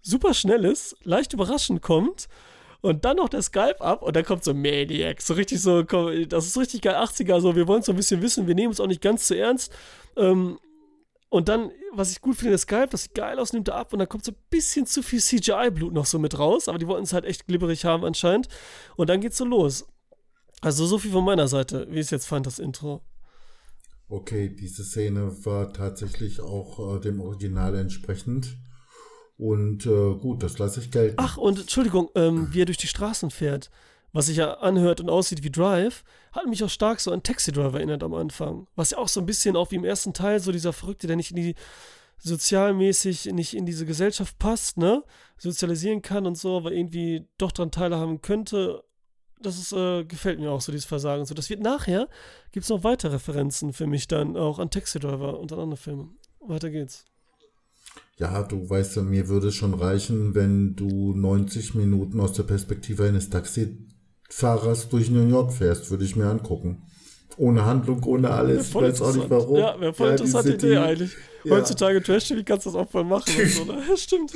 super 0.00 0.34
schnell 0.34 0.64
ist, 0.64 0.96
leicht 1.02 1.32
überraschend 1.32 1.82
kommt 1.82 2.28
und 2.84 3.06
dann 3.06 3.16
noch 3.16 3.30
der 3.30 3.40
Skype 3.40 3.80
ab 3.80 4.02
und 4.02 4.14
dann 4.14 4.26
kommt 4.26 4.44
so 4.44 4.52
Maniac, 4.52 5.22
so 5.22 5.32
richtig 5.32 5.62
so, 5.62 5.82
das 5.84 6.46
ist 6.46 6.58
richtig 6.58 6.82
geil, 6.82 6.94
80er, 6.96 7.40
so, 7.40 7.56
wir 7.56 7.66
wollen 7.66 7.80
so 7.80 7.92
ein 7.92 7.96
bisschen 7.96 8.20
wissen, 8.20 8.46
wir 8.46 8.54
nehmen 8.54 8.74
es 8.74 8.78
auch 8.78 8.86
nicht 8.86 9.00
ganz 9.00 9.26
zu 9.26 9.34
ernst. 9.34 9.72
Ähm, 10.18 10.58
und 11.30 11.48
dann, 11.48 11.70
was 11.94 12.12
ich 12.12 12.20
gut 12.20 12.36
finde, 12.36 12.50
der 12.50 12.58
Skype, 12.58 12.88
das 12.90 13.04
sieht 13.04 13.14
geil 13.14 13.38
aus, 13.38 13.54
nimmt 13.54 13.68
er 13.68 13.76
ab 13.76 13.94
und 13.94 14.00
dann 14.00 14.08
kommt 14.10 14.26
so 14.26 14.32
ein 14.32 14.38
bisschen 14.50 14.84
zu 14.84 15.02
viel 15.02 15.18
CGI-Blut 15.18 15.94
noch 15.94 16.04
so 16.04 16.18
mit 16.18 16.38
raus, 16.38 16.68
aber 16.68 16.76
die 16.76 16.86
wollten 16.86 17.04
es 17.04 17.14
halt 17.14 17.24
echt 17.24 17.46
glibberig 17.46 17.86
haben 17.86 18.04
anscheinend. 18.04 18.48
Und 18.96 19.08
dann 19.08 19.22
geht's 19.22 19.38
so 19.38 19.46
los. 19.46 19.86
Also 20.60 20.84
so 20.84 20.98
viel 20.98 21.12
von 21.12 21.24
meiner 21.24 21.48
Seite, 21.48 21.86
wie 21.88 22.00
ich 22.00 22.06
es 22.06 22.10
jetzt 22.10 22.26
fand, 22.26 22.44
das 22.44 22.58
Intro. 22.58 23.00
Okay, 24.08 24.54
diese 24.54 24.84
Szene 24.84 25.34
war 25.46 25.72
tatsächlich 25.72 26.42
auch 26.42 26.96
äh, 26.96 27.00
dem 27.00 27.22
Original 27.22 27.76
entsprechend. 27.76 28.58
Und 29.36 29.86
äh, 29.86 30.14
gut, 30.14 30.42
das 30.42 30.58
lasse 30.58 30.80
ich 30.80 30.90
gelten. 30.90 31.16
Ach, 31.18 31.36
und 31.36 31.58
Entschuldigung, 31.58 32.10
ähm, 32.14 32.48
wie 32.52 32.62
er 32.62 32.66
durch 32.66 32.78
die 32.78 32.86
Straßen 32.86 33.30
fährt, 33.30 33.70
was 34.12 34.26
sich 34.26 34.36
ja 34.36 34.54
anhört 34.54 35.00
und 35.00 35.10
aussieht 35.10 35.42
wie 35.42 35.50
Drive, 35.50 36.04
hat 36.32 36.46
mich 36.46 36.62
auch 36.62 36.70
stark 36.70 37.00
so 37.00 37.10
an 37.10 37.22
Taxi 37.22 37.50
Driver 37.50 37.78
erinnert 37.78 38.04
am 38.04 38.14
Anfang. 38.14 38.68
Was 38.76 38.92
ja 38.92 38.98
auch 38.98 39.08
so 39.08 39.20
ein 39.20 39.26
bisschen 39.26 39.56
auch 39.56 39.72
wie 39.72 39.76
im 39.76 39.84
ersten 39.84 40.14
Teil, 40.14 40.38
so 40.38 40.52
dieser 40.52 40.72
Verrückte, 40.72 41.08
der 41.08 41.16
nicht 41.16 41.30
in 41.30 41.36
die 41.36 41.54
sozialmäßig 42.18 43.26
nicht 43.32 43.54
in 43.54 43.66
diese 43.66 43.86
Gesellschaft 43.86 44.38
passt, 44.38 44.78
ne? 44.78 45.02
Sozialisieren 45.36 46.00
kann 46.00 46.26
und 46.26 46.38
so, 46.38 46.56
aber 46.56 46.72
irgendwie 46.72 47.26
doch 47.38 47.50
daran 47.50 47.72
teilhaben 47.72 48.22
könnte 48.22 48.84
das 49.44 49.58
ist, 49.58 49.72
äh, 49.72 50.04
gefällt 50.04 50.40
mir 50.40 50.50
auch 50.50 50.60
so, 50.60 50.72
dieses 50.72 50.86
Versagen. 50.86 51.24
So, 51.24 51.34
das 51.34 51.50
wird 51.50 51.60
nachher, 51.60 52.08
gibt 52.52 52.64
es 52.64 52.70
noch 52.70 52.84
weitere 52.84 53.14
Referenzen 53.14 53.72
für 53.72 53.86
mich 53.86 54.08
dann 54.08 54.36
auch 54.36 54.58
an 54.58 54.70
Taxi 54.70 54.98
Driver 54.98 55.38
und 55.38 55.52
an 55.52 55.60
andere 55.60 55.76
Filme. 55.76 56.08
Weiter 56.40 56.70
geht's. 56.70 57.04
Ja, 58.16 58.42
du 58.42 58.68
weißt 58.68 58.96
ja, 58.96 59.02
mir 59.02 59.28
würde 59.28 59.48
es 59.48 59.56
schon 59.56 59.74
reichen, 59.74 60.34
wenn 60.34 60.76
du 60.76 61.14
90 61.14 61.74
Minuten 61.74 62.20
aus 62.20 62.32
der 62.32 62.44
Perspektive 62.44 63.04
eines 63.04 63.28
Taxifahrers 63.28 64.88
durch 64.88 65.10
New 65.10 65.28
York 65.28 65.52
fährst, 65.52 65.90
würde 65.90 66.04
ich 66.04 66.14
mir 66.14 66.26
angucken. 66.26 66.82
Ohne 67.36 67.64
Handlung, 67.64 68.02
ohne 68.04 68.30
alles. 68.30 68.68
Ich 68.68 68.74
weiß 68.74 69.02
auch 69.02 69.14
nicht 69.14 69.28
warum. 69.28 69.56
Ja, 69.56 69.80
wäre 69.80 69.92
voll 69.92 70.06
ja, 70.08 70.12
interessante 70.12 70.52
Idee 70.52 70.76
eigentlich. 70.76 71.16
Ja. 71.42 71.56
Heutzutage 71.56 72.00
Trash-TV 72.00 72.42
kannst 72.44 72.66
du 72.66 72.70
das 72.70 72.78
auch 72.78 72.90
voll 72.90 73.04
machen. 73.04 73.32
so, 73.48 73.64
ne? 73.64 73.82
Stimmt. 73.96 74.32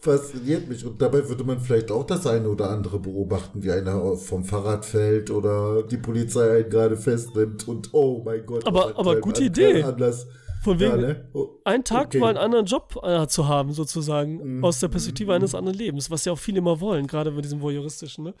fasziniert 0.00 0.68
mich. 0.68 0.84
Und 0.84 1.00
dabei 1.00 1.26
würde 1.26 1.44
man 1.44 1.60
vielleicht 1.60 1.90
auch 1.90 2.04
das 2.04 2.26
eine 2.26 2.48
oder 2.48 2.68
andere 2.68 2.98
beobachten, 2.98 3.62
wie 3.62 3.70
einer 3.70 4.16
vom 4.16 4.44
Fahrrad 4.44 4.84
fällt 4.84 5.30
oder 5.30 5.82
die 5.84 5.96
Polizei 5.96 6.58
einen 6.58 6.68
gerade 6.68 6.96
festnimmt 6.98 7.66
und 7.66 7.88
oh 7.92 8.22
mein 8.24 8.44
Gott. 8.44 8.66
Aber, 8.66 8.98
aber 8.98 9.20
gute 9.20 9.44
Idee. 9.44 9.82
Anlass. 9.82 10.26
Von 10.62 10.78
wegen, 10.78 10.92
ja, 10.92 10.96
ne? 11.08 11.28
oh, 11.32 11.58
einen 11.64 11.82
Tag 11.82 12.06
okay. 12.06 12.18
mal 12.20 12.28
einen 12.28 12.38
anderen 12.38 12.66
Job 12.66 12.96
äh, 13.02 13.26
zu 13.26 13.48
haben, 13.48 13.72
sozusagen, 13.72 14.58
mhm. 14.58 14.64
aus 14.64 14.78
der 14.78 14.88
Perspektive 14.88 15.32
mhm. 15.32 15.36
eines 15.36 15.54
anderen 15.56 15.76
Lebens, 15.76 16.10
was 16.10 16.24
ja 16.24 16.32
auch 16.32 16.38
viele 16.38 16.58
immer 16.58 16.80
wollen, 16.80 17.08
gerade 17.08 17.32
mit 17.32 17.44
diesem 17.44 17.60
voyeuristischen, 17.60 18.24
ne? 18.24 18.34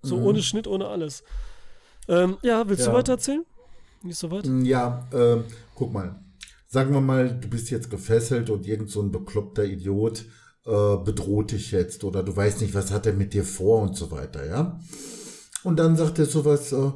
So 0.00 0.16
mhm. 0.16 0.24
ohne 0.24 0.42
Schnitt, 0.42 0.66
ohne 0.66 0.88
alles. 0.88 1.22
Ähm, 2.08 2.38
ja, 2.42 2.66
willst 2.68 2.86
ja. 2.86 2.90
du 2.90 2.96
weiter 2.96 3.12
erzählen? 3.12 3.44
Nicht 4.02 4.18
so 4.18 4.30
weit? 4.30 4.46
Mm, 4.46 4.64
ja, 4.64 5.06
ähm, 5.12 5.44
guck 5.74 5.92
mal. 5.92 6.22
Sagen 6.68 6.92
wir 6.92 7.00
mal, 7.00 7.38
du 7.38 7.48
bist 7.48 7.70
jetzt 7.70 7.90
gefesselt 7.90 8.50
und 8.50 8.66
irgend 8.66 8.90
so 8.90 9.00
ein 9.02 9.12
bekloppter 9.12 9.64
Idiot 9.64 10.24
äh, 10.64 10.96
bedroht 10.96 11.52
dich 11.52 11.70
jetzt 11.70 12.02
oder 12.04 12.22
du 12.22 12.34
weißt 12.34 12.60
nicht, 12.60 12.74
was 12.74 12.90
hat 12.90 13.06
er 13.06 13.12
mit 13.12 13.34
dir 13.34 13.44
vor 13.44 13.82
und 13.82 13.96
so 13.96 14.10
weiter, 14.10 14.46
ja? 14.46 14.80
Und 15.64 15.78
dann 15.78 15.96
sagt 15.96 16.18
er 16.18 16.26
sowas, 16.26 16.72
äh, 16.72 16.92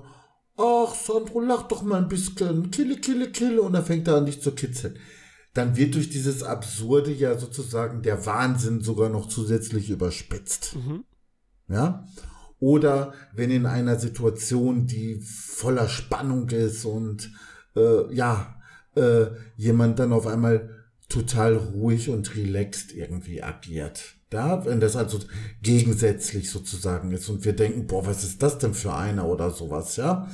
ach 0.61 0.94
Sandro, 0.94 1.40
lach 1.40 1.62
doch 1.62 1.82
mal 1.82 2.02
ein 2.02 2.08
bisschen, 2.08 2.70
kille, 2.70 2.96
kille, 2.96 3.30
kille 3.32 3.62
und 3.62 3.72
dann 3.72 3.84
fängt 3.84 4.08
er 4.08 4.16
an, 4.16 4.26
dich 4.26 4.42
zu 4.42 4.52
kitzeln. 4.52 4.98
Dann 5.54 5.76
wird 5.76 5.94
durch 5.94 6.11
dieses 6.11 6.42
Absurde 6.42 7.12
ja 7.12 7.36
sozusagen 7.36 8.02
der 8.02 8.24
Wahnsinn 8.26 8.80
sogar 8.80 9.08
noch 9.08 9.26
zusätzlich 9.28 9.90
überspitzt. 9.90 10.76
Mhm. 10.76 11.04
Ja? 11.68 12.06
Oder 12.61 13.14
wenn 13.34 13.50
in 13.50 13.66
einer 13.66 13.98
Situation, 13.98 14.86
die 14.86 15.20
voller 15.20 15.88
Spannung 15.88 16.50
ist 16.50 16.84
und 16.84 17.32
äh, 17.74 18.14
ja, 18.14 18.61
äh, 18.94 19.26
jemand 19.56 19.98
dann 19.98 20.12
auf 20.12 20.26
einmal 20.26 20.68
total 21.08 21.56
ruhig 21.56 22.11
und 22.11 22.36
relaxed 22.36 22.92
irgendwie 22.92 23.42
agiert. 23.42 24.19
Ja, 24.33 24.64
wenn 24.64 24.81
das 24.81 24.95
also 24.97 25.18
gegensätzlich 25.62 26.51
sozusagen 26.51 27.11
ist 27.11 27.28
und 27.28 27.45
wir 27.45 27.53
denken, 27.53 27.87
boah, 27.87 28.07
was 28.07 28.22
ist 28.22 28.43
das 28.43 28.59
denn 28.59 28.74
für 28.74 28.95
einer 28.95 29.26
oder 29.26 29.51
sowas, 29.51 29.97
ja. 29.97 30.28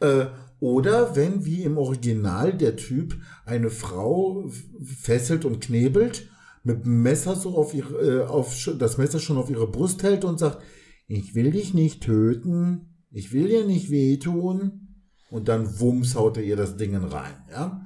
Äh, 0.00 0.26
oder 0.60 1.16
wenn, 1.16 1.44
wie 1.44 1.64
im 1.64 1.78
Original, 1.78 2.56
der 2.56 2.76
Typ 2.76 3.16
eine 3.44 3.70
Frau 3.70 4.48
fesselt 4.84 5.44
und 5.44 5.60
knebelt, 5.60 6.28
mit 6.62 6.84
dem 6.84 7.02
Messer 7.02 7.34
so 7.34 7.56
auf 7.56 7.74
ihre, 7.74 7.94
äh, 7.94 8.26
auf 8.26 8.54
das 8.78 8.98
Messer 8.98 9.18
schon 9.18 9.38
auf 9.38 9.50
ihre 9.50 9.66
Brust 9.66 10.02
hält 10.02 10.24
und 10.24 10.38
sagt, 10.38 10.62
ich 11.08 11.34
will 11.34 11.50
dich 11.50 11.74
nicht 11.74 12.02
töten, 12.02 12.94
ich 13.10 13.32
will 13.32 13.48
dir 13.48 13.64
nicht 13.64 13.90
wehtun. 13.90 14.86
Und 15.30 15.48
dann 15.48 15.80
wumms 15.80 16.14
haut 16.14 16.36
er 16.36 16.42
ihr 16.42 16.56
das 16.56 16.76
Ding 16.76 16.94
rein, 16.94 17.34
ja 17.50 17.80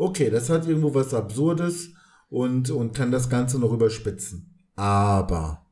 okay, 0.00 0.30
das 0.30 0.48
hat 0.48 0.66
irgendwo 0.66 0.94
was 0.94 1.12
Absurdes 1.14 1.90
und, 2.30 2.70
und 2.70 2.94
kann 2.94 3.12
das 3.12 3.28
Ganze 3.28 3.58
noch 3.58 3.72
überspitzen. 3.72 4.49
Aber 4.80 5.66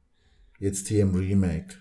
jetzt 0.59 0.88
hier 0.88 1.00
im 1.00 1.14
Remake. 1.14 1.76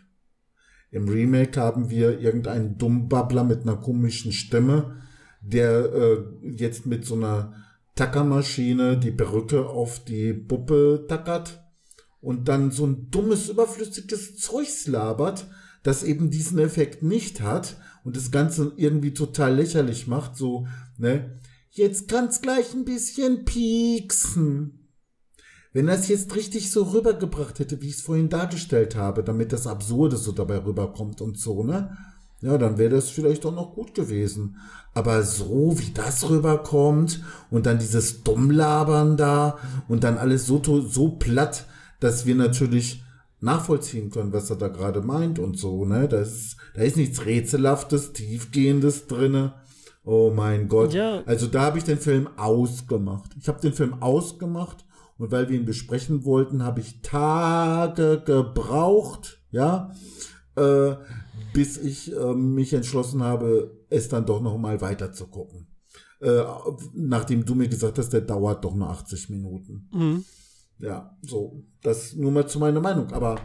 Im 0.91 1.09
Remake 1.09 1.59
haben 1.59 1.89
wir 1.89 2.21
irgendeinen 2.21 2.77
Dummbabbler 2.77 3.43
mit 3.43 3.63
einer 3.63 3.75
komischen 3.75 4.31
Stimme, 4.31 5.01
der 5.41 5.91
äh, 5.93 6.23
jetzt 6.41 6.85
mit 6.85 7.03
so 7.03 7.15
einer 7.15 7.53
Tackermaschine 7.95 8.97
die 8.97 9.11
Perücke 9.11 9.67
auf 9.67 10.05
die 10.05 10.31
Puppe 10.31 11.05
tackert 11.09 11.61
und 12.21 12.47
dann 12.47 12.71
so 12.71 12.87
ein 12.87 13.11
dummes, 13.11 13.49
überflüssiges 13.49 14.37
Zeugs 14.37 14.87
labert, 14.87 15.47
das 15.83 16.03
eben 16.03 16.29
diesen 16.31 16.59
Effekt 16.59 17.03
nicht 17.03 17.41
hat 17.41 17.75
und 18.05 18.15
das 18.15 18.31
Ganze 18.31 18.71
irgendwie 18.77 19.13
total 19.13 19.53
lächerlich 19.53 20.07
macht, 20.07 20.37
so, 20.37 20.65
ne? 20.97 21.41
Jetzt 21.71 22.07
kann's 22.07 22.41
gleich 22.41 22.73
ein 22.73 22.85
bisschen 22.85 23.43
pieksen. 23.43 24.76
Wenn 25.73 25.87
das 25.87 26.07
jetzt 26.07 26.35
richtig 26.35 26.71
so 26.71 26.83
rübergebracht 26.83 27.59
hätte, 27.59 27.81
wie 27.81 27.87
ich 27.87 27.95
es 27.95 28.01
vorhin 28.01 28.29
dargestellt 28.29 28.95
habe, 28.95 29.23
damit 29.23 29.53
das 29.53 29.67
Absurde 29.67 30.17
so 30.17 30.31
dabei 30.31 30.63
rüberkommt 30.63 31.21
und 31.21 31.37
so, 31.37 31.63
ne? 31.63 31.97
Ja, 32.41 32.57
dann 32.57 32.77
wäre 32.77 32.91
das 32.91 33.09
vielleicht 33.09 33.45
auch 33.45 33.53
noch 33.53 33.73
gut 33.73 33.95
gewesen. 33.95 34.57
Aber 34.93 35.23
so 35.23 35.77
wie 35.79 35.91
das 35.91 36.29
rüberkommt 36.29 37.23
und 37.49 37.65
dann 37.65 37.79
dieses 37.79 38.23
Dummlabern 38.23 39.17
da 39.17 39.57
und 39.87 40.03
dann 40.03 40.17
alles 40.17 40.45
so, 40.45 40.61
so 40.81 41.09
platt, 41.09 41.65
dass 41.99 42.25
wir 42.27 42.35
natürlich 42.35 43.03
nachvollziehen 43.39 44.09
können, 44.11 44.33
was 44.33 44.49
er 44.49 44.55
da 44.55 44.67
gerade 44.67 45.01
meint 45.01 45.39
und 45.39 45.57
so, 45.57 45.85
ne? 45.85 46.07
Da 46.07 46.21
ist, 46.21 46.57
da 46.75 46.81
ist 46.81 46.97
nichts 46.97 47.25
Rätselhaftes, 47.25 48.13
Tiefgehendes 48.13 49.07
drinne. 49.07 49.53
Oh 50.03 50.31
mein 50.33 50.69
Gott. 50.69 50.93
Ja. 50.93 51.21
Also 51.25 51.47
da 51.47 51.63
habe 51.63 51.79
ich 51.79 51.83
den 51.83 51.99
Film 51.99 52.29
ausgemacht. 52.37 53.31
Ich 53.39 53.47
habe 53.47 53.59
den 53.59 53.73
Film 53.73 54.01
ausgemacht 54.01 54.85
und 55.17 55.31
weil 55.31 55.49
wir 55.49 55.57
ihn 55.57 55.65
besprechen 55.65 56.25
wollten, 56.25 56.63
habe 56.63 56.81
ich 56.81 57.01
Tage 57.01 58.21
gebraucht, 58.25 59.41
ja, 59.51 59.91
äh, 60.55 60.95
bis 61.53 61.77
ich 61.77 62.15
äh, 62.15 62.33
mich 62.33 62.73
entschlossen 62.73 63.23
habe, 63.23 63.77
es 63.89 64.09
dann 64.09 64.25
doch 64.25 64.41
noch 64.41 64.57
mal 64.57 64.81
weiter 64.81 65.11
zu 65.11 65.27
gucken. 65.27 65.67
Äh, 66.19 66.43
nachdem 66.93 67.45
du 67.45 67.55
mir 67.55 67.67
gesagt 67.67 67.97
hast, 67.97 68.09
der 68.09 68.21
dauert 68.21 68.63
doch 68.63 68.75
nur 68.75 68.89
80 68.89 69.29
Minuten. 69.29 69.89
Mhm. 69.93 70.25
Ja, 70.79 71.17
so, 71.21 71.63
das 71.81 72.13
nur 72.13 72.31
mal 72.31 72.47
zu 72.47 72.59
meiner 72.59 72.81
Meinung. 72.81 73.11
Aber 73.11 73.39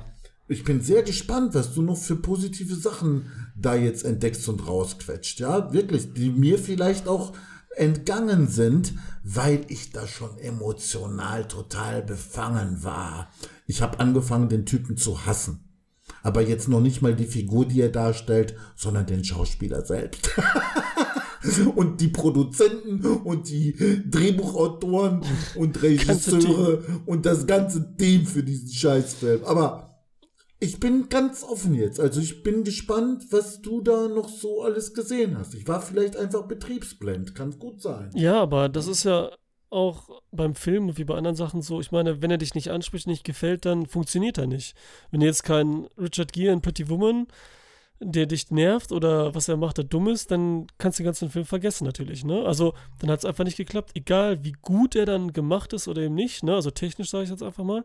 ich 0.49 0.64
bin 0.64 0.81
sehr 0.81 1.03
gespannt, 1.03 1.55
was 1.55 1.75
du 1.75 1.83
noch 1.83 1.97
für 1.97 2.16
positive 2.16 2.75
Sachen 2.75 3.27
da 3.57 3.75
jetzt 3.75 4.05
entdeckst 4.05 4.49
und 4.49 4.66
rausquetscht. 4.66 5.41
Ja, 5.41 5.73
wirklich, 5.73 6.12
die 6.12 6.31
mir 6.31 6.59
vielleicht 6.59 7.09
auch 7.09 7.33
entgangen 7.77 8.49
sind, 8.49 8.95
weil 9.25 9.64
ich 9.68 9.91
da 9.91 10.07
schon 10.07 10.37
emotional 10.39 11.47
total 11.47 12.03
befangen 12.03 12.83
war. 12.83 13.31
Ich 13.66 13.83
habe 13.83 14.01
angefangen, 14.01 14.49
den 14.49 14.66
Typen 14.66 14.97
zu 14.97 15.27
hassen. 15.27 15.68
Aber 16.23 16.43
jetzt 16.43 16.68
noch 16.68 16.81
nicht 16.81 17.03
mal 17.03 17.14
die 17.14 17.27
Figur, 17.27 17.66
die 17.66 17.81
er 17.81 17.89
darstellt, 17.89 18.57
sondern 18.77 19.07
den 19.07 19.25
Schauspieler 19.25 19.85
selbst. 19.85 20.31
und 21.75 22.01
die 22.01 22.09
Produzenten 22.09 23.05
und 23.05 23.49
die 23.49 23.75
Drehbuchautoren 24.09 25.23
und 25.57 25.83
Regisseure 25.83 26.85
und 27.07 27.27
das 27.27 27.47
ganze 27.47 27.97
Team 27.97 28.27
für 28.27 28.43
diesen 28.43 28.70
Scheißfilm. 28.70 29.45
Aber 29.45 29.91
ich 30.63 30.79
bin 30.79 31.09
ganz 31.09 31.43
offen 31.43 31.75
jetzt. 31.75 31.99
Also 31.99 32.21
ich 32.21 32.45
bin 32.45 32.63
gespannt, 32.63 33.25
was 33.31 33.63
du 33.63 33.81
da 33.81 34.07
noch 34.07 34.29
so 34.29 34.63
alles 34.63 34.95
gesehen 34.95 35.37
hast. 35.37 35.55
Ich 35.55 35.67
war 35.67 35.83
vielleicht 35.83 36.17
einfach 36.17 36.47
betriebsblind. 36.47 37.35
Kann 37.35 37.59
gut 37.59 37.83
sein. 37.83 38.11
Ja, 38.15 38.41
aber 38.41 38.69
das 38.69 38.87
ist 38.87 39.03
ja 39.03 39.33
auch 39.71 40.23
beim 40.31 40.55
Film 40.55 40.97
wie 40.97 41.03
bei 41.03 41.17
anderen 41.17 41.35
Sachen 41.35 41.63
so. 41.63 41.81
Ich 41.81 41.91
meine, 41.91 42.23
wenn 42.23 42.31
er 42.31 42.39
dich 42.39 42.55
nicht 42.55 42.71
anspricht, 42.71 43.09
nicht 43.09 43.25
gefällt, 43.25 43.65
dann 43.65 43.87
funktioniert 43.87 44.39
er 44.39 44.47
nicht. 44.47 44.77
Wenn 45.11 45.21
jetzt 45.21 45.43
kein 45.43 45.89
Richard 45.99 46.33
Gere 46.33 46.53
in 46.53 46.63
Pretty 46.63 46.89
Woman, 46.89 47.27
der 47.99 48.27
dich 48.27 48.53
nervt 48.53 48.93
oder 48.93 49.35
was 49.35 49.49
er 49.49 49.57
macht, 49.57 49.79
der 49.79 49.85
dumm 49.85 50.07
ist, 50.07 50.31
dann 50.31 50.69
kannst 50.79 50.99
du 50.99 51.03
den 51.03 51.07
ganzen 51.07 51.31
Film 51.31 51.45
vergessen 51.45 51.85
natürlich. 51.87 52.25
Ne? 52.25 52.45
Also 52.45 52.75
dann 53.01 53.11
hat 53.11 53.19
es 53.19 53.25
einfach 53.25 53.45
nicht 53.45 53.57
geklappt. 53.57 53.91
Egal 53.95 54.45
wie 54.45 54.55
gut 54.63 54.95
er 54.95 55.07
dann 55.07 55.33
gemacht 55.33 55.73
ist 55.73 55.89
oder 55.89 56.03
eben 56.03 56.15
nicht. 56.15 56.45
Ne? 56.45 56.55
Also 56.55 56.71
technisch 56.71 57.11
sage 57.11 57.25
ich 57.25 57.31
jetzt 57.31 57.43
einfach 57.43 57.65
mal 57.65 57.83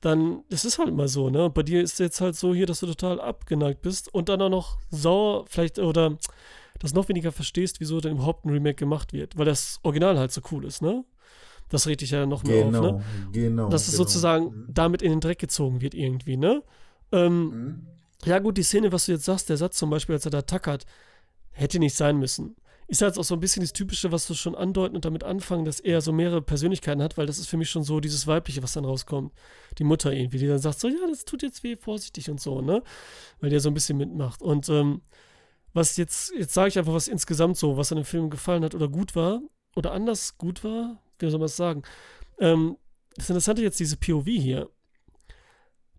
dann, 0.00 0.44
das 0.50 0.64
ist 0.64 0.78
halt 0.78 0.94
mal 0.94 1.08
so, 1.08 1.30
ne? 1.30 1.50
Bei 1.50 1.62
dir 1.62 1.82
ist 1.82 1.98
jetzt 1.98 2.20
halt 2.20 2.36
so 2.36 2.54
hier, 2.54 2.66
dass 2.66 2.80
du 2.80 2.86
total 2.86 3.20
abgeneigt 3.20 3.82
bist 3.82 4.12
und 4.12 4.28
dann 4.28 4.42
auch 4.42 4.50
noch 4.50 4.78
sauer, 4.90 5.44
vielleicht, 5.48 5.78
oder 5.78 6.18
das 6.78 6.94
noch 6.94 7.08
weniger 7.08 7.32
verstehst, 7.32 7.80
wieso 7.80 8.00
denn 8.00 8.12
überhaupt 8.12 8.44
ein 8.44 8.50
Remake 8.50 8.76
gemacht 8.76 9.12
wird, 9.12 9.36
weil 9.38 9.46
das 9.46 9.80
Original 9.82 10.18
halt 10.18 10.32
so 10.32 10.40
cool 10.52 10.64
ist, 10.64 10.82
ne? 10.82 11.04
Das 11.68 11.86
rede 11.86 12.04
ich 12.04 12.12
ja 12.12 12.26
noch 12.26 12.44
mehr 12.44 12.64
genau, 12.64 12.78
auf, 12.78 12.92
ne? 12.98 13.04
Genau. 13.32 13.68
Dass 13.68 13.88
es 13.88 13.92
genau. 13.92 14.04
sozusagen 14.04 14.44
mhm. 14.44 14.66
damit 14.68 15.02
in 15.02 15.10
den 15.10 15.20
Dreck 15.20 15.38
gezogen 15.38 15.80
wird, 15.80 15.94
irgendwie, 15.94 16.36
ne? 16.36 16.62
Ähm, 17.12 17.44
mhm. 17.44 17.86
Ja, 18.24 18.38
gut, 18.38 18.56
die 18.58 18.62
Szene, 18.62 18.92
was 18.92 19.06
du 19.06 19.12
jetzt 19.12 19.24
sagst, 19.24 19.48
der 19.48 19.56
Satz 19.56 19.76
zum 19.76 19.90
Beispiel, 19.90 20.14
als 20.14 20.24
er 20.24 20.30
da 20.30 20.42
tackert, 20.42 20.86
hätte 21.52 21.78
nicht 21.78 21.94
sein 21.94 22.18
müssen 22.18 22.56
ist 22.88 23.02
halt 23.02 23.18
auch 23.18 23.24
so 23.24 23.34
ein 23.34 23.40
bisschen 23.40 23.62
das 23.62 23.72
Typische, 23.72 24.12
was 24.12 24.26
du 24.26 24.34
schon 24.34 24.54
andeuten 24.54 24.94
und 24.94 25.04
damit 25.04 25.24
anfangen, 25.24 25.64
dass 25.64 25.80
er 25.80 26.00
so 26.00 26.12
mehrere 26.12 26.40
Persönlichkeiten 26.40 27.02
hat, 27.02 27.18
weil 27.18 27.26
das 27.26 27.38
ist 27.38 27.48
für 27.48 27.56
mich 27.56 27.68
schon 27.68 27.82
so 27.82 27.98
dieses 27.98 28.26
Weibliche, 28.26 28.62
was 28.62 28.74
dann 28.74 28.84
rauskommt. 28.84 29.32
Die 29.78 29.84
Mutter 29.84 30.12
irgendwie, 30.12 30.38
die 30.38 30.46
dann 30.46 30.60
sagt 30.60 30.78
so, 30.78 30.88
ja, 30.88 31.06
das 31.08 31.24
tut 31.24 31.42
jetzt 31.42 31.64
weh, 31.64 31.76
vorsichtig 31.76 32.30
und 32.30 32.40
so, 32.40 32.60
ne? 32.60 32.82
Weil 33.40 33.50
der 33.50 33.60
so 33.60 33.68
ein 33.70 33.74
bisschen 33.74 33.98
mitmacht. 33.98 34.40
Und 34.40 34.68
ähm, 34.68 35.02
was 35.72 35.96
jetzt, 35.96 36.32
jetzt 36.38 36.54
sage 36.54 36.68
ich 36.68 36.78
einfach, 36.78 36.94
was 36.94 37.08
insgesamt 37.08 37.56
so, 37.56 37.76
was 37.76 37.90
an 37.90 37.96
dem 37.96 38.04
Film 38.04 38.30
gefallen 38.30 38.64
hat 38.64 38.74
oder 38.74 38.88
gut 38.88 39.16
war 39.16 39.42
oder 39.74 39.92
anders 39.92 40.38
gut 40.38 40.62
war, 40.62 41.02
wie 41.18 41.28
soll 41.28 41.40
man 41.40 41.46
es 41.46 41.56
sagen? 41.56 41.82
Ähm, 42.38 42.76
das 43.16 43.30
Interessante 43.30 43.62
jetzt 43.62 43.80
diese 43.80 43.96
POV 43.96 44.26
hier, 44.26 44.70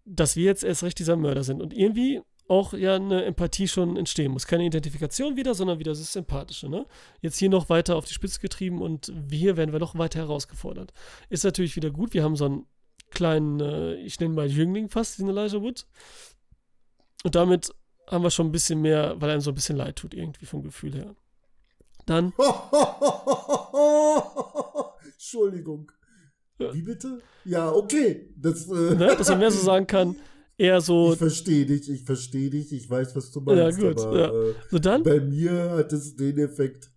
dass 0.06 0.36
wir 0.36 0.46
jetzt 0.46 0.64
erst 0.64 0.84
recht 0.84 1.00
dieser 1.00 1.18
Mörder 1.18 1.44
sind. 1.44 1.62
Und 1.62 1.74
irgendwie 1.74 2.22
auch 2.48 2.74
ja 2.74 2.96
eine 2.96 3.26
Empathie 3.26 3.68
schon 3.68 3.98
entstehen 3.98 4.32
muss. 4.32 4.48
Keine 4.48 4.66
Identifikation 4.66 5.36
wieder, 5.36 5.54
sondern 5.54 5.80
wieder 5.80 5.92
das 5.92 6.14
Sympathische. 6.14 6.70
Ne? 6.70 6.86
Jetzt 7.22 7.38
hier 7.38 7.50
noch 7.50 7.70
weiter 7.70 7.96
auf 7.96 8.06
die 8.06 8.14
Spitze 8.14 8.40
getrieben 8.40 8.82
und 8.82 9.12
hier 9.30 9.58
werden 9.58 9.74
wir 9.74 9.80
noch 9.80 9.98
weiter 9.98 10.20
herausgefordert. 10.20 10.94
Ist 11.30 11.44
natürlich 11.44 11.76
wieder 11.76 11.92
gut. 11.92 12.14
Wir 12.14 12.24
haben 12.24 12.36
so 12.36 12.46
einen 12.46 12.66
kleinen, 13.12 13.60
äh, 13.60 13.96
ich 13.96 14.20
nenne 14.20 14.34
mal 14.34 14.48
Jüngling 14.48 14.90
fast, 14.90 15.18
diesen 15.18 15.30
Elijah 15.30 15.62
Wood. 15.62 15.86
Und 17.24 17.36
damit 17.36 17.74
haben 18.10 18.24
wir 18.24 18.32
schon 18.32 18.48
ein 18.48 18.52
bisschen 18.52 18.82
mehr, 18.82 19.20
weil 19.20 19.32
einem 19.32 19.42
so 19.42 19.52
ein 19.52 19.56
bisschen 19.56 19.76
leid 19.76 19.98
tut, 19.98 20.14
irgendwie 20.14 20.46
vom 20.46 20.64
Gefühl 20.64 20.96
her. 20.96 21.16
Dann. 22.06 22.34
Entschuldigung. 25.14 25.92
Wie 26.58 26.82
bitte? 26.82 27.22
Ja, 27.44 27.72
okay. 27.72 28.34
Das, 28.36 28.68
äh, 28.70 28.96
ne? 28.96 29.16
Dass 29.18 29.30
man 29.30 29.40
mehr 29.40 29.52
so 29.52 29.60
sagen 29.60 29.88
kann, 29.88 30.16
eher 30.58 30.82
so. 30.82 31.12
Ich 31.14 31.18
verstehe 31.20 31.66
dich, 31.66 31.90
ich 31.90 32.04
verstehe 32.04 32.50
dich, 32.50 32.72
ich 32.74 32.90
weiß, 32.90 33.16
was 33.16 33.32
du 33.32 33.42
meinst. 33.42 33.80
Ja, 33.80 33.90
gut. 33.90 34.00
Aber, 34.02 34.20
ja. 34.20 34.50
Äh, 34.50 34.54
So 34.72 34.80
dann? 34.80 35.04
bei 35.04 35.20
mir 35.20 35.72
hat 35.72 35.94
es 35.94 36.16
den 36.16 36.38
Effekt 36.40 36.92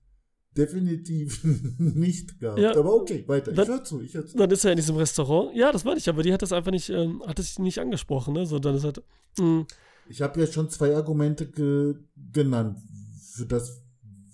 definitiv 0.57 1.43
nicht 1.79 2.39
gehabt. 2.41 2.59
Ja. 2.59 2.77
Aber 2.77 2.95
okay, 2.95 3.25
weiter. 3.27 3.53
Dann- 3.53 3.65
ich 3.65 3.71
höre 3.71 3.85
zu, 3.85 4.01
ich 4.01 4.15
höre 4.15 4.27
zu. 4.27 4.37
Dann 4.37 4.51
ist 4.51 4.65
er 4.65 4.73
in 4.73 4.77
diesem 4.77 4.97
Restaurant. 4.97 5.55
Ja, 5.57 5.71
das 5.73 5.85
meine 5.85 5.99
ich, 5.99 6.09
aber 6.09 6.23
die 6.23 6.33
hat 6.33 6.43
das 6.43 6.53
einfach 6.53 6.73
nicht, 6.73 6.89
ähm, 6.91 7.23
hat 7.27 7.39
es 7.39 7.59
nicht 7.59 7.79
angesprochen, 7.79 8.35
ne? 8.35 8.47
So, 8.47 8.59
dann 8.59 8.75
ist 8.75 8.85
halt, 8.85 9.03
mh, 9.39 9.67
Ich 10.09 10.23
habe 10.23 10.41
ja 10.41 10.47
schon 10.47 10.69
zwei 10.69 10.95
Argumente 10.97 11.47
ge 11.49 11.95
genannt 12.33 12.79
für 13.35 13.47
das, 13.47 13.83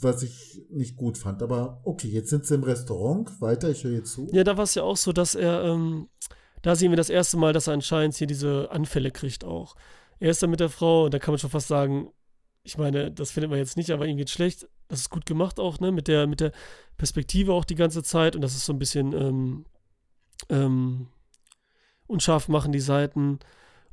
was 0.00 0.22
ich 0.22 0.66
nicht 0.70 0.96
gut 0.96 1.18
fand. 1.18 1.42
Aber 1.42 1.80
okay, 1.84 2.08
jetzt 2.08 2.30
sind 2.30 2.46
sie 2.46 2.54
im 2.54 2.62
Restaurant. 2.64 3.40
Weiter, 3.40 3.70
ich 3.70 3.84
höre 3.84 3.92
jetzt 3.92 4.12
zu. 4.12 4.28
Ja, 4.32 4.42
da 4.44 4.56
war 4.56 4.64
es 4.64 4.74
ja 4.74 4.82
auch 4.84 4.96
so, 4.96 5.12
dass 5.12 5.34
er, 5.34 5.64
ähm, 5.64 6.08
da 6.62 6.74
sehen 6.76 6.90
wir 6.90 6.96
das 6.96 7.10
erste 7.10 7.36
Mal, 7.36 7.52
dass 7.52 7.66
er 7.66 7.74
anscheinend 7.74 8.16
hier 8.16 8.26
diese 8.26 8.70
Anfälle 8.70 9.10
kriegt 9.10 9.44
auch. 9.44 9.74
Er 10.18 10.30
ist 10.30 10.42
dann 10.42 10.50
mit 10.50 10.60
der 10.60 10.68
Frau, 10.70 11.04
und 11.04 11.14
da 11.14 11.18
kann 11.18 11.32
man 11.32 11.38
schon 11.38 11.50
fast 11.50 11.68
sagen, 11.68 12.10
ich 12.62 12.78
meine, 12.78 13.12
das 13.12 13.30
findet 13.30 13.50
man 13.50 13.58
jetzt 13.58 13.76
nicht, 13.76 13.90
aber 13.90 14.06
ihm 14.06 14.16
geht 14.16 14.30
schlecht. 14.30 14.66
Das 14.88 15.00
ist 15.00 15.10
gut 15.10 15.26
gemacht 15.26 15.60
auch, 15.60 15.78
ne? 15.80 15.92
Mit 15.92 16.08
der, 16.08 16.26
mit 16.26 16.40
der 16.40 16.52
Perspektive 16.96 17.52
auch 17.52 17.64
die 17.64 17.74
ganze 17.74 18.02
Zeit 18.02 18.34
und 18.34 18.42
das 18.42 18.54
ist 18.56 18.64
so 18.66 18.72
ein 18.72 18.78
bisschen 18.78 19.12
ähm, 19.12 19.64
ähm, 20.48 21.06
unscharf 22.06 22.48
machen, 22.48 22.72
die 22.72 22.80
Seiten. 22.80 23.38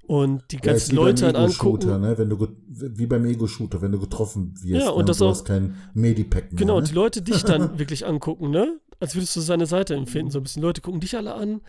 Und 0.05 0.43
die 0.51 0.57
Ja, 0.57 0.61
ganzen 0.73 0.91
wie 0.91 0.95
Leute 0.95 1.23
beim 1.25 1.33
dann 1.33 1.45
angucken. 1.45 2.01
ne? 2.01 2.17
Wenn 2.17 2.29
du 2.29 2.47
wie 2.67 3.07
beim 3.07 3.25
Ego-Shooter, 3.25 3.81
wenn 3.81 3.93
du 3.93 3.99
getroffen 3.99 4.53
wirst 4.61 4.83
Ja, 4.85 4.89
und 4.89 4.99
ne? 4.99 5.05
das 5.05 5.19
du 5.19 5.25
auch- 5.25 5.29
hast 5.29 5.45
kein 5.45 5.77
Medipack 5.93 6.51
mehr. 6.51 6.59
Genau, 6.59 6.73
ne? 6.73 6.79
und 6.79 6.89
die 6.89 6.93
Leute 6.93 7.21
dich 7.21 7.43
dann 7.43 7.79
wirklich 7.79 8.05
angucken, 8.05 8.49
ne? 8.49 8.79
Als 8.99 9.15
würdest 9.15 9.33
du 9.35 9.39
seine 9.41 9.65
Seite 9.65 9.95
empfinden. 9.95 10.29
So 10.31 10.39
ein 10.39 10.43
bisschen 10.43 10.61
Leute 10.61 10.81
gucken 10.81 10.99
dich 10.99 11.15
alle 11.15 11.33
an, 11.33 11.61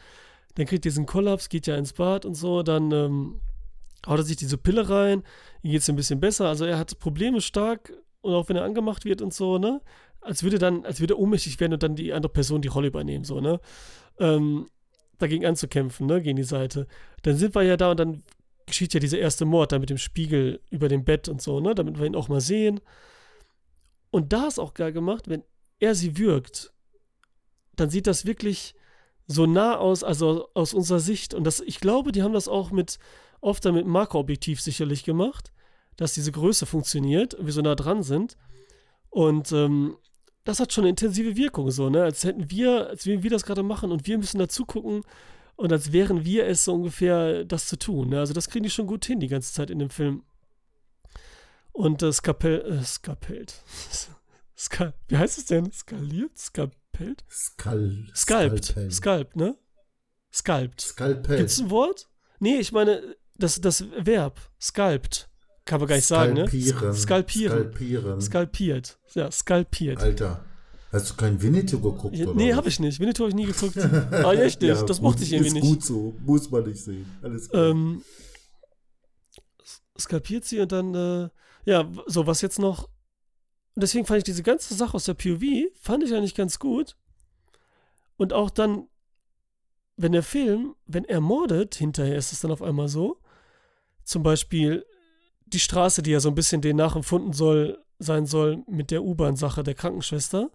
dann 0.55 0.67
kriegt 0.67 0.85
er 0.85 0.91
diesen 0.91 1.07
Kollaps, 1.07 1.49
geht 1.49 1.67
ja 1.67 1.77
ins 1.77 1.93
Bad 1.93 2.25
und 2.25 2.35
so, 2.35 2.63
dann 2.63 2.93
ähm, 2.93 3.41
haut 4.07 4.19
er 4.19 4.25
sich 4.25 4.37
diese 4.37 4.59
Pille 4.59 4.89
rein, 4.89 5.23
ihm 5.63 5.73
geht 5.73 5.81
es 5.83 5.89
ein 5.89 5.97
bisschen 5.97 6.21
besser. 6.21 6.49
Also 6.49 6.65
er 6.65 6.79
hat 6.79 6.99
Probleme 6.99 7.41
stark 7.41 7.93
und 8.21 8.35
auch 8.35 8.49
wenn 8.49 8.57
er 8.57 8.65
angemacht 8.65 9.05
wird 9.05 9.23
und 9.23 9.35
so, 9.35 9.59
ne? 9.59 9.81
Als 10.21 10.43
würde 10.43 10.59
dann, 10.59 10.87
als 10.87 11.01
würde 11.01 11.15
er 11.15 11.19
ohnmächtig 11.19 11.61
werden 11.61 11.75
und 11.75 11.83
dann 11.83 11.97
die 11.97 12.13
andere 12.13 12.33
Person 12.33 12.63
die 12.63 12.69
Rolle 12.69 12.89
übernehmen, 12.89 13.25
so, 13.25 13.41
ne? 13.41 13.61
Ähm, 14.19 14.69
dagegen 15.19 15.45
anzukämpfen, 15.45 16.07
ne? 16.07 16.23
Gegen 16.23 16.37
die 16.37 16.45
Seite. 16.45 16.87
Dann 17.23 17.37
sind 17.37 17.55
wir 17.55 17.63
ja 17.63 17.77
da 17.77 17.91
und 17.91 18.01
dann 18.01 18.23
geschieht 18.67 18.95
ja 18.95 19.01
dieser 19.01 19.19
erste 19.19 19.45
Mord 19.45 19.73
da 19.73 19.79
mit 19.79 19.91
dem 19.91 19.99
Spiegel 19.99 20.61
über 20.71 20.89
dem 20.89 21.05
Bett 21.05 21.29
und 21.29 21.43
so, 21.43 21.61
ne? 21.61 21.75
Damit 21.75 21.99
wir 21.99 22.07
ihn 22.07 22.17
auch 22.17 22.29
mal 22.29 22.41
sehen. 22.41 22.81
Und 24.11 24.33
da 24.33 24.47
ist 24.47 24.59
auch 24.59 24.75
geil 24.75 24.93
gemacht, 24.93 25.29
wenn 25.29 25.43
er 25.81 25.95
sie 25.95 26.17
wirkt, 26.17 26.73
dann 27.77 27.91
sieht 27.91 28.07
das 28.07 28.25
wirklich 28.25 28.75
so 29.27 29.47
nah 29.47 29.77
aus, 29.77 30.05
also 30.05 30.49
aus 30.55 30.75
unserer 30.75 31.01
Sicht. 31.01 31.35
Und 31.35 31.45
das, 31.45 31.61
ich 31.61 31.81
glaube, 31.81 32.13
die 32.13 32.23
haben 32.23 32.35
das 32.35 32.49
auch 32.49 32.71
mit, 32.71 32.99
oft 33.41 33.65
dann 33.65 33.75
mit 33.75 33.87
Makroobjektiv 33.87 34.61
sicherlich 34.61 35.05
gemacht, 35.05 35.53
dass 35.97 36.15
diese 36.15 36.33
Größe 36.33 36.67
funktioniert, 36.67 37.37
wir 37.41 37.53
so 37.53 37.63
nah 37.63 37.75
dran 37.75 38.03
sind. 38.03 38.37
Und 39.11 39.53
ähm, 39.53 39.97
das 40.45 40.61
hat 40.61 40.73
schon 40.73 40.83
eine 40.83 40.91
intensive 40.91 41.37
Wirkung, 41.37 41.71
so, 41.71 41.89
ne? 41.89 42.03
Als 42.03 42.25
hätten 42.25 42.51
wir, 42.51 42.89
als 42.89 43.07
würden 43.07 43.23
wir 43.23 43.31
das 43.31 43.45
gerade 43.45 43.63
machen 43.63 43.93
und 43.93 44.07
wir 44.07 44.19
müssen 44.19 44.39
dazu 44.39 44.67
gucken 44.67 45.03
und 45.57 45.73
als 45.73 45.93
wären 45.93 46.25
wir 46.25 46.47
es 46.47 46.65
so 46.65 46.75
ungefähr, 46.75 47.45
das 47.45 47.69
zu 47.69 47.79
tun. 47.79 48.11
Ne? 48.11 48.19
Also 48.19 48.33
das 48.35 48.49
kriegen 48.49 48.65
die 48.65 48.71
schon 48.71 48.87
gut 48.87 49.05
hin 49.05 49.21
die 49.21 49.29
ganze 49.29 49.53
Zeit 49.53 49.71
in 49.71 49.79
dem 49.79 49.91
Film. 49.91 50.25
Und 51.73 52.03
das 52.03 52.17
Skapell, 52.17 52.61
äh, 52.61 52.85
Skapelt. 52.85 53.63
Ska, 54.57 54.93
wie 55.09 55.17
heißt 55.17 55.39
es 55.39 55.47
denn? 55.47 55.71
Skaliert? 55.73 56.39
Skapelt? 56.95 57.25
Skal 57.29 58.07
Skalpt. 58.15 58.75
Skalpt, 58.93 59.37
ne? 59.37 59.57
Skalpt. 60.33 60.81
Skalpell. 60.81 61.39
Gibt's 61.39 61.61
ein 61.61 61.71
Wort? 61.71 62.09
Nee, 62.41 62.57
ich 62.59 62.73
meine, 62.73 63.17
das, 63.37 63.61
das 63.61 63.85
Verb. 63.99 64.41
Skalpt. 64.61 65.29
Kann 65.65 65.81
man 65.81 65.89
gar 65.89 65.97
nicht 65.97 66.07
sagen, 66.07 66.35
ne? 66.35 66.47
Skalpieren. 66.47 66.95
Skalpieren. 66.95 67.59
Skalpieren. 67.73 68.21
Skalpiert. 68.21 68.99
Ja, 69.15 69.31
skalpiert. 69.31 70.01
Alter, 70.01 70.45
hast 70.93 71.11
du 71.11 71.15
kein 71.15 71.41
Winnetou 71.41 71.81
geguckt, 71.81 72.17
Ja, 72.17 72.27
oder? 72.27 72.35
nee, 72.35 72.53
habe 72.53 72.69
ich 72.69 72.81
nicht. 72.81 73.01
Winnetou 73.01 73.25
habe 73.25 73.31
ich 73.31 73.35
nie 73.37 73.47
geguckt. 73.47 73.77
ah, 74.13 74.33
echt 74.35 74.61
nicht. 74.61 74.69
Ja, 74.69 74.83
das 74.83 74.99
gut, 74.99 75.03
mochte 75.03 75.23
ich 75.23 75.33
irgendwie 75.33 75.49
ist 75.49 75.55
nicht. 75.55 75.65
gut 75.65 75.83
so. 75.85 76.15
Muss 76.25 76.51
man 76.51 76.65
nicht 76.65 76.83
sehen. 76.83 77.07
Alles 77.23 77.49
klar. 77.49 77.71
Ähm, 77.71 78.03
skalpiert 79.99 80.45
sie 80.45 80.61
und 80.61 80.73
dann, 80.73 80.95
äh, 80.95 81.29
ja, 81.65 81.91
so, 82.07 82.27
was 82.27 82.41
jetzt 82.43 82.59
noch. 82.59 82.89
Und 83.75 83.83
deswegen 83.83 84.07
fand 84.07 84.19
ich 84.19 84.25
diese 84.25 84.43
ganze 84.43 84.75
Sache 84.75 84.95
aus 84.95 85.05
der 85.05 85.15
POV, 85.15 85.43
fand 85.81 86.05
ich 86.05 86.15
eigentlich 86.15 86.35
ganz 86.35 86.59
gut. 86.59 86.97
Und 88.17 88.33
auch 88.33 88.51
dann, 88.51 88.87
wenn 89.97 90.13
der 90.13 90.23
Film, 90.23 90.75
wenn 90.87 91.05
er 91.05 91.21
mordet, 91.21 91.75
hinterher 91.75 92.17
ist 92.17 92.33
es 92.33 92.41
dann 92.41 92.53
auf 92.53 92.63
einmal 92.63 92.89
so, 92.89 93.19
zum 94.05 94.23
Beispiel 94.23 94.85
die 95.47 95.59
Straße, 95.59 96.03
die 96.03 96.11
ja 96.11 96.21
so 96.21 96.29
ein 96.29 96.35
bisschen 96.35 96.61
den 96.61 96.77
nachempfunden 96.77 97.33
soll, 97.33 97.79
sein 97.99 98.27
soll 98.27 98.63
mit 98.69 98.91
der 98.91 99.03
U-Bahn-Sache 99.03 99.63
der 99.63 99.75
Krankenschwester, 99.75 100.51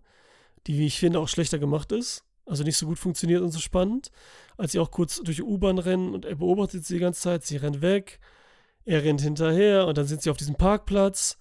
die, 0.67 0.77
wie 0.77 0.85
ich 0.85 0.99
finde, 0.99 1.19
auch 1.19 1.27
schlechter 1.27 1.59
gemacht 1.59 1.91
ist. 1.91 2.23
Also 2.45 2.63
nicht 2.63 2.77
so 2.77 2.87
gut 2.87 2.99
funktioniert 2.99 3.41
und 3.41 3.51
so 3.51 3.59
spannend. 3.59 4.11
Als 4.57 4.71
sie 4.71 4.79
auch 4.79 4.91
kurz 4.91 5.21
durch 5.21 5.37
die 5.37 5.43
U-Bahn 5.43 5.77
rennen 5.77 6.13
und 6.13 6.25
er 6.25 6.35
beobachtet 6.35 6.85
sie 6.85 6.95
die 6.95 6.99
ganze 6.99 7.21
Zeit, 7.21 7.45
sie 7.45 7.57
rennt 7.57 7.81
weg, 7.81 8.19
er 8.85 9.03
rennt 9.03 9.21
hinterher 9.21 9.87
und 9.87 9.97
dann 9.97 10.05
sind 10.05 10.21
sie 10.21 10.29
auf 10.29 10.37
diesem 10.37 10.55
Parkplatz. 10.55 11.37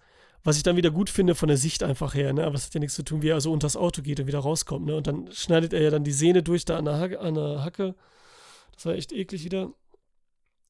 Was 0.49 0.57
ich 0.57 0.63
dann 0.63 0.77
wieder 0.77 0.91
gut 0.91 1.11
finde 1.11 1.35
von 1.35 1.49
der 1.49 1.59
Sicht 1.59 1.83
einfach 1.83 2.15
her, 2.15 2.33
ne? 2.33 2.45
Aber 2.45 2.53
das 2.53 2.65
hat 2.65 2.73
ja 2.73 2.81
nichts 2.81 2.95
zu 2.95 3.03
tun, 3.03 3.21
wie 3.21 3.29
er 3.29 3.35
also 3.35 3.53
unter 3.53 3.67
das 3.67 3.77
Auto 3.77 4.01
geht 4.01 4.19
und 4.19 4.29
wieder 4.29 4.39
rauskommt, 4.39 4.87
ne? 4.87 4.97
Und 4.97 5.07
dann 5.07 5.29
schneidet 5.31 5.75
er 5.75 5.83
ja 5.83 5.91
dann 5.91 6.05
die 6.05 6.11
Sehne 6.11 6.43
durch 6.43 6.65
da 6.65 6.79
an 6.79 6.87
der 6.87 6.99
Hacke. 6.99 7.21
An 7.21 7.35
der 7.35 7.63
Hacke. 7.63 7.95
Das 8.75 8.87
war 8.87 8.95
echt 8.95 9.13
eklig 9.13 9.45
wieder. 9.45 9.75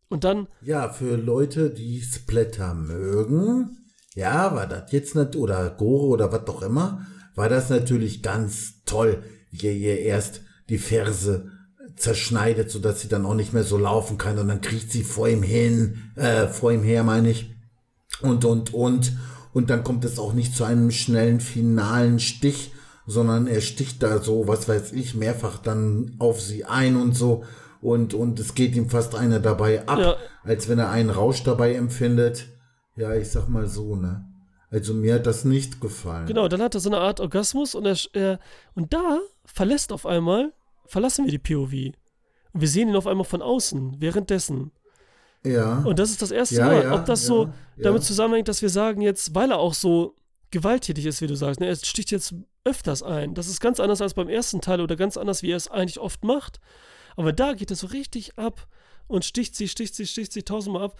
Und 0.09 0.25
dann, 0.25 0.49
Ja, 0.63 0.89
für 0.89 1.15
Leute, 1.15 1.71
die 1.71 2.01
Splatter 2.01 2.75
mögen, 2.75 3.93
ja, 4.17 4.53
war 4.53 4.67
das 4.67 4.91
jetzt 4.91 5.15
nicht, 5.15 5.37
oder 5.37 5.71
Gore 5.71 6.09
oder 6.09 6.33
was 6.33 6.49
auch 6.49 6.63
immer, 6.63 7.07
war 7.37 7.49
das 7.49 7.71
natürlich 7.71 8.21
ganz 8.21 8.83
toll, 8.85 9.23
wie 9.53 9.71
ihr 9.71 10.01
erst 10.01 10.41
die 10.71 10.79
Ferse 10.79 11.53
zerschneidet, 11.95 12.69
sodass 12.69 13.01
sie 13.01 13.09
dann 13.09 13.25
auch 13.25 13.35
nicht 13.35 13.53
mehr 13.53 13.63
so 13.63 13.79
laufen 13.79 14.19
kann 14.19 14.41
und 14.41 14.49
dann 14.49 14.61
kriecht 14.61 14.91
sie 14.91 15.05
vor 15.05 15.29
ihm 15.29 15.45
hin, 15.45 16.11
äh, 16.17 16.49
vor 16.49 16.73
ihm 16.73 16.83
her, 16.83 17.05
meine 17.05 17.31
ich. 17.31 17.55
Und, 18.23 18.45
und, 18.45 18.75
und. 18.75 19.13
Und 19.59 19.71
dann 19.71 19.83
kommt 19.83 20.05
es 20.05 20.21
auch 20.21 20.35
nicht 20.35 20.55
zu 20.55 20.63
einem 20.63 20.93
schnellen 20.93 21.41
finalen 21.41 22.21
Stich, 22.21 22.71
sondern 23.09 23.49
er 23.49 23.61
sticht 23.61 24.05
da 24.05 24.21
so, 24.21 24.47
was 24.47 24.69
weiß 24.69 24.93
ich, 24.93 25.17
mehrfach 25.17 25.59
dann 25.59 26.15
auf 26.21 26.41
sie 26.41 26.65
ein 26.65 26.95
und 26.95 27.17
so. 27.17 27.43
Und, 27.83 28.15
und 28.15 28.39
es 28.39 28.55
geht 28.55 28.77
ihm 28.77 28.89
fast 28.89 29.17
einer 29.17 29.41
dabei 29.41 29.85
ab, 29.89 29.99
Ja. 29.99 30.17
als 30.45 30.69
wenn 30.69 30.79
er 30.79 30.91
einen 30.91 31.11
Rausch 31.11 31.43
dabei 31.43 31.75
empfindet. 31.75 32.47
Ja, 32.95 33.13
ich 33.17 33.31
sag 33.31 33.49
mal 33.49 33.67
so, 33.67 33.97
ne? 33.97 34.25
Also 34.71 34.95
mir 34.95 35.15
hat 35.15 35.27
das 35.27 35.45
nicht 35.45 35.81
gefallen. 35.81 36.27
genau, 36.27 36.47
dann 36.47 36.63
hat 36.63 36.75
er 36.77 36.81
so 36.81 36.89
eine 36.91 36.99
Art 36.99 37.19
Orgasmus 37.19 37.75
und 37.75 37.85
er, 37.85 37.97
er 38.13 38.39
und 38.77 38.93
da 38.93 39.19
verlässt 39.45 39.91
auf 39.93 40.07
einmal, 40.07 40.53
verlassen 40.87 41.25
wir 41.25 41.33
die 41.33 41.39
POV. 41.39 41.73
Und 42.53 42.61
wir 42.61 42.69
sehen 42.69 42.89
ihn 42.91 42.95
auf 42.97 43.09
einmal 43.09 43.25
von 43.25 43.43
außen, 43.43 43.97
währenddessen. 43.99 44.71
Ja. 45.45 45.79
Und 45.79 45.99
das 45.99 46.11
ist 46.11 46.23
das 46.23 46.31
erste 46.31 46.57
Ja, 46.57 46.67
Mal. 46.67 46.83
ja, 46.85 46.95
Ob 46.95 47.07
das 47.07 47.23
ja, 47.23 47.27
so 47.29 47.53
damit 47.77 48.03
zusammenhängt, 48.03 48.49
dass 48.49 48.63
wir 48.63 48.71
sagen 48.71 49.01
jetzt, 49.01 49.35
weil 49.35 49.51
er 49.51 49.59
auch 49.59 49.75
so 49.75 50.15
gewalttätig 50.51 51.07
ist, 51.07 51.21
wie 51.21 51.27
du 51.27 51.37
sagst, 51.37 51.61
ne, 51.61 51.67
er 51.67 51.77
sticht 51.77 52.11
jetzt 52.11 52.35
öfters 52.65 53.03
ein. 53.03 53.35
Das 53.35 53.49
ist 53.49 53.61
ganz 53.61 53.81
anders 53.81 54.01
als 54.01 54.15
beim 54.15 54.29
ersten 54.29 54.61
Teil 54.61 54.81
oder 54.81 54.97
ganz 54.97 55.17
anders, 55.17 55.43
wie 55.43 55.51
er 55.51 55.57
es 55.57 55.69
eigentlich 55.69 55.99
oft 56.01 56.25
macht. 56.25 56.61
Aber 57.17 57.33
da 57.33 57.53
geht 57.53 57.71
er 57.71 57.77
so 57.77 57.89
richtig 57.89 58.39
ab 58.39 58.67
und 59.07 59.25
sticht 59.25 59.57
sie, 59.57 59.69
sticht 59.69 59.95
sie, 59.95 60.07
sticht 60.07 60.33
sie 60.33 60.43
tausendmal 60.43 60.85
ab. 60.85 60.99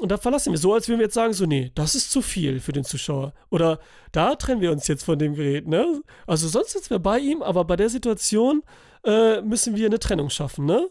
Und 0.00 0.10
da 0.12 0.16
verlassen 0.16 0.52
wir 0.52 0.58
so, 0.58 0.74
als 0.74 0.86
würden 0.88 1.00
wir 1.00 1.06
jetzt 1.06 1.14
sagen, 1.14 1.32
so, 1.32 1.44
nee, 1.44 1.72
das 1.74 1.94
ist 1.94 2.12
zu 2.12 2.22
viel 2.22 2.60
für 2.60 2.72
den 2.72 2.84
Zuschauer. 2.84 3.34
Oder 3.50 3.80
da 4.12 4.36
trennen 4.36 4.60
wir 4.60 4.70
uns 4.70 4.86
jetzt 4.86 5.04
von 5.04 5.18
dem 5.18 5.34
Gerät, 5.34 5.66
ne? 5.66 6.02
Also 6.26 6.46
sonst 6.46 6.72
sitzen 6.72 6.90
wir 6.90 6.98
bei 7.00 7.18
ihm, 7.18 7.42
aber 7.42 7.64
bei 7.64 7.74
der 7.74 7.88
Situation 7.88 8.62
äh, 9.04 9.40
müssen 9.40 9.74
wir 9.74 9.86
eine 9.86 9.98
Trennung 9.98 10.30
schaffen, 10.30 10.66
ne? 10.66 10.88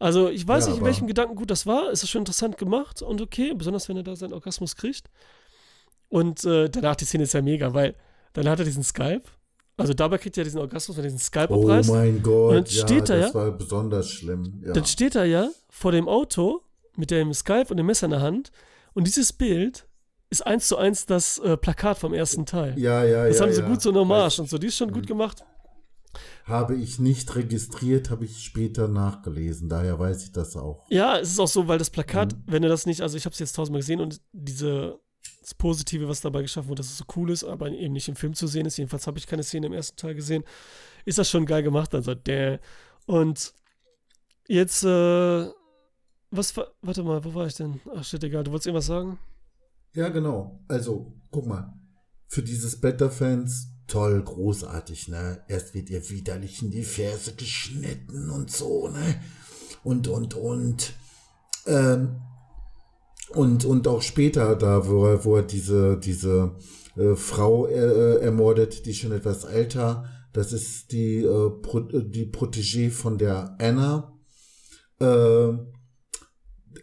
Also 0.00 0.30
ich 0.30 0.48
weiß 0.48 0.64
Ja, 0.64 0.70
nicht, 0.70 0.80
in 0.80 0.86
welchem 0.86 1.06
Gedankengut 1.06 1.50
das 1.50 1.66
war. 1.66 1.90
Es 1.90 2.02
ist 2.02 2.08
schon 2.08 2.22
interessant 2.22 2.56
gemacht 2.56 3.02
und 3.02 3.20
okay, 3.20 3.52
besonders 3.54 3.88
wenn 3.88 3.98
er 3.98 4.02
da 4.02 4.16
seinen 4.16 4.32
Orgasmus 4.32 4.74
kriegt. 4.74 5.08
Und 6.08 6.44
äh, 6.44 6.68
danach 6.70 6.96
die 6.96 7.04
Szene 7.04 7.24
ist 7.24 7.34
ja 7.34 7.42
mega, 7.42 7.72
weil 7.74 7.94
dann 8.32 8.48
hat 8.48 8.58
er 8.58 8.64
diesen 8.64 8.82
Skype. 8.82 9.22
Also 9.76 9.94
dabei 9.94 10.18
kriegt 10.18 10.36
er 10.38 10.44
diesen 10.44 10.58
Orgasmus, 10.58 10.96
wenn 10.96 11.04
er 11.04 11.10
diesen 11.10 11.20
Skype 11.20 11.48
oh 11.50 11.62
abreißt. 11.62 11.90
mein 11.90 12.22
Gott, 12.22 12.48
Und 12.50 12.54
dann 12.54 12.64
ja, 12.64 12.86
steht 12.86 13.10
er, 13.10 13.18
das 13.20 13.28
ja? 13.28 13.34
war 13.34 13.50
besonders 13.52 14.10
schlimm. 14.10 14.62
Ja. 14.66 14.72
Dann 14.72 14.86
steht 14.86 15.14
er 15.14 15.26
ja 15.26 15.50
vor 15.68 15.92
dem 15.92 16.08
Auto 16.08 16.62
mit 16.96 17.10
dem 17.10 17.32
Skype 17.34 17.66
und 17.68 17.76
dem 17.76 17.86
Messer 17.86 18.06
in 18.06 18.12
der 18.12 18.22
Hand. 18.22 18.50
Und 18.94 19.06
dieses 19.06 19.32
Bild 19.32 19.86
ist 20.30 20.46
eins 20.46 20.66
zu 20.68 20.76
eins 20.78 21.04
das 21.06 21.38
äh, 21.38 21.56
Plakat 21.58 21.98
vom 21.98 22.14
ersten 22.14 22.46
Teil. 22.46 22.78
ja, 22.78 23.04
ja, 23.04 23.26
das 23.26 23.38
ja. 23.38 23.44
haben 23.44 23.52
sie 23.52 23.60
ja. 23.60 23.68
gut 23.68 23.82
so 23.82 23.90
eine 23.90 24.00
Hommage 24.00 24.38
und 24.40 24.48
so. 24.48 24.56
Die 24.58 24.68
ist 24.68 24.76
schon 24.76 24.92
gut 24.92 25.06
gemacht. 25.06 25.44
Habe 26.44 26.74
ich 26.76 26.98
nicht 26.98 27.34
registriert, 27.36 28.10
habe 28.10 28.24
ich 28.24 28.42
später 28.42 28.88
nachgelesen. 28.88 29.68
Daher 29.68 29.98
weiß 29.98 30.24
ich 30.24 30.32
das 30.32 30.56
auch. 30.56 30.84
Ja, 30.90 31.18
es 31.18 31.30
ist 31.30 31.38
auch 31.38 31.48
so, 31.48 31.68
weil 31.68 31.78
das 31.78 31.90
Plakat, 31.90 32.34
Mhm. 32.34 32.42
wenn 32.46 32.62
du 32.62 32.68
das 32.68 32.86
nicht, 32.86 33.00
also 33.02 33.16
ich 33.16 33.24
habe 33.24 33.32
es 33.34 33.38
jetzt 33.38 33.54
tausendmal 33.56 33.80
gesehen 33.80 34.00
und 34.00 34.20
diese 34.32 34.98
das 35.42 35.54
Positive, 35.54 36.08
was 36.08 36.20
dabei 36.20 36.42
geschaffen 36.42 36.68
wurde, 36.68 36.80
dass 36.80 36.90
es 36.90 36.98
so 36.98 37.04
cool 37.16 37.30
ist, 37.30 37.44
aber 37.44 37.70
eben 37.70 37.92
nicht 37.92 38.08
im 38.08 38.16
Film 38.16 38.34
zu 38.34 38.46
sehen 38.46 38.66
ist. 38.66 38.76
Jedenfalls 38.76 39.06
habe 39.06 39.18
ich 39.18 39.26
keine 39.26 39.42
Szene 39.42 39.66
im 39.66 39.72
ersten 39.72 39.96
Teil 39.96 40.14
gesehen. 40.14 40.44
Ist 41.04 41.18
das 41.18 41.30
schon 41.30 41.46
geil 41.46 41.62
gemacht, 41.62 41.94
also 41.94 42.14
der. 42.14 42.60
Und 43.06 43.54
Jetzt, 44.48 44.82
äh, 44.82 45.46
was, 46.32 46.56
warte 46.82 47.02
mal, 47.04 47.24
wo 47.24 47.34
war 47.34 47.46
ich 47.46 47.54
denn? 47.54 47.80
Ach 47.94 48.02
shit, 48.02 48.22
egal, 48.24 48.42
du 48.42 48.50
wolltest 48.50 48.66
irgendwas 48.66 48.86
sagen? 48.86 49.16
Ja, 49.94 50.08
genau. 50.08 50.60
Also, 50.66 51.12
guck 51.30 51.46
mal. 51.46 51.72
Für 52.26 52.42
diese 52.42 52.68
Splatter-Fans 52.68 53.69
toll, 53.90 54.22
großartig, 54.22 55.08
ne? 55.08 55.42
Erst 55.48 55.74
wird 55.74 55.90
ihr 55.90 56.08
widerlich 56.08 56.62
in 56.62 56.70
die 56.70 56.84
Ferse 56.84 57.34
geschnitten 57.34 58.30
und 58.30 58.50
so, 58.50 58.88
ne? 58.88 59.20
Und, 59.82 60.08
und, 60.08 60.34
und. 60.34 60.94
Ähm, 61.66 62.20
und, 63.30 63.64
und 63.64 63.86
auch 63.86 64.02
später, 64.02 64.56
da, 64.56 64.88
wo 64.88 65.06
er, 65.06 65.24
wo 65.24 65.36
er 65.36 65.42
diese, 65.42 65.98
diese 65.98 66.56
äh, 66.96 67.14
Frau 67.14 67.66
äh, 67.66 68.20
ermordet, 68.20 68.86
die 68.86 68.94
schon 68.94 69.12
etwas 69.12 69.44
älter, 69.44 70.04
das 70.32 70.52
ist 70.52 70.92
die, 70.92 71.18
äh, 71.18 71.50
Pro, 71.50 71.80
die 71.80 72.26
Protégée 72.26 72.90
von 72.90 73.18
der 73.18 73.56
Anna. 73.60 74.16
Äh, 75.00 75.52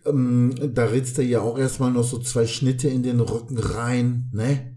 ähm, 0.05 0.55
da 0.73 0.85
ritzt 0.85 1.17
er 1.19 1.25
ja 1.25 1.41
auch 1.41 1.57
erstmal 1.57 1.91
noch 1.91 2.03
so 2.03 2.19
zwei 2.19 2.47
Schnitte 2.47 2.88
in 2.88 3.03
den 3.03 3.19
Rücken 3.19 3.57
rein, 3.57 4.29
ne? 4.34 4.75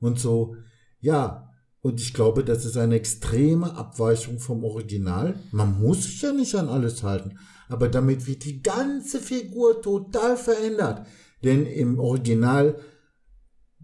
Und 0.00 0.18
so, 0.18 0.56
ja. 1.00 1.49
Und 1.82 2.00
ich 2.00 2.12
glaube, 2.12 2.44
das 2.44 2.64
ist 2.64 2.76
eine 2.76 2.96
extreme 2.96 3.74
Abweichung 3.74 4.38
vom 4.38 4.64
Original. 4.64 5.34
Man 5.50 5.80
muss 5.80 6.04
sich 6.04 6.20
ja 6.20 6.32
nicht 6.32 6.54
an 6.54 6.68
alles 6.68 7.02
halten. 7.02 7.38
Aber 7.68 7.88
damit 7.88 8.26
wird 8.26 8.44
die 8.44 8.62
ganze 8.62 9.18
Figur 9.18 9.80
total 9.80 10.36
verändert. 10.36 11.06
Denn 11.42 11.64
im 11.64 11.98
Original 11.98 12.78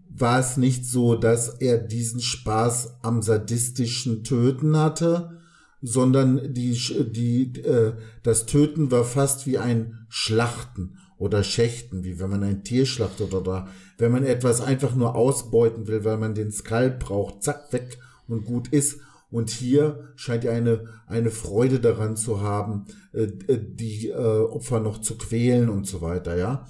war 0.09 0.39
es 0.39 0.57
nicht 0.57 0.85
so, 0.85 1.15
dass 1.15 1.49
er 1.59 1.77
diesen 1.79 2.19
Spaß 2.19 2.99
am 3.01 3.21
sadistischen 3.21 4.23
Töten 4.23 4.77
hatte, 4.77 5.39
sondern 5.81 6.53
die, 6.53 6.73
die, 7.11 7.59
äh, 7.61 7.93
das 8.23 8.45
Töten 8.45 8.91
war 8.91 9.03
fast 9.03 9.45
wie 9.45 9.57
ein 9.57 10.05
Schlachten 10.09 10.97
oder 11.17 11.43
Schächten, 11.43 12.03
wie 12.03 12.19
wenn 12.19 12.29
man 12.29 12.43
ein 12.43 12.63
Tier 12.63 12.85
schlachtet 12.85 13.33
oder 13.33 13.67
wenn 13.97 14.11
man 14.11 14.23
etwas 14.23 14.61
einfach 14.61 14.95
nur 14.95 15.15
ausbeuten 15.15 15.87
will, 15.87 16.03
weil 16.03 16.17
man 16.17 16.35
den 16.35 16.51
Skalp 16.51 16.99
braucht, 16.99 17.43
zack, 17.43 17.71
weg 17.73 17.97
und 18.27 18.45
gut 18.45 18.67
ist. 18.69 18.99
Und 19.29 19.49
hier 19.49 20.13
scheint 20.15 20.45
er 20.45 20.53
eine, 20.53 20.85
eine 21.05 21.31
Freude 21.31 21.79
daran 21.79 22.15
zu 22.15 22.41
haben, 22.41 22.85
äh, 23.13 23.23
äh 23.47 23.59
die 23.59 24.09
äh, 24.09 24.13
Opfer 24.13 24.79
noch 24.79 25.01
zu 25.01 25.17
quälen 25.17 25.69
und 25.69 25.85
so 25.85 26.01
weiter, 26.01 26.37
ja. 26.37 26.65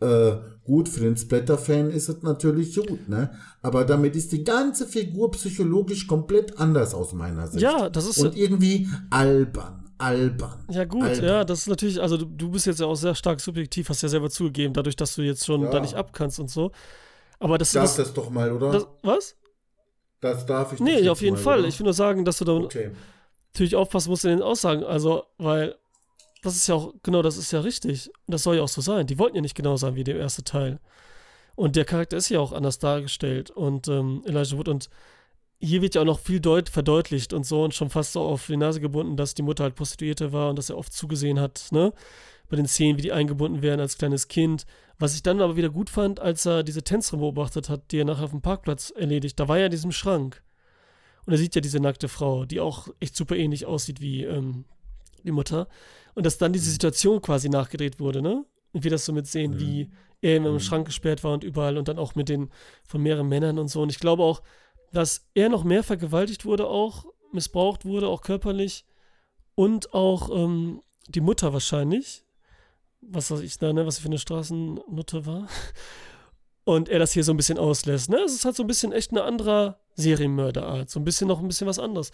Äh, 0.00 0.36
gut, 0.64 0.88
für 0.88 1.00
den 1.00 1.16
Splatter-Fan 1.16 1.90
ist 1.90 2.08
es 2.08 2.22
natürlich 2.22 2.76
gut, 2.76 3.08
ne? 3.08 3.32
Aber 3.62 3.84
damit 3.84 4.14
ist 4.14 4.30
die 4.30 4.44
ganze 4.44 4.86
Figur 4.86 5.32
psychologisch 5.32 6.06
komplett 6.06 6.58
anders 6.58 6.94
aus 6.94 7.12
meiner 7.12 7.48
Sicht. 7.48 7.62
Ja, 7.62 7.90
das 7.90 8.08
ist. 8.08 8.18
Und 8.18 8.36
irgendwie 8.36 8.86
albern, 9.10 9.87
albern. 9.98 10.64
Ja, 10.70 10.84
gut, 10.84 11.04
albern. 11.04 11.24
ja, 11.24 11.44
das 11.44 11.60
ist 11.60 11.68
natürlich, 11.68 12.00
also 12.00 12.16
du, 12.16 12.24
du, 12.24 12.50
bist 12.50 12.66
jetzt 12.66 12.80
ja 12.80 12.86
auch 12.86 12.94
sehr 12.94 13.14
stark 13.14 13.40
subjektiv, 13.40 13.88
hast 13.88 14.02
ja 14.02 14.08
selber 14.08 14.30
zugegeben, 14.30 14.72
dadurch, 14.72 14.96
dass 14.96 15.14
du 15.14 15.22
jetzt 15.22 15.44
schon 15.44 15.62
ja. 15.62 15.70
da 15.70 15.80
nicht 15.80 15.94
abkannst 15.94 16.40
und 16.40 16.50
so. 16.50 16.72
Aber 17.38 17.58
das 17.58 17.72
Darf 17.72 17.84
das, 17.84 17.96
das 17.96 18.14
doch 18.14 18.30
mal, 18.30 18.50
oder? 18.52 18.72
Das, 18.72 18.86
was? 19.02 19.36
Das 20.20 20.46
darf 20.46 20.72
ich 20.72 20.80
Nee, 20.80 21.08
auf 21.08 21.20
jeden 21.20 21.36
mal, 21.36 21.42
Fall. 21.42 21.58
Oder? 21.60 21.68
Ich 21.68 21.78
will 21.78 21.84
nur 21.84 21.94
sagen, 21.94 22.24
dass 22.24 22.38
du 22.38 22.44
da 22.44 22.52
okay. 22.52 22.90
natürlich 23.52 23.76
aufpassen 23.76 24.10
musst 24.10 24.24
in 24.24 24.30
den 24.30 24.42
Aussagen. 24.42 24.82
Also, 24.82 25.24
weil 25.38 25.76
das 26.42 26.56
ist 26.56 26.66
ja 26.66 26.74
auch, 26.74 26.94
genau, 27.02 27.22
das 27.22 27.36
ist 27.36 27.52
ja 27.52 27.60
richtig. 27.60 28.08
Und 28.26 28.32
das 28.32 28.42
soll 28.42 28.56
ja 28.56 28.62
auch 28.62 28.68
so 28.68 28.80
sein. 28.80 29.06
Die 29.06 29.18
wollten 29.18 29.36
ja 29.36 29.42
nicht 29.42 29.54
genau 29.54 29.76
sein 29.76 29.94
wie 29.94 30.04
der 30.04 30.16
erste 30.16 30.42
Teil. 30.42 30.80
Und 31.54 31.76
der 31.76 31.84
Charakter 31.84 32.16
ist 32.16 32.28
ja 32.28 32.40
auch 32.40 32.52
anders 32.52 32.78
dargestellt. 32.78 33.50
Und 33.50 33.88
ähm, 33.88 34.22
Elijah 34.26 34.56
Wood 34.56 34.68
und 34.68 34.90
hier 35.60 35.82
wird 35.82 35.94
ja 35.94 36.02
auch 36.02 36.06
noch 36.06 36.20
viel 36.20 36.40
deut 36.40 36.68
verdeutlicht 36.68 37.32
und 37.32 37.44
so 37.44 37.64
und 37.64 37.74
schon 37.74 37.90
fast 37.90 38.12
so 38.12 38.20
auf 38.20 38.46
die 38.46 38.56
Nase 38.56 38.80
gebunden, 38.80 39.16
dass 39.16 39.34
die 39.34 39.42
Mutter 39.42 39.64
halt 39.64 39.74
Prostituierte 39.74 40.32
war 40.32 40.50
und 40.50 40.56
dass 40.56 40.70
er 40.70 40.78
oft 40.78 40.92
zugesehen 40.92 41.40
hat, 41.40 41.68
ne? 41.70 41.92
Bei 42.48 42.56
den 42.56 42.66
Szenen, 42.66 42.96
wie 42.96 43.02
die 43.02 43.12
eingebunden 43.12 43.60
werden 43.60 43.80
als 43.80 43.98
kleines 43.98 44.28
Kind. 44.28 44.64
Was 44.98 45.14
ich 45.14 45.22
dann 45.22 45.42
aber 45.42 45.56
wieder 45.56 45.68
gut 45.68 45.90
fand, 45.90 46.18
als 46.18 46.46
er 46.46 46.62
diese 46.62 46.82
Tänzerin 46.82 47.20
beobachtet 47.20 47.68
hat, 47.68 47.92
die 47.92 47.98
er 47.98 48.06
nachher 48.06 48.24
auf 48.24 48.30
dem 48.30 48.40
Parkplatz 48.40 48.90
erledigt, 48.90 49.38
da 49.38 49.48
war 49.48 49.58
er 49.58 49.66
in 49.66 49.70
diesem 49.70 49.92
Schrank. 49.92 50.42
Und 51.26 51.34
er 51.34 51.38
sieht 51.38 51.54
ja 51.54 51.60
diese 51.60 51.78
nackte 51.78 52.08
Frau, 52.08 52.46
die 52.46 52.58
auch 52.58 52.88
echt 53.00 53.14
super 53.14 53.36
ähnlich 53.36 53.66
aussieht 53.66 54.00
wie 54.00 54.24
ähm, 54.24 54.64
die 55.24 55.30
Mutter. 55.30 55.68
Und 56.14 56.24
dass 56.24 56.38
dann 56.38 56.54
diese 56.54 56.68
mhm. 56.68 56.72
Situation 56.72 57.20
quasi 57.20 57.50
nachgedreht 57.50 58.00
wurde, 58.00 58.22
ne? 58.22 58.46
Und 58.72 58.84
wir 58.84 58.90
das 58.90 59.04
so 59.04 59.12
mitsehen, 59.12 59.52
mhm. 59.52 59.60
wie 59.60 59.90
er 60.22 60.36
im 60.36 60.44
mhm. 60.44 60.60
Schrank 60.60 60.86
gesperrt 60.86 61.22
war 61.24 61.34
und 61.34 61.44
überall 61.44 61.76
und 61.76 61.88
dann 61.88 61.98
auch 61.98 62.14
mit 62.14 62.30
den 62.30 62.48
von 62.82 63.02
mehreren 63.02 63.28
Männern 63.28 63.58
und 63.58 63.68
so. 63.68 63.82
Und 63.82 63.90
ich 63.90 63.98
glaube 63.98 64.22
auch, 64.22 64.42
dass 64.92 65.28
er 65.34 65.48
noch 65.48 65.64
mehr 65.64 65.82
vergewaltigt 65.82 66.44
wurde, 66.44 66.66
auch 66.66 67.06
missbraucht 67.32 67.84
wurde, 67.84 68.08
auch 68.08 68.22
körperlich. 68.22 68.84
Und 69.54 69.92
auch 69.92 70.30
ähm, 70.30 70.82
die 71.08 71.20
Mutter 71.20 71.52
wahrscheinlich. 71.52 72.24
Was 73.00 73.30
weiß 73.30 73.40
ich 73.40 73.58
da, 73.58 73.72
ne, 73.72 73.86
was 73.86 73.96
sie 73.96 74.02
für 74.02 74.08
eine 74.08 74.18
Straßennutte 74.18 75.26
war. 75.26 75.48
Und 76.64 76.88
er 76.90 76.98
das 76.98 77.12
hier 77.12 77.24
so 77.24 77.32
ein 77.32 77.36
bisschen 77.38 77.58
auslässt. 77.58 78.10
Ne? 78.10 78.18
Es 78.18 78.34
ist 78.34 78.44
halt 78.44 78.56
so 78.56 78.62
ein 78.62 78.66
bisschen 78.66 78.92
echt 78.92 79.10
eine 79.10 79.22
andere 79.22 79.78
Serienmörderart. 79.94 80.90
So 80.90 81.00
ein 81.00 81.04
bisschen 81.04 81.26
noch 81.26 81.40
ein 81.40 81.48
bisschen 81.48 81.66
was 81.66 81.78
anderes. 81.78 82.12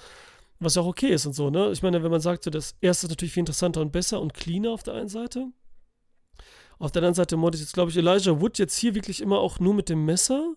Was 0.61 0.77
ja 0.77 0.83
auch 0.83 0.87
okay 0.87 1.09
ist 1.09 1.27
und 1.27 1.33
so, 1.33 1.51
ne? 1.51 1.73
Ich 1.73 1.83
meine, 1.83 2.05
wenn 2.05 2.13
man 2.13 2.21
sagt, 2.21 2.45
so, 2.45 2.51
das 2.51 2.77
erste 2.81 3.07
ist 3.07 3.11
natürlich 3.11 3.33
viel 3.33 3.41
interessanter 3.41 3.81
und 3.81 3.91
besser 3.91 4.21
und 4.21 4.33
cleaner 4.33 4.71
auf 4.71 4.85
der 4.85 4.95
einen 4.95 5.09
Seite. 5.09 5.49
Auf 6.79 6.93
der 6.93 7.01
anderen 7.01 7.15
Seite 7.15 7.37
mordet 7.37 7.61
jetzt, 7.61 7.75
glaube 7.75 7.91
ich, 7.91 7.97
Elijah 7.97 8.41
Wood 8.41 8.59
jetzt 8.59 8.77
hier 8.77 8.95
wirklich 8.95 9.21
immer 9.21 9.41
auch 9.41 9.59
nur 9.59 9.75
mit 9.75 9.89
dem 9.89 10.05
Messer, 10.05 10.55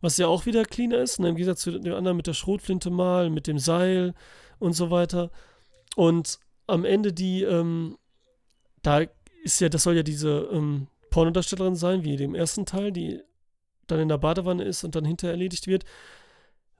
was 0.00 0.16
ja 0.18 0.26
auch 0.26 0.46
wieder 0.46 0.64
cleaner 0.64 0.98
ist, 0.98 1.20
ne? 1.20 1.28
im 1.28 1.36
Gegensatz 1.36 1.62
zu 1.62 1.78
dem 1.78 1.94
anderen 1.94 2.16
mit 2.16 2.26
der 2.26 2.34
Schrotflinte 2.34 2.90
mal, 2.90 3.30
mit 3.30 3.46
dem 3.46 3.58
Seil 3.58 4.14
und 4.58 4.72
so 4.72 4.90
weiter. 4.90 5.30
Und 5.96 6.38
am 6.66 6.84
Ende 6.84 7.12
die, 7.12 7.42
ähm, 7.42 7.98
da 8.82 9.02
ist 9.42 9.60
ja, 9.60 9.68
das 9.68 9.82
soll 9.82 9.96
ja 9.96 10.02
diese 10.02 10.48
ähm, 10.52 10.86
Pornodarstellerin 11.10 11.76
sein, 11.76 12.04
wie 12.04 12.16
dem 12.16 12.34
ersten 12.34 12.66
Teil, 12.66 12.92
die 12.92 13.20
dann 13.86 14.00
in 14.00 14.08
der 14.08 14.18
Badewanne 14.18 14.64
ist 14.64 14.84
und 14.84 14.94
dann 14.94 15.04
hinterher 15.04 15.32
erledigt 15.32 15.66
wird 15.66 15.84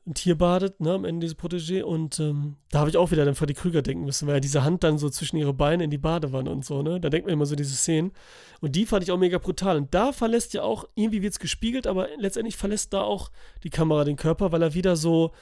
ein 0.07 0.15
Tier 0.15 0.37
badet, 0.37 0.81
ne, 0.81 0.93
am 0.95 1.05
Ende 1.05 1.27
diese 1.27 1.37
Protégé. 1.37 1.83
Und 1.83 2.19
ähm, 2.21 2.57
da 2.71 2.81
habe 2.81 2.91
ich 2.91 2.97
auch 2.97 3.11
wieder 3.11 3.27
an 3.27 3.35
Freddy 3.35 3.55
Krüger 3.55 3.83
denken 3.83 4.05
müssen, 4.05 4.27
weil 4.27 4.37
er 4.37 4.41
diese 4.41 4.65
Hand 4.65 4.83
dann 4.83 4.99
so 4.99 5.11
zwischen 5.11 5.37
ihre 5.37 5.53
Beine 5.53 5.85
in 5.85 5.91
die 5.91 5.99
Badewanne 5.99 6.51
und 6.51 6.65
so, 6.65 6.83
ne? 6.83 7.01
Da 7.01 7.11
denkt 7.11 7.27
man 7.27 7.35
immer 7.35 7.47
so 7.47 7.55
diese 7.55 7.75
Szenen. 7.75 8.13
Und 8.61 8.77
die 8.77 8.87
fand 8.87 9.03
ich 9.03 9.13
auch 9.13 9.19
mega 9.19 9.39
brutal. 9.39 9.77
Und 9.77 9.95
da 9.95 10.13
verlässt 10.13 10.55
ja 10.55 10.63
auch, 10.63 10.85
irgendwie 10.95 11.23
wird 11.23 11.33
es 11.33 11.39
gespiegelt, 11.39 11.87
aber 11.87 12.09
letztendlich 12.17 12.57
verlässt 12.57 12.93
da 12.93 13.03
auch 13.03 13.31
die 13.63 13.71
Kamera 13.71 14.05
den 14.05 14.17
Körper, 14.17 14.53
weil 14.53 14.63
er 14.63 14.75
wieder 14.75 14.97
so 14.97 15.33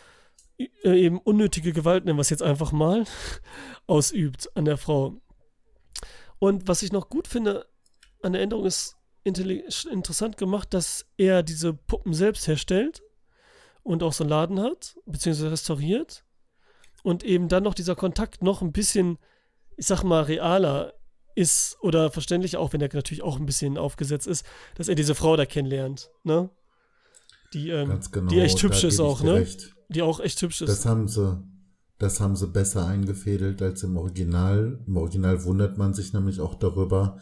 äh, 0.59 0.67
eben 0.85 1.19
unnötige 1.19 1.73
Gewalt, 1.73 2.05
nennen 2.05 2.19
es 2.19 2.31
jetzt 2.31 2.43
einfach 2.43 2.73
mal, 2.73 3.05
ausübt 3.87 4.51
an 4.57 4.65
der 4.65 4.77
Frau. 4.77 5.21
Und 6.41 6.69
was 6.69 6.83
ich 6.83 6.93
noch 6.93 7.09
gut 7.09 7.29
finde 7.29 7.67
an 8.23 8.33
der 8.33 8.43
Änderung 8.43 8.65
ist 8.65 8.97
interessant 9.25 10.39
gemacht, 10.39 10.73
dass 10.73 11.05
er 11.19 11.43
diese 11.43 11.75
Puppen 11.75 12.15
selbst 12.15 12.47
herstellt 12.49 13.03
und 13.89 14.03
auch 14.03 14.13
so 14.13 14.23
einen 14.23 14.31
Laden 14.31 14.61
hat, 14.61 14.99
beziehungsweise 15.07 15.51
restauriert. 15.51 16.23
Und 17.03 17.25
eben 17.25 17.49
dann 17.49 17.63
noch 17.63 17.73
dieser 17.73 17.97
Kontakt 17.97 18.43
noch 18.43 18.61
ein 18.61 18.71
bisschen, 18.71 19.17
ich 19.79 19.87
sag 19.87 20.03
mal, 20.03 20.25
realer 20.25 20.93
ist 21.35 21.79
oder 21.81 22.11
verständlich, 22.11 22.59
auch 22.59 22.75
wenn 22.75 22.83
er 22.83 22.91
natürlich 22.93 23.23
auch 23.23 23.39
ein 23.39 23.47
bisschen 23.47 23.79
aufgesetzt 23.79 24.27
ist, 24.27 24.45
dass 24.75 24.89
er 24.89 24.95
diese 24.95 25.15
Frau 25.15 25.37
da 25.37 25.47
kennenlernt, 25.47 26.11
ne? 26.23 26.51
Die, 27.55 27.71
ähm, 27.71 27.99
genau, 28.13 28.29
die 28.29 28.41
echt 28.41 28.63
hübsch 28.63 28.85
ist 28.85 29.01
auch, 29.01 29.23
ne? 29.23 29.47
Die 29.89 30.03
auch 30.03 30.21
echt 30.21 30.43
hübsch 30.43 30.61
ist. 30.61 30.69
Das 30.69 30.85
haben 30.85 31.09
sie, 31.09 31.43
das 31.97 32.21
haben 32.21 32.37
sie 32.37 32.47
besser 32.47 32.87
eingefädelt 32.87 33.63
als 33.63 33.85
im 33.85 33.97
Original. 33.97 34.81
Im 34.87 34.99
Original 34.99 35.45
wundert 35.45 35.79
man 35.79 35.95
sich 35.95 36.13
nämlich 36.13 36.41
auch 36.41 36.57
darüber. 36.57 37.19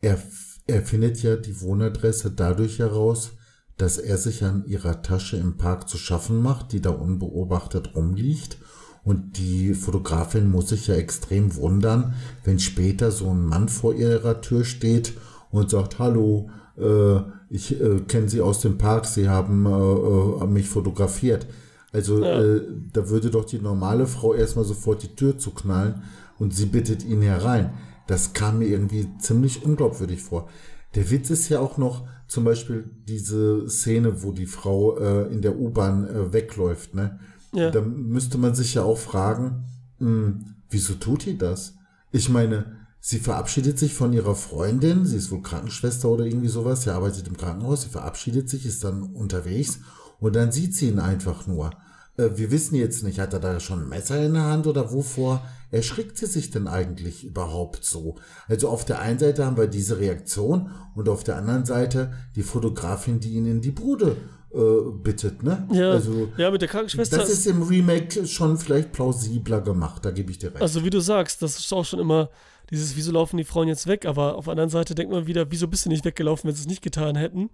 Er, 0.00 0.22
er 0.68 0.82
findet 0.82 1.20
ja 1.20 1.34
die 1.34 1.60
Wohnadresse 1.60 2.30
dadurch 2.30 2.78
heraus, 2.78 3.32
dass 3.76 3.98
er 3.98 4.18
sich 4.18 4.44
an 4.44 4.64
ihrer 4.66 5.02
Tasche 5.02 5.36
im 5.36 5.56
Park 5.56 5.88
zu 5.88 5.98
schaffen 5.98 6.42
macht, 6.42 6.72
die 6.72 6.80
da 6.80 6.90
unbeobachtet 6.90 7.94
rumliegt. 7.94 8.58
Und 9.04 9.38
die 9.38 9.74
Fotografin 9.74 10.50
muss 10.50 10.68
sich 10.68 10.86
ja 10.86 10.94
extrem 10.94 11.56
wundern, 11.56 12.14
wenn 12.44 12.60
später 12.60 13.10
so 13.10 13.30
ein 13.30 13.44
Mann 13.44 13.68
vor 13.68 13.94
ihrer 13.94 14.40
Tür 14.40 14.64
steht 14.64 15.14
und 15.50 15.70
sagt, 15.70 15.98
hallo, 15.98 16.50
äh, 16.78 17.16
ich 17.50 17.80
äh, 17.80 18.00
kenne 18.06 18.28
Sie 18.28 18.40
aus 18.40 18.60
dem 18.60 18.78
Park, 18.78 19.06
Sie 19.06 19.28
haben 19.28 19.66
äh, 19.66 20.44
äh 20.44 20.46
mich 20.46 20.68
fotografiert. 20.68 21.46
Also 21.92 22.24
ja. 22.24 22.40
Äh, 22.40 22.62
da 22.92 23.08
würde 23.08 23.30
doch 23.30 23.44
die 23.44 23.58
normale 23.58 24.06
Frau 24.06 24.34
erstmal 24.34 24.64
sofort 24.64 25.02
die 25.02 25.14
Tür 25.14 25.38
zuknallen 25.38 26.02
und 26.38 26.54
sie 26.54 26.66
bittet 26.66 27.04
ihn 27.04 27.22
herein. 27.22 27.74
Das 28.06 28.32
kam 28.32 28.58
mir 28.58 28.66
irgendwie 28.66 29.08
ziemlich 29.18 29.64
unglaubwürdig 29.64 30.22
vor. 30.22 30.48
Der 30.94 31.10
Witz 31.10 31.30
ist 31.30 31.48
ja 31.48 31.60
auch 31.60 31.78
noch, 31.78 32.06
zum 32.32 32.44
Beispiel 32.44 32.90
diese 33.06 33.68
Szene, 33.68 34.22
wo 34.22 34.32
die 34.32 34.46
Frau 34.46 34.96
äh, 34.96 35.30
in 35.30 35.42
der 35.42 35.58
U-Bahn 35.58 36.08
äh, 36.08 36.32
wegläuft, 36.32 36.94
ne? 36.94 37.20
Ja. 37.52 37.70
Da 37.70 37.82
müsste 37.82 38.38
man 38.38 38.54
sich 38.54 38.72
ja 38.72 38.82
auch 38.84 38.96
fragen, 38.96 39.64
mh, 39.98 40.08
hm, 40.08 40.44
wieso 40.70 40.94
tut 40.94 41.26
die 41.26 41.36
das? 41.36 41.74
Ich 42.10 42.30
meine, 42.30 42.86
sie 43.00 43.18
verabschiedet 43.18 43.78
sich 43.78 43.92
von 43.92 44.14
ihrer 44.14 44.34
Freundin, 44.34 45.04
sie 45.04 45.18
ist 45.18 45.30
wohl 45.30 45.42
Krankenschwester 45.42 46.08
oder 46.08 46.24
irgendwie 46.24 46.48
sowas, 46.48 46.84
sie 46.84 46.94
arbeitet 46.94 47.28
im 47.28 47.36
Krankenhaus, 47.36 47.82
sie 47.82 47.90
verabschiedet 47.90 48.48
sich, 48.48 48.64
ist 48.64 48.82
dann 48.82 49.02
unterwegs 49.02 49.80
und 50.18 50.34
dann 50.34 50.52
sieht 50.52 50.74
sie 50.74 50.88
ihn 50.88 51.00
einfach 51.00 51.46
nur. 51.46 51.70
Äh, 52.16 52.30
wir 52.34 52.50
wissen 52.50 52.74
jetzt 52.74 53.02
nicht, 53.02 53.18
hat 53.18 53.32
er 53.32 53.40
da 53.40 53.60
schon 53.60 53.82
ein 53.82 53.88
Messer 53.88 54.24
in 54.24 54.34
der 54.34 54.44
Hand 54.44 54.66
oder 54.66 54.92
wovor 54.92 55.46
erschrickt 55.70 56.18
sie 56.18 56.26
sich 56.26 56.50
denn 56.50 56.68
eigentlich 56.68 57.24
überhaupt 57.24 57.84
so? 57.84 58.16
Also 58.48 58.68
auf 58.68 58.84
der 58.84 59.00
einen 59.00 59.18
Seite 59.18 59.46
haben 59.46 59.56
wir 59.56 59.66
diese 59.66 59.98
Reaktion 59.98 60.70
und 60.94 61.08
auf 61.08 61.24
der 61.24 61.36
anderen 61.36 61.64
Seite 61.64 62.12
die 62.36 62.42
Fotografin, 62.42 63.20
die 63.20 63.34
ihn 63.34 63.46
in 63.46 63.60
die 63.60 63.70
Bude 63.70 64.16
äh, 64.54 64.90
bittet, 65.02 65.42
ne? 65.42 65.66
Ja, 65.72 65.92
also, 65.92 66.28
ja, 66.36 66.50
mit 66.50 66.60
der 66.60 66.68
Krankenschwester. 66.68 67.16
Das 67.16 67.30
ist 67.30 67.46
im 67.46 67.62
Remake 67.62 68.26
schon 68.26 68.58
vielleicht 68.58 68.92
plausibler 68.92 69.62
gemacht, 69.62 70.04
da 70.04 70.10
gebe 70.10 70.30
ich 70.30 70.38
dir 70.38 70.50
recht. 70.50 70.60
Also 70.60 70.84
wie 70.84 70.90
du 70.90 71.00
sagst, 71.00 71.40
das 71.40 71.58
ist 71.58 71.72
auch 71.72 71.84
schon 71.84 72.00
immer 72.00 72.28
dieses, 72.70 72.96
wieso 72.96 73.12
laufen 73.12 73.36
die 73.38 73.44
Frauen 73.44 73.68
jetzt 73.68 73.86
weg? 73.86 74.04
Aber 74.06 74.36
auf 74.36 74.44
der 74.44 74.52
anderen 74.52 74.70
Seite 74.70 74.94
denkt 74.94 75.12
man 75.12 75.26
wieder, 75.26 75.50
wieso 75.50 75.68
bist 75.68 75.86
du 75.86 75.88
nicht 75.88 76.04
weggelaufen, 76.04 76.48
wenn 76.48 76.54
sie 76.54 76.62
es 76.62 76.68
nicht 76.68 76.82
getan 76.82 77.16
hätten? 77.16 77.50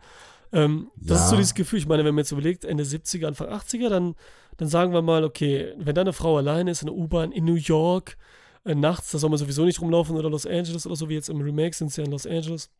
Ähm, 0.52 0.90
das 0.96 1.18
Ja. 1.18 1.24
ist 1.24 1.30
so 1.30 1.36
dieses 1.36 1.54
Gefühl. 1.54 1.78
Ich 1.78 1.86
meine, 1.86 2.04
wenn 2.04 2.14
man 2.14 2.22
jetzt 2.22 2.32
überlegt, 2.32 2.64
Ende 2.64 2.84
70er, 2.84 3.26
Anfang 3.26 3.48
80er, 3.48 3.88
dann, 3.88 4.14
dann 4.56 4.68
sagen 4.68 4.92
wir 4.92 5.02
mal, 5.02 5.24
okay, 5.24 5.72
wenn 5.76 5.94
da 5.94 6.00
eine 6.00 6.12
Frau 6.12 6.36
alleine 6.38 6.70
ist 6.70 6.82
in 6.82 6.86
der 6.86 6.96
U-Bahn 6.96 7.32
in 7.32 7.44
New 7.44 7.54
York, 7.56 8.16
äh, 8.64 8.74
nachts, 8.74 9.10
da 9.10 9.18
soll 9.18 9.30
man 9.30 9.38
sowieso 9.38 9.64
nicht 9.64 9.80
rumlaufen 9.80 10.16
oder 10.16 10.30
Los 10.30 10.46
Angeles 10.46 10.86
oder 10.86 10.96
so, 10.96 11.08
wie 11.08 11.14
jetzt 11.14 11.28
im 11.28 11.40
Remake 11.40 11.74
sind 11.76 11.92
sie 11.92 12.00
ja 12.00 12.04
in 12.06 12.10
Los 12.12 12.26
Angeles. 12.26 12.70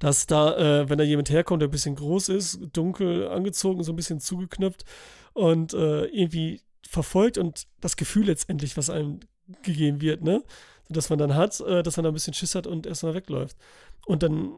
Dass 0.00 0.26
da, 0.26 0.56
äh, 0.82 0.88
wenn 0.90 0.98
da 0.98 1.04
jemand 1.04 1.30
herkommt, 1.30 1.62
der 1.62 1.68
ein 1.68 1.72
bisschen 1.72 1.94
groß 1.94 2.28
ist, 2.28 2.58
dunkel 2.72 3.28
angezogen, 3.28 3.82
so 3.82 3.92
ein 3.92 3.96
bisschen 3.96 4.20
zugeknöpft 4.20 4.84
und 5.32 5.72
äh, 5.72 6.04
irgendwie 6.06 6.60
verfolgt 6.86 7.38
und 7.38 7.66
das 7.80 7.96
Gefühl 7.96 8.26
letztendlich, 8.26 8.76
was 8.76 8.90
einem 8.90 9.20
gegeben 9.62 10.00
wird, 10.00 10.22
ne? 10.22 10.42
Dass 10.88 11.08
man 11.10 11.18
dann 11.18 11.34
hat, 11.34 11.58
äh, 11.60 11.82
dass 11.82 11.96
man 11.96 12.04
da 12.04 12.10
ein 12.10 12.14
bisschen 12.14 12.34
Schiss 12.34 12.54
hat 12.54 12.66
und 12.66 12.86
erstmal 12.86 13.14
wegläuft. 13.14 13.56
Und 14.04 14.22
dann, 14.22 14.52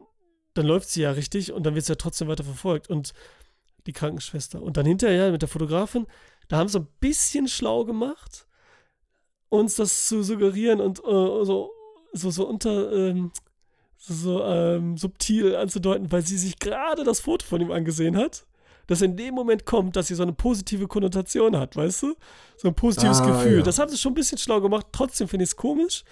dann 0.59 0.67
läuft 0.67 0.89
sie 0.89 1.01
ja 1.01 1.11
richtig 1.11 1.51
und 1.51 1.63
dann 1.65 1.73
wird 1.75 1.85
sie 1.85 1.91
ja 1.93 1.95
trotzdem 1.95 2.27
weiter 2.27 2.43
verfolgt. 2.43 2.89
Und 2.89 3.13
die 3.87 3.93
Krankenschwester. 3.93 4.61
Und 4.61 4.77
dann 4.77 4.85
hinterher 4.85 5.31
mit 5.31 5.41
der 5.41 5.49
Fotografin, 5.49 6.05
da 6.47 6.57
haben 6.57 6.67
sie 6.67 6.79
ein 6.79 6.87
bisschen 6.99 7.47
schlau 7.47 7.85
gemacht, 7.85 8.45
uns 9.49 9.75
das 9.75 10.07
zu 10.07 10.21
suggerieren 10.21 10.79
und 10.81 10.99
äh, 10.99 11.01
so, 11.45 11.71
so, 12.13 12.29
so 12.29 12.47
unter, 12.47 12.91
ähm, 12.91 13.31
so, 13.97 14.43
ähm, 14.43 14.97
subtil 14.97 15.55
anzudeuten, 15.55 16.11
weil 16.11 16.21
sie 16.21 16.37
sich 16.37 16.59
gerade 16.59 17.03
das 17.03 17.19
Foto 17.19 17.45
von 17.45 17.61
ihm 17.61 17.71
angesehen 17.71 18.15
hat, 18.17 18.45
das 18.87 19.01
in 19.01 19.15
dem 19.17 19.33
Moment 19.35 19.65
kommt, 19.65 19.95
dass 19.95 20.07
sie 20.07 20.15
so 20.15 20.23
eine 20.23 20.33
positive 20.33 20.87
Konnotation 20.87 21.57
hat, 21.57 21.75
weißt 21.75 22.03
du? 22.03 22.15
So 22.57 22.67
ein 22.67 22.75
positives 22.75 23.21
Ah, 23.21 23.25
Gefühl. 23.31 23.57
ja. 23.59 23.63
Das 23.63 23.79
haben 23.79 23.89
sie 23.89 23.97
schon 23.97 24.11
ein 24.11 24.15
bisschen 24.15 24.37
schlau 24.37 24.61
gemacht, 24.61 24.87
trotzdem 24.91 25.27
finde 25.27 25.43
ich 25.43 25.51
es 25.51 25.55
komisch. 25.55 26.03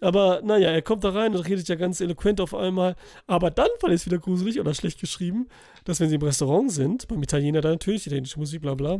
Aber 0.00 0.40
naja, 0.44 0.70
er 0.70 0.82
kommt 0.82 1.02
da 1.02 1.10
rein 1.10 1.34
und 1.34 1.40
redet 1.48 1.66
ja 1.68 1.74
ganz 1.74 2.00
eloquent 2.00 2.40
auf 2.40 2.54
einmal. 2.54 2.94
Aber 3.26 3.50
dann 3.50 3.68
fand 3.80 3.92
ich 3.92 4.02
es 4.02 4.06
wieder 4.06 4.18
gruselig 4.18 4.60
oder 4.60 4.72
schlecht 4.74 5.00
geschrieben, 5.00 5.48
dass 5.84 5.98
wenn 5.98 6.08
sie 6.08 6.14
im 6.14 6.22
Restaurant 6.22 6.70
sind, 6.70 7.08
beim 7.08 7.20
Italiener 7.22 7.60
dann 7.60 7.72
natürlich, 7.72 8.06
italienische 8.06 8.38
Musik, 8.38 8.62
bla 8.62 8.74
bla, 8.74 8.98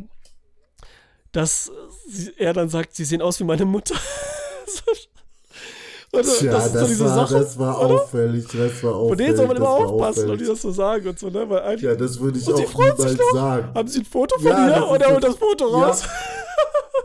dass 1.33 1.71
sie, 2.09 2.33
er 2.37 2.53
dann 2.53 2.69
sagt, 2.69 2.97
sie 2.97 3.05
sehen 3.05 3.23
aus 3.23 3.39
wie 3.39 3.45
meine 3.45 3.65
Mutter. 3.65 3.95
und, 6.13 6.23
Tja, 6.25 6.53
das 6.53 6.73
das, 6.73 6.81
so 6.83 6.87
diese 6.89 7.05
war, 7.05 7.15
Sache. 7.27 7.35
das 7.41 7.59
war 7.59 7.81
oder? 7.85 7.95
auffällig, 8.03 8.45
das 8.47 8.55
war 8.59 8.71
Von 8.93 8.95
auffällig. 8.95 9.27
denen 9.27 9.37
soll 9.37 9.47
man 9.47 9.57
immer 9.59 9.69
aufpassen, 9.71 10.31
und 10.31 10.41
die 10.41 10.47
das 10.47 10.63
so 10.63 10.71
sagen 10.73 11.09
und 11.09 11.19
so, 11.19 11.29
ne? 11.31 11.49
Weil 11.49 11.63
eigentlich, 11.63 11.83
Ja, 11.83 11.95
das 11.95 12.19
würde 12.19 12.39
ich 12.39 12.47
Und 12.49 12.57
sie 12.57 12.65
auch 12.65 12.71
freut 12.71 12.97
sich 12.97 13.13
niemals 13.13 13.19
noch. 13.19 13.33
sagen. 13.35 13.75
haben 13.75 13.89
sie 13.89 14.01
ein 14.01 14.05
Foto 14.05 14.39
von 14.39 14.47
Ja, 14.51 14.69
ihr 14.69 14.77
ist 14.77 14.83
oder 14.83 15.11
holt 15.13 15.25
das- 15.25 15.37
Foto 15.37 15.65
raus? 15.67 16.03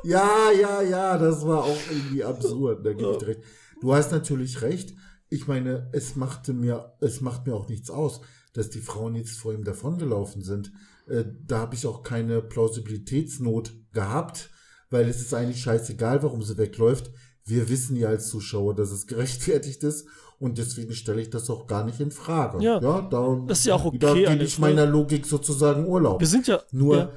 Ja, 0.06 0.30
ja, 0.60 0.82
ja, 0.82 1.18
das 1.18 1.46
war 1.48 1.64
auch 1.64 1.78
irgendwie 1.90 2.24
absurd, 2.24 2.86
da 2.86 2.92
gebe 2.94 3.18
ich 3.20 3.28
recht. 3.28 3.40
Du 3.84 3.94
hast 3.94 4.14
natürlich 4.14 4.62
recht. 4.62 4.94
Ich 5.28 5.46
meine, 5.46 5.90
es 5.92 6.16
machte 6.16 6.54
mir, 6.54 6.94
es 7.02 7.20
macht 7.20 7.46
mir 7.46 7.54
auch 7.54 7.68
nichts 7.68 7.90
aus, 7.90 8.22
dass 8.54 8.70
die 8.70 8.80
Frauen 8.80 9.14
jetzt 9.16 9.38
vor 9.38 9.54
ihm 9.54 9.66
davongelaufen 9.66 10.42
sind. 10.42 10.72
Äh, 11.06 11.26
da 11.46 11.60
habe 11.60 11.76
ich 11.76 11.86
auch 11.86 12.02
keine 12.02 12.42
Plausibilitätsnot 12.42 13.74
gehabt, 13.92 14.52
weil 14.90 15.10
es 15.10 15.20
ist 15.20 15.34
eigentlich 15.34 15.62
scheißegal, 15.62 16.24
warum 16.24 16.44
sie 16.44 16.58
wegläuft. 16.58 17.12
Wir 17.44 17.68
wissen 17.68 17.98
ja 17.98 18.08
als 18.08 18.30
Zuschauer, 18.30 18.74
dass 18.74 18.92
es 18.92 19.06
gerechtfertigt 19.06 19.84
ist 19.84 20.08
und 20.40 20.60
deswegen 20.60 20.94
stelle 20.94 21.22
ich 21.22 21.30
das 21.30 21.50
auch 21.50 21.68
gar 21.68 21.84
nicht 21.84 22.00
in 22.00 22.12
Frage. 22.12 22.64
Ja, 22.64 22.80
da, 22.80 23.44
das 23.46 23.60
ist 23.60 23.66
ja 23.66 23.76
auch 23.76 23.94
Da 23.98 24.12
okay 24.12 24.20
gebe 24.20 24.30
alles, 24.30 24.48
ich 24.48 24.60
ne? 24.60 24.68
meiner 24.68 24.86
Logik 24.86 25.26
sozusagen 25.26 25.86
Urlaub. 25.88 26.22
Wir 26.22 26.28
sind 26.28 26.48
ja. 26.48 26.62
Nur, 26.72 26.96
ja. 26.96 27.12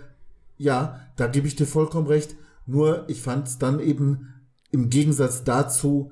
ja, 0.59 1.01
da 1.15 1.29
gebe 1.29 1.47
ich 1.47 1.55
dir 1.55 1.67
vollkommen 1.67 2.09
recht. 2.09 2.35
Nur, 2.67 3.05
ich 3.09 3.23
fand 3.23 3.47
es 3.47 3.59
dann 3.59 3.79
eben 3.79 4.35
im 4.73 4.91
Gegensatz 4.91 5.45
dazu 5.45 6.11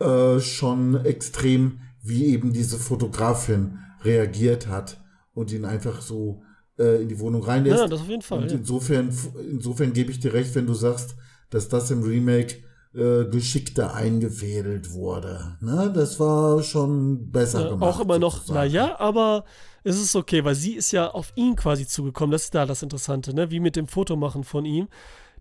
äh, 0.00 0.40
schon 0.40 1.04
extrem, 1.04 1.80
wie 2.02 2.26
eben 2.26 2.52
diese 2.52 2.78
Fotografin 2.78 3.78
reagiert 4.02 4.68
hat 4.68 5.00
und 5.34 5.52
ihn 5.52 5.64
einfach 5.64 6.00
so 6.00 6.42
äh, 6.78 7.02
in 7.02 7.08
die 7.08 7.18
Wohnung 7.18 7.42
reinlässt. 7.42 7.80
Ja, 7.80 7.88
das 7.88 8.00
auf 8.00 8.08
jeden 8.08 8.22
Fall. 8.22 8.42
und 8.42 8.50
Ja. 8.50 8.56
insofern, 8.58 9.10
insofern 9.50 9.92
gebe 9.92 10.10
ich 10.10 10.20
dir 10.20 10.32
recht, 10.32 10.54
wenn 10.54 10.66
du 10.66 10.74
sagst, 10.74 11.16
dass 11.50 11.68
das 11.68 11.90
im 11.90 12.02
Remake 12.02 12.56
äh, 12.94 13.24
geschickter 13.26 13.94
eingefädelt 13.94 14.92
wurde. 14.92 15.56
Ne? 15.60 15.92
Das 15.94 16.18
war 16.20 16.62
schon 16.62 17.30
besser 17.30 17.62
Ja, 17.64 17.68
gemacht. 17.70 17.94
auch 17.96 18.00
immer 18.00 18.18
noch, 18.18 18.34
sozusagen. 18.36 18.58
naja, 18.58 18.98
aber 18.98 19.44
es 19.84 20.00
ist 20.00 20.16
okay, 20.16 20.44
weil 20.44 20.54
sie 20.54 20.74
ist 20.74 20.92
ja 20.92 21.10
auf 21.10 21.32
ihn 21.34 21.54
quasi 21.56 21.86
zugekommen. 21.86 22.32
Das 22.32 22.44
ist 22.44 22.54
da 22.54 22.66
das 22.66 22.82
Interessante, 22.82 23.34
ne? 23.34 23.50
Wie 23.50 23.60
mit 23.60 23.76
dem 23.76 23.86
Fotomachen 23.88 24.42
von 24.44 24.64
ihm, 24.64 24.88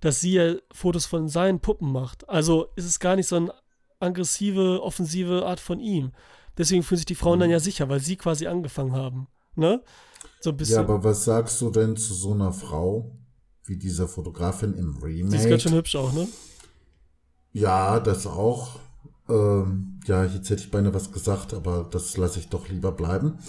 dass 0.02 0.20
sie 0.22 0.34
ja 0.34 0.56
Fotos 0.74 1.06
von 1.06 1.28
seinen 1.28 1.60
Puppen 1.60 1.92
macht. 1.92 2.28
Also 2.30 2.68
ist 2.76 2.86
es 2.86 3.00
gar 3.00 3.16
nicht 3.16 3.28
so 3.28 3.36
eine 3.38 3.52
aggressive, 3.99 4.82
offensive 4.82 5.45
Art 5.45 5.60
von 5.60 5.80
ihm. 5.80 6.11
Deswegen 6.57 6.84
fühlen 6.84 6.98
sich 6.98 7.06
die 7.06 7.15
Frauen 7.15 7.38
Mhm. 7.38 7.41
dann 7.41 7.49
ja 7.52 7.60
sicher, 7.60 7.88
weil 7.90 7.99
sie 7.99 8.15
quasi 8.15 8.48
angefangen 8.48 8.94
haben. 8.94 9.28
Ne? 9.56 9.82
So 10.41 10.52
ein 10.52 10.57
bisschen. 10.57 10.76
Ja, 10.76 10.82
aber 10.82 11.03
was 11.03 11.26
sagst 11.26 11.60
du 11.61 11.69
denn 11.69 11.95
zu 11.95 12.14
so 12.14 12.34
einer 12.34 12.52
Frau 12.53 13.11
wie 13.65 13.78
dieser 13.78 14.07
Fotografin 14.07 14.74
im 14.74 14.98
Remake? 14.98 15.32
die 15.32 15.38
ist 15.44 15.49
ganz 15.49 15.64
schön 15.64 15.74
hübsch 15.74 15.95
auch, 15.95 16.14
ne? 16.14 16.28
Ja, 17.53 17.99
das 17.99 18.28
auch. 18.28 18.80
Ähm, 19.30 19.99
ja, 20.06 20.24
jetzt 20.24 20.49
hätte 20.49 20.64
ich 20.64 20.72
beinahe 20.72 20.94
was 20.94 21.11
gesagt, 21.11 21.53
aber 21.53 21.88
das 21.90 22.15
lasse 22.18 22.40
ich 22.40 22.49
doch 22.49 22.69
lieber 22.69 22.91
bleiben. 22.91 23.40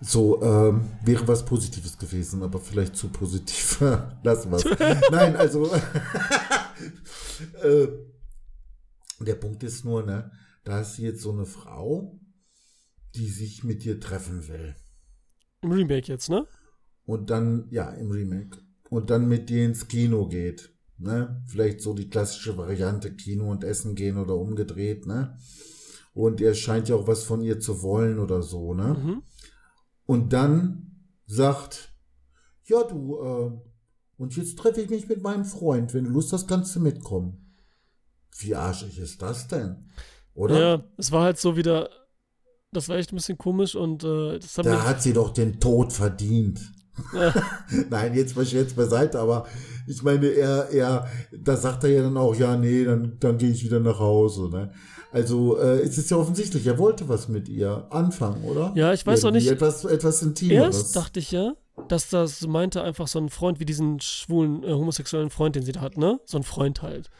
So, 0.00 0.40
ähm, 0.42 0.86
wäre 1.04 1.26
was 1.26 1.44
Positives 1.44 1.98
gewesen, 1.98 2.42
aber 2.44 2.60
vielleicht 2.60 2.94
zu 2.96 3.08
positiv. 3.08 3.80
Lassen 4.22 4.50
wir 4.52 4.58
es. 4.58 5.10
Nein, 5.10 5.36
also. 5.36 5.66
äh, 7.62 7.88
der 9.26 9.34
Punkt 9.34 9.62
ist 9.62 9.84
nur, 9.84 10.04
ne, 10.04 10.30
da 10.64 10.80
ist 10.80 10.98
jetzt 10.98 11.22
so 11.22 11.32
eine 11.32 11.46
Frau, 11.46 12.20
die 13.14 13.28
sich 13.28 13.64
mit 13.64 13.84
dir 13.84 14.00
treffen 14.00 14.46
will. 14.48 14.76
Im 15.62 15.72
Remake 15.72 16.06
jetzt, 16.12 16.28
ne? 16.28 16.46
Und 17.04 17.30
dann, 17.30 17.66
ja, 17.70 17.90
im 17.90 18.10
Remake. 18.10 18.58
Und 18.90 19.10
dann 19.10 19.28
mit 19.28 19.48
dir 19.48 19.64
ins 19.64 19.88
Kino 19.88 20.28
geht. 20.28 20.70
Ne? 20.98 21.42
Vielleicht 21.46 21.80
so 21.80 21.94
die 21.94 22.10
klassische 22.10 22.56
Variante 22.56 23.14
Kino 23.14 23.50
und 23.50 23.64
Essen 23.64 23.94
gehen 23.94 24.18
oder 24.18 24.36
umgedreht, 24.36 25.06
ne? 25.06 25.38
Und 26.12 26.40
er 26.40 26.54
scheint 26.54 26.88
ja 26.88 26.96
auch 26.96 27.06
was 27.06 27.22
von 27.22 27.42
ihr 27.42 27.60
zu 27.60 27.82
wollen 27.82 28.18
oder 28.18 28.42
so, 28.42 28.74
ne? 28.74 28.94
Mhm. 28.94 29.22
Und 30.06 30.32
dann 30.32 31.04
sagt, 31.26 31.94
ja 32.64 32.82
du, 32.82 33.20
äh, 33.22 33.68
und 34.16 34.36
jetzt 34.36 34.58
treffe 34.58 34.80
ich 34.80 34.90
mich 34.90 35.08
mit 35.08 35.22
meinem 35.22 35.44
Freund. 35.44 35.94
Wenn 35.94 36.04
du 36.04 36.10
Lust 36.10 36.32
hast, 36.32 36.48
kannst 36.48 36.74
du 36.74 36.80
mitkommen. 36.80 37.47
Wie 38.38 38.54
arschig 38.54 38.98
ist 38.98 39.20
das 39.20 39.48
denn? 39.48 39.90
Oder? 40.34 40.60
Ja, 40.60 40.84
es 40.96 41.10
war 41.10 41.24
halt 41.24 41.38
so 41.38 41.56
wieder. 41.56 41.90
Das 42.72 42.88
war 42.88 42.96
echt 42.96 43.12
ein 43.12 43.16
bisschen 43.16 43.38
komisch 43.38 43.74
und 43.74 44.04
äh, 44.04 44.38
das 44.38 44.58
hat 44.58 44.66
Da 44.66 44.84
hat 44.84 45.02
sie 45.02 45.12
doch 45.12 45.30
den 45.30 45.58
Tod 45.58 45.92
verdient. 45.92 46.60
Ja. 47.14 47.32
Nein, 47.90 48.14
jetzt 48.14 48.36
mal 48.36 48.44
jetzt 48.44 48.76
beiseite, 48.76 49.18
aber 49.18 49.46
ich 49.86 50.02
meine, 50.02 50.26
er, 50.26 50.68
er, 50.70 51.08
da 51.32 51.56
sagt 51.56 51.84
er 51.84 51.90
ja 51.90 52.02
dann 52.02 52.16
auch, 52.16 52.34
ja, 52.34 52.56
nee, 52.56 52.84
dann, 52.84 53.16
dann 53.20 53.38
gehe 53.38 53.50
ich 53.50 53.64
wieder 53.64 53.80
nach 53.80 53.98
Hause. 53.98 54.50
Ne? 54.50 54.72
Also 55.10 55.58
äh, 55.58 55.80
es 55.80 55.96
ist 55.96 56.10
ja 56.10 56.18
offensichtlich, 56.18 56.66
er 56.66 56.78
wollte 56.78 57.08
was 57.08 57.28
mit 57.28 57.48
ihr 57.48 57.86
anfangen, 57.90 58.44
oder? 58.44 58.72
Ja, 58.74 58.92
ich 58.92 59.06
weiß 59.06 59.24
auch 59.24 59.28
Irgendwie 59.28 59.44
nicht. 59.44 59.52
Etwas, 59.52 59.84
etwas 59.84 60.22
Intimeres. 60.22 60.76
Erst 60.76 60.96
dachte 60.96 61.20
ich 61.20 61.30
ja, 61.30 61.54
dass 61.88 62.10
das 62.10 62.46
meinte 62.46 62.82
einfach 62.82 63.08
so 63.08 63.18
ein 63.18 63.30
Freund 63.30 63.60
wie 63.60 63.64
diesen 63.64 64.00
schwulen, 64.00 64.62
äh, 64.62 64.72
homosexuellen 64.72 65.30
Freund, 65.30 65.56
den 65.56 65.62
sie 65.62 65.72
da 65.72 65.80
hat, 65.80 65.96
ne? 65.96 66.20
So 66.26 66.36
ein 66.36 66.42
Freund 66.42 66.82
halt. 66.82 67.10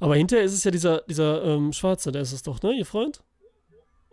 Aber 0.00 0.16
hinterher 0.16 0.44
ist 0.44 0.52
es 0.52 0.64
ja 0.64 0.70
dieser, 0.70 1.02
dieser 1.02 1.44
ähm, 1.44 1.72
Schwarze, 1.72 2.12
der 2.12 2.22
ist 2.22 2.32
es 2.32 2.42
doch, 2.42 2.62
ne? 2.62 2.72
Ihr 2.72 2.86
Freund? 2.86 3.22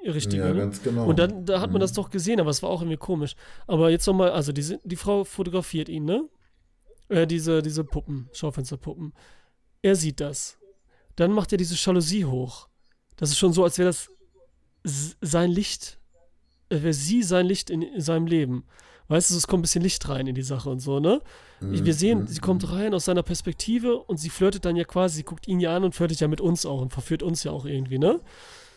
Ihr 0.03 0.13
richtiger, 0.13 0.47
ja, 0.47 0.53
ne? 0.53 0.59
ganz 0.59 0.81
genau. 0.83 1.05
Und 1.05 1.17
dann 1.19 1.45
da 1.45 1.59
hat 1.61 1.69
man 1.71 1.79
Mhm. 1.79 1.81
das 1.81 1.93
doch 1.93 2.09
gesehen, 2.09 2.39
aber 2.39 2.49
es 2.49 2.61
war 2.63 2.69
auch 2.69 2.81
irgendwie 2.81 2.97
komisch. 2.97 3.35
Aber 3.67 3.89
jetzt 3.89 4.05
nochmal, 4.07 4.31
also 4.31 4.51
die, 4.51 4.77
die 4.83 4.95
Frau 4.95 5.23
fotografiert 5.23 5.89
ihn, 5.89 6.05
ne? 6.05 6.27
Äh, 7.09 7.27
diese, 7.27 7.61
diese 7.61 7.83
Puppen, 7.83 8.29
Schaufensterpuppen. 8.33 9.13
Er 9.81 9.95
sieht 9.95 10.19
das. 10.19 10.57
Dann 11.15 11.31
macht 11.31 11.51
er 11.51 11.57
diese 11.57 11.75
Jalousie 11.75 12.25
hoch. 12.25 12.67
Das 13.15 13.29
ist 13.29 13.37
schon 13.37 13.53
so, 13.53 13.63
als 13.63 13.77
wäre 13.77 13.89
das 13.89 14.09
sein 14.83 15.51
Licht, 15.51 15.99
äh, 16.69 16.81
wäre 16.81 16.93
sie 16.93 17.23
sein 17.23 17.45
Licht 17.45 17.69
in, 17.69 17.81
in 17.81 18.01
seinem 18.01 18.27
Leben. 18.27 18.65
Weißt 19.07 19.29
du, 19.31 19.35
es 19.35 19.45
kommt 19.47 19.59
ein 19.59 19.61
bisschen 19.63 19.83
Licht 19.83 20.07
rein 20.09 20.25
in 20.27 20.35
die 20.35 20.41
Sache 20.41 20.69
und 20.69 20.79
so, 20.79 20.99
ne? 20.99 21.21
Wir 21.59 21.93
sehen, 21.93 22.21
Mhm. 22.21 22.27
sie 22.27 22.39
kommt 22.39 22.71
rein 22.71 22.93
aus 22.93 23.05
seiner 23.05 23.23
Perspektive 23.23 23.97
und 23.97 24.17
sie 24.17 24.29
flirtet 24.29 24.65
dann 24.65 24.75
ja 24.75 24.83
quasi, 24.83 25.17
sie 25.17 25.23
guckt 25.23 25.47
ihn 25.47 25.59
ja 25.59 25.75
an 25.75 25.83
und 25.83 25.93
flirtet 25.95 26.19
ja 26.19 26.27
mit 26.27 26.41
uns 26.41 26.65
auch 26.65 26.81
und 26.81 26.91
verführt 26.91 27.21
uns 27.23 27.43
ja 27.43 27.51
auch 27.51 27.65
irgendwie, 27.65 27.99
ne? 27.99 28.19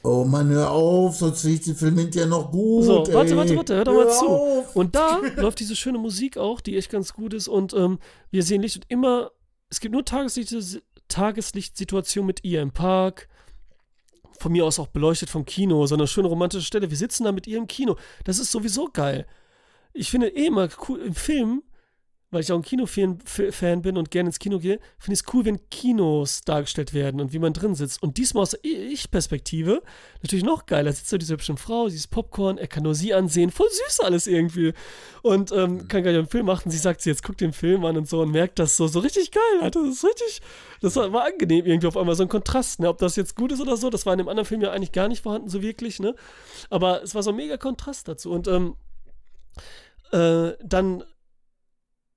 Oh 0.05 0.25
Mann, 0.25 0.49
hör 0.51 0.71
auf, 0.71 1.17
sonst 1.17 1.45
ich 1.45 1.63
den 1.63 1.75
Film 1.75 1.99
hinterher 1.99 2.29
noch 2.29 2.53
gut. 2.53 2.85
So, 2.85 2.99
warte, 3.13 3.33
ey. 3.33 3.37
warte, 3.37 3.57
warte, 3.57 3.75
hör 3.77 3.85
doch 3.85 3.95
mal 3.95 4.09
zu. 4.11 4.27
auf. 4.29 4.77
Und 4.77 4.95
da 4.95 5.19
läuft 5.37 5.59
diese 5.61 5.75
schöne 5.75 5.99
Musik 5.99 6.37
auch, 6.39 6.61
die 6.61 6.77
echt 6.77 6.91
ganz 6.91 7.13
gut 7.15 7.35
ist. 7.35 7.49
Und 7.49 7.75
ähm, 7.75 7.99
wir 8.31 8.43
sehen 8.45 8.63
Licht 8.63 8.77
und 8.77 8.85
immer 8.89 9.31
es 9.71 9.81
gibt 9.81 9.93
nur 9.93 10.05
Tageslicht, 10.05 10.55
Tageslichtsituationen 11.09 12.27
mit 12.27 12.45
ihr 12.45 12.63
im 12.63 12.71
Park. 12.71 13.29
Von 14.39 14.53
mir 14.53 14.65
aus 14.65 14.79
auch 14.79 14.87
beleuchtet 14.87 15.31
vom 15.31 15.45
Kino, 15.45 15.85
so 15.87 15.97
eine 15.97 16.07
schöne 16.07 16.29
romantische 16.29 16.65
Stelle. 16.65 16.91
Wir 16.91 16.97
sitzen 16.97 17.25
da 17.25 17.33
mit 17.33 17.47
ihr 17.49 17.59
im 17.59 17.67
Kino. 17.67 17.97
Das 18.25 18.39
ist 18.39 18.53
sowieso 18.53 18.89
geil. 18.93 19.27
Ich 19.99 20.11
finde 20.11 20.29
eh 20.29 20.47
immer 20.47 20.69
cool 20.89 21.01
im 21.01 21.15
Film, 21.15 21.63
weil 22.31 22.43
ich 22.43 22.53
auch 22.53 22.57
ein 22.57 22.63
Kinofan 22.63 23.83
bin 23.83 23.97
und 23.97 24.11
gerne 24.11 24.29
ins 24.29 24.39
Kino 24.39 24.59
gehe, 24.59 24.81
finde 24.99 25.15
ich 25.15 25.21
es 25.21 25.35
cool, 25.35 25.45
wenn 25.47 25.71
Kinos 25.71 26.43
dargestellt 26.43 26.93
werden 26.93 27.21
und 27.21 27.33
wie 27.33 27.39
man 27.39 27.55
drin 27.55 27.75
sitzt. 27.75 28.03
Und 28.03 28.19
diesmal 28.19 28.43
aus 28.43 28.51
der 28.51 28.65
Ich-Perspektive 28.65 29.83
natürlich 30.23 30.45
noch 30.45 30.67
geiler. 30.67 30.93
Sitzt 30.93 31.13
da 31.13 31.17
diese 31.17 31.33
hübsche 31.33 31.57
Frau, 31.57 31.89
sie 31.89 31.97
ist 31.97 32.09
Popcorn, 32.09 32.59
er 32.59 32.69
kann 32.69 32.83
nur 32.83 32.95
sie 32.95 33.15
ansehen. 33.15 33.51
Voll 33.51 33.69
süß 33.71 34.01
alles 34.01 34.27
irgendwie. 34.27 34.75
Und 35.23 35.53
ähm, 35.53 35.75
mhm. 35.75 35.89
kann 35.89 36.03
gar 36.03 36.11
nicht 36.11 36.19
einen 36.19 36.29
Film 36.29 36.47
machen. 36.47 36.71
Sie 36.71 36.79
sagt, 36.79 37.01
sie 37.01 37.11
jetzt 37.11 37.23
guckt 37.23 37.41
den 37.41 37.55
Film 37.55 37.85
an 37.87 37.97
und 37.97 38.09
so 38.09 38.21
und 38.21 38.31
merkt 38.31 38.59
das 38.59 38.77
so, 38.77 38.87
so 38.87 38.99
richtig 38.99 39.31
geil. 39.33 39.63
Alter. 39.63 39.83
Das 39.83 39.95
ist 39.95 40.05
richtig, 40.05 40.43
das 40.83 40.97
war, 40.97 41.11
war 41.13 41.25
angenehm 41.25 41.65
irgendwie 41.65 41.87
auf 41.87 41.97
einmal, 41.97 42.15
so 42.15 42.25
ein 42.25 42.29
Kontrast. 42.29 42.81
Ne? 42.81 42.89
Ob 42.89 42.99
das 42.99 43.17
jetzt 43.17 43.37
gut 43.37 43.53
ist 43.53 43.61
oder 43.61 43.79
so, 43.79 43.89
das 43.89 44.05
war 44.05 44.13
in 44.13 44.19
dem 44.19 44.29
anderen 44.29 44.47
Film 44.47 44.61
ja 44.61 44.71
eigentlich 44.71 44.93
gar 44.93 45.09
nicht 45.09 45.23
vorhanden, 45.23 45.49
so 45.49 45.63
wirklich. 45.63 45.99
Ne? 45.99 46.15
Aber 46.69 47.03
es 47.03 47.15
war 47.15 47.23
so 47.23 47.31
ein 47.31 47.37
mega 47.37 47.57
Kontrast 47.57 48.07
dazu. 48.07 48.31
Und 48.31 48.49
ähm, 48.49 48.75
äh, 50.13 50.57
dann 50.63 51.05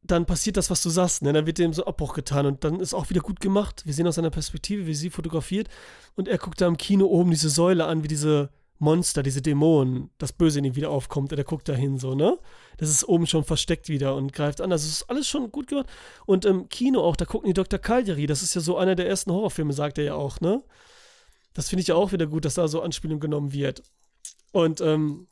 dann 0.04 0.26
passiert 0.26 0.58
das, 0.58 0.70
was 0.70 0.82
du 0.82 0.90
sagst, 0.90 1.22
ne? 1.22 1.32
Dann 1.32 1.46
wird 1.46 1.60
dem 1.60 1.74
so 1.74 1.86
Abbruch 1.86 2.14
getan 2.14 2.46
und 2.46 2.64
dann 2.64 2.80
ist 2.80 2.94
auch 2.94 3.10
wieder 3.10 3.22
gut 3.22 3.40
gemacht. 3.40 3.84
Wir 3.86 3.94
sehen 3.94 4.08
aus 4.08 4.16
seiner 4.16 4.32
Perspektive, 4.32 4.88
wie 4.88 4.96
sie 4.96 5.12
fotografiert 5.12 5.70
und 6.16 6.28
er 6.28 6.40
guckt 6.40 6.60
da 6.60 6.68
im 6.68 6.78
Kino 6.78 7.06
oben 7.06 7.30
diese 7.30 7.50
Säule 7.50 7.86
an, 7.86 8.04
wie 8.04 8.08
diese 8.08 8.50
Monster, 8.80 9.22
diese 9.22 9.44
Dämonen, 9.44 10.10
das 10.18 10.34
Böse 10.34 10.58
in 10.58 10.66
ihm 10.66 10.76
wieder 10.76 10.90
aufkommt 10.90 11.32
und 11.32 11.38
er 11.38 11.44
guckt 11.44 11.70
da 11.70 11.74
hin, 11.74 12.00
so, 12.00 12.16
ne? 12.16 12.40
Das 12.78 12.90
ist 12.90 13.08
oben 13.08 13.28
schon 13.28 13.44
versteckt 13.44 13.90
wieder 13.90 14.16
und 14.16 14.34
greift 14.34 14.60
an. 14.60 14.72
Also, 14.72 14.88
ist 14.88 15.08
alles 15.08 15.28
schon 15.28 15.52
gut 15.52 15.68
gemacht. 15.68 15.86
Und 16.26 16.46
im 16.46 16.68
Kino 16.68 17.02
auch, 17.02 17.16
da 17.16 17.26
gucken 17.26 17.48
die 17.48 17.54
Dr. 17.54 17.78
Cagliari, 17.78 18.26
das 18.26 18.42
ist 18.42 18.56
ja 18.56 18.62
so 18.62 18.78
einer 18.78 18.96
der 18.96 19.08
ersten 19.08 19.32
Horrorfilme, 19.32 19.72
sagt 19.72 20.00
er 20.00 20.04
ja 20.04 20.14
auch, 20.16 20.42
ne? 20.42 20.64
Das 21.54 21.70
finde 21.70 21.82
ich 21.82 21.90
ja 21.90 21.96
auch 21.96 22.12
wieder 22.12 22.26
gut, 22.26 22.44
dass 22.44 22.56
da 22.56 22.68
so 22.68 22.82
Anspielung 22.82 23.20
genommen 23.20 23.54
wird. 23.54 23.84
Und, 24.52 24.82
ähm, 24.82 25.28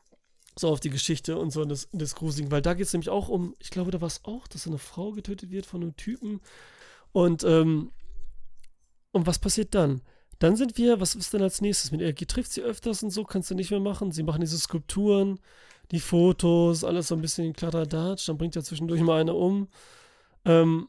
so 0.59 0.69
auf 0.69 0.79
die 0.79 0.89
Geschichte 0.89 1.37
und 1.37 1.51
so 1.51 1.65
des, 1.65 1.89
des 1.91 2.15
Gruseligen, 2.15 2.51
weil 2.51 2.61
da 2.61 2.73
geht 2.73 2.87
es 2.87 2.93
nämlich 2.93 3.09
auch 3.09 3.29
um, 3.29 3.55
ich 3.59 3.69
glaube, 3.69 3.91
da 3.91 4.01
war 4.01 4.07
es 4.07 4.25
auch, 4.25 4.47
dass 4.47 4.67
eine 4.67 4.77
Frau 4.77 5.11
getötet 5.11 5.51
wird 5.51 5.65
von 5.65 5.81
einem 5.81 5.95
Typen 5.95 6.41
und 7.11 7.43
ähm, 7.43 7.91
und 9.11 9.25
was 9.25 9.39
passiert 9.39 9.73
dann? 9.73 10.01
Dann 10.39 10.55
sind 10.55 10.77
wir, 10.77 11.01
was 11.01 11.15
ist 11.15 11.33
denn 11.33 11.41
als 11.41 11.61
nächstes? 11.61 11.91
Mit 11.91 12.01
Ergi 12.01 12.25
trifft 12.25 12.51
sie 12.51 12.61
öfters 12.61 13.03
und 13.03 13.09
so, 13.11 13.23
kannst 13.23 13.51
du 13.51 13.55
nicht 13.55 13.71
mehr 13.71 13.79
machen. 13.79 14.11
Sie 14.11 14.23
machen 14.23 14.41
diese 14.41 14.57
Skulpturen, 14.57 15.39
die 15.91 15.99
Fotos, 15.99 16.83
alles 16.83 17.07
so 17.07 17.15
ein 17.15 17.21
bisschen 17.21 17.45
in 17.45 17.53
Kladderadatsch, 17.53 18.29
dann 18.29 18.37
bringt 18.37 18.55
er 18.55 18.63
zwischendurch 18.63 19.01
mal 19.01 19.19
eine 19.19 19.33
um. 19.33 19.67
Ähm, 20.45 20.87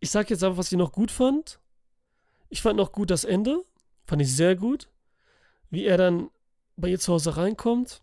ich 0.00 0.10
sag 0.10 0.30
jetzt 0.30 0.44
einfach, 0.44 0.58
was 0.58 0.70
ich 0.70 0.78
noch 0.78 0.92
gut 0.92 1.10
fand. 1.10 1.60
Ich 2.50 2.62
fand 2.62 2.76
noch 2.76 2.92
gut 2.92 3.10
das 3.10 3.24
Ende. 3.24 3.64
Fand 4.04 4.22
ich 4.22 4.34
sehr 4.34 4.54
gut. 4.54 4.88
Wie 5.70 5.84
er 5.84 5.96
dann 5.96 6.30
bei 6.78 6.88
ihr 6.88 6.98
zu 6.98 7.12
Hause 7.12 7.36
reinkommt, 7.36 8.02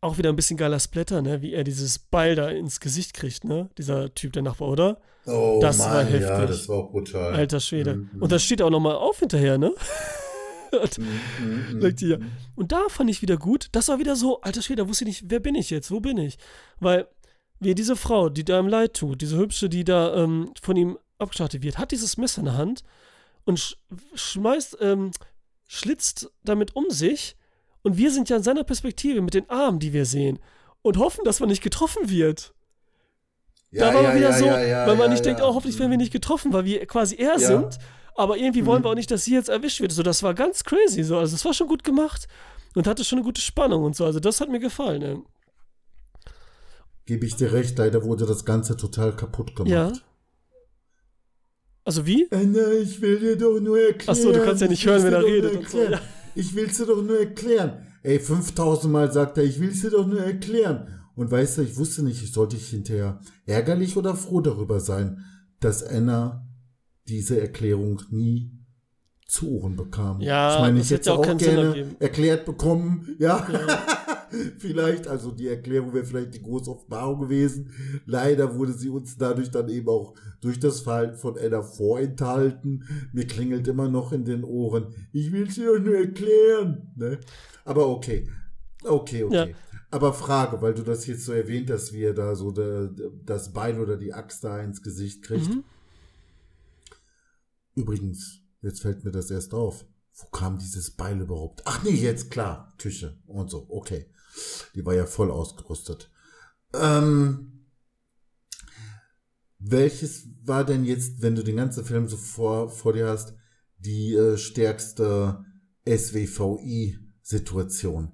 auch 0.00 0.18
wieder 0.18 0.30
ein 0.30 0.36
bisschen 0.36 0.56
geiler 0.56 0.80
Splatter, 0.80 1.22
ne? 1.22 1.42
Wie 1.42 1.52
er 1.52 1.64
dieses 1.64 1.98
Beil 1.98 2.34
da 2.34 2.48
ins 2.48 2.80
Gesicht 2.80 3.14
kriegt, 3.14 3.44
ne? 3.44 3.68
Dieser 3.76 4.14
Typ, 4.14 4.32
der 4.32 4.42
Nachbar, 4.42 4.68
oder? 4.68 5.00
Oh, 5.26 5.58
das 5.60 5.78
Mann, 5.78 5.90
war 5.90 6.04
heftig. 6.04 6.20
Ja, 6.22 6.46
das 6.46 6.68
war 6.68 6.76
auch 6.76 6.90
brutal. 6.90 7.34
Alter 7.34 7.60
Schwede. 7.60 7.96
Mhm. 7.96 8.10
Und 8.20 8.32
das 8.32 8.42
steht 8.42 8.62
auch 8.62 8.70
nochmal 8.70 8.96
auf 8.96 9.18
hinterher, 9.18 9.58
ne? 9.58 9.72
mhm, 10.98 11.94
ja. 11.98 12.18
Und 12.54 12.72
da 12.72 12.88
fand 12.88 13.10
ich 13.10 13.20
wieder 13.22 13.36
gut. 13.36 13.68
Das 13.72 13.88
war 13.88 13.98
wieder 13.98 14.16
so, 14.16 14.40
alter 14.40 14.62
Schwede, 14.62 14.82
da 14.82 14.88
wusste 14.88 15.04
ich 15.04 15.08
nicht, 15.08 15.30
wer 15.30 15.40
bin 15.40 15.54
ich 15.54 15.68
jetzt? 15.68 15.90
Wo 15.90 16.00
bin 16.00 16.16
ich? 16.16 16.38
Weil, 16.78 17.06
wie 17.58 17.74
diese 17.74 17.96
Frau, 17.96 18.30
die 18.30 18.44
da 18.44 18.58
ihm 18.58 18.68
leid 18.68 18.94
tut, 18.94 19.20
diese 19.20 19.36
hübsche, 19.36 19.68
die 19.68 19.84
da 19.84 20.14
ähm, 20.14 20.52
von 20.62 20.76
ihm 20.76 20.98
abgeschlachtet 21.18 21.62
wird, 21.62 21.76
hat 21.76 21.92
dieses 21.92 22.16
Messer 22.16 22.38
in 22.38 22.46
der 22.46 22.56
Hand 22.56 22.82
und 23.44 23.58
sch 23.58 23.76
schmeißt, 24.14 24.78
ähm, 24.80 25.10
schlitzt 25.66 26.30
damit 26.42 26.74
um 26.74 26.88
sich 26.88 27.36
und 27.82 27.96
wir 27.96 28.10
sind 28.10 28.28
ja 28.28 28.36
in 28.36 28.42
seiner 28.42 28.64
Perspektive 28.64 29.20
mit 29.20 29.34
den 29.34 29.48
Armen, 29.48 29.78
die 29.78 29.92
wir 29.92 30.04
sehen, 30.04 30.38
und 30.82 30.98
hoffen, 30.98 31.24
dass 31.24 31.40
man 31.40 31.48
nicht 31.48 31.62
getroffen 31.62 32.08
wird. 32.10 32.54
Ja, 33.70 33.86
da 33.86 33.94
war 33.94 34.02
ja, 34.02 34.08
man 34.08 34.16
wieder 34.16 34.30
ja, 34.30 34.38
so, 34.38 34.44
ja, 34.46 34.86
weil 34.86 34.96
man 34.96 35.10
nicht 35.10 35.24
denkt, 35.24 35.40
oh, 35.42 35.54
hoffentlich 35.54 35.78
werden 35.78 35.90
wir 35.90 35.98
nicht 35.98 36.12
getroffen, 36.12 36.52
weil 36.52 36.64
wir 36.64 36.84
quasi 36.86 37.16
er 37.16 37.38
sind. 37.38 37.78
Aber 38.16 38.36
irgendwie 38.36 38.66
wollen 38.66 38.80
mhm. 38.80 38.84
wir 38.84 38.90
auch 38.90 38.94
nicht, 38.96 39.10
dass 39.10 39.24
sie 39.24 39.34
jetzt 39.34 39.48
erwischt 39.48 39.80
wird. 39.80 39.92
So, 39.92 40.02
das 40.02 40.22
war 40.22 40.34
ganz 40.34 40.64
crazy. 40.64 41.02
So. 41.04 41.18
Also, 41.18 41.32
das 41.32 41.44
war 41.44 41.54
schon 41.54 41.68
gut 41.68 41.84
gemacht 41.84 42.26
und 42.74 42.86
hatte 42.86 43.04
schon 43.04 43.18
eine 43.18 43.24
gute 43.24 43.40
Spannung 43.40 43.84
und 43.84 43.96
so. 43.96 44.04
Also, 44.04 44.20
das 44.20 44.40
hat 44.40 44.48
mir 44.48 44.58
gefallen. 44.58 45.00
Ne? 45.00 45.22
Gebe 47.06 47.24
ich 47.24 47.36
dir 47.36 47.52
recht, 47.52 47.78
leider 47.78 48.04
wurde 48.04 48.26
das 48.26 48.44
Ganze 48.44 48.76
total 48.76 49.14
kaputt 49.14 49.54
gemacht. 49.56 49.70
Ja. 49.70 49.92
Also, 51.84 52.04
wie? 52.04 52.28
Anna, 52.30 52.72
ich 52.72 53.00
will 53.00 53.18
dir 53.20 53.38
doch 53.38 53.58
nur 53.58 53.80
erklären. 53.80 54.10
Achso, 54.10 54.32
du 54.32 54.44
kannst 54.44 54.60
ja 54.60 54.68
nicht 54.68 54.84
hören, 54.84 55.02
wenn 55.04 55.12
er 55.12 55.24
redet. 55.24 55.56
Und 55.56 55.68
so. 55.70 55.78
Ich 56.34 56.54
will's 56.54 56.76
dir 56.76 56.86
doch 56.86 57.02
nur 57.02 57.18
erklären. 57.18 57.86
Ey, 58.02 58.18
5000 58.18 58.92
Mal 58.92 59.12
sagt 59.12 59.38
er, 59.38 59.44
ich 59.44 59.60
will's 59.60 59.80
dir 59.80 59.90
doch 59.90 60.06
nur 60.06 60.20
erklären. 60.20 60.88
Und 61.14 61.30
weißt 61.30 61.58
du, 61.58 61.62
ich 61.62 61.76
wusste 61.76 62.02
nicht, 62.02 62.22
ich 62.22 62.32
sollte 62.32 62.56
ich 62.56 62.68
hinterher 62.68 63.20
ärgerlich 63.46 63.96
oder 63.96 64.14
froh 64.14 64.40
darüber 64.40 64.80
sein, 64.80 65.24
dass 65.60 65.82
Anna 65.82 66.46
diese 67.08 67.40
Erklärung 67.40 68.00
nie 68.10 68.52
zu 69.26 69.50
Ohren 69.50 69.76
bekam. 69.76 70.20
Ja, 70.20 70.54
ich 70.54 70.60
meine, 70.60 70.80
ich 70.80 70.90
hätte 70.90 71.12
auch, 71.12 71.18
auch 71.18 71.36
gerne 71.36 71.94
erklärt 71.98 72.46
bekommen. 72.46 73.16
Ja. 73.18 73.46
ja. 73.52 73.98
Vielleicht, 74.58 75.08
also 75.08 75.30
die 75.30 75.48
Erklärung 75.48 75.92
wäre 75.92 76.04
vielleicht 76.04 76.34
die 76.34 76.42
große 76.42 76.70
Offenbarung 76.70 77.20
gewesen. 77.20 77.72
Leider 78.06 78.54
wurde 78.56 78.72
sie 78.72 78.88
uns 78.88 79.16
dadurch 79.16 79.50
dann 79.50 79.68
eben 79.68 79.88
auch 79.88 80.14
durch 80.40 80.58
das 80.58 80.80
Verhalten 80.80 81.16
von 81.16 81.38
Anna 81.38 81.62
vorenthalten. 81.62 82.84
Mir 83.12 83.26
klingelt 83.26 83.66
immer 83.68 83.88
noch 83.88 84.12
in 84.12 84.24
den 84.24 84.44
Ohren, 84.44 84.94
ich 85.12 85.32
will 85.32 85.50
sie 85.50 85.64
doch 85.64 85.78
nur 85.78 85.96
erklären. 85.96 86.92
Ne? 86.96 87.18
Aber 87.64 87.88
okay. 87.88 88.28
Okay, 88.82 89.24
okay. 89.24 89.50
Ja. 89.50 89.56
Aber 89.90 90.12
Frage, 90.12 90.62
weil 90.62 90.74
du 90.74 90.82
das 90.82 91.06
jetzt 91.06 91.24
so 91.24 91.32
erwähnt 91.32 91.70
hast, 91.70 91.92
wie 91.92 92.04
er 92.04 92.14
da 92.14 92.34
so 92.36 92.52
de, 92.52 92.90
das 93.24 93.52
Bein 93.52 93.80
oder 93.80 93.96
die 93.96 94.12
Axt 94.12 94.44
da 94.44 94.60
ins 94.60 94.82
Gesicht 94.82 95.22
kriegt. 95.22 95.48
Mhm. 95.48 95.64
Übrigens, 97.74 98.42
jetzt 98.62 98.82
fällt 98.82 99.04
mir 99.04 99.10
das 99.10 99.30
erst 99.30 99.52
auf. 99.52 99.84
Wo 100.14 100.26
kam 100.26 100.58
dieses 100.58 100.92
Beil 100.92 101.20
überhaupt? 101.20 101.62
Ach 101.64 101.82
nee, 101.82 101.90
jetzt 101.90 102.30
klar, 102.30 102.74
Küche 102.78 103.18
und 103.26 103.50
so, 103.50 103.66
okay. 103.68 104.06
Die 104.74 104.84
war 104.84 104.94
ja 104.94 105.06
voll 105.06 105.30
ausgerüstet. 105.30 106.10
Ähm, 106.74 107.66
welches 109.58 110.26
war 110.44 110.64
denn 110.64 110.84
jetzt, 110.84 111.22
wenn 111.22 111.34
du 111.34 111.42
den 111.44 111.56
ganzen 111.56 111.84
Film 111.84 112.08
so 112.08 112.16
vor, 112.16 112.70
vor 112.70 112.94
dir 112.94 113.08
hast, 113.08 113.34
die 113.78 114.14
äh, 114.14 114.36
stärkste 114.36 115.44
SWVI-Situation? 115.86 118.12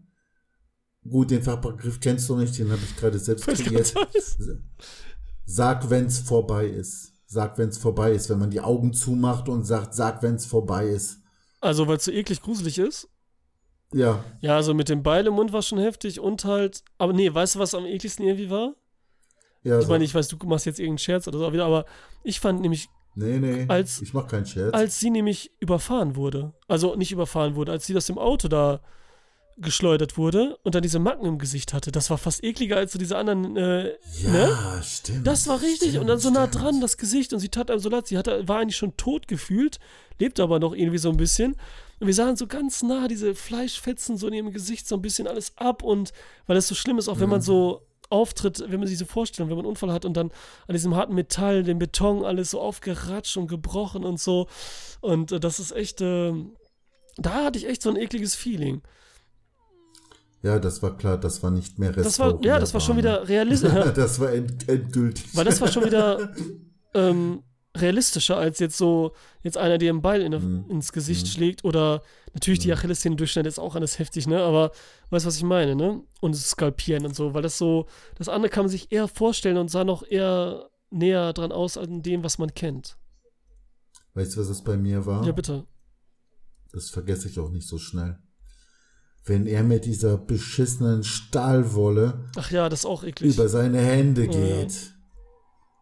Gut, 1.09 1.31
den 1.31 1.43
Fachbegriff 1.43 2.01
kennst 2.01 2.29
du 2.29 2.37
nicht, 2.37 2.59
den 2.59 2.71
habe 2.71 2.83
ich 2.83 2.97
gerade 2.97 3.19
selbst 3.19 3.47
kreiert. 3.47 3.95
Sag, 5.45 5.89
wenn's 5.89 6.19
vorbei 6.19 6.67
ist. 6.67 7.13
Sag, 7.27 7.57
wenn's 7.59 7.79
vorbei 7.79 8.11
ist. 8.13 8.29
Wenn 8.29 8.41
man 8.41 8.51
die 8.51 8.61
Augen 8.61 8.93
zumacht 8.93 9.49
und 9.49 9.65
sagt, 9.65 9.95
sag, 9.95 10.21
wenn's 10.23 10.47
vorbei 10.47 10.89
ist. 10.89 11.21
Also, 11.61 11.87
weil 11.87 11.99
es 11.99 12.05
so 12.05 12.11
eklig 12.11 12.43
gruselig 12.43 12.79
ist? 12.79 13.09
Ja. 13.93 14.25
Ja, 14.41 14.57
also 14.57 14.75
mit 14.75 14.89
dem 14.89 15.03
Beil 15.03 15.27
im 15.27 15.35
Mund 15.35 15.53
war 15.53 15.63
schon 15.63 15.79
heftig 15.79 16.21
und 16.21 16.45
halt, 16.45 16.83
aber 16.99 17.13
nee, 17.13 17.33
weißt 17.33 17.55
du, 17.55 17.59
was 17.59 17.75
am 17.75 17.87
ekligsten 17.87 18.25
irgendwie 18.25 18.51
war? 18.51 18.75
Ja, 19.63 19.79
ich 19.79 19.87
so. 19.87 19.91
meine, 19.91 20.05
ich 20.05 20.15
weiß, 20.15 20.29
du 20.29 20.37
machst 20.47 20.67
jetzt 20.67 20.79
irgendeinen 20.79 20.99
Scherz 20.99 21.27
oder 21.29 21.39
so 21.39 21.53
wieder, 21.53 21.67
aber 21.67 21.87
ich 22.23 22.41
fand 22.41 22.61
nämlich. 22.61 22.89
Nee, 23.15 23.39
nee, 23.39 23.65
als, 23.69 24.03
ich 24.03 24.13
mach 24.13 24.29
keinen 24.29 24.47
Scherz. 24.47 24.75
Als 24.75 25.01
sie 25.01 25.11
nämlich 25.11 25.51
überfahren 25.59 26.17
wurde, 26.17 26.53
also 26.69 26.95
nicht 26.97 27.13
überfahren 27.13 27.57
wurde, 27.57 27.73
als 27.73 27.87
sie 27.87 27.95
das 27.95 28.09
im 28.09 28.19
Auto 28.19 28.49
da 28.49 28.81
geschleudert 29.59 30.19
wurde 30.19 30.59
und 30.65 30.75
dann 30.75 30.83
diese 30.83 30.99
Macken 30.99 31.25
im 31.25 31.39
Gesicht 31.39 31.73
hatte. 31.73 31.91
Das 31.91 32.11
war 32.11 32.19
fast 32.19 32.45
ekliger 32.45 32.77
als 32.77 32.93
so 32.93 32.99
diese 32.99 33.17
anderen. 33.17 33.57
Äh, 33.57 33.95
ja, 34.23 34.31
ne? 34.31 34.83
stimmt. 34.83 35.27
Das 35.27 35.49
war 35.49 35.63
richtig. 35.63 35.91
Stimmt, 35.91 36.03
und 36.03 36.07
dann 36.09 36.19
so 36.19 36.31
nah 36.31 36.47
dran 36.47 36.81
das 36.81 36.99
Gesicht 36.99 37.33
und 37.33 37.39
sie 37.39 37.49
tat 37.49 37.71
einem 37.71 37.81
so 37.81 37.89
leid. 37.89 38.07
Sie 38.07 38.19
hatte, 38.19 38.47
war 38.47 38.59
eigentlich 38.59 38.77
schon 38.77 38.97
tot 38.99 39.29
gefühlt, 39.29 39.79
lebt 40.19 40.41
aber 40.41 40.59
noch 40.59 40.75
irgendwie 40.75 40.99
so 40.99 41.09
ein 41.09 41.17
bisschen. 41.17 41.57
Und 41.99 42.07
wir 42.07 42.15
sahen 42.15 42.37
so 42.37 42.47
ganz 42.47 42.83
nah 42.83 43.09
diese 43.09 43.35
Fleischfetzen 43.35 44.17
so 44.17 44.29
in 44.29 44.35
ihrem 44.35 44.53
Gesicht 44.53 44.87
so 44.87 44.95
ein 44.97 45.03
bisschen 45.03 45.27
alles 45.27 45.53
ab 45.57 45.83
und 45.83 46.13
weil 46.47 46.57
es 46.57 46.69
so 46.69 46.75
schlimm 46.75 46.99
ist, 46.99 47.09
auch 47.09 47.21
wenn 47.21 47.31
man 47.31 47.41
mhm. 47.41 47.45
so 47.45 47.87
auftritt, 48.11 48.63
wenn 48.69 48.79
man 48.79 48.89
sich 48.89 48.99
so 48.99 49.05
vorstellt, 49.05 49.49
wenn 49.49 49.57
man 49.57 49.65
einen 49.65 49.71
Unfall 49.71 49.93
hat 49.93 50.05
und 50.05 50.17
dann 50.17 50.31
an 50.69 50.75
diesem 50.75 50.95
harten 50.95 51.15
Metall, 51.15 51.63
dem 51.63 51.79
Beton 51.79 52.25
alles 52.25 52.51
so 52.51 52.61
aufgeratscht 52.61 53.37
und 53.37 53.49
gebrochen 53.49 54.05
und 54.05 54.21
so. 54.21 54.47
Und 55.01 55.33
äh, 55.33 55.41
das 55.41 55.59
ist 55.59 55.73
echt, 55.73 56.01
äh, 56.01 56.33
da 57.17 57.45
hatte 57.45 57.59
ich 57.59 57.67
echt 57.67 57.83
so 57.83 57.91
ein 57.91 57.97
ekliges 57.97 58.35
Feeling. 58.35 58.83
Ja, 60.43 60.59
das 60.59 60.83
war 60.83 60.97
klar, 60.97 61.19
das 61.19 61.43
war 61.43 61.51
nicht 61.51 61.79
mehr 61.79 61.93
das 61.93 62.19
war, 62.19 62.39
Ja, 62.45 62.59
das 62.59 62.73
war 62.73 62.81
schon 62.81 62.97
wieder 62.97 63.27
realistisch. 63.29 63.73
das 63.95 64.21
war 64.21 64.33
end, 64.33 64.69
endgültig. 64.69 65.35
Weil 65.35 65.45
das 65.45 65.61
war 65.61 65.69
schon 65.69 65.85
wieder 65.85 66.33
ähm, 66.95 67.43
realistischer 67.81 68.37
als 68.37 68.59
jetzt 68.59 68.77
so, 68.77 69.13
jetzt 69.43 69.57
einer, 69.59 69.79
der 69.79 69.91
einen 69.91 70.03
Beil 70.03 70.23
in, 70.23 70.33
mhm. 70.33 70.65
ins 70.69 70.93
Gesicht 70.93 71.27
mhm. 71.27 71.31
schlägt 71.31 71.65
oder 71.65 72.03
natürlich 72.35 72.61
mhm. 72.61 72.65
die 72.65 72.73
Achillessehne 72.73 73.17
durchschneidet, 73.17 73.53
ist 73.53 73.59
auch 73.59 73.75
alles 73.75 73.99
heftig, 73.99 74.27
ne? 74.27 74.43
Aber 74.43 74.73
weißt 75.11 75.25
du, 75.25 75.29
was 75.29 75.37
ich 75.37 75.43
meine, 75.43 75.75
ne? 75.75 76.03
Und 76.21 76.35
das 76.35 76.51
Skalpieren 76.51 77.07
und 77.07 77.15
so, 77.15 77.35
weil 77.35 77.43
das 77.43 77.59
so, 77.59 77.87
das 78.17 78.29
andere 78.29 78.51
kann 78.51 78.65
man 78.65 78.71
sich 78.71 78.93
eher 78.93 79.09
vorstellen 79.09 79.57
und 79.57 79.71
sah 79.71 79.85
noch 79.85 80.07
eher 80.09 80.69
näher 80.91 81.33
dran 81.33 81.53
aus 81.53 81.77
an 81.77 82.03
dem, 82.03 82.25
was 82.25 82.39
man 82.39 82.55
kennt. 82.55 82.97
Weißt 84.15 84.37
du, 84.37 84.41
was 84.41 84.49
es 84.49 84.63
bei 84.63 84.77
mir 84.77 85.05
war? 85.05 85.25
Ja, 85.27 85.33
bitte. 85.33 85.67
Das 86.73 86.91
vergesse 86.91 87.29
ich 87.29 87.39
auch 87.39 87.51
nicht 87.51 87.67
so 87.67 87.79
schnell. 87.79 88.19
Wenn 89.25 89.47
er 89.47 89.65
mit 89.65 89.85
dieser 89.85 90.17
beschissenen 90.17 91.03
Stahlwolle 91.03 92.31
Ach 92.37 92.51
ja, 92.51 92.69
das 92.69 92.81
ist 92.81 92.87
auch 92.87 93.03
eklig. 93.03 93.35
über 93.35 93.49
seine 93.49 93.81
Hände 93.81 94.25
Ja. 94.27 94.77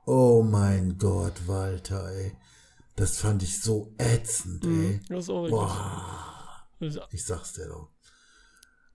Oh 0.07 0.43
mein 0.43 0.97
Gott, 0.99 1.33
Walter, 1.47 2.11
ey. 2.13 2.33
Das 2.97 3.19
fand 3.19 3.43
ich 3.43 3.61
so 3.61 3.95
ätzend, 3.99 4.65
ey. 4.65 4.71
Mhm, 4.71 5.01
das 5.09 5.25
ist 5.25 5.31
auch. 5.31 5.49
Boah, 5.49 6.67
Ja. 6.81 7.03
ich 7.11 7.25
sag's 7.25 7.55
dir 7.55 7.67
doch. 7.69 7.89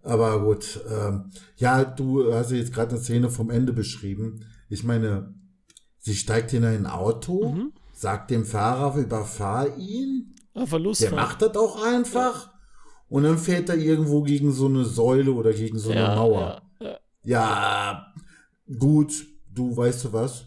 Aber 0.04 0.42
gut, 0.42 0.80
ähm, 0.90 1.30
ja, 1.58 1.84
du 1.84 2.34
hast 2.34 2.52
ja 2.52 2.58
jetzt 2.58 2.74
gerade 2.74 2.92
eine 2.96 3.00
Szene 3.04 3.30
vom 3.30 3.50
Ende 3.50 3.74
beschrieben. 3.74 4.46
Ich 4.70 4.84
meine, 4.84 5.34
sie 5.98 6.16
steigt 6.16 6.54
in 6.54 6.64
ein 6.64 6.86
Auto, 6.88 7.52
Mhm. 7.52 7.74
sagt 7.92 8.32
dem 8.32 8.46
Fahrer, 8.46 8.96
überfahr 8.98 9.76
ihn. 9.78 10.36
Einfach 10.54 10.78
Der 10.78 10.80
losfahren. 10.80 11.16
macht 11.16 11.42
das 11.42 11.56
auch 11.58 11.84
einfach. 11.84 12.52
Und 13.10 13.24
dann 13.24 13.38
fährt 13.38 13.68
er 13.70 13.76
irgendwo 13.76 14.22
gegen 14.22 14.52
so 14.54 14.68
eine 14.68 14.86
Säule 14.86 15.32
oder 15.34 15.52
gegen 15.52 15.80
so 15.80 15.90
eine 15.92 16.02
ja, 16.02 16.16
Mauer. 16.16 16.62
Ja, 16.80 16.88
ja. 16.88 17.00
Ja, 17.24 18.14
gut, 18.78 19.12
du 19.52 19.76
weißt 19.76 20.06
du 20.06 20.14
was? 20.14 20.46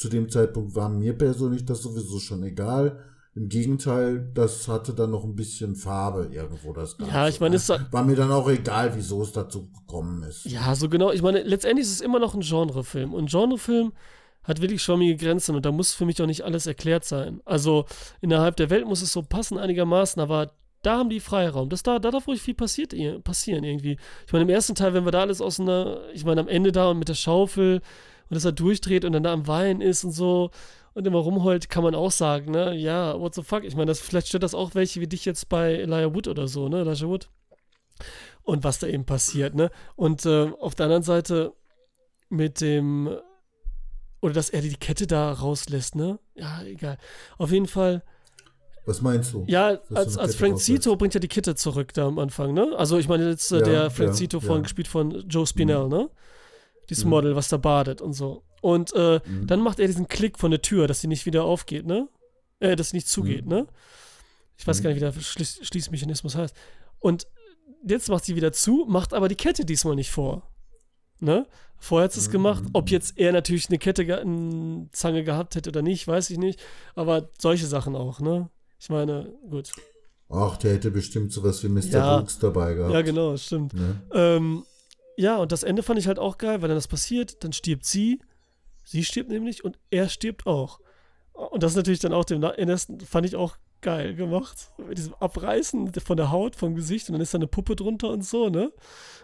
Zu 0.00 0.08
dem 0.08 0.30
Zeitpunkt 0.30 0.74
war 0.74 0.88
mir 0.88 1.12
persönlich 1.12 1.66
das 1.66 1.82
sowieso 1.82 2.20
schon 2.20 2.42
egal. 2.42 3.04
Im 3.34 3.50
Gegenteil, 3.50 4.30
das 4.32 4.66
hatte 4.66 4.94
dann 4.94 5.10
noch 5.10 5.24
ein 5.24 5.36
bisschen 5.36 5.76
Farbe 5.76 6.30
irgendwo, 6.32 6.72
das 6.72 6.96
Ganze. 6.96 7.12
Ja, 7.12 7.28
ich 7.28 7.38
meine, 7.38 7.50
ne? 7.50 7.56
es 7.56 7.68
war 7.68 8.02
mir 8.02 8.16
dann 8.16 8.32
auch 8.32 8.48
egal, 8.48 8.96
wieso 8.96 9.20
es 9.20 9.32
dazu 9.32 9.70
gekommen 9.70 10.22
ist. 10.22 10.46
Ja, 10.46 10.74
so 10.74 10.88
genau. 10.88 11.12
Ich 11.12 11.20
meine, 11.20 11.42
letztendlich 11.42 11.86
ist 11.86 11.92
es 11.92 12.00
immer 12.00 12.18
noch 12.18 12.32
ein 12.32 12.40
Genrefilm. 12.40 13.12
Und 13.12 13.30
Genrefilm 13.30 13.92
hat 14.42 14.62
wirklich 14.62 14.82
schwammige 14.82 15.16
Grenzen 15.22 15.54
und 15.54 15.66
da 15.66 15.70
muss 15.70 15.92
für 15.92 16.06
mich 16.06 16.22
auch 16.22 16.26
nicht 16.26 16.44
alles 16.44 16.66
erklärt 16.66 17.04
sein. 17.04 17.42
Also 17.44 17.84
innerhalb 18.22 18.56
der 18.56 18.70
Welt 18.70 18.86
muss 18.86 19.02
es 19.02 19.12
so 19.12 19.20
passen 19.20 19.58
einigermaßen, 19.58 20.22
aber 20.22 20.54
da 20.80 20.96
haben 20.96 21.10
die 21.10 21.20
Freiraum. 21.20 21.68
Das 21.68 21.82
da, 21.82 21.98
da 21.98 22.10
darf 22.10 22.26
ruhig 22.26 22.40
viel 22.40 22.54
passiert, 22.54 22.94
passieren 23.22 23.64
irgendwie. 23.64 23.98
Ich 24.26 24.32
meine, 24.32 24.44
im 24.44 24.48
ersten 24.48 24.74
Teil, 24.74 24.94
wenn 24.94 25.04
wir 25.04 25.12
da 25.12 25.20
alles 25.20 25.42
aus 25.42 25.60
einer, 25.60 26.00
ich 26.14 26.24
meine, 26.24 26.40
am 26.40 26.48
Ende 26.48 26.72
da 26.72 26.88
und 26.88 26.98
mit 26.98 27.10
der 27.10 27.14
Schaufel 27.14 27.82
und 28.30 28.36
dass 28.36 28.44
er 28.44 28.52
durchdreht 28.52 29.04
und 29.04 29.12
dann 29.12 29.24
da 29.24 29.32
am 29.32 29.46
Wein 29.46 29.80
ist 29.80 30.04
und 30.04 30.12
so 30.12 30.50
und 30.94 31.06
immer 31.06 31.18
rumheult, 31.18 31.68
kann 31.68 31.82
man 31.82 31.94
auch 31.94 32.10
sagen, 32.10 32.52
ne? 32.52 32.74
Ja, 32.74 33.18
what 33.18 33.34
the 33.34 33.42
fuck? 33.42 33.64
Ich 33.64 33.74
meine, 33.74 33.86
das, 33.86 34.00
vielleicht 34.00 34.28
stört 34.28 34.42
das 34.42 34.54
auch 34.54 34.74
welche 34.74 35.00
wie 35.00 35.06
dich 35.06 35.24
jetzt 35.24 35.48
bei 35.48 35.74
Elijah 35.74 36.14
Wood 36.14 36.28
oder 36.28 36.48
so, 36.48 36.68
ne? 36.68 36.80
Elijah 36.80 37.08
Wood. 37.08 37.28
Und 38.42 38.64
was 38.64 38.78
da 38.78 38.86
eben 38.86 39.04
passiert, 39.04 39.54
ne? 39.54 39.70
Und 39.96 40.26
äh, 40.26 40.50
auf 40.60 40.74
der 40.74 40.86
anderen 40.86 41.02
Seite 41.02 41.52
mit 42.28 42.60
dem, 42.60 43.08
oder 44.20 44.32
dass 44.32 44.50
er 44.50 44.62
die 44.62 44.74
Kette 44.74 45.06
da 45.06 45.32
rauslässt, 45.32 45.94
ne? 45.96 46.18
Ja, 46.34 46.62
egal. 46.62 46.98
Auf 47.38 47.50
jeden 47.52 47.66
Fall, 47.66 48.02
Was 48.86 49.00
meinst 49.00 49.32
du? 49.32 49.44
ja, 49.46 49.78
als, 49.94 50.16
als 50.16 50.36
Frank? 50.36 50.58
Zito 50.58 50.96
bringt 50.96 51.14
ja 51.14 51.20
die 51.20 51.28
Kette 51.28 51.54
zurück 51.54 51.92
da 51.94 52.06
am 52.06 52.18
Anfang, 52.18 52.54
ne? 52.54 52.72
Also 52.76 52.98
ich 52.98 53.08
meine 53.08 53.28
jetzt 53.28 53.52
äh, 53.52 53.58
Ja, 53.58 53.64
der 53.64 53.90
Frank 53.90 54.10
ja, 54.10 54.14
Zito 54.14 54.38
ja. 54.38 54.44
von, 54.44 54.62
gespielt 54.62 54.88
von 54.88 55.28
Joe 55.28 55.46
Spinell, 55.46 55.88
ne? 55.88 56.10
Dieses 56.90 57.04
Mhm. 57.04 57.10
Model, 57.10 57.36
was 57.36 57.48
da 57.48 57.56
badet 57.56 58.00
und 58.02 58.12
so. 58.12 58.42
Und 58.60 58.92
äh, 58.94 59.20
Mhm. 59.24 59.46
dann 59.46 59.60
macht 59.60 59.78
er 59.80 59.86
diesen 59.86 60.08
Klick 60.08 60.38
von 60.38 60.50
der 60.50 60.60
Tür, 60.60 60.86
dass 60.86 61.00
sie 61.00 61.06
nicht 61.08 61.24
wieder 61.24 61.44
aufgeht, 61.44 61.86
ne? 61.86 62.08
Äh, 62.58 62.76
dass 62.76 62.90
sie 62.90 62.96
nicht 62.96 63.08
zugeht, 63.08 63.44
Mhm. 63.44 63.50
ne? 63.50 63.66
Ich 64.58 64.66
weiß 64.66 64.80
Mhm. 64.80 64.82
gar 64.82 64.90
nicht, 64.90 64.96
wie 64.96 65.04
der 65.04 65.12
Schließ 65.12 65.60
Schließmechanismus 65.62 66.34
heißt. 66.34 66.54
Und 66.98 67.26
jetzt 67.86 68.08
macht 68.10 68.24
sie 68.26 68.36
wieder 68.36 68.52
zu, 68.52 68.84
macht 68.88 69.14
aber 69.14 69.28
die 69.28 69.36
Kette 69.36 69.64
diesmal 69.64 69.94
nicht 69.94 70.10
vor. 70.10 70.42
Ne? 71.20 71.46
Vorher 71.78 72.04
hat 72.04 72.12
sie 72.12 72.20
es 72.20 72.28
Mhm. 72.28 72.32
gemacht. 72.32 72.64
Ob 72.74 72.90
jetzt 72.90 73.16
er 73.18 73.32
natürlich 73.32 73.68
eine 73.70 73.78
Kette, 73.78 74.04
ge 74.04 74.16
eine 74.16 74.88
Zange 74.92 75.24
gehabt 75.24 75.54
hätte 75.54 75.70
oder 75.70 75.80
nicht, 75.80 76.06
weiß 76.06 76.28
ich 76.30 76.36
nicht. 76.38 76.60
Aber 76.94 77.30
solche 77.38 77.66
Sachen 77.66 77.96
auch, 77.96 78.20
ne? 78.20 78.50
Ich 78.78 78.90
meine, 78.90 79.32
gut. 79.48 79.70
Ach, 80.28 80.56
der 80.58 80.74
hätte 80.74 80.90
bestimmt 80.90 81.32
sowas 81.32 81.62
wie 81.64 81.68
Mr. 81.68 81.82
Ja. 81.90 82.16
Brooks 82.18 82.38
dabei 82.38 82.74
gehabt. 82.74 82.92
Ja, 82.92 83.02
genau, 83.02 83.36
stimmt. 83.36 83.72
Ne? 83.74 83.96
Ähm, 84.12 84.64
ja, 85.20 85.36
und 85.36 85.52
das 85.52 85.62
Ende 85.62 85.82
fand 85.82 85.98
ich 85.98 86.06
halt 86.06 86.18
auch 86.18 86.38
geil, 86.38 86.62
weil 86.62 86.68
dann 86.68 86.78
das 86.78 86.88
passiert, 86.88 87.44
dann 87.44 87.52
stirbt 87.52 87.84
sie, 87.84 88.20
sie 88.84 89.04
stirbt 89.04 89.28
nämlich 89.30 89.64
und 89.64 89.78
er 89.90 90.08
stirbt 90.08 90.46
auch. 90.46 90.80
Und 91.32 91.62
das 91.62 91.72
ist 91.72 91.76
natürlich 91.76 92.00
dann 92.00 92.12
auch 92.12 92.24
dem 92.24 92.42
ersten 92.42 93.00
fand 93.00 93.26
ich 93.26 93.36
auch 93.36 93.56
geil 93.82 94.14
gemacht. 94.14 94.70
Mit 94.78 94.98
diesem 94.98 95.14
Abreißen 95.14 95.92
von 95.94 96.16
der 96.16 96.30
Haut, 96.30 96.56
vom 96.56 96.74
Gesicht 96.74 97.08
und 97.08 97.14
dann 97.14 97.22
ist 97.22 97.32
da 97.34 97.38
eine 97.38 97.46
Puppe 97.46 97.76
drunter 97.76 98.08
und 98.10 98.24
so, 98.24 98.48
ne? 98.48 98.72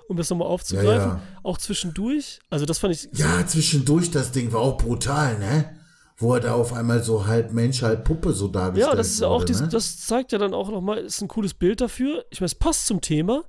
Um 0.09 0.17
das 0.17 0.31
nochmal 0.31 0.49
Ja, 0.49 0.55
aufzugreifen. 0.55 1.11
ja. 1.11 1.21
Auch 1.43 1.59
zwischendurch. 1.59 2.41
Also 2.49 2.65
das 2.65 2.79
fand 2.79 2.95
ich. 2.95 3.09
Ja, 3.13 3.47
zwischendurch 3.47 4.11
das 4.11 4.33
Ding 4.33 4.53
war 4.53 4.61
auch 4.61 4.79
brutal, 4.79 5.39
ne? 5.39 5.77
Wo 6.19 6.35
er 6.35 6.41
da 6.41 6.55
auf 6.55 6.73
einmal 6.73 7.03
so 7.03 7.27
halb 7.27 7.53
Mensch, 7.53 7.83
halb 7.83 8.05
Puppe 8.05 8.33
so 8.33 8.49
dargestellt 8.49 8.91
Ja, 8.93 8.97
das 8.97 9.09
ist 9.09 9.21
ja 9.21 9.29
auch 9.29 9.41
wurde, 9.41 9.47
dies, 9.47 9.61
ne? 9.61 9.69
das 9.69 9.99
zeigt 10.07 10.33
ja 10.33 10.39
dann 10.39 10.55
auch 10.55 10.71
nochmal, 10.71 10.99
ist 10.99 11.21
ein 11.21 11.29
cooles 11.29 11.53
Bild 11.53 11.81
dafür. 11.83 12.25
Ich 12.31 12.41
meine, 12.41 12.47
es 12.47 12.55
passt 12.55 12.87
zum 12.87 13.01
Thema. 13.03 13.45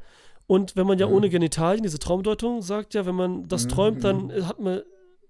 Und 0.48 0.76
wenn 0.76 0.88
man 0.88 0.98
ja 0.98 1.07
Mhm. 1.07 1.14
ohne 1.14 1.30
Genitalien, 1.30 1.84
diese 1.84 1.99
Traumdeutung 1.99 2.61
sagt 2.61 2.94
ja, 2.94 3.06
wenn 3.06 3.15
man 3.15 3.48
das 3.48 3.68
träumt, 3.68 4.03
dann 4.03 4.32
hat 4.48 4.60
man, 4.60 4.82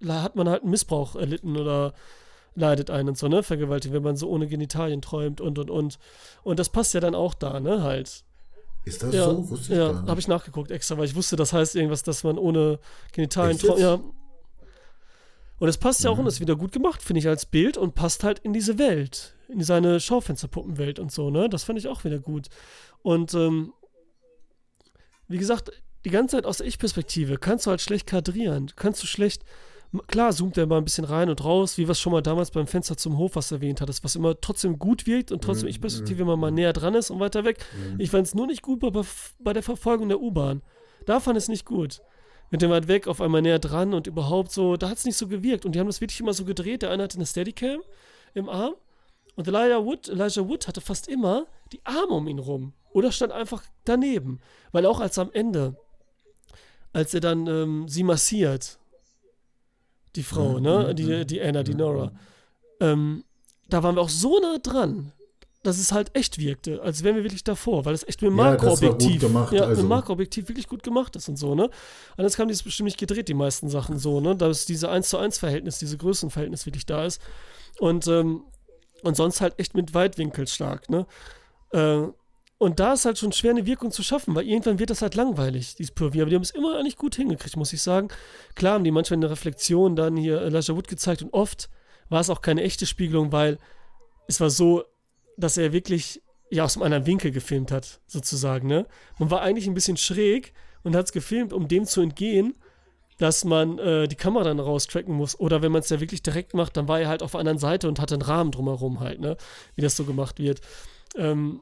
hat 0.08 0.36
man 0.36 0.48
halt 0.48 0.62
einen 0.62 0.70
Missbrauch 0.70 1.16
erlitten 1.16 1.56
oder 1.56 1.92
leidet 2.54 2.90
einen 2.90 3.10
und 3.10 3.18
so, 3.18 3.26
ne? 3.28 3.42
Vergewaltigt, 3.42 3.92
wenn 3.92 4.02
man 4.02 4.16
so 4.16 4.28
ohne 4.28 4.46
Genitalien 4.46 5.02
träumt 5.02 5.40
und 5.40 5.58
und 5.58 5.70
und. 5.70 5.98
Und 6.44 6.58
das 6.58 6.68
passt 6.68 6.94
ja 6.94 7.00
dann 7.00 7.14
auch 7.16 7.34
da, 7.34 7.58
ne? 7.60 7.82
Halt. 7.82 8.24
Ist 8.84 9.02
das 9.02 9.12
Ja, 9.14 9.24
so? 9.24 9.50
Wusste 9.50 9.72
ich 9.72 9.78
ja 9.78 10.04
habe 10.06 10.20
ich 10.20 10.28
nachgeguckt 10.28 10.70
extra, 10.70 10.96
weil 10.96 11.04
ich 11.04 11.14
wusste, 11.16 11.34
das 11.36 11.52
heißt 11.52 11.74
irgendwas, 11.76 12.02
dass 12.04 12.22
man 12.24 12.38
ohne 12.38 12.78
Genitalien 13.12 13.58
träumt. 13.58 13.80
Ja. 13.80 14.00
Und 15.60 15.68
es 15.68 15.76
passt 15.78 16.04
ja 16.04 16.10
auch 16.10 16.14
Mhm. 16.14 16.20
und 16.20 16.26
ist 16.28 16.40
wieder 16.40 16.54
gut 16.56 16.70
gemacht, 16.72 17.02
finde 17.02 17.18
ich, 17.18 17.26
als 17.28 17.44
Bild 17.44 17.76
und 17.76 17.94
passt 17.96 18.22
halt 18.22 18.38
in 18.38 18.52
diese 18.52 18.78
Welt, 18.78 19.34
in 19.48 19.60
seine 19.62 19.98
Schaufensterpuppenwelt 19.98 21.00
und 21.00 21.10
so, 21.10 21.30
ne? 21.30 21.48
Das 21.48 21.64
fand 21.64 21.78
ich 21.78 21.88
auch 21.88 22.04
wieder 22.04 22.20
gut. 22.20 22.46
Und 23.02 23.34
ähm, 23.34 23.72
wie 25.28 25.38
gesagt, 25.38 25.70
die 26.04 26.10
ganze 26.10 26.36
Zeit 26.36 26.46
aus 26.46 26.58
der 26.58 26.66
Ich-Perspektive 26.66 27.38
kannst 27.38 27.66
du 27.66 27.70
halt 27.70 27.80
schlecht 27.80 28.06
kadrieren. 28.06 28.70
Kannst 28.76 29.02
du 29.02 29.06
schlecht. 29.06 29.44
Klar, 30.06 30.32
zoomt 30.32 30.58
er 30.58 30.66
mal 30.66 30.78
ein 30.78 30.84
bisschen 30.84 31.04
rein 31.04 31.30
und 31.30 31.42
raus, 31.42 31.78
wie 31.78 31.86
wir 31.86 31.92
es 31.92 32.00
schon 32.00 32.12
mal 32.12 32.20
damals 32.20 32.50
beim 32.50 32.66
Fenster 32.66 32.96
zum 32.96 33.16
Hof 33.16 33.36
was 33.36 33.50
erwähnt 33.52 33.80
hattest, 33.80 34.04
was 34.04 34.16
immer 34.16 34.38
trotzdem 34.38 34.78
gut 34.78 35.06
wirkt 35.06 35.32
und 35.32 35.42
trotzdem 35.42 35.66
Mhm, 35.66 35.70
Ich-Perspektive, 35.70 36.20
wenn 36.20 36.26
man 36.26 36.40
mal 36.40 36.50
näher 36.50 36.74
dran 36.74 36.94
ist 36.94 37.10
und 37.10 37.20
weiter 37.20 37.44
weg. 37.44 37.64
Mhm. 37.74 38.00
Ich 38.00 38.10
fand 38.10 38.26
es 38.26 38.34
nur 38.34 38.46
nicht 38.46 38.60
gut 38.60 38.80
bei, 38.80 38.90
bei 39.38 39.52
der 39.54 39.62
Verfolgung 39.62 40.08
der 40.08 40.20
U-Bahn. 40.20 40.62
Da 41.06 41.20
fand 41.20 41.38
ich 41.38 41.44
es 41.44 41.48
nicht 41.48 41.64
gut. 41.64 42.02
Mit 42.50 42.60
dem 42.60 42.70
weit 42.70 42.86
weg, 42.88 43.06
auf 43.08 43.20
einmal 43.20 43.40
näher 43.42 43.58
dran 43.58 43.94
und 43.94 44.06
überhaupt 44.06 44.52
so, 44.52 44.76
da 44.76 44.90
hat 44.90 44.98
es 44.98 45.04
nicht 45.04 45.16
so 45.16 45.26
gewirkt. 45.26 45.64
Und 45.64 45.74
die 45.74 45.80
haben 45.80 45.86
das 45.86 46.00
wirklich 46.02 46.20
immer 46.20 46.34
so 46.34 46.44
gedreht. 46.44 46.82
Der 46.82 46.90
eine 46.90 47.02
hatte 47.02 47.16
eine 47.16 47.26
Steadicam 47.26 47.80
im 48.34 48.48
Arm 48.48 48.74
und 49.36 49.48
Elijah 49.48 49.84
Wood, 49.84 50.08
Elijah 50.08 50.46
Wood 50.46 50.66
hatte 50.66 50.80
fast 50.80 51.08
immer 51.08 51.46
die 51.72 51.80
Arme 51.84 52.12
um 52.12 52.28
ihn 52.28 52.38
rum. 52.38 52.74
Oder 52.92 53.12
stand 53.12 53.32
einfach 53.32 53.62
daneben. 53.84 54.40
Weil 54.72 54.86
auch 54.86 55.00
als 55.00 55.18
am 55.18 55.30
Ende, 55.32 55.76
als 56.92 57.14
er 57.14 57.20
dann 57.20 57.46
ähm, 57.46 57.88
sie 57.88 58.02
massiert, 58.02 58.78
die 60.16 60.22
Frau, 60.22 60.58
ne, 60.58 60.94
die, 60.94 61.26
die 61.26 61.40
Anna, 61.40 61.62
die 61.62 61.74
Nora, 61.74 62.12
ähm, 62.80 63.24
da 63.68 63.82
waren 63.82 63.96
wir 63.96 64.02
auch 64.02 64.08
so 64.08 64.40
nah 64.40 64.58
dran, 64.58 65.12
dass 65.62 65.78
es 65.78 65.92
halt 65.92 66.14
echt 66.14 66.38
wirkte, 66.38 66.80
als 66.82 67.02
wären 67.02 67.16
wir 67.16 67.24
wirklich 67.24 67.44
davor, 67.44 67.84
weil 67.84 67.94
es 67.94 68.06
echt 68.06 68.22
mit 68.22 68.30
dem 68.30 68.38
Ja, 68.38 68.56
das 68.56 68.80
Makroobjektiv, 68.80 69.20
gemacht, 69.20 69.52
ja, 69.52 69.64
also. 69.64 69.82
mit 69.82 69.88
Makroobjektiv 69.88 70.48
wirklich 70.48 70.68
gut 70.68 70.82
gemacht 70.82 71.16
ist 71.16 71.28
und 71.28 71.36
so, 71.36 71.54
ne? 71.54 71.68
Anders 72.16 72.38
haben 72.38 72.48
die 72.48 72.54
es 72.54 72.62
bestimmt 72.62 72.86
nicht 72.86 72.98
gedreht, 72.98 73.28
die 73.28 73.34
meisten 73.34 73.68
Sachen 73.68 73.98
so, 73.98 74.20
ne? 74.20 74.36
Dass 74.36 74.66
diese 74.66 74.88
1 74.88 75.08
zu 75.08 75.18
1 75.18 75.38
Verhältnis, 75.38 75.78
diese 75.78 75.98
Größenverhältnis 75.98 76.64
wirklich 76.64 76.86
da 76.86 77.04
ist. 77.04 77.20
Und, 77.78 78.06
ähm, 78.06 78.44
und 79.02 79.16
sonst 79.16 79.40
halt 79.40 79.58
echt 79.58 79.74
mit 79.74 79.94
Weitwinkel 79.94 80.46
stark, 80.46 80.88
ne? 80.88 81.06
Äh, 81.72 82.06
und 82.58 82.80
da 82.80 82.92
ist 82.92 83.04
halt 83.04 83.18
schon 83.18 83.32
schwer 83.32 83.52
eine 83.52 83.66
Wirkung 83.66 83.92
zu 83.92 84.02
schaffen, 84.02 84.34
weil 84.34 84.46
irgendwann 84.46 84.80
wird 84.80 84.90
das 84.90 85.00
halt 85.00 85.14
langweilig, 85.14 85.76
dieses 85.76 85.92
POV. 85.92 86.14
Aber 86.16 86.26
die 86.26 86.34
haben 86.34 86.42
es 86.42 86.50
immer 86.50 86.76
eigentlich 86.76 86.96
gut 86.96 87.14
hingekriegt, 87.14 87.56
muss 87.56 87.72
ich 87.72 87.80
sagen. 87.80 88.08
Klar 88.56 88.74
haben 88.74 88.84
die 88.84 88.90
manchmal 88.90 89.18
eine 89.18 89.30
Reflexion 89.30 89.94
dann 89.94 90.16
hier 90.16 90.42
Elijah 90.42 90.74
Wood 90.74 90.88
gezeigt 90.88 91.22
und 91.22 91.32
oft 91.32 91.70
war 92.08 92.20
es 92.20 92.30
auch 92.30 92.42
keine 92.42 92.62
echte 92.62 92.86
Spiegelung, 92.86 93.30
weil 93.30 93.58
es 94.26 94.40
war 94.40 94.50
so, 94.50 94.82
dass 95.36 95.56
er 95.56 95.72
wirklich 95.72 96.20
ja 96.50 96.64
aus 96.64 96.76
einem 96.76 96.84
anderen 96.84 97.06
Winkel 97.06 97.30
gefilmt 97.30 97.70
hat, 97.70 98.00
sozusagen, 98.06 98.66
ne? 98.66 98.86
Man 99.18 99.30
war 99.30 99.42
eigentlich 99.42 99.68
ein 99.68 99.74
bisschen 99.74 99.96
schräg 99.96 100.52
und 100.82 100.96
hat 100.96 101.06
es 101.06 101.12
gefilmt, 101.12 101.52
um 101.52 101.68
dem 101.68 101.84
zu 101.84 102.00
entgehen, 102.00 102.54
dass 103.18 103.44
man 103.44 103.78
äh, 103.78 104.08
die 104.08 104.16
Kamera 104.16 104.44
dann 104.44 104.58
raustracken 104.58 105.14
muss. 105.14 105.38
Oder 105.38 105.62
wenn 105.62 105.72
man 105.72 105.82
es 105.82 105.90
ja 105.90 106.00
wirklich 106.00 106.22
direkt 106.22 106.54
macht, 106.54 106.76
dann 106.76 106.88
war 106.88 107.00
er 107.00 107.08
halt 107.08 107.22
auf 107.22 107.32
der 107.32 107.40
anderen 107.40 107.58
Seite 107.58 107.88
und 107.88 108.00
hatte 108.00 108.14
einen 108.14 108.22
Rahmen 108.22 108.50
drumherum 108.50 109.00
halt, 109.00 109.20
ne? 109.20 109.36
Wie 109.76 109.82
das 109.82 109.96
so 109.96 110.04
gemacht 110.04 110.38
wird. 110.38 110.60
Ähm, 111.16 111.60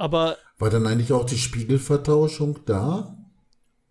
aber 0.00 0.36
War 0.58 0.70
dann 0.70 0.86
eigentlich 0.86 1.12
auch 1.12 1.24
die 1.24 1.38
Spiegelvertauschung 1.38 2.60
da? 2.66 3.16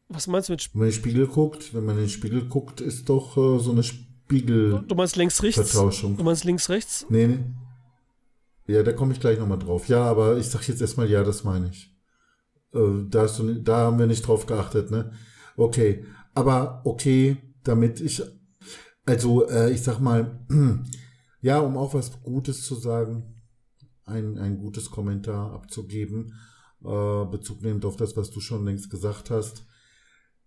was 0.09 0.25
meinst 0.27 0.49
du 0.49 0.53
mit 0.53 0.61
Sp 0.61 0.73
Wenn 0.73 0.79
man 0.79 0.87
in 0.87 0.91
den 0.91 0.99
Spiegel 0.99 1.27
guckt, 1.27 1.73
wenn 1.73 1.85
man 1.85 1.95
in 1.97 2.03
den 2.03 2.09
Spiegel 2.09 2.45
guckt, 2.45 2.81
ist 2.81 3.07
doch 3.09 3.37
äh, 3.37 3.59
so 3.59 3.71
eine 3.71 3.83
Spiegelvertauschung. 3.83 4.87
Du 4.87 4.95
meinst 4.95 5.15
links, 5.15 5.43
rechts? 5.43 5.71
Du 5.71 6.23
meinst 6.23 6.43
links, 6.43 6.69
rechts? 6.69 7.05
Nee, 7.09 7.27
nee. 7.27 7.39
Ja, 8.67 8.83
da 8.83 8.91
komme 8.91 9.13
ich 9.13 9.19
gleich 9.19 9.39
nochmal 9.39 9.59
drauf. 9.59 9.87
Ja, 9.87 10.03
aber 10.03 10.37
ich 10.37 10.47
sag 10.47 10.67
jetzt 10.67 10.81
erstmal, 10.81 11.09
ja, 11.09 11.23
das 11.23 11.43
meine 11.43 11.69
ich. 11.69 11.95
Äh, 12.73 13.05
da, 13.07 13.21
hast 13.23 13.39
du, 13.39 13.53
da 13.55 13.77
haben 13.77 13.99
wir 13.99 14.07
nicht 14.07 14.27
drauf 14.27 14.45
geachtet, 14.45 14.91
ne? 14.91 15.11
Okay. 15.57 16.05
Aber 16.35 16.81
okay, 16.85 17.37
damit 17.63 17.99
ich. 18.01 18.21
Also, 19.05 19.47
äh, 19.47 19.71
ich 19.71 19.81
sag 19.81 19.99
mal, 19.99 20.39
ja, 21.41 21.59
um 21.59 21.77
auch 21.77 21.93
was 21.93 22.21
Gutes 22.21 22.63
zu 22.63 22.75
sagen, 22.75 23.38
ein, 24.09 24.37
ein 24.37 24.57
gutes 24.57 24.91
Kommentar 24.91 25.53
abzugeben, 25.53 26.33
äh, 26.83 27.23
Bezug 27.25 27.61
nehmend 27.61 27.85
auf 27.85 27.95
das, 27.95 28.17
was 28.17 28.31
du 28.31 28.41
schon 28.41 28.65
längst 28.65 28.89
gesagt 28.89 29.29
hast. 29.29 29.65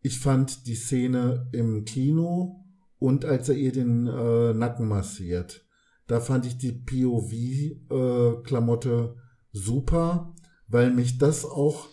Ich 0.01 0.19
fand 0.19 0.67
die 0.67 0.75
Szene 0.75 1.49
im 1.53 1.85
Kino 1.85 2.65
und 2.99 3.25
als 3.25 3.49
er 3.49 3.55
ihr 3.57 3.73
den 3.73 4.07
äh, 4.07 4.53
Nacken 4.53 4.89
massiert, 4.89 5.65
da 6.07 6.21
fand 6.21 6.45
ich 6.47 6.59
die 6.59 6.73
POV-Klamotte 6.73 9.17
äh, 9.17 9.19
super, 9.53 10.35
weil 10.69 10.93
mich 10.93 11.19
das 11.19 11.45
auch 11.45 11.89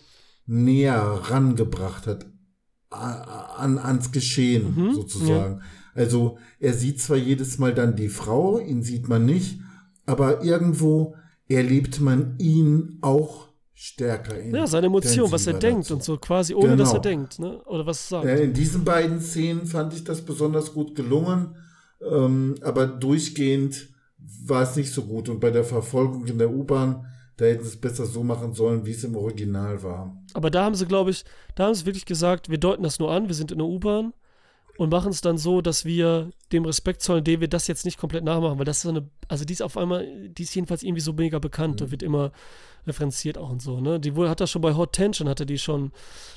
näher 0.46 1.00
rangebracht 1.00 2.06
hat 2.06 2.26
an, 2.90 3.78
ans 3.78 4.10
Geschehen 4.10 4.74
mhm, 4.74 4.94
sozusagen. 4.94 5.58
Ja. 5.58 5.64
Also 5.94 6.38
er 6.58 6.74
sieht 6.74 7.00
zwar 7.00 7.16
jedes 7.16 7.58
Mal 7.58 7.74
dann 7.74 7.96
die 7.96 8.08
Frau, 8.08 8.58
ihn 8.58 8.82
sieht 8.82 9.08
man 9.08 9.24
nicht, 9.24 9.60
aber 10.06 10.42
irgendwo 10.42 11.14
erlebt 11.50 12.00
man 12.00 12.36
ihn 12.38 12.98
auch 13.00 13.48
stärker. 13.74 14.42
Ja, 14.42 14.66
seine 14.66 14.86
Emotion, 14.86 15.32
was 15.32 15.46
er 15.46 15.54
denkt 15.54 15.84
dazu. 15.84 15.94
und 15.94 16.04
so 16.04 16.16
quasi, 16.18 16.54
ohne 16.54 16.68
genau. 16.68 16.84
dass 16.84 16.92
er 16.92 17.00
denkt, 17.00 17.38
ne? 17.38 17.62
oder 17.64 17.86
was 17.86 18.08
sagt. 18.08 18.26
In 18.26 18.52
diesen 18.52 18.84
beiden 18.84 19.20
Szenen 19.20 19.66
fand 19.66 19.94
ich 19.94 20.04
das 20.04 20.22
besonders 20.22 20.74
gut 20.74 20.94
gelungen, 20.94 21.56
ähm, 22.08 22.56
aber 22.62 22.86
durchgehend 22.86 23.88
war 24.44 24.62
es 24.62 24.76
nicht 24.76 24.92
so 24.92 25.02
gut. 25.02 25.28
Und 25.28 25.40
bei 25.40 25.50
der 25.50 25.64
Verfolgung 25.64 26.26
in 26.26 26.38
der 26.38 26.50
U-Bahn, 26.50 27.06
da 27.36 27.46
hätten 27.46 27.64
sie 27.64 27.70
es 27.70 27.80
besser 27.80 28.04
so 28.04 28.22
machen 28.22 28.52
sollen, 28.52 28.84
wie 28.84 28.90
es 28.90 29.02
im 29.02 29.16
Original 29.16 29.82
war. 29.82 30.14
Aber 30.34 30.50
da 30.50 30.64
haben 30.64 30.74
sie, 30.74 30.86
glaube 30.86 31.10
ich, 31.10 31.24
da 31.54 31.64
haben 31.64 31.74
sie 31.74 31.86
wirklich 31.86 32.04
gesagt, 32.04 32.50
wir 32.50 32.58
deuten 32.58 32.82
das 32.82 32.98
nur 32.98 33.10
an, 33.10 33.28
wir 33.28 33.34
sind 33.34 33.50
in 33.50 33.58
der 33.58 33.66
U-Bahn 33.66 34.12
und 34.80 34.88
machen 34.88 35.10
es 35.10 35.20
dann 35.20 35.36
so, 35.36 35.60
dass 35.60 35.84
wir 35.84 36.30
dem 36.52 36.64
Respekt 36.64 37.02
zollen, 37.02 37.22
dem 37.22 37.42
wir 37.42 37.48
das 37.48 37.66
jetzt 37.66 37.84
nicht 37.84 37.98
komplett 37.98 38.24
nachmachen, 38.24 38.58
weil 38.58 38.64
das 38.64 38.78
ist 38.78 38.84
so 38.84 38.88
eine, 38.88 39.06
also 39.28 39.44
die 39.44 39.52
ist 39.52 39.60
auf 39.60 39.76
einmal, 39.76 40.30
die 40.30 40.42
ist 40.42 40.54
jedenfalls 40.54 40.82
irgendwie 40.82 41.02
so 41.02 41.12
mega 41.12 41.38
bekannt 41.38 41.80
mhm. 41.80 41.84
und 41.84 41.90
wird 41.90 42.02
immer 42.02 42.32
referenziert 42.86 43.36
auch 43.36 43.50
und 43.50 43.60
so, 43.60 43.82
ne? 43.82 44.00
Die 44.00 44.16
wohl 44.16 44.30
hat 44.30 44.40
das 44.40 44.50
schon 44.50 44.62
bei 44.62 44.74
Hot 44.74 44.94
Tension, 44.94 45.28
hatte 45.28 45.44
die 45.44 45.58
schon 45.58 45.92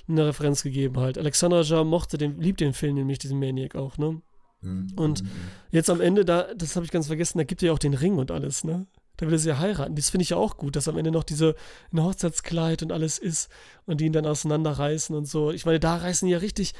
eine 0.10 0.28
Referenz 0.28 0.62
gegeben 0.62 0.98
halt. 0.98 1.18
Alexandra 1.18 1.62
Ja 1.62 1.86
mochte 1.86 2.18
den, 2.18 2.38
liebt 2.42 2.60
den 2.60 2.74
Film 2.74 2.96
nämlich, 2.96 3.18
diesen 3.18 3.40
Maniac 3.40 3.76
auch, 3.76 3.98
ne? 3.98 4.22
Mhm. 4.60 4.88
Und 4.98 5.24
mhm. 5.24 5.30
jetzt 5.72 5.90
am 5.90 6.02
Ende, 6.02 6.26
da, 6.26 6.54
das 6.54 6.76
habe 6.76 6.86
ich 6.86 6.92
ganz 6.92 7.08
vergessen, 7.08 7.38
da 7.38 7.46
gibt 7.46 7.64
er 7.64 7.68
ja 7.68 7.72
auch 7.72 7.80
den 7.80 7.94
Ring 7.94 8.18
und 8.18 8.30
alles, 8.30 8.66
ne? 8.66 8.88
Da 9.16 9.26
will 9.26 9.36
er 9.36 9.40
sie 9.40 9.50
ja 9.50 9.60
heiraten. 9.60 9.96
Das 9.96 10.10
finde 10.10 10.24
ich 10.24 10.32
ja 10.32 10.38
auch 10.38 10.58
gut, 10.58 10.76
dass 10.76 10.90
am 10.90 10.98
Ende 10.98 11.12
noch 11.12 11.24
diese 11.24 11.56
ein 11.94 12.04
Hochzeitskleid 12.04 12.84
und 12.84 12.92
alles 12.92 13.20
ist 13.20 13.50
und 13.86 14.02
die 14.02 14.06
ihn 14.06 14.12
dann 14.12 14.26
auseinanderreißen 14.26 15.16
und 15.16 15.30
so. 15.30 15.52
Ich 15.52 15.66
meine, 15.66 15.80
da 15.80 15.96
reißen 15.96 16.26
die 16.26 16.34
ja 16.34 16.40
richtig 16.40 16.74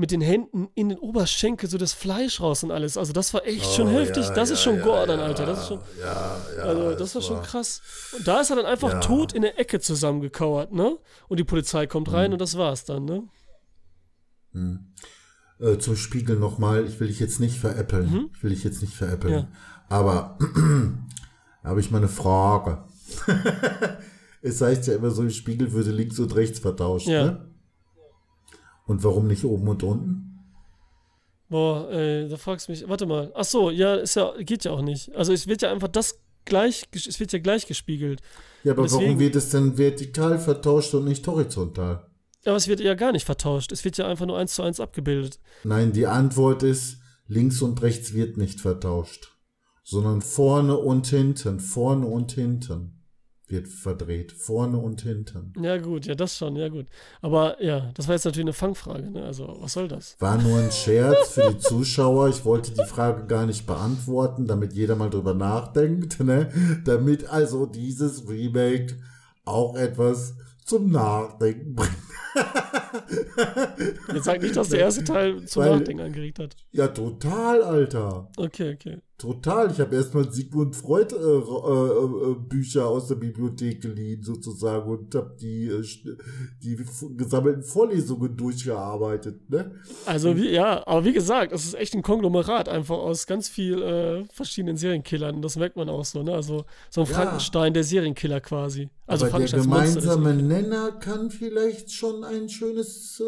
mit 0.00 0.10
den 0.10 0.22
Händen 0.22 0.68
in 0.74 0.88
den 0.88 0.98
Oberschenkel 0.98 1.68
so 1.68 1.76
das 1.76 1.92
Fleisch 1.92 2.40
raus 2.40 2.64
und 2.64 2.70
alles. 2.70 2.96
Also 2.96 3.12
das 3.12 3.34
war 3.34 3.46
echt 3.46 3.66
oh, 3.66 3.76
schon 3.76 3.88
heftig. 3.88 4.24
Ja, 4.24 4.34
das 4.34 4.48
ja, 4.48 4.54
ist 4.54 4.62
schon 4.62 4.76
ja, 4.76 4.82
Gordon, 4.82 5.20
Alter. 5.20 5.44
Das 5.44 5.60
ist 5.60 5.68
schon. 5.68 5.80
also 6.62 6.94
das 6.94 7.14
war 7.14 7.22
schon 7.22 7.42
krass. 7.42 7.82
Und 8.16 8.26
da 8.26 8.40
ist 8.40 8.50
er 8.50 8.56
dann 8.56 8.64
einfach 8.64 9.00
tot 9.00 9.34
in 9.34 9.42
der 9.42 9.60
Ecke 9.60 9.78
zusammengekauert, 9.78 10.72
ne? 10.72 10.96
Und 11.28 11.38
die 11.38 11.44
Polizei 11.44 11.86
kommt 11.86 12.10
rein 12.12 12.26
hm. 12.26 12.32
und 12.32 12.40
das 12.40 12.56
war's 12.56 12.86
dann, 12.86 13.04
ne? 13.04 13.24
Hm. 14.52 14.86
Äh, 15.60 15.76
zum 15.76 15.96
Spiegel 15.96 16.36
nochmal, 16.36 16.86
ich 16.86 16.98
will 16.98 17.08
dich 17.08 17.20
jetzt 17.20 17.38
nicht 17.38 17.58
veräppeln. 17.58 18.10
Mhm. 18.10 18.30
Ich 18.34 18.42
will 18.42 18.50
dich 18.50 18.64
jetzt 18.64 18.80
nicht 18.80 18.94
veräppeln. 18.94 19.48
Aber 19.90 20.38
habe 21.62 21.80
ich 21.80 21.90
mal 21.90 21.98
eine 21.98 22.08
Frage. 22.08 22.84
es 24.42 24.62
heißt 24.62 24.86
ja 24.86 24.94
immer 24.94 25.10
so, 25.10 25.22
im 25.22 25.30
Spiegel 25.30 25.72
würde 25.72 25.90
links 25.90 26.18
und 26.18 26.34
rechts 26.34 26.58
vertauscht. 26.58 27.06
Ja. 27.08 27.24
Ne? 27.24 27.49
Und 28.90 29.04
warum 29.04 29.26
nicht 29.26 29.44
oben 29.44 29.68
und 29.68 29.82
unten? 29.82 30.38
Boah, 31.48 31.90
ey, 31.90 32.28
da 32.28 32.36
fragst 32.36 32.68
du 32.68 32.72
mich. 32.72 32.88
Warte 32.88 33.06
mal. 33.06 33.32
Ach 33.34 33.44
so, 33.44 33.70
ja, 33.70 33.94
ist 33.94 34.16
ja, 34.16 34.34
geht 34.40 34.64
ja 34.64 34.72
auch 34.72 34.82
nicht. 34.82 35.14
Also 35.14 35.32
es 35.32 35.46
wird 35.46 35.62
ja 35.62 35.70
einfach 35.70 35.88
das 35.88 36.20
gleich, 36.44 36.88
es 36.94 37.18
wird 37.20 37.32
ja 37.32 37.38
gleich 37.38 37.66
gespiegelt. 37.66 38.20
Ja, 38.64 38.72
aber 38.72 38.82
Deswegen, 38.82 39.04
warum 39.04 39.18
wird 39.18 39.36
es 39.36 39.50
denn 39.50 39.78
vertikal 39.78 40.38
vertauscht 40.38 40.94
und 40.94 41.04
nicht 41.04 41.26
horizontal? 41.26 42.06
Aber 42.44 42.56
es 42.56 42.68
wird 42.68 42.80
ja 42.80 42.94
gar 42.94 43.12
nicht 43.12 43.26
vertauscht. 43.26 43.72
Es 43.72 43.84
wird 43.84 43.98
ja 43.98 44.06
einfach 44.06 44.26
nur 44.26 44.38
eins 44.38 44.54
zu 44.54 44.62
eins 44.62 44.80
abgebildet. 44.80 45.38
Nein, 45.64 45.92
die 45.92 46.06
Antwort 46.06 46.62
ist, 46.62 46.98
links 47.26 47.62
und 47.62 47.82
rechts 47.82 48.14
wird 48.14 48.36
nicht 48.36 48.60
vertauscht 48.60 49.30
sondern 49.90 50.22
vorne 50.22 50.76
und 50.76 51.08
hinten, 51.08 51.58
vorne 51.58 52.06
und 52.06 52.30
hinten 52.32 52.99
wird 53.50 53.68
verdreht, 53.68 54.32
vorne 54.32 54.78
und 54.78 55.02
hinten. 55.02 55.52
Ja 55.60 55.78
gut, 55.78 56.06
ja 56.06 56.14
das 56.14 56.36
schon, 56.36 56.56
ja 56.56 56.68
gut. 56.68 56.86
Aber 57.20 57.62
ja, 57.62 57.90
das 57.94 58.08
war 58.08 58.14
jetzt 58.14 58.24
natürlich 58.24 58.44
eine 58.44 58.52
Fangfrage, 58.52 59.10
ne? 59.10 59.24
Also 59.24 59.56
was 59.60 59.72
soll 59.72 59.88
das? 59.88 60.16
War 60.18 60.38
nur 60.38 60.58
ein 60.58 60.72
Scherz 60.72 61.32
für 61.32 61.52
die 61.52 61.58
Zuschauer. 61.58 62.28
Ich 62.28 62.44
wollte 62.44 62.72
die 62.72 62.84
Frage 62.84 63.26
gar 63.26 63.46
nicht 63.46 63.66
beantworten, 63.66 64.46
damit 64.46 64.72
jeder 64.72 64.96
mal 64.96 65.10
drüber 65.10 65.34
nachdenkt, 65.34 66.20
ne? 66.20 66.50
Damit 66.84 67.28
also 67.28 67.66
dieses 67.66 68.28
Remake 68.28 68.98
auch 69.44 69.76
etwas 69.76 70.34
zum 70.64 70.90
Nachdenken 70.90 71.74
bringt. 71.74 71.96
Jetzt 74.12 74.24
sag 74.24 74.40
nicht, 74.40 74.56
dass 74.56 74.68
der 74.68 74.80
erste 74.80 75.04
Teil 75.04 75.44
zum 75.44 75.64
Weil, 75.64 75.78
Nachdenken 75.78 76.02
angeregt 76.02 76.38
hat. 76.38 76.56
Ja, 76.72 76.88
total, 76.88 77.62
Alter. 77.62 78.28
Okay, 78.36 78.74
okay. 78.74 78.98
Total. 79.20 79.70
Ich 79.70 79.78
habe 79.78 79.94
erstmal 79.96 80.32
Sigmund 80.32 80.74
Freud 80.74 81.14
äh, 81.14 81.18
äh, 81.18 82.30
äh, 82.30 82.34
Bücher 82.36 82.86
aus 82.86 83.08
der 83.08 83.16
Bibliothek 83.16 83.82
geliehen, 83.82 84.22
sozusagen, 84.22 84.90
und 84.90 85.14
habe 85.14 85.36
die, 85.38 85.66
äh, 85.66 85.84
die 86.62 86.78
gesammelten 87.18 87.62
Vorlesungen 87.62 88.34
durchgearbeitet. 88.34 89.50
Ne? 89.50 89.72
Also, 90.06 90.38
wie, 90.38 90.48
ja, 90.48 90.86
aber 90.86 91.04
wie 91.04 91.12
gesagt, 91.12 91.52
es 91.52 91.66
ist 91.66 91.74
echt 91.74 91.94
ein 91.94 92.00
Konglomerat 92.00 92.70
einfach 92.70 92.96
aus 92.96 93.26
ganz 93.26 93.46
viel 93.50 93.82
äh, 93.82 94.24
verschiedenen 94.32 94.78
Serienkillern. 94.78 95.42
Das 95.42 95.56
merkt 95.56 95.76
man 95.76 95.90
auch 95.90 96.06
so, 96.06 96.22
ne? 96.22 96.32
Also, 96.32 96.64
so 96.88 97.02
ein 97.02 97.06
Frankenstein, 97.06 97.66
ja. 97.66 97.74
der 97.74 97.84
Serienkiller 97.84 98.40
quasi. 98.40 98.88
Also, 99.06 99.26
aber 99.26 99.40
der 99.40 99.60
gemeinsame 99.60 100.32
Nenner 100.32 100.92
kann 100.92 101.30
vielleicht 101.30 101.92
schon 101.92 102.24
ein 102.24 102.48
schönes. 102.48 103.22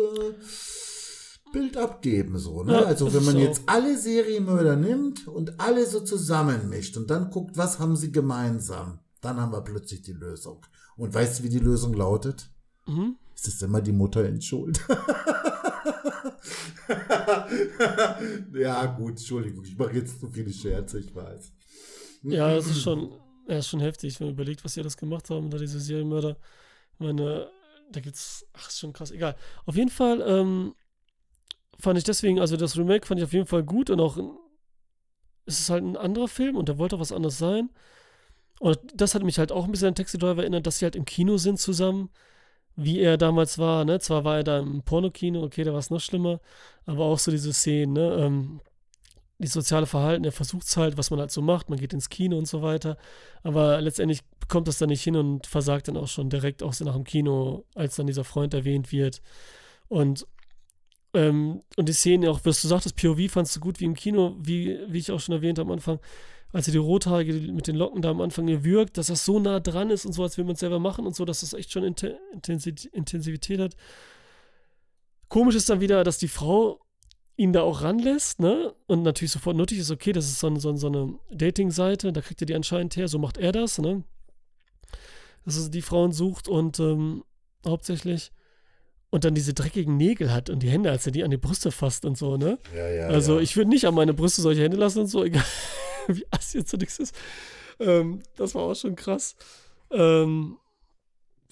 Bild 1.52 1.76
abgeben, 1.76 2.38
so, 2.38 2.62
ne? 2.64 2.72
Ja, 2.72 2.84
also 2.84 3.12
wenn 3.12 3.24
man 3.24 3.34
so. 3.34 3.40
jetzt 3.40 3.62
alle 3.66 3.96
Serienmörder 3.96 4.76
nimmt 4.76 5.28
und 5.28 5.60
alle 5.60 5.86
so 5.86 6.00
zusammenmischt 6.00 6.96
und 6.96 7.10
dann 7.10 7.30
guckt, 7.30 7.56
was 7.56 7.78
haben 7.78 7.96
sie 7.96 8.10
gemeinsam, 8.10 8.98
dann 9.20 9.40
haben 9.40 9.52
wir 9.52 9.62
plötzlich 9.62 10.02
die 10.02 10.12
Lösung. 10.12 10.64
Und 10.96 11.14
weißt 11.14 11.38
du, 11.38 11.44
wie 11.44 11.48
die 11.48 11.58
Lösung 11.58 11.94
lautet? 11.94 12.50
Mhm. 12.86 13.16
Es 13.34 13.46
ist 13.46 13.62
immer 13.62 13.80
die 13.80 13.92
Mutter 13.92 14.28
in 14.28 14.40
Schuld. 14.40 14.80
ja, 18.54 18.86
gut, 18.86 19.10
Entschuldigung, 19.10 19.64
ich 19.64 19.76
mache 19.76 19.92
jetzt 19.92 20.20
zu 20.20 20.28
viele 20.28 20.52
Scherze, 20.52 20.98
ich 21.00 21.14
weiß. 21.14 21.52
Ja, 22.24 22.54
das 22.54 22.66
ist 22.66 22.82
schon, 22.82 23.12
ja, 23.48 23.58
ist 23.58 23.68
schon 23.68 23.80
heftig, 23.80 24.18
wenn 24.20 24.28
man 24.28 24.34
überlegt, 24.34 24.64
was 24.64 24.74
sie 24.74 24.82
das 24.82 24.96
gemacht 24.96 25.28
haben, 25.30 25.50
da 25.50 25.58
diese 25.58 25.80
Serienmörder. 25.80 26.36
Ich 26.94 27.00
meine, 27.00 27.50
da 27.90 28.00
gibt's, 28.00 28.46
ach, 28.52 28.68
ist 28.68 28.78
schon 28.78 28.92
krass, 28.92 29.10
egal. 29.10 29.36
Auf 29.66 29.76
jeden 29.76 29.90
Fall, 29.90 30.22
ähm, 30.26 30.74
fand 31.82 31.98
ich 31.98 32.04
deswegen, 32.04 32.38
also 32.38 32.56
das 32.56 32.78
Remake 32.78 33.06
fand 33.06 33.20
ich 33.20 33.24
auf 33.24 33.32
jeden 33.32 33.46
Fall 33.46 33.64
gut 33.64 33.90
und 33.90 34.00
auch 34.00 34.16
es 35.46 35.58
ist 35.58 35.70
halt 35.70 35.82
ein 35.82 35.96
anderer 35.96 36.28
Film 36.28 36.56
und 36.56 36.68
der 36.68 36.78
wollte 36.78 36.94
auch 36.96 37.00
was 37.00 37.10
anderes 37.10 37.38
sein. 37.38 37.70
Und 38.60 38.78
das 38.94 39.16
hat 39.16 39.24
mich 39.24 39.38
halt 39.38 39.50
auch 39.50 39.64
ein 39.64 39.72
bisschen 39.72 39.88
an 39.88 39.96
Taxi 39.96 40.16
Driver 40.16 40.42
erinnert, 40.42 40.66
dass 40.66 40.78
sie 40.78 40.84
halt 40.84 40.94
im 40.94 41.04
Kino 41.04 41.36
sind 41.38 41.58
zusammen, 41.58 42.10
wie 42.76 43.00
er 43.00 43.18
damals 43.18 43.58
war, 43.58 43.84
ne? 43.84 43.98
Zwar 43.98 44.22
war 44.24 44.36
er 44.36 44.44
da 44.44 44.60
im 44.60 44.82
Pornokino, 44.82 45.42
okay, 45.42 45.64
da 45.64 45.72
war 45.72 45.80
es 45.80 45.90
noch 45.90 46.00
schlimmer, 46.00 46.40
aber 46.86 47.04
auch 47.04 47.18
so 47.18 47.32
diese 47.32 47.52
Szenen, 47.52 47.94
ne? 47.94 48.14
Ähm, 48.20 48.60
die 49.38 49.48
soziale 49.48 49.86
Verhalten, 49.86 50.24
er 50.24 50.30
versucht 50.30 50.66
es 50.66 50.76
halt, 50.76 50.96
was 50.96 51.10
man 51.10 51.18
halt 51.18 51.32
so 51.32 51.42
macht, 51.42 51.68
man 51.68 51.80
geht 51.80 51.92
ins 51.92 52.08
Kino 52.08 52.38
und 52.38 52.46
so 52.46 52.62
weiter, 52.62 52.96
aber 53.42 53.80
letztendlich 53.80 54.20
kommt 54.48 54.68
das 54.68 54.78
dann 54.78 54.90
nicht 54.90 55.02
hin 55.02 55.16
und 55.16 55.48
versagt 55.48 55.88
dann 55.88 55.96
auch 55.96 56.06
schon 56.06 56.30
direkt 56.30 56.62
auch 56.62 56.72
so 56.72 56.84
nach 56.84 56.94
dem 56.94 57.04
Kino, 57.04 57.64
als 57.74 57.96
dann 57.96 58.06
dieser 58.06 58.24
Freund 58.24 58.54
erwähnt 58.54 58.92
wird. 58.92 59.20
Und 59.88 60.26
ähm, 61.14 61.62
und 61.76 61.88
die 61.88 61.92
Szenen 61.92 62.28
auch, 62.28 62.40
was 62.44 62.62
du 62.62 62.68
sagtest, 62.68 62.96
POV 62.96 63.30
fandst 63.30 63.56
du 63.56 63.60
gut 63.60 63.80
wie 63.80 63.84
im 63.84 63.94
Kino, 63.94 64.36
wie, 64.40 64.78
wie 64.88 64.98
ich 64.98 65.10
auch 65.10 65.20
schon 65.20 65.34
erwähnt 65.34 65.58
habe 65.58 65.70
am 65.70 65.74
Anfang, 65.74 65.98
als 66.52 66.68
er 66.68 66.72
die 66.72 66.78
Rothaarige 66.78 67.32
mit 67.52 67.66
den 67.66 67.76
Locken 67.76 68.02
da 68.02 68.10
am 68.10 68.20
Anfang 68.20 68.46
wirkt, 68.64 68.98
dass 68.98 69.06
das 69.06 69.24
so 69.24 69.38
nah 69.38 69.60
dran 69.60 69.90
ist 69.90 70.04
und 70.04 70.12
so, 70.12 70.22
als 70.22 70.36
will 70.38 70.44
man 70.44 70.54
es 70.54 70.60
selber 70.60 70.78
machen 70.78 71.06
und 71.06 71.16
so, 71.16 71.24
dass 71.24 71.40
das 71.40 71.54
echt 71.54 71.72
schon 71.72 71.84
Intensivität 71.84 73.60
hat. 73.60 73.76
Komisch 75.28 75.54
ist 75.54 75.70
dann 75.70 75.80
wieder, 75.80 76.04
dass 76.04 76.18
die 76.18 76.28
Frau 76.28 76.80
ihn 77.36 77.52
da 77.54 77.62
auch 77.62 77.82
ranlässt, 77.82 78.40
ne? 78.40 78.74
Und 78.86 79.02
natürlich 79.02 79.32
sofort 79.32 79.56
nötig 79.56 79.78
ist, 79.78 79.90
okay, 79.90 80.12
das 80.12 80.26
ist 80.26 80.40
so, 80.40 80.54
so, 80.56 80.76
so 80.76 80.86
eine 80.86 81.18
Dating-Seite, 81.30 82.12
da 82.12 82.20
kriegt 82.20 82.42
er 82.42 82.46
die 82.46 82.54
anscheinend 82.54 82.96
her, 82.96 83.08
so 83.08 83.18
macht 83.18 83.38
er 83.38 83.52
das, 83.52 83.78
ne? 83.78 84.04
Dass 85.46 85.58
er 85.58 85.70
die 85.70 85.82
Frauen 85.82 86.12
sucht 86.12 86.48
und 86.48 86.78
ähm, 86.80 87.24
hauptsächlich 87.66 88.30
und 89.12 89.24
dann 89.24 89.34
diese 89.34 89.52
dreckigen 89.52 89.98
Nägel 89.98 90.32
hat 90.32 90.48
und 90.48 90.62
die 90.62 90.70
Hände, 90.70 90.90
als 90.90 91.04
er 91.04 91.12
die 91.12 91.22
an 91.22 91.30
die 91.30 91.36
Brüste 91.36 91.70
fasst 91.70 92.06
und 92.06 92.16
so, 92.16 92.38
ne? 92.38 92.58
Ja, 92.74 92.88
ja, 92.88 93.06
also 93.08 93.36
ja. 93.36 93.42
ich 93.42 93.58
würde 93.58 93.68
nicht 93.68 93.86
an 93.86 93.94
meine 93.94 94.14
Brüste 94.14 94.40
solche 94.40 94.62
Hände 94.62 94.78
lassen 94.78 95.00
und 95.00 95.06
so, 95.06 95.22
egal 95.24 95.44
wie 96.08 96.26
ass 96.30 96.54
jetzt 96.54 96.70
so 96.70 96.78
nichts 96.78 96.98
ist. 96.98 97.14
Ähm, 97.78 98.22
das 98.36 98.54
war 98.54 98.62
auch 98.62 98.74
schon 98.74 98.96
krass. 98.96 99.36
Ähm, 99.90 100.56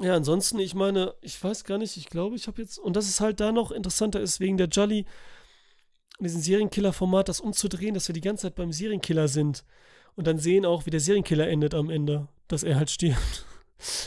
ja, 0.00 0.16
ansonsten, 0.16 0.58
ich 0.58 0.74
meine, 0.74 1.12
ich 1.20 1.42
weiß 1.44 1.64
gar 1.64 1.76
nicht, 1.76 1.98
ich 1.98 2.08
glaube, 2.08 2.34
ich 2.34 2.46
habe 2.46 2.62
jetzt, 2.62 2.78
und 2.78 2.96
das 2.96 3.06
ist 3.08 3.20
halt 3.20 3.40
da 3.40 3.52
noch 3.52 3.72
interessanter 3.72 4.20
ist, 4.20 4.40
wegen 4.40 4.56
der 4.56 4.68
Jolly, 4.68 5.04
an 6.18 6.24
diesem 6.24 6.40
Serienkiller-Format 6.40 7.28
das 7.28 7.40
umzudrehen, 7.40 7.92
dass 7.92 8.08
wir 8.08 8.14
die 8.14 8.22
ganze 8.22 8.42
Zeit 8.46 8.54
beim 8.54 8.72
Serienkiller 8.72 9.28
sind 9.28 9.64
und 10.16 10.26
dann 10.26 10.38
sehen 10.38 10.64
auch, 10.64 10.86
wie 10.86 10.90
der 10.90 11.00
Serienkiller 11.00 11.46
endet 11.46 11.74
am 11.74 11.90
Ende, 11.90 12.26
dass 12.48 12.62
er 12.62 12.76
halt 12.76 12.88
stirbt. 12.88 13.44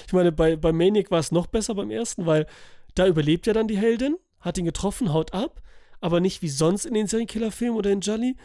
Ich 0.06 0.14
meine, 0.14 0.32
bei, 0.32 0.56
bei 0.56 0.72
Maniac 0.72 1.10
war 1.10 1.18
es 1.18 1.32
noch 1.32 1.48
besser 1.48 1.74
beim 1.74 1.90
ersten, 1.90 2.28
weil 2.28 2.46
da 2.95 3.07
überlebt 3.07 3.48
ja 3.48 3.53
dann 3.53 3.68
die 3.68 3.78
Heldin, 3.78 4.18
hat 4.40 4.57
ihn 4.57 4.65
getroffen, 4.65 5.14
haut 5.14 5.34
ab, 5.34 5.61
aber 6.02 6.20
nicht 6.20 6.41
wie 6.41 6.49
sonst 6.49 6.86
in 6.86 6.94
den 6.94 7.07
Serienkiller-Filmen 7.07 7.78
oder 7.78 7.91
in 7.91 8.02
Jolly. 8.02 8.36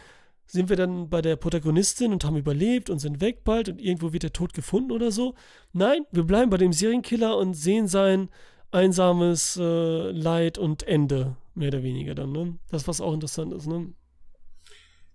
Sind 0.46 0.70
wir 0.70 0.76
dann 0.76 1.10
bei 1.10 1.20
der 1.20 1.36
Protagonistin 1.36 2.12
und 2.12 2.24
haben 2.24 2.36
überlebt 2.36 2.88
und 2.88 3.00
sind 3.00 3.20
weg 3.20 3.44
bald 3.44 3.68
und 3.68 3.80
irgendwo 3.80 4.12
wird 4.12 4.22
der 4.22 4.32
Tod 4.32 4.54
gefunden 4.54 4.92
oder 4.92 5.10
so? 5.10 5.34
Nein, 5.72 6.06
wir 6.10 6.24
bleiben 6.24 6.50
bei 6.50 6.56
dem 6.56 6.72
Serienkiller 6.72 7.36
und 7.36 7.54
sehen 7.54 7.86
sein 7.86 8.30
einsames 8.70 9.56
äh, 9.60 10.10
Leid 10.10 10.56
und 10.56 10.84
Ende, 10.84 11.36
mehr 11.54 11.68
oder 11.68 11.82
weniger 11.82 12.14
dann, 12.14 12.32
ne? 12.32 12.58
Das, 12.70 12.88
was 12.88 13.00
auch 13.00 13.12
interessant 13.12 13.52
ist, 13.52 13.66
ne? 13.66 13.92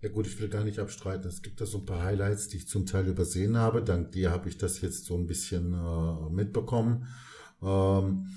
Ja 0.01 0.09
gut, 0.09 0.27
ich 0.27 0.39
will 0.39 0.49
gar 0.49 0.65
nicht 0.65 0.79
abstreiten. 0.79 1.27
Es 1.29 1.41
gibt 1.41 1.61
da 1.61 1.65
so 1.65 1.77
ein 1.77 1.85
paar 1.85 2.03
Highlights, 2.03 2.49
die 2.49 2.57
ich 2.57 2.67
zum 2.67 2.85
Teil 2.85 3.07
übersehen 3.07 3.55
habe. 3.55 3.81
Dank 3.81 4.11
dir 4.11 4.31
habe 4.31 4.49
ich 4.49 4.57
das 4.57 4.81
jetzt 4.81 5.05
so 5.05 5.15
ein 5.15 5.27
bisschen 5.27 5.73
äh, 5.73 6.29
mitbekommen. 6.29 7.07
Ähm, 7.61 8.27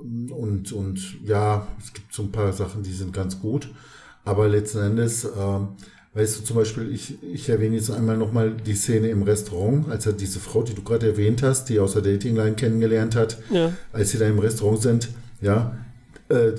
und, 0.00 0.72
und 0.72 1.22
ja, 1.24 1.66
es 1.82 1.92
gibt 1.92 2.12
so 2.12 2.22
ein 2.22 2.32
paar 2.32 2.52
Sachen, 2.52 2.82
die 2.82 2.92
sind 2.92 3.12
ganz 3.12 3.40
gut. 3.40 3.70
Aber 4.24 4.48
letzten 4.48 4.78
Endes, 4.78 5.24
ähm, 5.24 5.68
weißt 6.14 6.40
du, 6.40 6.44
zum 6.44 6.56
Beispiel, 6.56 6.92
ich, 6.92 7.22
ich 7.22 7.48
erwähne 7.48 7.76
jetzt 7.76 7.90
einmal 7.90 8.16
nochmal 8.16 8.52
die 8.52 8.74
Szene 8.74 9.08
im 9.08 9.22
Restaurant, 9.22 9.88
als 9.88 10.06
er 10.06 10.12
diese 10.12 10.40
Frau, 10.40 10.62
die 10.62 10.74
du 10.74 10.82
gerade 10.82 11.06
erwähnt 11.06 11.42
hast, 11.42 11.68
die 11.68 11.78
aus 11.78 11.92
der 11.92 12.02
Datingline 12.02 12.56
kennengelernt 12.56 13.14
hat, 13.14 13.38
Ja. 13.50 13.72
als 13.92 14.10
sie 14.10 14.18
da 14.18 14.26
im 14.26 14.38
Restaurant 14.38 14.82
sind, 14.82 15.08
ja, 15.40 15.76
äh, 16.28 16.52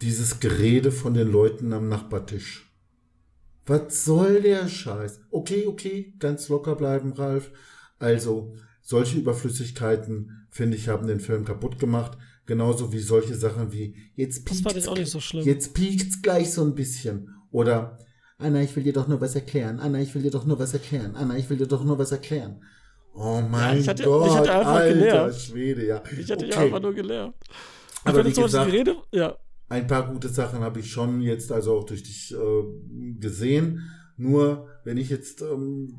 dieses 0.00 0.40
Gerede 0.40 0.92
von 0.92 1.14
den 1.14 1.30
Leuten 1.30 1.72
am 1.72 1.88
Nachbartisch. 1.88 2.66
Was 3.66 4.04
soll 4.04 4.40
der 4.40 4.68
Scheiß? 4.68 5.20
Okay, 5.30 5.66
okay, 5.66 6.14
ganz 6.18 6.48
locker 6.48 6.74
bleiben, 6.74 7.12
Ralf. 7.12 7.50
Also, 7.98 8.54
solche 8.82 9.18
Überflüssigkeiten, 9.18 10.46
finde 10.50 10.76
ich, 10.76 10.88
haben 10.88 11.06
den 11.06 11.20
Film 11.20 11.44
kaputt 11.44 11.78
gemacht. 11.78 12.16
Genauso 12.50 12.92
wie 12.92 12.98
solche 12.98 13.36
Sachen 13.36 13.70
wie, 13.70 13.94
jetzt 14.16 14.50
ich 14.50 14.64
nicht 14.64 15.06
so 15.08 15.20
schlimm. 15.20 15.44
jetzt 15.46 15.72
piekst's 15.72 16.20
gleich 16.20 16.52
so 16.52 16.64
ein 16.64 16.74
bisschen. 16.74 17.28
Oder, 17.52 17.96
Anna, 18.38 18.60
ich 18.60 18.74
will 18.74 18.82
dir 18.82 18.92
doch 18.92 19.06
nur 19.06 19.20
was 19.20 19.36
erklären. 19.36 19.78
Anna, 19.78 20.00
ich 20.00 20.12
will 20.16 20.22
dir 20.22 20.32
doch 20.32 20.44
nur 20.44 20.58
was 20.58 20.72
erklären. 20.72 21.14
Anna, 21.14 21.36
ich 21.38 21.48
will 21.48 21.58
dir 21.58 21.68
doch 21.68 21.84
nur 21.84 21.96
was 21.96 22.10
erklären. 22.10 22.60
Oh 23.14 23.40
mein 23.48 23.78
ich 23.78 23.86
hatte- 23.88 24.02
Gott, 24.02 24.26
ich 24.26 24.34
hatte 24.34 24.52
einfach 24.52 24.72
alter 24.72 24.98
genervt. 24.98 25.40
Schwede, 25.40 25.86
ja. 25.86 26.02
Ich 26.18 26.28
hatte 26.28 26.44
ja 26.46 26.56
Okay. 26.56 26.64
einfach 26.64 26.82
nur 26.82 26.92
gelernt. 26.92 27.36
Aber 28.02 28.18
wenn 28.24 28.26
wie 28.26 28.42
gesagt- 28.42 28.68
Gerede, 28.68 28.96
ja, 29.12 29.36
Ein 29.68 29.86
paar 29.86 30.12
gute 30.12 30.28
Sachen 30.28 30.58
habe 30.62 30.80
ich 30.80 30.90
schon 30.90 31.20
jetzt 31.20 31.52
also 31.52 31.78
auch 31.78 31.84
durch 31.84 32.02
dich 32.02 32.34
äh, 32.34 33.14
gesehen. 33.20 33.88
Nur 34.16 34.66
wenn 34.82 34.96
ich 34.96 35.08
jetzt 35.08 35.40
ähm, 35.42 35.94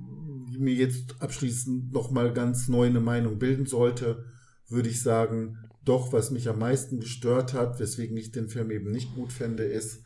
mir 0.59 0.73
jetzt 0.73 1.15
abschließend 1.21 1.93
nochmal 1.93 2.33
ganz 2.33 2.67
neu 2.67 2.87
eine 2.87 2.99
Meinung 2.99 3.39
bilden 3.39 3.67
sollte, 3.67 4.25
würde 4.67 4.89
ich 4.89 5.01
sagen, 5.01 5.57
doch, 5.83 6.13
was 6.13 6.31
mich 6.31 6.47
am 6.47 6.59
meisten 6.59 6.99
gestört 6.99 7.53
hat, 7.53 7.79
weswegen 7.79 8.15
ich 8.17 8.31
den 8.31 8.49
Film 8.49 8.71
eben 8.71 8.91
nicht 8.91 9.15
gut 9.15 9.33
finde, 9.33 9.63
ist, 9.63 10.03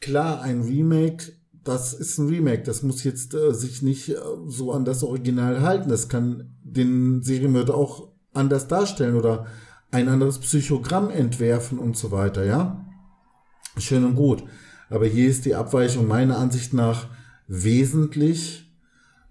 klar, 0.00 0.42
ein 0.42 0.62
Remake, 0.62 1.32
das 1.64 1.94
ist 1.94 2.18
ein 2.18 2.28
Remake, 2.28 2.62
das 2.62 2.82
muss 2.82 3.04
jetzt 3.04 3.34
äh, 3.34 3.52
sich 3.54 3.82
nicht 3.82 4.10
äh, 4.10 4.16
so 4.46 4.72
an 4.72 4.84
das 4.84 5.02
Original 5.02 5.62
halten. 5.62 5.88
Das 5.88 6.08
kann 6.08 6.56
den 6.62 7.22
Serienmörder 7.22 7.74
auch 7.74 8.12
anders 8.32 8.68
darstellen 8.68 9.16
oder 9.16 9.46
ein 9.90 10.08
anderes 10.08 10.38
Psychogramm 10.40 11.10
entwerfen 11.10 11.78
und 11.78 11.96
so 11.96 12.10
weiter, 12.10 12.44
ja? 12.44 12.84
Schön 13.78 14.04
und 14.04 14.14
gut. 14.14 14.44
Aber 14.90 15.06
hier 15.06 15.28
ist 15.28 15.46
die 15.46 15.54
Abweichung 15.54 16.06
meiner 16.06 16.38
Ansicht 16.38 16.74
nach 16.74 17.08
wesentlich, 17.48 18.70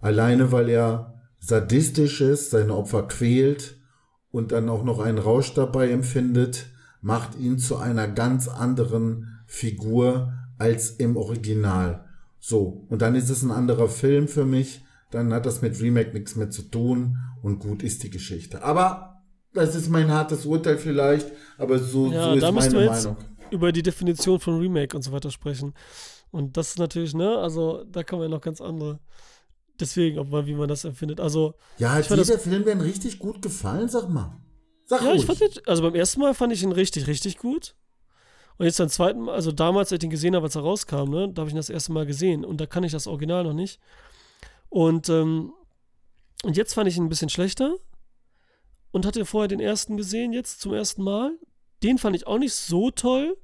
alleine 0.02 0.52
weil 0.52 0.70
er 0.70 1.22
sadistisch 1.40 2.22
ist, 2.22 2.50
seine 2.50 2.76
Opfer 2.76 3.04
quält 3.04 3.78
und 4.34 4.52
dann 4.52 4.68
auch 4.68 4.84
noch 4.84 5.00
einen 5.00 5.20
Rausch 5.20 5.54
dabei 5.54 5.92
empfindet, 5.92 6.66
macht 7.02 7.40
ihn 7.40 7.60
zu 7.60 7.78
einer 7.78 8.08
ganz 8.08 8.48
anderen 8.48 9.28
Figur 9.46 10.34
als 10.58 10.90
im 10.90 11.16
Original. 11.18 12.06
So, 12.40 12.86
und 12.90 13.04
dann 13.04 13.14
ist 13.14 13.30
es 13.30 13.44
ein 13.44 13.52
anderer 13.52 13.88
Film 13.88 14.28
für 14.28 14.44
mich, 14.44 14.84
dann 15.12 15.32
hat 15.32 15.46
das 15.46 15.62
mit 15.62 15.80
Remake 15.80 16.14
nichts 16.14 16.36
mehr 16.36 16.50
zu 16.50 16.64
tun 16.64 17.18
und 17.44 17.60
gut 17.60 17.84
ist 17.84 18.02
die 18.02 18.10
Geschichte. 18.10 18.64
Aber 18.64 19.22
das 19.54 19.76
ist 19.76 19.90
mein 19.90 20.10
hartes 20.12 20.48
Urteil 20.48 20.80
vielleicht, 20.80 21.32
aber 21.60 21.78
so, 21.78 22.12
Ja, 22.12 22.30
so 22.30 22.34
ist 22.34 22.42
da 22.42 22.52
meine 22.52 22.74
wir 22.74 22.84
jetzt 22.86 23.06
Meinung. 23.06 23.24
über 23.52 23.72
die 23.72 23.84
Definition 23.84 24.40
von 24.40 24.58
Remake 24.60 24.98
und 24.98 25.04
so 25.04 25.12
weiter 25.12 25.30
sprechen. 25.30 25.76
Und 26.32 26.58
das 26.58 26.70
ist 26.70 26.80
natürlich, 26.80 27.14
ne, 27.14 27.38
also 27.38 27.84
da 27.92 28.02
man 28.20 28.30
ja 28.32 28.36
noch 28.36 28.42
ganz 28.42 28.62
andere. 28.62 29.00
Deswegen, 29.80 30.20
ob 30.20 30.30
man, 30.30 30.46
wie 30.46 30.54
man 30.54 30.68
das 30.68 30.86
empfindet. 30.86 31.20
Also, 31.20 31.56
Ja, 31.78 31.94
hat 31.94 32.02
ich 32.02 32.08
fand 32.08 32.22
dir 32.22 32.26
der 32.26 32.40
Film 32.40 32.64
denn 32.64 32.82
richtig 32.82 33.20
gut 33.20 33.42
gefallen? 33.42 33.90
Sag 33.90 34.10
mal. 34.10 34.40
Sag 34.86 35.02
ja, 35.02 35.10
ruhig. 35.10 35.22
ich 35.22 35.26
fand 35.26 35.40
den, 35.40 35.50
also 35.66 35.82
beim 35.82 35.96
ersten 35.96 36.20
Mal 36.20 36.34
fand 36.34 36.54
ich 36.54 36.62
ihn 36.64 36.72
richtig, 36.72 37.08
richtig 37.08 37.38
gut. 37.38 37.76
Und 38.58 38.66
jetzt 38.66 38.78
beim 38.78 38.90
zweiten 38.90 39.22
Mal, 39.22 39.34
also 39.34 39.52
damals, 39.52 39.88
als 39.88 39.94
ich 39.94 40.00
den 40.00 40.10
gesehen 40.12 40.36
habe, 40.36 40.46
als 40.46 40.56
er 40.56 40.62
rauskam, 40.62 41.10
ne, 41.10 41.30
da 41.34 41.42
habe 41.42 41.50
ich 41.50 41.56
ihn 41.56 41.58
das 41.58 41.70
erste 41.70 41.92
Mal 41.92 42.06
gesehen. 42.06 42.46
Und 42.46 42.62
da 42.62 42.66
kann 42.68 42.84
ich 42.84 42.92
das 42.92 43.08
Original 43.08 43.44
noch 43.44 43.54
nicht. 43.54 43.80
Und, 44.70 45.10
ähm, 45.10 45.54
und 46.44 46.56
jetzt 46.56 46.74
fand 46.74 46.88
ich 46.88 46.98
ihn 46.98 47.04
ein 47.06 47.10
bisschen 47.10 47.30
schlechter. 47.30 47.76
Und 48.92 49.08
hatte 49.08 49.26
vorher 49.26 49.48
den 49.48 49.60
ersten 49.60 49.98
gesehen, 49.98 50.34
jetzt 50.34 50.62
zum 50.62 50.74
ersten 50.74 51.02
Mal. 51.04 51.32
Den 51.82 51.98
fand 51.98 52.16
ich 52.16 52.28
auch 52.28 52.38
nicht 52.38 52.54
so 52.54 52.92
toll. 52.92 53.36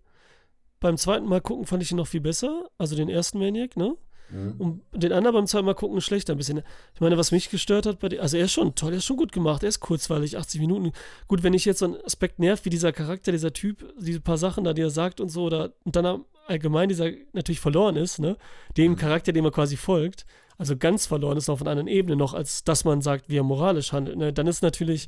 Beim 0.79 0.95
zweiten 0.95 1.25
Mal 1.25 1.41
gucken 1.41 1.65
fand 1.65 1.81
ich 1.81 1.91
ihn 1.91 1.97
noch 1.97 2.07
viel 2.07 2.21
besser. 2.21 2.69
Also 2.77 2.95
den 2.95 3.09
ersten 3.09 3.39
Maniac, 3.39 3.75
ne? 3.75 3.97
Mhm. 4.31 4.55
Und 4.57 4.81
den 4.93 5.11
anderen 5.11 5.35
beim 5.35 5.47
zweiten 5.47 5.65
Mal 5.65 5.73
gucken 5.73 6.01
schlechter 6.01 6.33
ein 6.33 6.37
bisschen. 6.37 6.61
Ich 6.93 7.01
meine, 7.01 7.17
was 7.17 7.31
mich 7.31 7.49
gestört 7.49 7.85
hat 7.85 7.99
bei 7.99 8.09
dem, 8.09 8.21
also 8.21 8.37
er 8.37 8.45
ist 8.45 8.51
schon 8.51 8.75
toll, 8.75 8.91
er 8.91 8.97
ist 8.97 9.05
schon 9.05 9.17
gut 9.17 9.31
gemacht, 9.31 9.63
er 9.63 9.69
ist 9.69 9.79
kurzweilig, 9.79 10.37
80 10.37 10.61
Minuten. 10.61 10.91
Gut, 11.27 11.43
wenn 11.43 11.53
ich 11.53 11.65
jetzt 11.65 11.79
so 11.79 11.85
einen 11.85 12.03
Aspekt 12.05 12.39
nervt, 12.39 12.65
wie 12.65 12.69
dieser 12.69 12.91
Charakter, 12.91 13.31
dieser 13.31 13.53
Typ, 13.53 13.93
diese 13.99 14.21
paar 14.21 14.37
Sachen 14.37 14.63
da, 14.63 14.73
die 14.73 14.81
er 14.81 14.89
sagt 14.89 15.19
und 15.19 15.29
so, 15.29 15.43
oder 15.43 15.73
und 15.83 15.95
dann 15.95 16.25
allgemein 16.47 16.89
dieser 16.89 17.11
natürlich 17.33 17.59
verloren 17.59 17.95
ist, 17.95 18.19
ne? 18.19 18.37
Dem 18.77 18.95
Charakter, 18.95 19.31
dem 19.31 19.45
er 19.45 19.51
quasi 19.51 19.77
folgt, 19.77 20.25
also 20.57 20.75
ganz 20.75 21.05
verloren 21.05 21.37
ist 21.37 21.49
auf 21.49 21.61
einer 21.61 21.71
anderen 21.71 21.87
Ebene 21.87 22.15
noch, 22.15 22.33
als 22.33 22.63
dass 22.63 22.83
man 22.83 23.01
sagt, 23.01 23.29
wie 23.29 23.37
er 23.37 23.43
moralisch 23.43 23.93
handelt, 23.93 24.17
ne? 24.17 24.33
Dann 24.33 24.47
ist 24.47 24.61
natürlich 24.61 25.07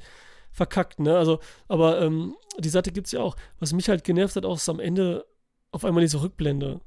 verkackt, 0.52 1.00
ne? 1.00 1.18
Also, 1.18 1.40
aber 1.68 2.02
ähm, 2.02 2.36
die 2.60 2.70
Seite 2.70 2.92
gibt 2.92 3.08
es 3.08 3.14
ja 3.14 3.22
auch. 3.22 3.36
Was 3.60 3.74
mich 3.74 3.90
halt 3.90 4.04
genervt 4.04 4.36
hat, 4.36 4.46
auch 4.46 4.58
ist 4.58 4.70
am 4.70 4.80
Ende 4.80 5.26
auf 5.72 5.86
einmal 5.86 6.02
diese 6.02 6.22
Rückblende. 6.22 6.82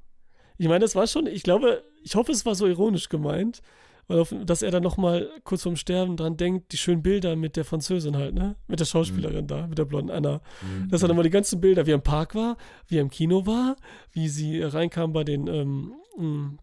Ich 0.57 0.69
meine, 0.69 0.81
das 0.81 0.95
war 0.95 1.07
schon, 1.07 1.27
ich 1.27 1.43
glaube, 1.43 1.83
ich 2.05 2.15
hoffe, 2.15 2.33
es 2.33 2.47
war 2.47 2.55
so 2.55 2.67
ironisch 2.67 3.09
gemeint, 3.09 3.63
weil 4.07 4.25
dass 4.45 4.63
er 4.63 4.71
dann 4.71 4.83
nochmal 4.83 5.31
kurz 5.45 5.63
vorm 5.63 5.77
Sterben 5.77 6.17
dran 6.17 6.37
denkt, 6.37 6.73
die 6.73 6.77
schönen 6.77 7.03
Bilder 7.03 7.37
mit 7.37 7.57
der 7.57 7.65
Französin 7.65 8.17
halt, 8.17 8.35
ne? 8.35 8.57
Mit 8.69 8.79
der 8.79 8.85
Schauspielerin 8.85 9.47
da, 9.47 9.67
mit 9.67 9.79
der 9.79 9.87
blonden 9.87 10.11
Anna. 10.11 10.43
Mhm. 10.61 10.91
Dass 10.91 11.03
er 11.03 11.09
dann 11.09 11.17
mal 11.17 11.23
die 11.23 11.31
ganzen 11.31 11.61
Bilder, 11.61 11.87
wie 11.87 11.93
er 11.93 11.97
im 11.97 12.03
Park 12.03 12.35
war, 12.35 12.59
wie 12.87 12.99
er 12.99 13.03
im 13.03 13.11
Kino 13.11 13.47
war, 13.47 13.77
wie 14.13 14.29
sie 14.29 14.63
reinkam 14.63 15.15
bei 15.15 15.25
den, 15.25 15.47
ähm, 15.47 15.95
mh, 16.19 16.59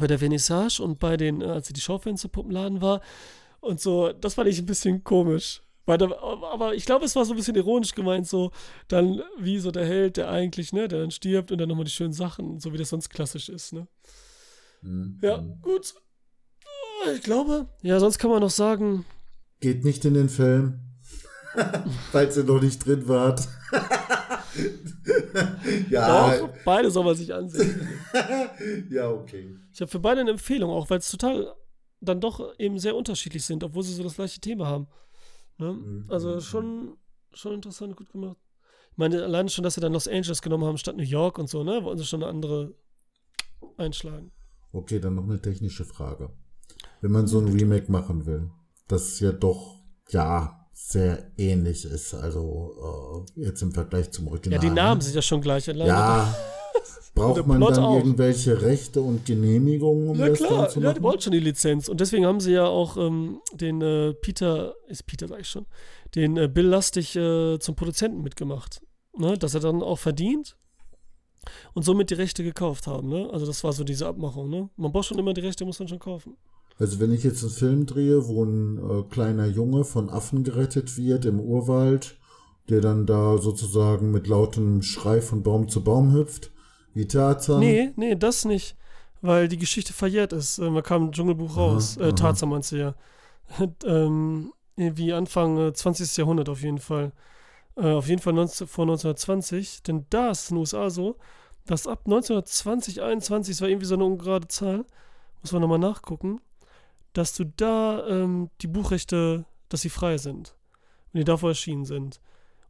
bei 0.00 0.08
der 0.08 0.18
Vernissage 0.18 0.80
und 0.82 0.98
bei 0.98 1.16
den, 1.16 1.40
äh, 1.40 1.46
als 1.46 1.68
sie 1.68 1.72
die 1.72 1.80
Schaufensterpuppenladen 1.80 2.80
war 2.80 3.00
und 3.60 3.80
so, 3.80 4.12
das 4.12 4.34
fand 4.34 4.48
ich 4.48 4.58
ein 4.58 4.66
bisschen 4.66 5.04
komisch. 5.04 5.62
Da, 5.86 6.08
aber 6.52 6.74
ich 6.74 6.86
glaube, 6.86 7.04
es 7.04 7.16
war 7.16 7.24
so 7.24 7.32
ein 7.32 7.36
bisschen 7.36 7.56
ironisch 7.56 7.96
gemeint, 7.96 8.28
so 8.28 8.52
dann 8.86 9.22
wie 9.40 9.58
so 9.58 9.72
der 9.72 9.84
Held, 9.84 10.18
der 10.18 10.30
eigentlich, 10.30 10.72
ne, 10.72 10.86
der 10.86 11.00
dann 11.00 11.10
stirbt 11.10 11.50
und 11.50 11.58
dann 11.58 11.68
nochmal 11.68 11.84
die 11.84 11.90
schönen 11.90 12.12
Sachen, 12.12 12.60
so 12.60 12.72
wie 12.72 12.76
das 12.76 12.90
sonst 12.90 13.08
klassisch 13.10 13.48
ist, 13.48 13.72
ne? 13.72 13.88
Mhm. 14.82 15.18
Ja, 15.22 15.42
gut. 15.62 15.94
Ich 17.14 17.22
glaube, 17.22 17.68
ja, 17.82 17.98
sonst 17.98 18.18
kann 18.18 18.30
man 18.30 18.40
noch 18.40 18.50
sagen, 18.50 19.06
Geht 19.60 19.84
nicht 19.84 20.04
in 20.06 20.14
den 20.14 20.30
Film. 20.30 20.80
Falls 22.12 22.36
ihr 22.36 22.44
noch 22.44 22.62
nicht 22.62 22.86
drin 22.86 23.08
wart. 23.08 23.46
ja, 25.90 26.38
doch, 26.38 26.48
beide 26.64 26.90
soll 26.90 27.04
man 27.04 27.14
sich 27.14 27.34
ansehen. 27.34 27.88
ja, 28.90 29.10
okay. 29.10 29.56
Ich 29.72 29.80
habe 29.80 29.90
für 29.90 30.00
beide 30.00 30.22
eine 30.22 30.30
Empfehlung, 30.30 30.70
auch 30.70 30.88
weil 30.88 30.98
es 30.98 31.10
total 31.10 31.54
dann 32.00 32.20
doch 32.20 32.58
eben 32.58 32.78
sehr 32.78 32.96
unterschiedlich 32.96 33.44
sind, 33.44 33.62
obwohl 33.62 33.82
sie 33.82 33.92
so 33.92 34.02
das 34.02 34.14
gleiche 34.14 34.40
Thema 34.40 34.66
haben. 34.66 34.88
Ne? 35.58 35.74
Mhm. 35.74 36.06
Also 36.08 36.40
schon, 36.40 36.96
schon 37.34 37.52
interessant, 37.54 37.96
gut 37.96 38.10
gemacht. 38.10 38.38
Ich 38.92 38.96
meine, 38.96 39.22
alleine 39.22 39.50
schon, 39.50 39.64
dass 39.64 39.74
sie 39.74 39.82
dann 39.82 39.92
Los 39.92 40.08
Angeles 40.08 40.40
genommen 40.40 40.64
haben 40.64 40.78
statt 40.78 40.96
New 40.96 41.02
York 41.02 41.38
und 41.38 41.50
so, 41.50 41.62
ne? 41.62 41.84
Wollen 41.84 41.98
sie 41.98 42.06
schon 42.06 42.22
eine 42.22 42.32
andere 42.32 42.74
einschlagen. 43.76 44.32
Okay, 44.72 45.00
dann 45.00 45.14
noch 45.14 45.24
eine 45.24 45.40
technische 45.40 45.84
Frage. 45.84 46.30
Wenn 47.00 47.10
man 47.12 47.26
so 47.26 47.38
ein 47.40 47.48
Remake 47.48 47.90
machen 47.90 48.26
will, 48.26 48.50
das 48.88 49.20
ja 49.20 49.32
doch, 49.32 49.76
ja, 50.10 50.56
sehr 50.72 51.30
ähnlich 51.36 51.84
ist, 51.84 52.14
also 52.14 53.26
äh, 53.36 53.42
jetzt 53.42 53.60
im 53.62 53.72
Vergleich 53.72 54.10
zum 54.12 54.26
Ja, 54.26 54.30
Original. 54.32 54.58
die 54.60 54.70
Namen 54.70 54.98
ne? 54.98 55.04
sind 55.04 55.14
ja 55.14 55.22
schon 55.22 55.40
gleich. 55.40 55.68
Alleine 55.68 55.88
Ja. 55.90 56.34
Braucht 57.14 57.44
man 57.46 57.60
dann 57.60 57.78
auch. 57.84 57.96
irgendwelche 57.96 58.62
Rechte 58.62 59.02
und 59.02 59.26
Genehmigungen, 59.26 60.08
um 60.10 60.18
Ja 60.18 60.28
das 60.28 60.38
klar, 60.38 60.62
dann 60.62 60.70
zu 60.70 60.80
ja, 60.80 60.86
machen? 60.86 60.96
die 60.98 61.02
wollen 61.02 61.20
schon 61.20 61.32
die 61.32 61.40
Lizenz. 61.40 61.88
Und 61.88 62.00
deswegen 62.00 62.24
haben 62.24 62.40
sie 62.40 62.52
ja 62.52 62.64
auch 62.66 62.96
ähm, 62.96 63.40
den 63.52 63.82
äh, 63.82 64.14
Peter, 64.14 64.74
ist 64.86 65.06
Peter 65.06 65.26
sag 65.28 65.40
ich 65.40 65.48
schon, 65.48 65.66
den 66.14 66.36
äh, 66.36 66.48
Bill 66.48 66.66
Lustig 66.68 67.16
äh, 67.16 67.58
zum 67.58 67.74
Produzenten 67.74 68.22
mitgemacht. 68.22 68.80
Ne? 69.18 69.36
Dass 69.36 69.54
er 69.54 69.60
dann 69.60 69.82
auch 69.82 69.98
verdient. 69.98 70.56
Und 71.74 71.84
somit 71.84 72.10
die 72.10 72.14
Rechte 72.14 72.44
gekauft 72.44 72.86
haben, 72.86 73.08
ne? 73.08 73.28
Also 73.32 73.46
das 73.46 73.64
war 73.64 73.72
so 73.72 73.84
diese 73.84 74.06
Abmachung, 74.06 74.48
ne? 74.50 74.68
Man 74.76 74.92
braucht 74.92 75.06
schon 75.06 75.18
immer 75.18 75.34
die 75.34 75.40
Rechte, 75.40 75.64
muss 75.64 75.78
man 75.78 75.88
schon 75.88 75.98
kaufen. 75.98 76.36
Also 76.78 76.98
wenn 76.98 77.12
ich 77.12 77.24
jetzt 77.24 77.42
einen 77.42 77.52
Film 77.52 77.86
drehe, 77.86 78.26
wo 78.26 78.44
ein 78.44 78.78
äh, 78.78 79.02
kleiner 79.10 79.46
Junge 79.46 79.84
von 79.84 80.08
Affen 80.08 80.44
gerettet 80.44 80.96
wird 80.96 81.26
im 81.26 81.38
Urwald, 81.38 82.16
der 82.70 82.80
dann 82.80 83.04
da 83.04 83.36
sozusagen 83.38 84.10
mit 84.10 84.26
lautem 84.26 84.82
Schrei 84.82 85.20
von 85.20 85.42
Baum 85.42 85.68
zu 85.68 85.84
Baum 85.84 86.12
hüpft, 86.14 86.52
wie 86.94 87.06
Tarzan. 87.06 87.60
Nee, 87.60 87.92
nee, 87.96 88.16
das 88.16 88.44
nicht. 88.44 88.76
Weil 89.22 89.48
die 89.48 89.58
Geschichte 89.58 89.92
verjährt 89.92 90.32
ist. 90.32 90.58
Äh, 90.58 90.70
Man 90.70 90.82
kam 90.82 91.06
im 91.06 91.12
Dschungelbuch 91.12 91.56
raus. 91.56 91.96
Aha, 91.98 92.06
äh, 92.06 92.08
aha. 92.08 92.16
Tarzan 92.16 92.48
meinst 92.48 92.72
du 92.72 92.76
ja. 92.76 92.94
ähm, 93.84 94.52
wie 94.76 95.12
Anfang 95.12 95.58
äh, 95.58 95.72
20. 95.72 96.16
Jahrhundert 96.16 96.48
auf 96.48 96.62
jeden 96.62 96.78
Fall. 96.78 97.12
Äh, 97.80 97.92
auf 97.92 98.08
jeden 98.08 98.20
Fall 98.20 98.34
19, 98.34 98.66
vor 98.66 98.84
1920. 98.84 99.82
Denn 99.82 100.06
da 100.10 100.30
ist 100.30 100.50
in 100.50 100.56
den 100.56 100.60
USA 100.60 100.90
so, 100.90 101.16
dass 101.66 101.86
ab 101.86 102.02
1920, 102.04 103.00
21, 103.02 103.54
das 103.54 103.62
war 103.62 103.68
irgendwie 103.68 103.86
so 103.86 103.94
eine 103.94 104.04
ungerade 104.04 104.48
Zahl, 104.48 104.84
muss 105.42 105.52
man 105.52 105.62
nochmal 105.62 105.78
nachgucken, 105.78 106.40
dass 107.12 107.34
du 107.34 107.44
da 107.44 108.06
ähm, 108.06 108.50
die 108.60 108.66
Buchrechte, 108.66 109.46
dass 109.68 109.80
sie 109.82 109.88
frei 109.88 110.18
sind. 110.18 110.56
Wenn 111.12 111.20
die 111.20 111.24
davor 111.24 111.50
erschienen 111.50 111.84
sind. 111.84 112.20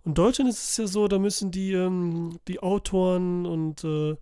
Und 0.05 0.13
in 0.13 0.15
Deutschland 0.15 0.49
ist 0.49 0.71
es 0.71 0.77
ja 0.77 0.87
so, 0.87 1.09
da 1.09 1.19
müssen 1.19 1.51
die, 1.51 1.73
ähm, 1.73 2.39
die 2.49 2.63
Autoren 2.63 3.47
und 3.47 3.85
äh, 3.85 4.17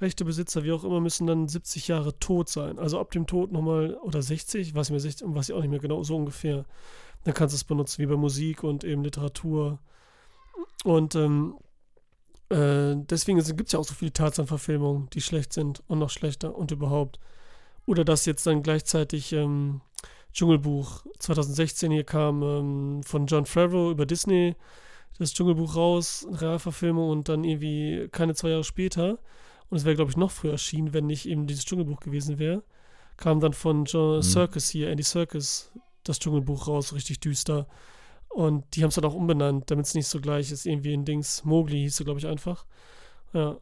Rechtebesitzer, 0.00 0.64
wie 0.64 0.72
auch 0.72 0.84
immer, 0.84 1.00
müssen 1.00 1.26
dann 1.26 1.48
70 1.48 1.88
Jahre 1.88 2.18
tot 2.18 2.48
sein. 2.48 2.78
Also 2.78 2.98
ab 2.98 3.12
dem 3.12 3.26
Tod 3.26 3.52
nochmal, 3.52 3.94
oder 4.02 4.20
60, 4.20 4.74
weiß 4.74 4.88
ich 4.88 4.90
mehr, 4.90 5.00
60, 5.00 5.26
weiß 5.28 5.48
ich 5.48 5.54
auch 5.54 5.60
nicht 5.60 5.70
mehr 5.70 5.78
genau, 5.78 6.02
so 6.02 6.16
ungefähr. 6.16 6.66
Dann 7.24 7.34
kannst 7.34 7.54
du 7.54 7.56
es 7.56 7.64
benutzen, 7.64 8.02
wie 8.02 8.06
bei 8.06 8.16
Musik 8.16 8.64
und 8.64 8.82
eben 8.82 9.04
Literatur. 9.04 9.78
Und 10.84 11.14
ähm, 11.14 11.56
äh, 12.48 12.94
deswegen 12.96 13.42
gibt 13.56 13.68
es 13.68 13.72
ja 13.72 13.78
auch 13.78 13.84
so 13.84 13.94
viele 13.94 14.12
Tarzan-Verfilmungen, 14.12 15.08
die 15.10 15.20
schlecht 15.20 15.52
sind 15.52 15.82
und 15.88 15.98
noch 15.98 16.10
schlechter 16.10 16.54
und 16.54 16.70
überhaupt. 16.70 17.18
Oder 17.86 18.04
dass 18.04 18.26
jetzt 18.26 18.46
dann 18.46 18.62
gleichzeitig 18.62 19.32
ähm, 19.32 19.80
Dschungelbuch 20.32 21.04
2016 21.18 21.90
hier 21.90 22.04
kam 22.04 22.42
ähm, 22.42 23.02
von 23.02 23.26
John 23.26 23.46
Favreau 23.46 23.90
über 23.90 24.06
Disney, 24.06 24.54
das 25.18 25.34
Dschungelbuch 25.34 25.76
raus, 25.76 26.24
eine 26.26 26.40
Realverfilmung 26.40 27.10
und 27.10 27.28
dann 27.28 27.44
irgendwie 27.44 28.08
keine 28.10 28.34
zwei 28.34 28.50
Jahre 28.50 28.64
später, 28.64 29.18
und 29.68 29.78
es 29.78 29.86
wäre, 29.86 29.96
glaube 29.96 30.10
ich, 30.10 30.18
noch 30.18 30.30
früher 30.30 30.52
erschienen, 30.52 30.92
wenn 30.92 31.06
nicht 31.06 31.26
eben 31.26 31.46
dieses 31.46 31.64
Dschungelbuch 31.64 32.00
gewesen 32.00 32.38
wäre, 32.38 32.62
kam 33.16 33.40
dann 33.40 33.54
von 33.54 33.86
John 33.86 34.16
Mhm. 34.16 34.22
Circus 34.22 34.68
hier, 34.68 34.90
Andy 34.90 35.02
Circus, 35.02 35.72
das 36.04 36.18
Dschungelbuch 36.18 36.68
raus, 36.68 36.92
richtig 36.92 37.20
düster. 37.20 37.66
Und 38.34 38.64
die 38.74 38.82
haben 38.82 38.88
es 38.88 38.94
dann 38.94 39.04
auch 39.04 39.14
umbenannt, 39.14 39.70
damit 39.70 39.86
es 39.86 39.94
nicht 39.94 40.06
so 40.06 40.20
gleich 40.20 40.50
ist, 40.50 40.66
irgendwie 40.66 40.94
in 40.94 41.04
Dings. 41.04 41.44
Mowgli 41.44 41.80
hieß 41.80 41.96
sie, 41.98 42.04
glaube 42.04 42.18
ich, 42.18 42.26
einfach. 42.26 42.66
Ja. 43.32 43.60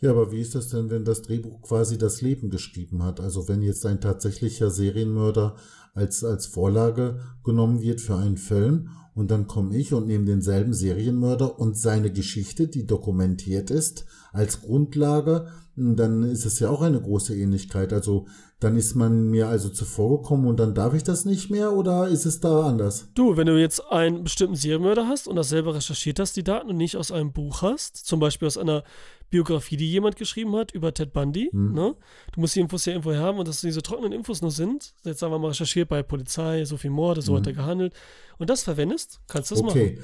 Ja, 0.00 0.10
aber 0.10 0.30
wie 0.30 0.40
ist 0.40 0.54
das 0.54 0.68
denn, 0.68 0.90
wenn 0.90 1.04
das 1.04 1.22
Drehbuch 1.22 1.60
quasi 1.62 1.98
das 1.98 2.20
Leben 2.20 2.50
geschrieben 2.50 3.02
hat? 3.02 3.18
Also 3.20 3.48
wenn 3.48 3.62
jetzt 3.62 3.84
ein 3.84 4.00
tatsächlicher 4.00 4.70
Serienmörder 4.70 5.56
als, 5.94 6.22
als 6.22 6.46
Vorlage 6.46 7.20
genommen 7.42 7.82
wird 7.82 8.00
für 8.00 8.14
einen 8.16 8.36
Film 8.36 8.90
und 9.18 9.32
dann 9.32 9.48
komme 9.48 9.76
ich 9.76 9.92
und 9.92 10.06
nehme 10.06 10.26
denselben 10.26 10.72
Serienmörder 10.72 11.58
und 11.58 11.76
seine 11.76 12.12
Geschichte, 12.12 12.68
die 12.68 12.86
dokumentiert 12.86 13.68
ist, 13.68 14.06
als 14.32 14.60
Grundlage, 14.60 15.48
dann 15.74 16.22
ist 16.22 16.46
es 16.46 16.60
ja 16.60 16.70
auch 16.70 16.82
eine 16.82 17.00
große 17.00 17.34
Ähnlichkeit. 17.36 17.92
Also 17.92 18.26
dann 18.60 18.76
ist 18.76 18.94
man 18.94 19.28
mir 19.28 19.48
also 19.48 19.70
zuvor 19.70 20.22
gekommen 20.22 20.46
und 20.46 20.60
dann 20.60 20.72
darf 20.72 20.94
ich 20.94 21.02
das 21.02 21.24
nicht 21.24 21.50
mehr 21.50 21.72
oder 21.72 22.06
ist 22.06 22.26
es 22.26 22.38
da 22.38 22.62
anders? 22.62 23.08
Du, 23.14 23.36
wenn 23.36 23.48
du 23.48 23.60
jetzt 23.60 23.82
einen 23.90 24.22
bestimmten 24.22 24.54
Serienmörder 24.54 25.08
hast 25.08 25.26
und 25.26 25.34
das 25.34 25.48
selber 25.48 25.74
recherchiert 25.74 26.20
hast, 26.20 26.36
die 26.36 26.44
Daten 26.44 26.70
und 26.70 26.76
nicht 26.76 26.96
aus 26.96 27.10
einem 27.10 27.32
Buch 27.32 27.62
hast, 27.62 27.96
zum 27.96 28.20
Beispiel 28.20 28.46
aus 28.46 28.56
einer 28.56 28.84
Biografie, 29.30 29.76
die 29.76 29.90
jemand 29.90 30.16
geschrieben 30.16 30.54
hat 30.56 30.72
über 30.72 30.92
Ted 30.94 31.12
Bundy, 31.12 31.50
Hm. 31.52 31.72
ne? 31.74 31.94
Du 32.32 32.40
musst 32.40 32.56
die 32.56 32.60
Infos 32.60 32.84
ja 32.86 32.92
irgendwo 32.94 33.14
haben 33.14 33.38
und 33.38 33.46
dass 33.48 33.60
diese 33.60 33.82
trockenen 33.82 34.12
Infos 34.12 34.40
nur 34.40 34.50
sind. 34.50 34.94
Jetzt 35.04 35.20
sagen 35.20 35.32
wir 35.32 35.38
mal 35.38 35.48
recherchiert 35.48 35.88
bei 35.88 36.02
Polizei, 36.02 36.64
so 36.64 36.76
viel 36.76 36.90
Morde, 36.90 37.20
so 37.22 37.32
Hm. 37.32 37.38
hat 37.40 37.46
er 37.46 37.52
gehandelt. 37.52 37.94
Und 38.38 38.48
das 38.50 38.62
verwendest, 38.62 39.20
kannst 39.28 39.50
du 39.50 39.54
das 39.56 39.62
machen. 39.64 39.78
Okay, 39.80 39.98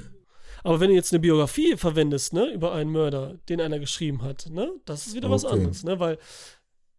Aber 0.63 0.79
wenn 0.79 0.89
du 0.89 0.95
jetzt 0.95 1.11
eine 1.13 1.19
Biografie 1.19 1.75
verwendest, 1.77 2.33
ne, 2.33 2.51
über 2.51 2.73
einen 2.73 2.91
Mörder, 2.91 3.35
den 3.49 3.61
einer 3.61 3.77
geschrieben 3.79 4.21
hat, 4.23 4.47
ne, 4.51 4.71
das 4.85 5.05
ist 5.07 5.15
wieder 5.15 5.29
was 5.29 5.45
Okay. 5.45 5.53
anderes, 5.53 5.83
ne, 5.83 5.99
weil, 5.99 6.17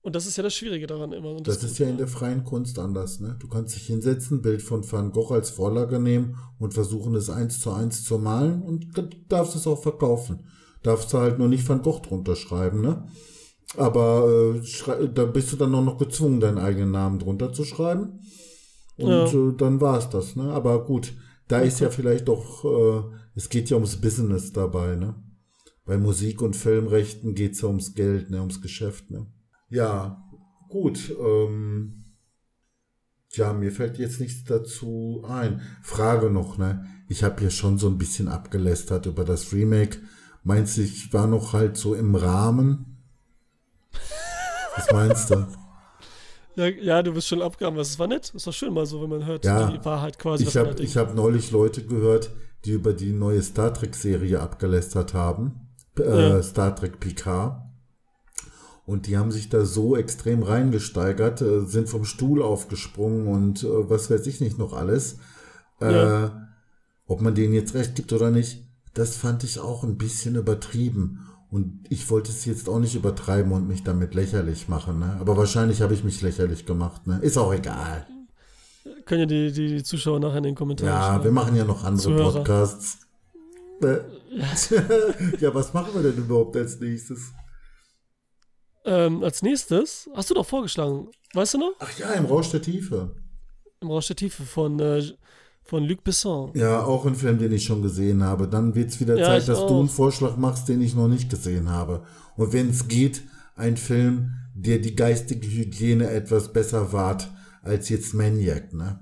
und 0.02 0.14
das 0.14 0.26
ist 0.26 0.36
ja 0.36 0.44
das 0.44 0.54
Schwierige 0.54 0.86
daran 0.86 1.12
immer. 1.12 1.30
Und 1.32 1.48
Das 1.48 1.64
ist 1.64 1.78
ja 1.80 1.88
in 1.88 1.96
der 1.96 2.06
freien 2.06 2.44
Kunst 2.44 2.78
anders. 2.78 3.18
Ne? 3.18 3.34
Du 3.40 3.48
kannst 3.48 3.74
dich 3.74 3.86
hinsetzen, 3.86 4.40
Bild 4.40 4.62
von 4.62 4.88
Van 4.88 5.10
Gogh 5.10 5.32
als 5.34 5.50
Vorlage 5.50 5.98
nehmen 5.98 6.36
und 6.60 6.74
versuchen, 6.74 7.14
es 7.16 7.28
eins 7.28 7.58
zu 7.60 7.72
eins 7.72 8.04
zu 8.04 8.18
malen 8.18 8.62
und 8.62 8.86
darfst 9.28 9.56
es 9.56 9.66
auch 9.66 9.82
verkaufen. 9.82 10.46
Darfst 10.86 11.12
du 11.12 11.18
halt 11.18 11.38
nur 11.38 11.48
nicht 11.48 11.68
Van 11.68 11.82
Gogh 11.82 12.00
drunter 12.00 12.36
schreiben, 12.36 12.80
ne? 12.80 13.08
Aber 13.76 14.54
äh, 14.54 15.08
da 15.12 15.24
bist 15.24 15.52
du 15.52 15.56
dann 15.56 15.74
auch 15.74 15.82
noch 15.82 15.98
gezwungen, 15.98 16.38
deinen 16.38 16.58
eigenen 16.58 16.92
Namen 16.92 17.18
drunter 17.18 17.52
zu 17.52 17.64
schreiben. 17.64 18.20
Und 18.96 19.08
Ja. 19.08 19.24
äh, 19.26 19.56
dann 19.56 19.80
war 19.80 19.98
es 19.98 20.08
das, 20.10 20.36
ne? 20.36 20.44
Aber 20.52 20.84
gut, 20.84 21.12
da 21.48 21.58
ist 21.58 21.80
ja 21.80 21.90
vielleicht 21.90 22.28
doch, 22.28 22.64
äh, 22.64 23.02
es 23.34 23.48
geht 23.48 23.68
ja 23.68 23.76
ums 23.76 24.00
Business 24.00 24.52
dabei, 24.52 24.94
ne? 24.94 25.20
Bei 25.84 25.98
Musik- 25.98 26.40
und 26.40 26.54
Filmrechten 26.54 27.34
geht's 27.34 27.62
ja 27.62 27.68
ums 27.68 27.94
Geld, 27.94 28.30
ne? 28.30 28.38
Ums 28.40 28.62
Geschäft, 28.62 29.10
ne? 29.10 29.26
Ja, 29.68 30.22
gut. 30.68 31.12
Ähm, 31.20 32.04
ja, 33.32 33.52
mir 33.52 33.72
fällt 33.72 33.98
jetzt 33.98 34.20
nichts 34.20 34.44
dazu 34.44 35.24
ein. 35.26 35.60
Frage 35.82 36.30
noch, 36.30 36.58
ne? 36.58 36.86
Ich 37.08 37.24
habe 37.24 37.40
hier 37.40 37.50
schon 37.50 37.76
so 37.76 37.88
ein 37.88 37.98
bisschen 37.98 38.28
abgelästert 38.28 39.06
über 39.06 39.24
das 39.24 39.52
Remake. 39.52 39.98
Meinst 40.46 40.76
du, 40.76 40.82
ich 40.82 41.12
war 41.12 41.26
noch 41.26 41.52
halt 41.54 41.76
so 41.76 41.94
im 41.96 42.14
Rahmen? 42.14 42.98
Was 44.76 44.90
meinst 44.92 45.30
du? 45.30 45.46
Ja, 46.58 46.68
ja, 46.68 47.02
du 47.02 47.12
bist 47.12 47.28
schon 47.28 47.42
abgegangen, 47.42 47.78
was 47.78 47.90
es 47.90 47.98
war 47.98 48.06
nett. 48.06 48.32
Ist 48.34 48.46
doch 48.46 48.52
schön 48.54 48.72
mal 48.72 48.86
so, 48.86 49.02
wenn 49.02 49.10
man 49.10 49.26
hört, 49.26 49.44
Ja. 49.44 49.70
die 49.70 49.84
Wahrheit 49.84 50.18
quasi. 50.18 50.44
Ich 50.44 50.56
habe 50.56 50.74
hab 50.74 51.14
neulich 51.14 51.50
Leute 51.50 51.84
gehört, 51.84 52.30
die 52.64 52.70
über 52.70 52.94
die 52.94 53.12
neue 53.12 53.42
Star 53.42 53.74
Trek-Serie 53.74 54.40
abgelästert 54.40 55.12
haben. 55.12 55.68
Äh, 55.98 56.30
Ja. 56.30 56.42
Star 56.42 56.74
Trek 56.74 56.98
Picard. 56.98 57.60
Und 58.86 59.06
die 59.06 59.18
haben 59.18 59.32
sich 59.32 59.50
da 59.50 59.66
so 59.66 59.98
extrem 59.98 60.42
reingesteigert, 60.42 61.42
äh, 61.42 61.66
sind 61.66 61.90
vom 61.90 62.06
Stuhl 62.06 62.40
aufgesprungen 62.42 63.26
und 63.26 63.62
äh, 63.62 63.90
was 63.90 64.10
weiß 64.10 64.26
ich 64.26 64.40
nicht 64.40 64.56
noch 64.58 64.72
alles. 64.72 65.18
Äh, 65.82 65.92
Ja. 65.92 66.48
Ob 67.06 67.20
man 67.20 67.34
denen 67.34 67.52
jetzt 67.52 67.74
recht 67.74 67.96
gibt 67.96 68.14
oder 68.14 68.30
nicht, 68.30 68.65
das 68.98 69.16
fand 69.16 69.44
ich 69.44 69.60
auch 69.60 69.84
ein 69.84 69.98
bisschen 69.98 70.36
übertrieben. 70.36 71.20
Und 71.50 71.84
ich 71.90 72.10
wollte 72.10 72.30
es 72.30 72.44
jetzt 72.44 72.68
auch 72.68 72.80
nicht 72.80 72.94
übertreiben 72.96 73.52
und 73.52 73.68
mich 73.68 73.84
damit 73.84 74.14
lächerlich 74.14 74.68
machen. 74.68 74.98
Ne? 74.98 75.16
Aber 75.20 75.36
wahrscheinlich 75.36 75.80
habe 75.80 75.94
ich 75.94 76.02
mich 76.02 76.20
lächerlich 76.22 76.66
gemacht. 76.66 77.06
Ne? 77.06 77.18
Ist 77.22 77.38
auch 77.38 77.52
egal. 77.52 78.06
Können 79.04 79.20
ja 79.20 79.26
die, 79.26 79.52
die, 79.52 79.68
die 79.68 79.82
Zuschauer 79.82 80.18
nachher 80.18 80.38
in 80.38 80.42
den 80.44 80.54
Kommentaren 80.54 80.92
Ja, 80.92 81.12
wir 81.18 81.22
schreiben. 81.22 81.34
machen 81.34 81.56
ja 81.56 81.64
noch 81.64 81.84
andere 81.84 82.02
Zuhörer. 82.02 82.32
Podcasts. 82.32 82.98
Äh, 83.82 83.98
ja, 85.40 85.54
was 85.54 85.72
machen 85.72 85.94
wir 85.94 86.02
denn 86.02 86.16
überhaupt 86.16 86.56
als 86.56 86.80
nächstes? 86.80 87.32
Ähm, 88.84 89.22
als 89.22 89.42
nächstes, 89.42 90.08
hast 90.14 90.30
du 90.30 90.34
doch 90.34 90.46
vorgeschlagen, 90.46 91.08
weißt 91.34 91.54
du 91.54 91.58
noch? 91.58 91.72
Ach 91.80 91.98
ja, 91.98 92.12
im 92.12 92.24
Rausch 92.26 92.50
der 92.50 92.62
Tiefe. 92.62 93.14
Im 93.80 93.88
Rausch 93.90 94.06
der 94.06 94.16
Tiefe 94.16 94.44
von, 94.44 94.78
äh, 94.80 95.02
von 95.66 95.84
Luc 95.84 96.04
Besson. 96.04 96.50
Ja, 96.54 96.82
auch 96.84 97.06
ein 97.06 97.14
Film, 97.14 97.38
den 97.38 97.52
ich 97.52 97.64
schon 97.64 97.82
gesehen 97.82 98.22
habe. 98.22 98.48
Dann 98.48 98.74
wird 98.74 98.90
es 98.90 99.00
wieder 99.00 99.16
Ja, 99.16 99.26
Zeit, 99.26 99.48
dass 99.48 99.58
auch. 99.58 99.68
du 99.68 99.80
einen 99.80 99.88
Vorschlag 99.88 100.36
machst, 100.36 100.68
den 100.68 100.80
ich 100.80 100.94
noch 100.94 101.08
nicht 101.08 101.28
gesehen 101.28 101.68
habe. 101.70 102.02
Und 102.36 102.52
wenn 102.52 102.70
es 102.70 102.88
geht, 102.88 103.22
ein 103.56 103.76
Film, 103.76 104.32
der 104.54 104.78
die 104.78 104.94
geistige 104.96 105.46
Hygiene 105.48 106.08
etwas 106.10 106.52
besser 106.52 106.92
wahrt 106.92 107.30
als 107.62 107.88
jetzt 107.88 108.14
Maniac, 108.14 108.72
ne? 108.72 109.00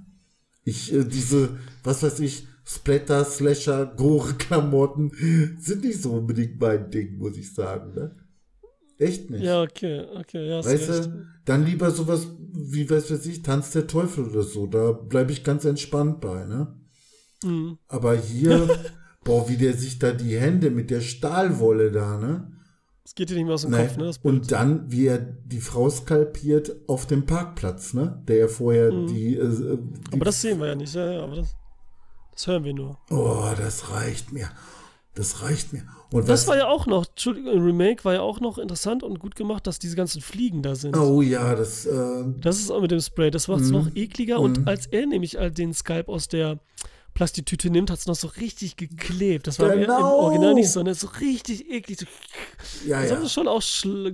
Ich, 0.64 0.92
äh, 0.94 1.04
diese, 1.04 1.50
was 1.82 2.02
weiß 2.02 2.20
ich, 2.20 2.46
Splatter, 2.64 3.24
Slasher, 3.24 3.84
Gore-Klamotten 3.96 5.10
sind 5.60 5.84
nicht 5.84 6.00
so 6.00 6.12
unbedingt 6.12 6.58
mein 6.60 6.90
Ding, 6.90 7.18
muss 7.18 7.36
ich 7.36 7.52
sagen, 7.52 7.94
ne? 7.94 8.16
Echt 8.98 9.30
nicht. 9.30 9.42
Ja, 9.42 9.62
okay, 9.62 10.04
okay, 10.18 10.48
ja, 10.48 10.64
Weißt 10.64 10.88
recht. 10.88 11.06
du, 11.06 11.26
dann 11.44 11.66
lieber 11.66 11.90
sowas 11.90 12.28
wie, 12.52 12.88
was 12.88 13.10
weiß 13.10 13.26
ich, 13.26 13.42
Tanz 13.42 13.72
der 13.72 13.86
Teufel 13.86 14.24
oder 14.24 14.42
so. 14.42 14.66
Da 14.66 14.92
bleibe 14.92 15.32
ich 15.32 15.42
ganz 15.42 15.64
entspannt 15.64 16.20
bei, 16.20 16.44
ne? 16.44 16.74
Mhm. 17.42 17.78
Aber 17.88 18.14
hier, 18.14 18.68
boah, 19.24 19.48
wie 19.48 19.56
der 19.56 19.74
sich 19.74 19.98
da 19.98 20.12
die 20.12 20.38
Hände 20.38 20.70
mit 20.70 20.90
der 20.90 21.00
Stahlwolle 21.00 21.90
da, 21.90 22.18
ne? 22.18 22.50
Das 23.02 23.14
geht 23.14 23.28
dir 23.28 23.34
nicht 23.34 23.44
mehr 23.44 23.54
aus 23.54 23.62
dem 23.62 23.72
Ne? 23.72 23.86
Kopf, 23.86 23.96
ne? 23.98 24.12
Und 24.22 24.50
dann, 24.52 24.90
wie 24.90 25.06
er 25.08 25.18
die 25.18 25.60
Frau 25.60 25.90
skalpiert 25.90 26.72
auf 26.88 27.06
dem 27.06 27.26
Parkplatz, 27.26 27.92
ne? 27.92 28.22
Der 28.28 28.36
ja 28.36 28.48
vorher 28.48 28.90
die, 28.90 29.36
äh, 29.36 29.48
die. 29.48 29.76
Mhm. 29.76 29.94
aber 30.12 30.24
das 30.24 30.40
sehen 30.40 30.58
wir 30.60 30.68
ja 30.68 30.74
nicht, 30.74 30.94
ja, 30.94 31.12
ja, 31.12 31.22
aber 31.24 31.36
das, 31.36 31.54
das 32.32 32.46
hören 32.46 32.64
wir 32.64 32.72
nur. 32.72 32.98
Oh, 33.10 33.50
das 33.58 33.90
reicht 33.90 34.32
mir. 34.32 34.48
Das 35.14 35.42
reicht 35.42 35.72
mir. 35.72 35.84
Und 36.10 36.28
Das 36.28 36.46
war 36.48 36.56
ja 36.56 36.66
auch 36.66 36.86
noch, 36.86 37.06
Entschuldigung, 37.08 37.60
Remake 37.62 38.04
war 38.04 38.14
ja 38.14 38.20
auch 38.20 38.40
noch 38.40 38.58
interessant 38.58 39.02
und 39.04 39.20
gut 39.20 39.36
gemacht, 39.36 39.66
dass 39.66 39.78
diese 39.78 39.94
ganzen 39.96 40.20
Fliegen 40.20 40.62
da 40.62 40.74
sind. 40.74 40.96
oh 40.96 41.22
ja, 41.22 41.54
das. 41.54 41.86
Äh, 41.86 42.24
Das 42.40 42.58
ist 42.58 42.70
auch 42.70 42.80
mit 42.80 42.90
dem 42.90 43.00
Spray, 43.00 43.30
das 43.30 43.46
macht 43.48 43.60
es 43.60 43.68
Mhm. 43.68 43.72
noch 43.72 43.88
ekliger. 43.94 44.38
Mhm. 44.38 44.44
Und 44.44 44.66
als 44.68 44.86
er 44.86 45.06
nämlich 45.06 45.36
den 45.56 45.72
Skype 45.72 46.08
aus 46.08 46.26
der 46.28 46.58
Plastiktüte 47.14 47.70
nimmt, 47.70 47.90
hat 47.92 47.98
es 48.00 48.06
noch 48.06 48.16
so 48.16 48.26
richtig 48.26 48.76
geklebt. 48.76 49.46
Das 49.46 49.60
war 49.60 49.68
im- 49.72 49.78
im 49.82 49.86
Genau. 49.86 50.18
Original 50.18 50.54
nicht 50.54 50.70
so, 50.70 50.82
ne? 50.82 50.94
So 50.96 51.06
richtig 51.20 51.70
eklig. 51.70 52.00
So, 52.00 52.06
Ja, 52.88 53.00
das 53.00 53.10
ja. 53.10 53.16
haben 53.16 53.22
sie 53.22 53.30
schon 53.30 53.46
auch 53.46 53.62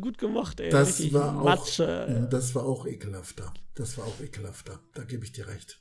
gut 0.02 0.18
gemacht, 0.18 0.60
ey. 0.60 0.68
Das 0.68 0.98
richtig 0.98 1.14
war 1.14 1.38
auch, 1.40 1.44
Matsche. 1.44 2.28
das 2.30 2.54
war 2.54 2.66
auch 2.66 2.86
ekelhafter. 2.86 3.54
Das 3.74 3.96
war 3.96 4.04
auch 4.04 4.20
ekelhafter. 4.22 4.80
Da 4.94 5.04
gebe 5.04 5.24
ich 5.24 5.32
dir 5.32 5.46
recht. 5.48 5.80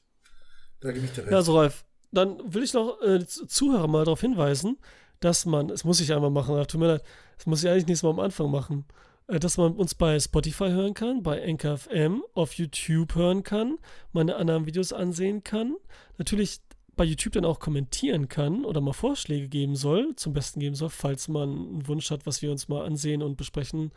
Da 0.79 0.93
gebe 0.93 1.05
ich 1.05 1.11
dir 1.11 1.23
recht. 1.23 1.31
Ja, 1.33 1.41
so 1.41 1.57
Ralf, 1.57 1.83
dann 2.13 2.37
will 2.53 2.63
ich 2.63 2.73
noch 2.73 3.01
äh, 3.01 3.25
Zuhörer 3.27 3.87
mal 3.87 4.05
darauf 4.05 4.21
hinweisen, 4.21 4.77
dass 5.19 5.45
man, 5.45 5.69
es 5.69 5.83
muss 5.83 5.99
ich 5.99 6.13
einmal 6.13 6.29
machen, 6.29 6.55
tut 6.67 6.79
mir 6.79 6.87
leid, 6.87 7.03
das 7.37 7.45
muss 7.45 7.63
ich 7.63 7.69
eigentlich 7.69 7.87
nächstes 7.87 8.03
Mal 8.03 8.11
am 8.11 8.19
Anfang 8.19 8.51
machen, 8.51 8.85
äh, 9.27 9.39
dass 9.39 9.57
man 9.57 9.73
uns 9.73 9.95
bei 9.95 10.19
Spotify 10.19 10.69
hören 10.69 10.93
kann, 10.93 11.23
bei 11.23 11.43
Anchor 11.43 11.77
FM, 11.77 12.23
auf 12.33 12.53
YouTube 12.53 13.15
hören 13.15 13.43
kann, 13.43 13.77
meine 14.11 14.35
anderen 14.35 14.65
Videos 14.65 14.93
ansehen 14.93 15.43
kann, 15.43 15.75
natürlich 16.17 16.59
bei 16.95 17.05
YouTube 17.05 17.33
dann 17.33 17.45
auch 17.45 17.59
kommentieren 17.59 18.27
kann 18.27 18.65
oder 18.65 18.81
mal 18.81 18.91
Vorschläge 18.91 19.47
geben 19.47 19.77
soll, 19.77 20.15
zum 20.17 20.33
Besten 20.33 20.59
geben 20.59 20.75
soll, 20.75 20.89
falls 20.89 21.29
man 21.29 21.49
einen 21.49 21.87
Wunsch 21.87 22.11
hat, 22.11 22.25
was 22.25 22.41
wir 22.41 22.51
uns 22.51 22.67
mal 22.67 22.85
ansehen 22.85 23.23
und 23.23 23.37
besprechen 23.37 23.91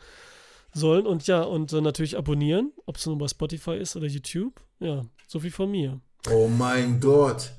sollen. 0.73 1.05
Und 1.05 1.27
ja, 1.27 1.41
und 1.41 1.73
äh, 1.73 1.81
natürlich 1.81 2.17
abonnieren, 2.17 2.71
ob 2.85 2.95
es 2.95 3.05
nun 3.05 3.17
bei 3.17 3.27
Spotify 3.27 3.75
ist 3.75 3.97
oder 3.97 4.07
YouTube. 4.07 4.61
Ja, 4.79 5.01
so 5.27 5.41
viel 5.41 5.51
von 5.51 5.69
mir. 5.69 5.99
Oh 6.31 6.47
mein 6.47 7.01
Gott. 7.01 7.51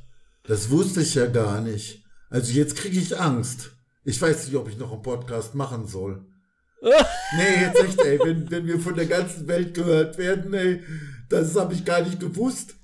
Das 0.45 0.71
wusste 0.71 1.03
ich 1.03 1.15
ja 1.15 1.27
gar 1.27 1.61
nicht. 1.61 2.04
Also 2.31 2.53
jetzt 2.53 2.77
kriege 2.77 2.99
ich 2.99 3.19
Angst. 3.19 3.71
Ich 4.05 4.21
weiß 4.21 4.47
nicht, 4.47 4.57
ob 4.57 4.69
ich 4.69 4.77
noch 4.79 4.93
einen 4.93 5.03
Podcast 5.03 5.55
machen 5.55 5.87
soll. 5.87 6.25
nee, 6.83 7.61
jetzt 7.63 7.83
echt, 7.83 8.01
ey. 8.01 8.19
Wenn, 8.19 8.51
wenn 8.51 8.67
wir 8.67 8.79
von 8.79 8.95
der 8.95 9.07
ganzen 9.07 9.49
Welt 9.49 9.73
gehört 9.75 10.19
werden, 10.19 10.53
ey, 10.53 10.83
das 11.31 11.57
habe 11.57 11.73
ich 11.73 11.85
gar 11.85 12.03
nicht 12.03 12.21
gewusst. 12.21 12.75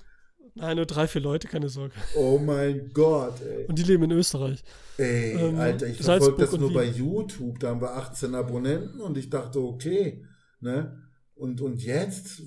Nein, 0.55 0.75
nur 0.77 0.85
drei, 0.85 1.07
vier 1.07 1.21
Leute, 1.21 1.47
keine 1.47 1.69
Sorge. 1.69 1.93
Oh 2.15 2.37
mein 2.37 2.91
Gott, 2.93 3.39
ey. 3.41 3.65
Und 3.67 3.77
die 3.77 3.83
leben 3.83 4.03
in 4.03 4.11
Österreich. 4.11 4.63
Ey, 4.97 5.33
Ähm, 5.37 5.59
Alter, 5.59 5.87
ich 5.87 5.97
verfolge 6.01 6.41
das 6.41 6.51
nur 6.57 6.69
Wien. 6.69 6.75
bei 6.75 6.85
YouTube. 6.85 7.59
Da 7.59 7.69
haben 7.69 7.81
wir 7.81 7.95
18 7.95 8.35
Abonnenten 8.35 8.99
und 8.99 9.17
ich 9.17 9.29
dachte, 9.29 9.59
okay, 9.59 10.25
ne? 10.59 10.97
Und, 11.35 11.61
und 11.61 11.81
jetzt? 11.81 12.41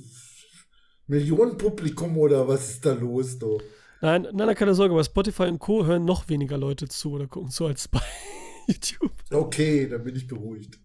Millionen 1.06 1.56
Publikum 1.56 2.16
oder 2.18 2.46
was 2.46 2.70
ist 2.70 2.84
da 2.86 2.92
los, 2.92 3.38
du? 3.38 3.60
Nein, 4.00 4.28
nein, 4.32 4.54
keine 4.54 4.74
Sorge, 4.74 4.94
bei 4.94 5.02
Spotify 5.02 5.44
und 5.44 5.58
Co. 5.58 5.86
hören 5.86 6.04
noch 6.04 6.28
weniger 6.28 6.58
Leute 6.58 6.88
zu 6.88 7.12
oder 7.12 7.26
gucken 7.26 7.50
zu 7.50 7.66
als 7.66 7.88
bei 7.88 8.00
YouTube. 8.66 9.12
Okay, 9.32 9.88
dann 9.88 10.04
bin 10.04 10.14
ich 10.14 10.26
beruhigt. 10.26 10.78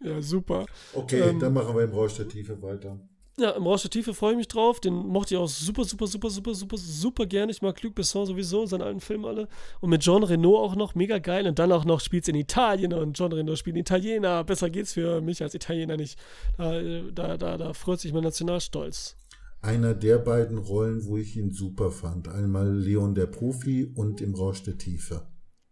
Ja, 0.00 0.20
super. 0.20 0.66
Okay, 0.94 1.20
Ähm, 1.20 1.38
dann 1.38 1.52
machen 1.54 1.74
wir 1.76 1.84
im 1.84 1.92
Rausch 1.92 2.14
der 2.14 2.28
Tiefe 2.28 2.60
weiter. 2.60 2.98
Ja, 3.38 3.50
im 3.52 3.62
Rausch 3.66 3.82
der 3.82 3.90
Tiefe 3.90 4.12
freue 4.12 4.32
ich 4.32 4.36
mich 4.36 4.48
drauf. 4.48 4.78
Den 4.78 4.92
mochte 4.94 5.34
ich 5.34 5.40
auch 5.40 5.48
super, 5.48 5.84
super, 5.84 6.06
super, 6.06 6.28
super, 6.28 6.54
super, 6.54 6.76
super 6.76 7.24
gerne. 7.26 7.50
Ich 7.50 7.62
mag 7.62 7.80
Luc 7.82 7.94
Besson 7.94 8.26
sowieso, 8.26 8.66
seine 8.66 8.84
alten 8.84 9.00
Filme 9.00 9.26
alle. 9.28 9.48
Und 9.80 9.88
mit 9.88 10.02
Jean 10.02 10.22
Reno 10.22 10.58
auch 10.58 10.74
noch 10.76 10.94
mega 10.94 11.18
geil. 11.18 11.46
Und 11.46 11.58
dann 11.58 11.72
auch 11.72 11.86
noch 11.86 12.00
spielt 12.00 12.24
es 12.24 12.28
in 12.28 12.34
Italien 12.34 12.92
und 12.92 13.16
Jean 13.16 13.32
Reno 13.32 13.56
spielt 13.56 13.76
Italiener. 13.78 14.44
Besser 14.44 14.68
geht's 14.68 14.92
für 14.92 15.22
mich 15.22 15.42
als 15.42 15.54
Italiener 15.54 15.96
nicht. 15.96 16.18
Da, 16.58 16.78
äh, 16.78 17.10
da, 17.10 17.38
da, 17.38 17.56
da 17.56 17.72
freut 17.72 18.00
sich 18.00 18.12
mein 18.12 18.24
Nationalstolz. 18.24 19.16
Einer 19.62 19.94
der 19.94 20.18
beiden 20.18 20.58
Rollen, 20.58 21.04
wo 21.06 21.16
ich 21.16 21.36
ihn 21.36 21.52
super 21.52 21.90
fand. 21.92 22.28
Einmal 22.28 22.74
Leon 22.76 23.14
der 23.14 23.26
Profi 23.26 23.84
und 23.94 24.20
im 24.20 24.34
Rausch 24.34 24.62
der 24.64 24.76
Tiefe. 24.76 25.22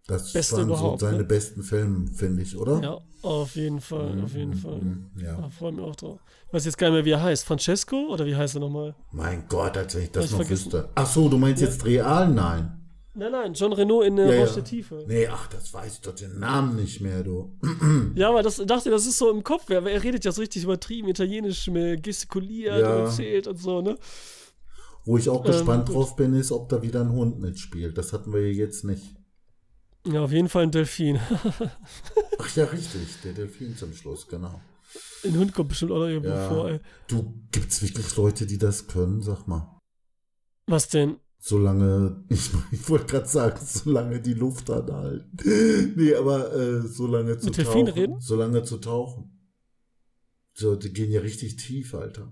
Das 0.06 0.32
Beste 0.32 0.68
waren 0.68 0.76
so 0.78 0.96
seine 0.96 1.18
ne? 1.18 1.24
besten 1.24 1.62
Filme, 1.62 2.06
finde 2.14 2.42
ich, 2.42 2.56
oder? 2.56 2.80
Ja, 2.82 2.98
auf 3.22 3.54
jeden 3.56 3.80
Fall, 3.80 4.20
auf 4.22 4.34
jeden 4.34 4.54
Fall. 4.54 4.80
Mhm, 4.80 5.10
Da 5.16 5.22
Ja. 5.24 5.50
freue 5.50 5.72
mich 5.72 5.84
auch 5.84 5.94
drauf. 5.96 6.20
Ich 6.48 6.52
weiß 6.54 6.64
jetzt 6.64 6.78
gar 6.78 6.88
nicht 6.88 6.94
mehr, 6.96 7.04
wie 7.04 7.10
er 7.10 7.22
heißt. 7.22 7.44
Francesco 7.44 8.08
oder 8.12 8.24
wie 8.26 8.34
heißt 8.34 8.56
er 8.56 8.60
nochmal? 8.60 8.94
Mein 9.12 9.44
Gott, 9.48 9.76
als 9.76 9.94
wenn 9.94 10.02
ich 10.04 10.10
das 10.10 10.24
Hab 10.24 10.26
ich 10.26 10.30
noch 10.32 10.38
vergessen. 10.46 10.64
wüsste. 10.72 10.88
Ach 10.94 11.06
so, 11.06 11.28
du 11.28 11.36
meinst 11.38 11.60
Ja. 11.62 11.68
jetzt 11.68 11.84
real? 11.84 12.32
Nein. 12.32 12.79
Nein, 13.12 13.32
nein, 13.32 13.54
John 13.54 13.72
Renault 13.72 14.06
in 14.06 14.16
der 14.16 14.32
Ja, 14.32 14.40
Rausch 14.40 14.50
ja. 14.50 14.54
der 14.56 14.64
Tiefe. 14.64 15.04
Nee, 15.08 15.26
ach, 15.26 15.48
das 15.48 15.74
weiß 15.74 15.94
ich 15.94 16.00
doch 16.00 16.14
den 16.14 16.38
Namen 16.38 16.76
nicht 16.76 17.00
mehr, 17.00 17.24
du. 17.24 17.56
Ja, 18.14 18.28
aber 18.28 18.42
das 18.42 18.56
dachte, 18.64 18.90
das 18.90 19.04
ist 19.06 19.18
so 19.18 19.30
im 19.30 19.42
Kopf. 19.42 19.68
Er, 19.68 19.84
er 19.84 20.02
redet 20.02 20.24
ja 20.24 20.30
so 20.32 20.40
richtig 20.40 20.62
übertrieben, 20.64 21.08
italienisch, 21.08 21.66
mit 21.68 22.02
gestikuliert 22.04 22.80
Ja. 22.80 22.94
und 22.94 23.00
erzählt 23.06 23.48
und 23.48 23.56
so, 23.56 23.80
ne? 23.82 23.98
Wo 25.04 25.18
ich 25.18 25.28
auch 25.28 25.44
Ähm, 25.44 25.50
gespannt 25.52 25.86
gut. 25.86 25.96
drauf 25.96 26.14
bin, 26.14 26.34
ist, 26.34 26.52
ob 26.52 26.68
da 26.68 26.82
wieder 26.82 27.00
ein 27.00 27.10
Hund 27.10 27.40
mitspielt. 27.40 27.98
Das 27.98 28.12
hatten 28.12 28.32
wir 28.32 28.52
jetzt 28.52 28.84
nicht. 28.84 29.02
Ja, 30.06 30.22
auf 30.22 30.30
jeden 30.32 30.48
Fall 30.48 30.62
ein 30.64 30.70
Delfin. 30.70 31.18
Ach 32.38 32.56
ja, 32.56 32.64
richtig, 32.64 33.00
der 33.24 33.32
Delfin 33.32 33.76
zum 33.76 33.92
Schluss, 33.92 34.26
genau. 34.28 34.60
Ein 35.24 35.36
Hund 35.36 35.52
kommt 35.52 35.68
bestimmt 35.70 35.92
auch 35.92 35.98
noch 35.98 36.06
irgendwo 36.08 36.30
Ja. 36.30 36.48
vor, 36.48 36.70
ey. 36.70 36.80
Du, 37.08 37.34
gibt's 37.50 37.82
wirklich 37.82 38.14
Leute, 38.16 38.46
die 38.46 38.56
das 38.58 38.86
können? 38.86 39.20
Sag 39.20 39.46
mal. 39.48 39.78
Was 40.66 40.88
denn? 40.88 41.16
Solange, 41.42 42.22
ich, 42.28 42.50
ich 42.70 42.88
wollte 42.88 43.06
gerade 43.06 43.26
sagen, 43.28 43.58
solange 43.64 44.20
die 44.20 44.34
Luft 44.34 44.70
anhalten. 44.70 45.94
Nee, 45.96 46.14
aber 46.14 46.54
äh, 46.54 46.80
solange 46.82 47.38
zu 47.38 47.46
Mit 47.46 47.56
tauchen. 47.64 47.88
reden? 47.88 48.20
Solange 48.20 48.62
zu 48.62 48.76
tauchen. 48.76 49.36
So, 50.54 50.76
die 50.76 50.92
gehen 50.92 51.10
ja 51.10 51.20
richtig 51.20 51.56
tief, 51.56 51.94
Alter. 51.94 52.30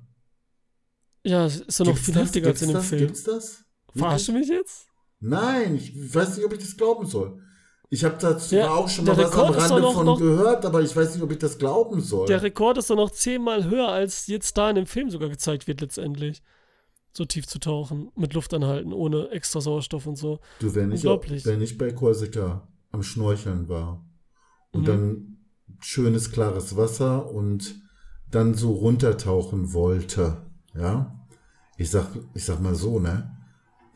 Ja, 1.24 1.46
ist 1.46 1.80
doch 1.80 1.86
noch 1.86 1.92
Gibt's 1.94 2.04
viel 2.04 2.14
das? 2.14 2.22
heftiger 2.24 2.48
als 2.48 2.62
in 2.62 2.68
dem 2.68 2.74
das? 2.74 2.86
Film. 2.86 3.00
Gibt's 3.00 3.22
das? 3.24 3.64
Verarschst 3.96 4.28
du 4.28 4.32
mich 4.32 4.48
jetzt? 4.48 4.86
Nein, 5.20 5.76
ich 5.76 6.14
weiß 6.14 6.36
nicht, 6.36 6.44
ob 6.46 6.52
ich 6.52 6.58
das 6.60 6.76
glauben 6.76 7.06
soll. 7.06 7.42
Ich 7.90 8.04
habe 8.04 8.16
dazu 8.20 8.54
Der- 8.54 8.72
auch 8.72 8.88
schon 8.88 9.06
mal 9.06 9.16
was 9.16 9.32
am 9.32 9.40
Rekord 9.40 9.56
doch 9.56 9.70
Rande 9.70 9.92
von 9.92 10.06
noch- 10.06 10.18
gehört, 10.18 10.66
aber 10.66 10.82
ich 10.82 10.94
weiß 10.94 11.14
nicht, 11.14 11.22
ob 11.22 11.32
ich 11.32 11.38
das 11.38 11.56
glauben 11.56 12.02
soll. 12.02 12.26
Der 12.26 12.42
Rekord 12.42 12.76
ist 12.76 12.90
doch 12.90 12.96
noch 12.96 13.10
zehnmal 13.10 13.64
höher, 13.64 13.88
als 13.88 14.26
jetzt 14.26 14.56
da 14.58 14.68
in 14.68 14.76
dem 14.76 14.86
Film 14.86 15.08
sogar 15.10 15.30
gezeigt 15.30 15.66
wird, 15.66 15.80
letztendlich. 15.80 16.42
So 17.18 17.24
tief 17.24 17.48
zu 17.48 17.58
tauchen, 17.58 18.12
mit 18.14 18.32
Luft 18.34 18.54
anhalten, 18.54 18.92
ohne 18.92 19.30
extra 19.30 19.60
Sauerstoff 19.60 20.06
und 20.06 20.14
so. 20.14 20.38
du, 20.60 20.72
wenn 20.76 20.92
ich, 20.92 21.04
wenn 21.04 21.60
ich 21.60 21.76
bei 21.76 21.90
Korsika 21.90 22.68
am 22.92 23.02
Schnorcheln 23.02 23.68
war 23.68 24.06
und 24.70 24.82
Mhm. 24.82 24.86
dann 24.86 25.36
schönes, 25.80 26.30
klares 26.30 26.76
Wasser 26.76 27.28
und 27.28 27.74
dann 28.30 28.54
so 28.54 28.70
runtertauchen 28.70 29.72
wollte, 29.72 30.36
ja, 30.76 31.12
ich 31.76 31.90
sag, 31.90 32.06
ich 32.34 32.44
sag 32.44 32.60
mal 32.60 32.76
so, 32.76 33.00
ne, 33.00 33.36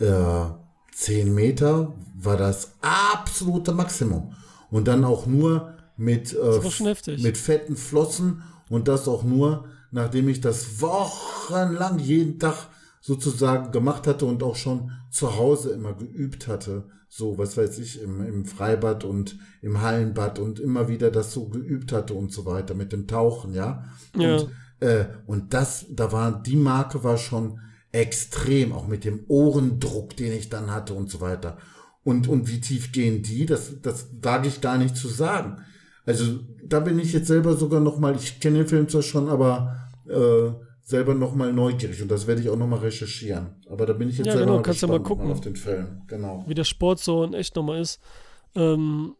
äh, 0.00 0.46
10 0.92 1.32
Meter 1.32 1.94
war 2.16 2.36
das 2.36 2.72
absolute 2.80 3.70
Maximum. 3.72 4.34
Und 4.72 4.88
dann 4.88 5.04
auch 5.04 5.26
nur 5.26 5.76
mit, 5.96 6.34
äh, 6.34 6.60
mit 7.18 7.38
fetten 7.38 7.76
Flossen 7.76 8.42
und 8.68 8.88
das 8.88 9.06
auch 9.06 9.22
nur, 9.22 9.66
nachdem 9.92 10.28
ich 10.28 10.40
das 10.40 10.80
wochenlang 10.80 12.00
jeden 12.00 12.40
Tag 12.40 12.66
sozusagen 13.02 13.72
gemacht 13.72 14.06
hatte 14.06 14.24
und 14.24 14.42
auch 14.42 14.56
schon 14.56 14.92
zu 15.10 15.36
Hause 15.36 15.72
immer 15.72 15.92
geübt 15.92 16.48
hatte. 16.48 16.84
So, 17.08 17.36
was 17.36 17.58
weiß 17.58 17.78
ich, 17.80 18.00
im, 18.00 18.24
im 18.24 18.46
Freibad 18.46 19.04
und 19.04 19.36
im 19.60 19.82
Hallenbad 19.82 20.38
und 20.38 20.60
immer 20.60 20.88
wieder 20.88 21.10
das 21.10 21.32
so 21.32 21.48
geübt 21.48 21.92
hatte 21.92 22.14
und 22.14 22.32
so 22.32 22.46
weiter 22.46 22.74
mit 22.74 22.92
dem 22.92 23.06
Tauchen, 23.06 23.52
ja. 23.52 23.84
Ja. 24.16 24.36
Und, 24.36 24.48
äh, 24.80 25.06
und 25.26 25.52
das, 25.52 25.84
da 25.90 26.10
war, 26.12 26.42
die 26.42 26.56
Marke 26.56 27.04
war 27.04 27.18
schon 27.18 27.58
extrem, 27.90 28.72
auch 28.72 28.86
mit 28.86 29.04
dem 29.04 29.24
Ohrendruck, 29.28 30.16
den 30.16 30.32
ich 30.32 30.48
dann 30.48 30.70
hatte 30.70 30.94
und 30.94 31.10
so 31.10 31.20
weiter. 31.20 31.58
Und, 32.04 32.28
und 32.28 32.48
wie 32.48 32.60
tief 32.60 32.92
gehen 32.92 33.22
die? 33.22 33.44
Das, 33.44 33.72
das 33.82 34.08
wage 34.22 34.48
ich 34.48 34.60
gar 34.60 34.78
nicht 34.78 34.96
zu 34.96 35.08
sagen. 35.08 35.60
Also 36.06 36.40
da 36.64 36.80
bin 36.80 36.98
ich 36.98 37.12
jetzt 37.12 37.26
selber 37.26 37.56
sogar 37.56 37.80
noch 37.80 37.98
mal, 37.98 38.16
ich 38.16 38.40
kenne 38.40 38.58
den 38.58 38.68
Film 38.68 38.88
zwar 38.88 39.02
schon, 39.02 39.28
aber 39.28 39.76
äh, 40.08 40.52
selber 40.92 41.14
noch 41.14 41.34
mal 41.34 41.52
neugierig 41.52 42.00
und 42.02 42.08
das 42.10 42.26
werde 42.28 42.40
ich 42.40 42.48
auch 42.48 42.56
noch 42.56 42.68
mal 42.68 42.78
recherchieren. 42.78 43.56
Aber 43.68 43.84
da 43.86 43.92
bin 43.92 44.08
ich 44.08 44.18
jetzt 44.18 44.26
Ja, 44.28 44.32
selber 44.32 44.46
genau, 44.46 44.56
mal 44.58 44.62
kannst 44.62 44.82
du 44.82 44.86
mal 44.86 44.98
gespannt 45.00 45.18
gucken. 45.20 45.32
auf 45.32 45.40
den 45.40 45.56
Film. 45.56 46.02
Genau. 46.06 46.44
Wie 46.46 46.54
der 46.54 46.64
Sport 46.64 47.00
so 47.00 47.24
in 47.24 47.34
echt 47.34 47.56
nochmal 47.56 47.80
ist. 47.80 48.00
Ähm, 48.54 49.14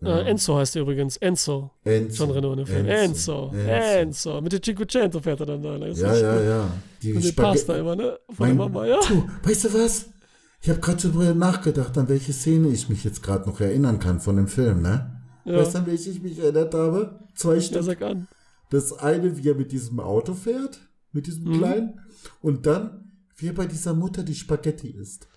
Ja. 0.00 0.18
äh, 0.20 0.28
Enzo 0.30 0.56
heißt 0.56 0.76
er 0.76 0.82
übrigens. 0.82 1.16
Enzo. 1.18 1.70
Enzo. 1.84 2.24
John 2.24 2.32
Renault 2.34 2.58
in 2.58 2.64
dem 2.64 2.66
Film. 2.66 2.86
Enzo. 2.86 3.52
Enzo. 3.54 4.40
Mit 4.40 4.52
dem 4.52 4.62
Cinquecento 4.62 5.20
fährt 5.20 5.40
er 5.40 5.46
dann 5.46 5.62
da. 5.62 5.78
Das 5.78 5.90
ist 5.96 6.02
Ja, 6.02 6.14
ja, 6.16 6.42
ja. 6.42 6.70
Die 7.02 7.12
den 7.12 7.22
Spaghetti- 7.22 7.34
Pasta 7.66 7.76
immer, 7.76 7.96
ne? 7.96 8.18
Von 8.28 8.34
Mein- 8.38 8.56
der 8.58 8.68
Mama, 8.68 8.86
ja. 8.86 8.98
Du, 9.08 9.26
weißt 9.42 9.64
du 9.64 9.74
was? 9.74 10.06
Ich 10.62 10.68
habe 10.70 10.80
gerade 10.80 11.02
darüber 11.08 11.32
nachgedacht, 11.34 11.96
an 11.98 12.08
welche 12.08 12.32
Szene 12.32 12.68
ich 12.68 12.88
mich 12.88 13.04
jetzt 13.04 13.22
gerade 13.22 13.48
noch 13.48 13.60
erinnern 13.60 13.98
kann 13.98 14.20
von 14.20 14.36
dem 14.36 14.48
Film, 14.48 14.82
ne? 14.82 15.12
Ja, 15.44 15.58
Weißt 15.58 15.74
du, 15.74 15.78
an 15.78 15.86
welche 15.86 16.10
ich 16.10 16.20
mich 16.22 16.38
erinnert 16.38 16.74
habe? 16.74 17.20
Zwei 17.34 17.54
ja 17.54 17.60
Stück. 17.60 17.82
sag 17.84 18.02
an. 18.02 18.26
Das 18.70 18.92
eine, 18.92 19.36
wie 19.36 19.48
er 19.48 19.54
mit 19.54 19.72
diesem 19.72 20.00
Auto 20.00 20.34
fährt, 20.34 20.80
mit 21.12 21.26
diesem 21.26 21.44
Mhm. 21.44 21.58
kleinen, 21.58 22.00
und 22.40 22.66
dann, 22.66 23.12
wie 23.36 23.48
er 23.48 23.54
bei 23.54 23.66
dieser 23.66 23.94
Mutter 23.94 24.22
die 24.22 24.34
Spaghetti 24.34 24.88
isst. 24.90 25.28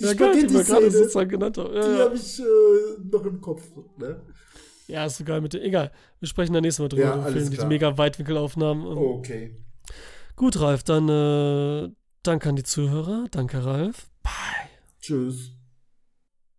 Die 0.00 0.04
Ja, 0.04 0.14
geil, 0.14 0.46
die 0.46 0.52
wir 0.52 0.64
gerade 0.64 0.90
sozusagen 0.90 1.30
genannt 1.30 1.56
haben. 1.56 1.70
die 1.72 1.78
Ja, 1.78 1.92
ja. 1.92 2.04
habe 2.04 2.16
ich 2.16 2.40
äh, 2.40 2.44
noch 3.10 3.24
im 3.24 3.40
Kopf. 3.40 3.62
Ne? 3.96 4.20
ja, 4.88 5.06
ist 5.06 5.16
so 5.18 5.24
geil 5.24 5.40
mit 5.40 5.52
dem. 5.54 5.62
Egal. 5.62 5.92
Wir 6.20 6.28
sprechen 6.28 6.52
da 6.52 6.60
nächstes 6.60 6.82
Mal 6.82 6.88
drüber. 6.88 7.02
Ja, 7.04 7.20
alles 7.22 7.44
diese 7.44 7.56
klar. 7.56 7.68
mega 7.68 7.96
Weitwinkelaufnahmen. 7.96 8.86
Und 8.86 8.98
Okay. 8.98 9.56
Gut, 10.36 10.58
Ralf, 10.60 10.82
dann 10.82 11.08
äh, 11.08 11.90
danke 12.24 12.48
an 12.48 12.56
die 12.56 12.64
Zuhörer. 12.64 13.26
Danke, 13.30 13.64
Ralf. 13.64 14.08
Bye. 14.22 14.68
Tschüss. 15.00 15.52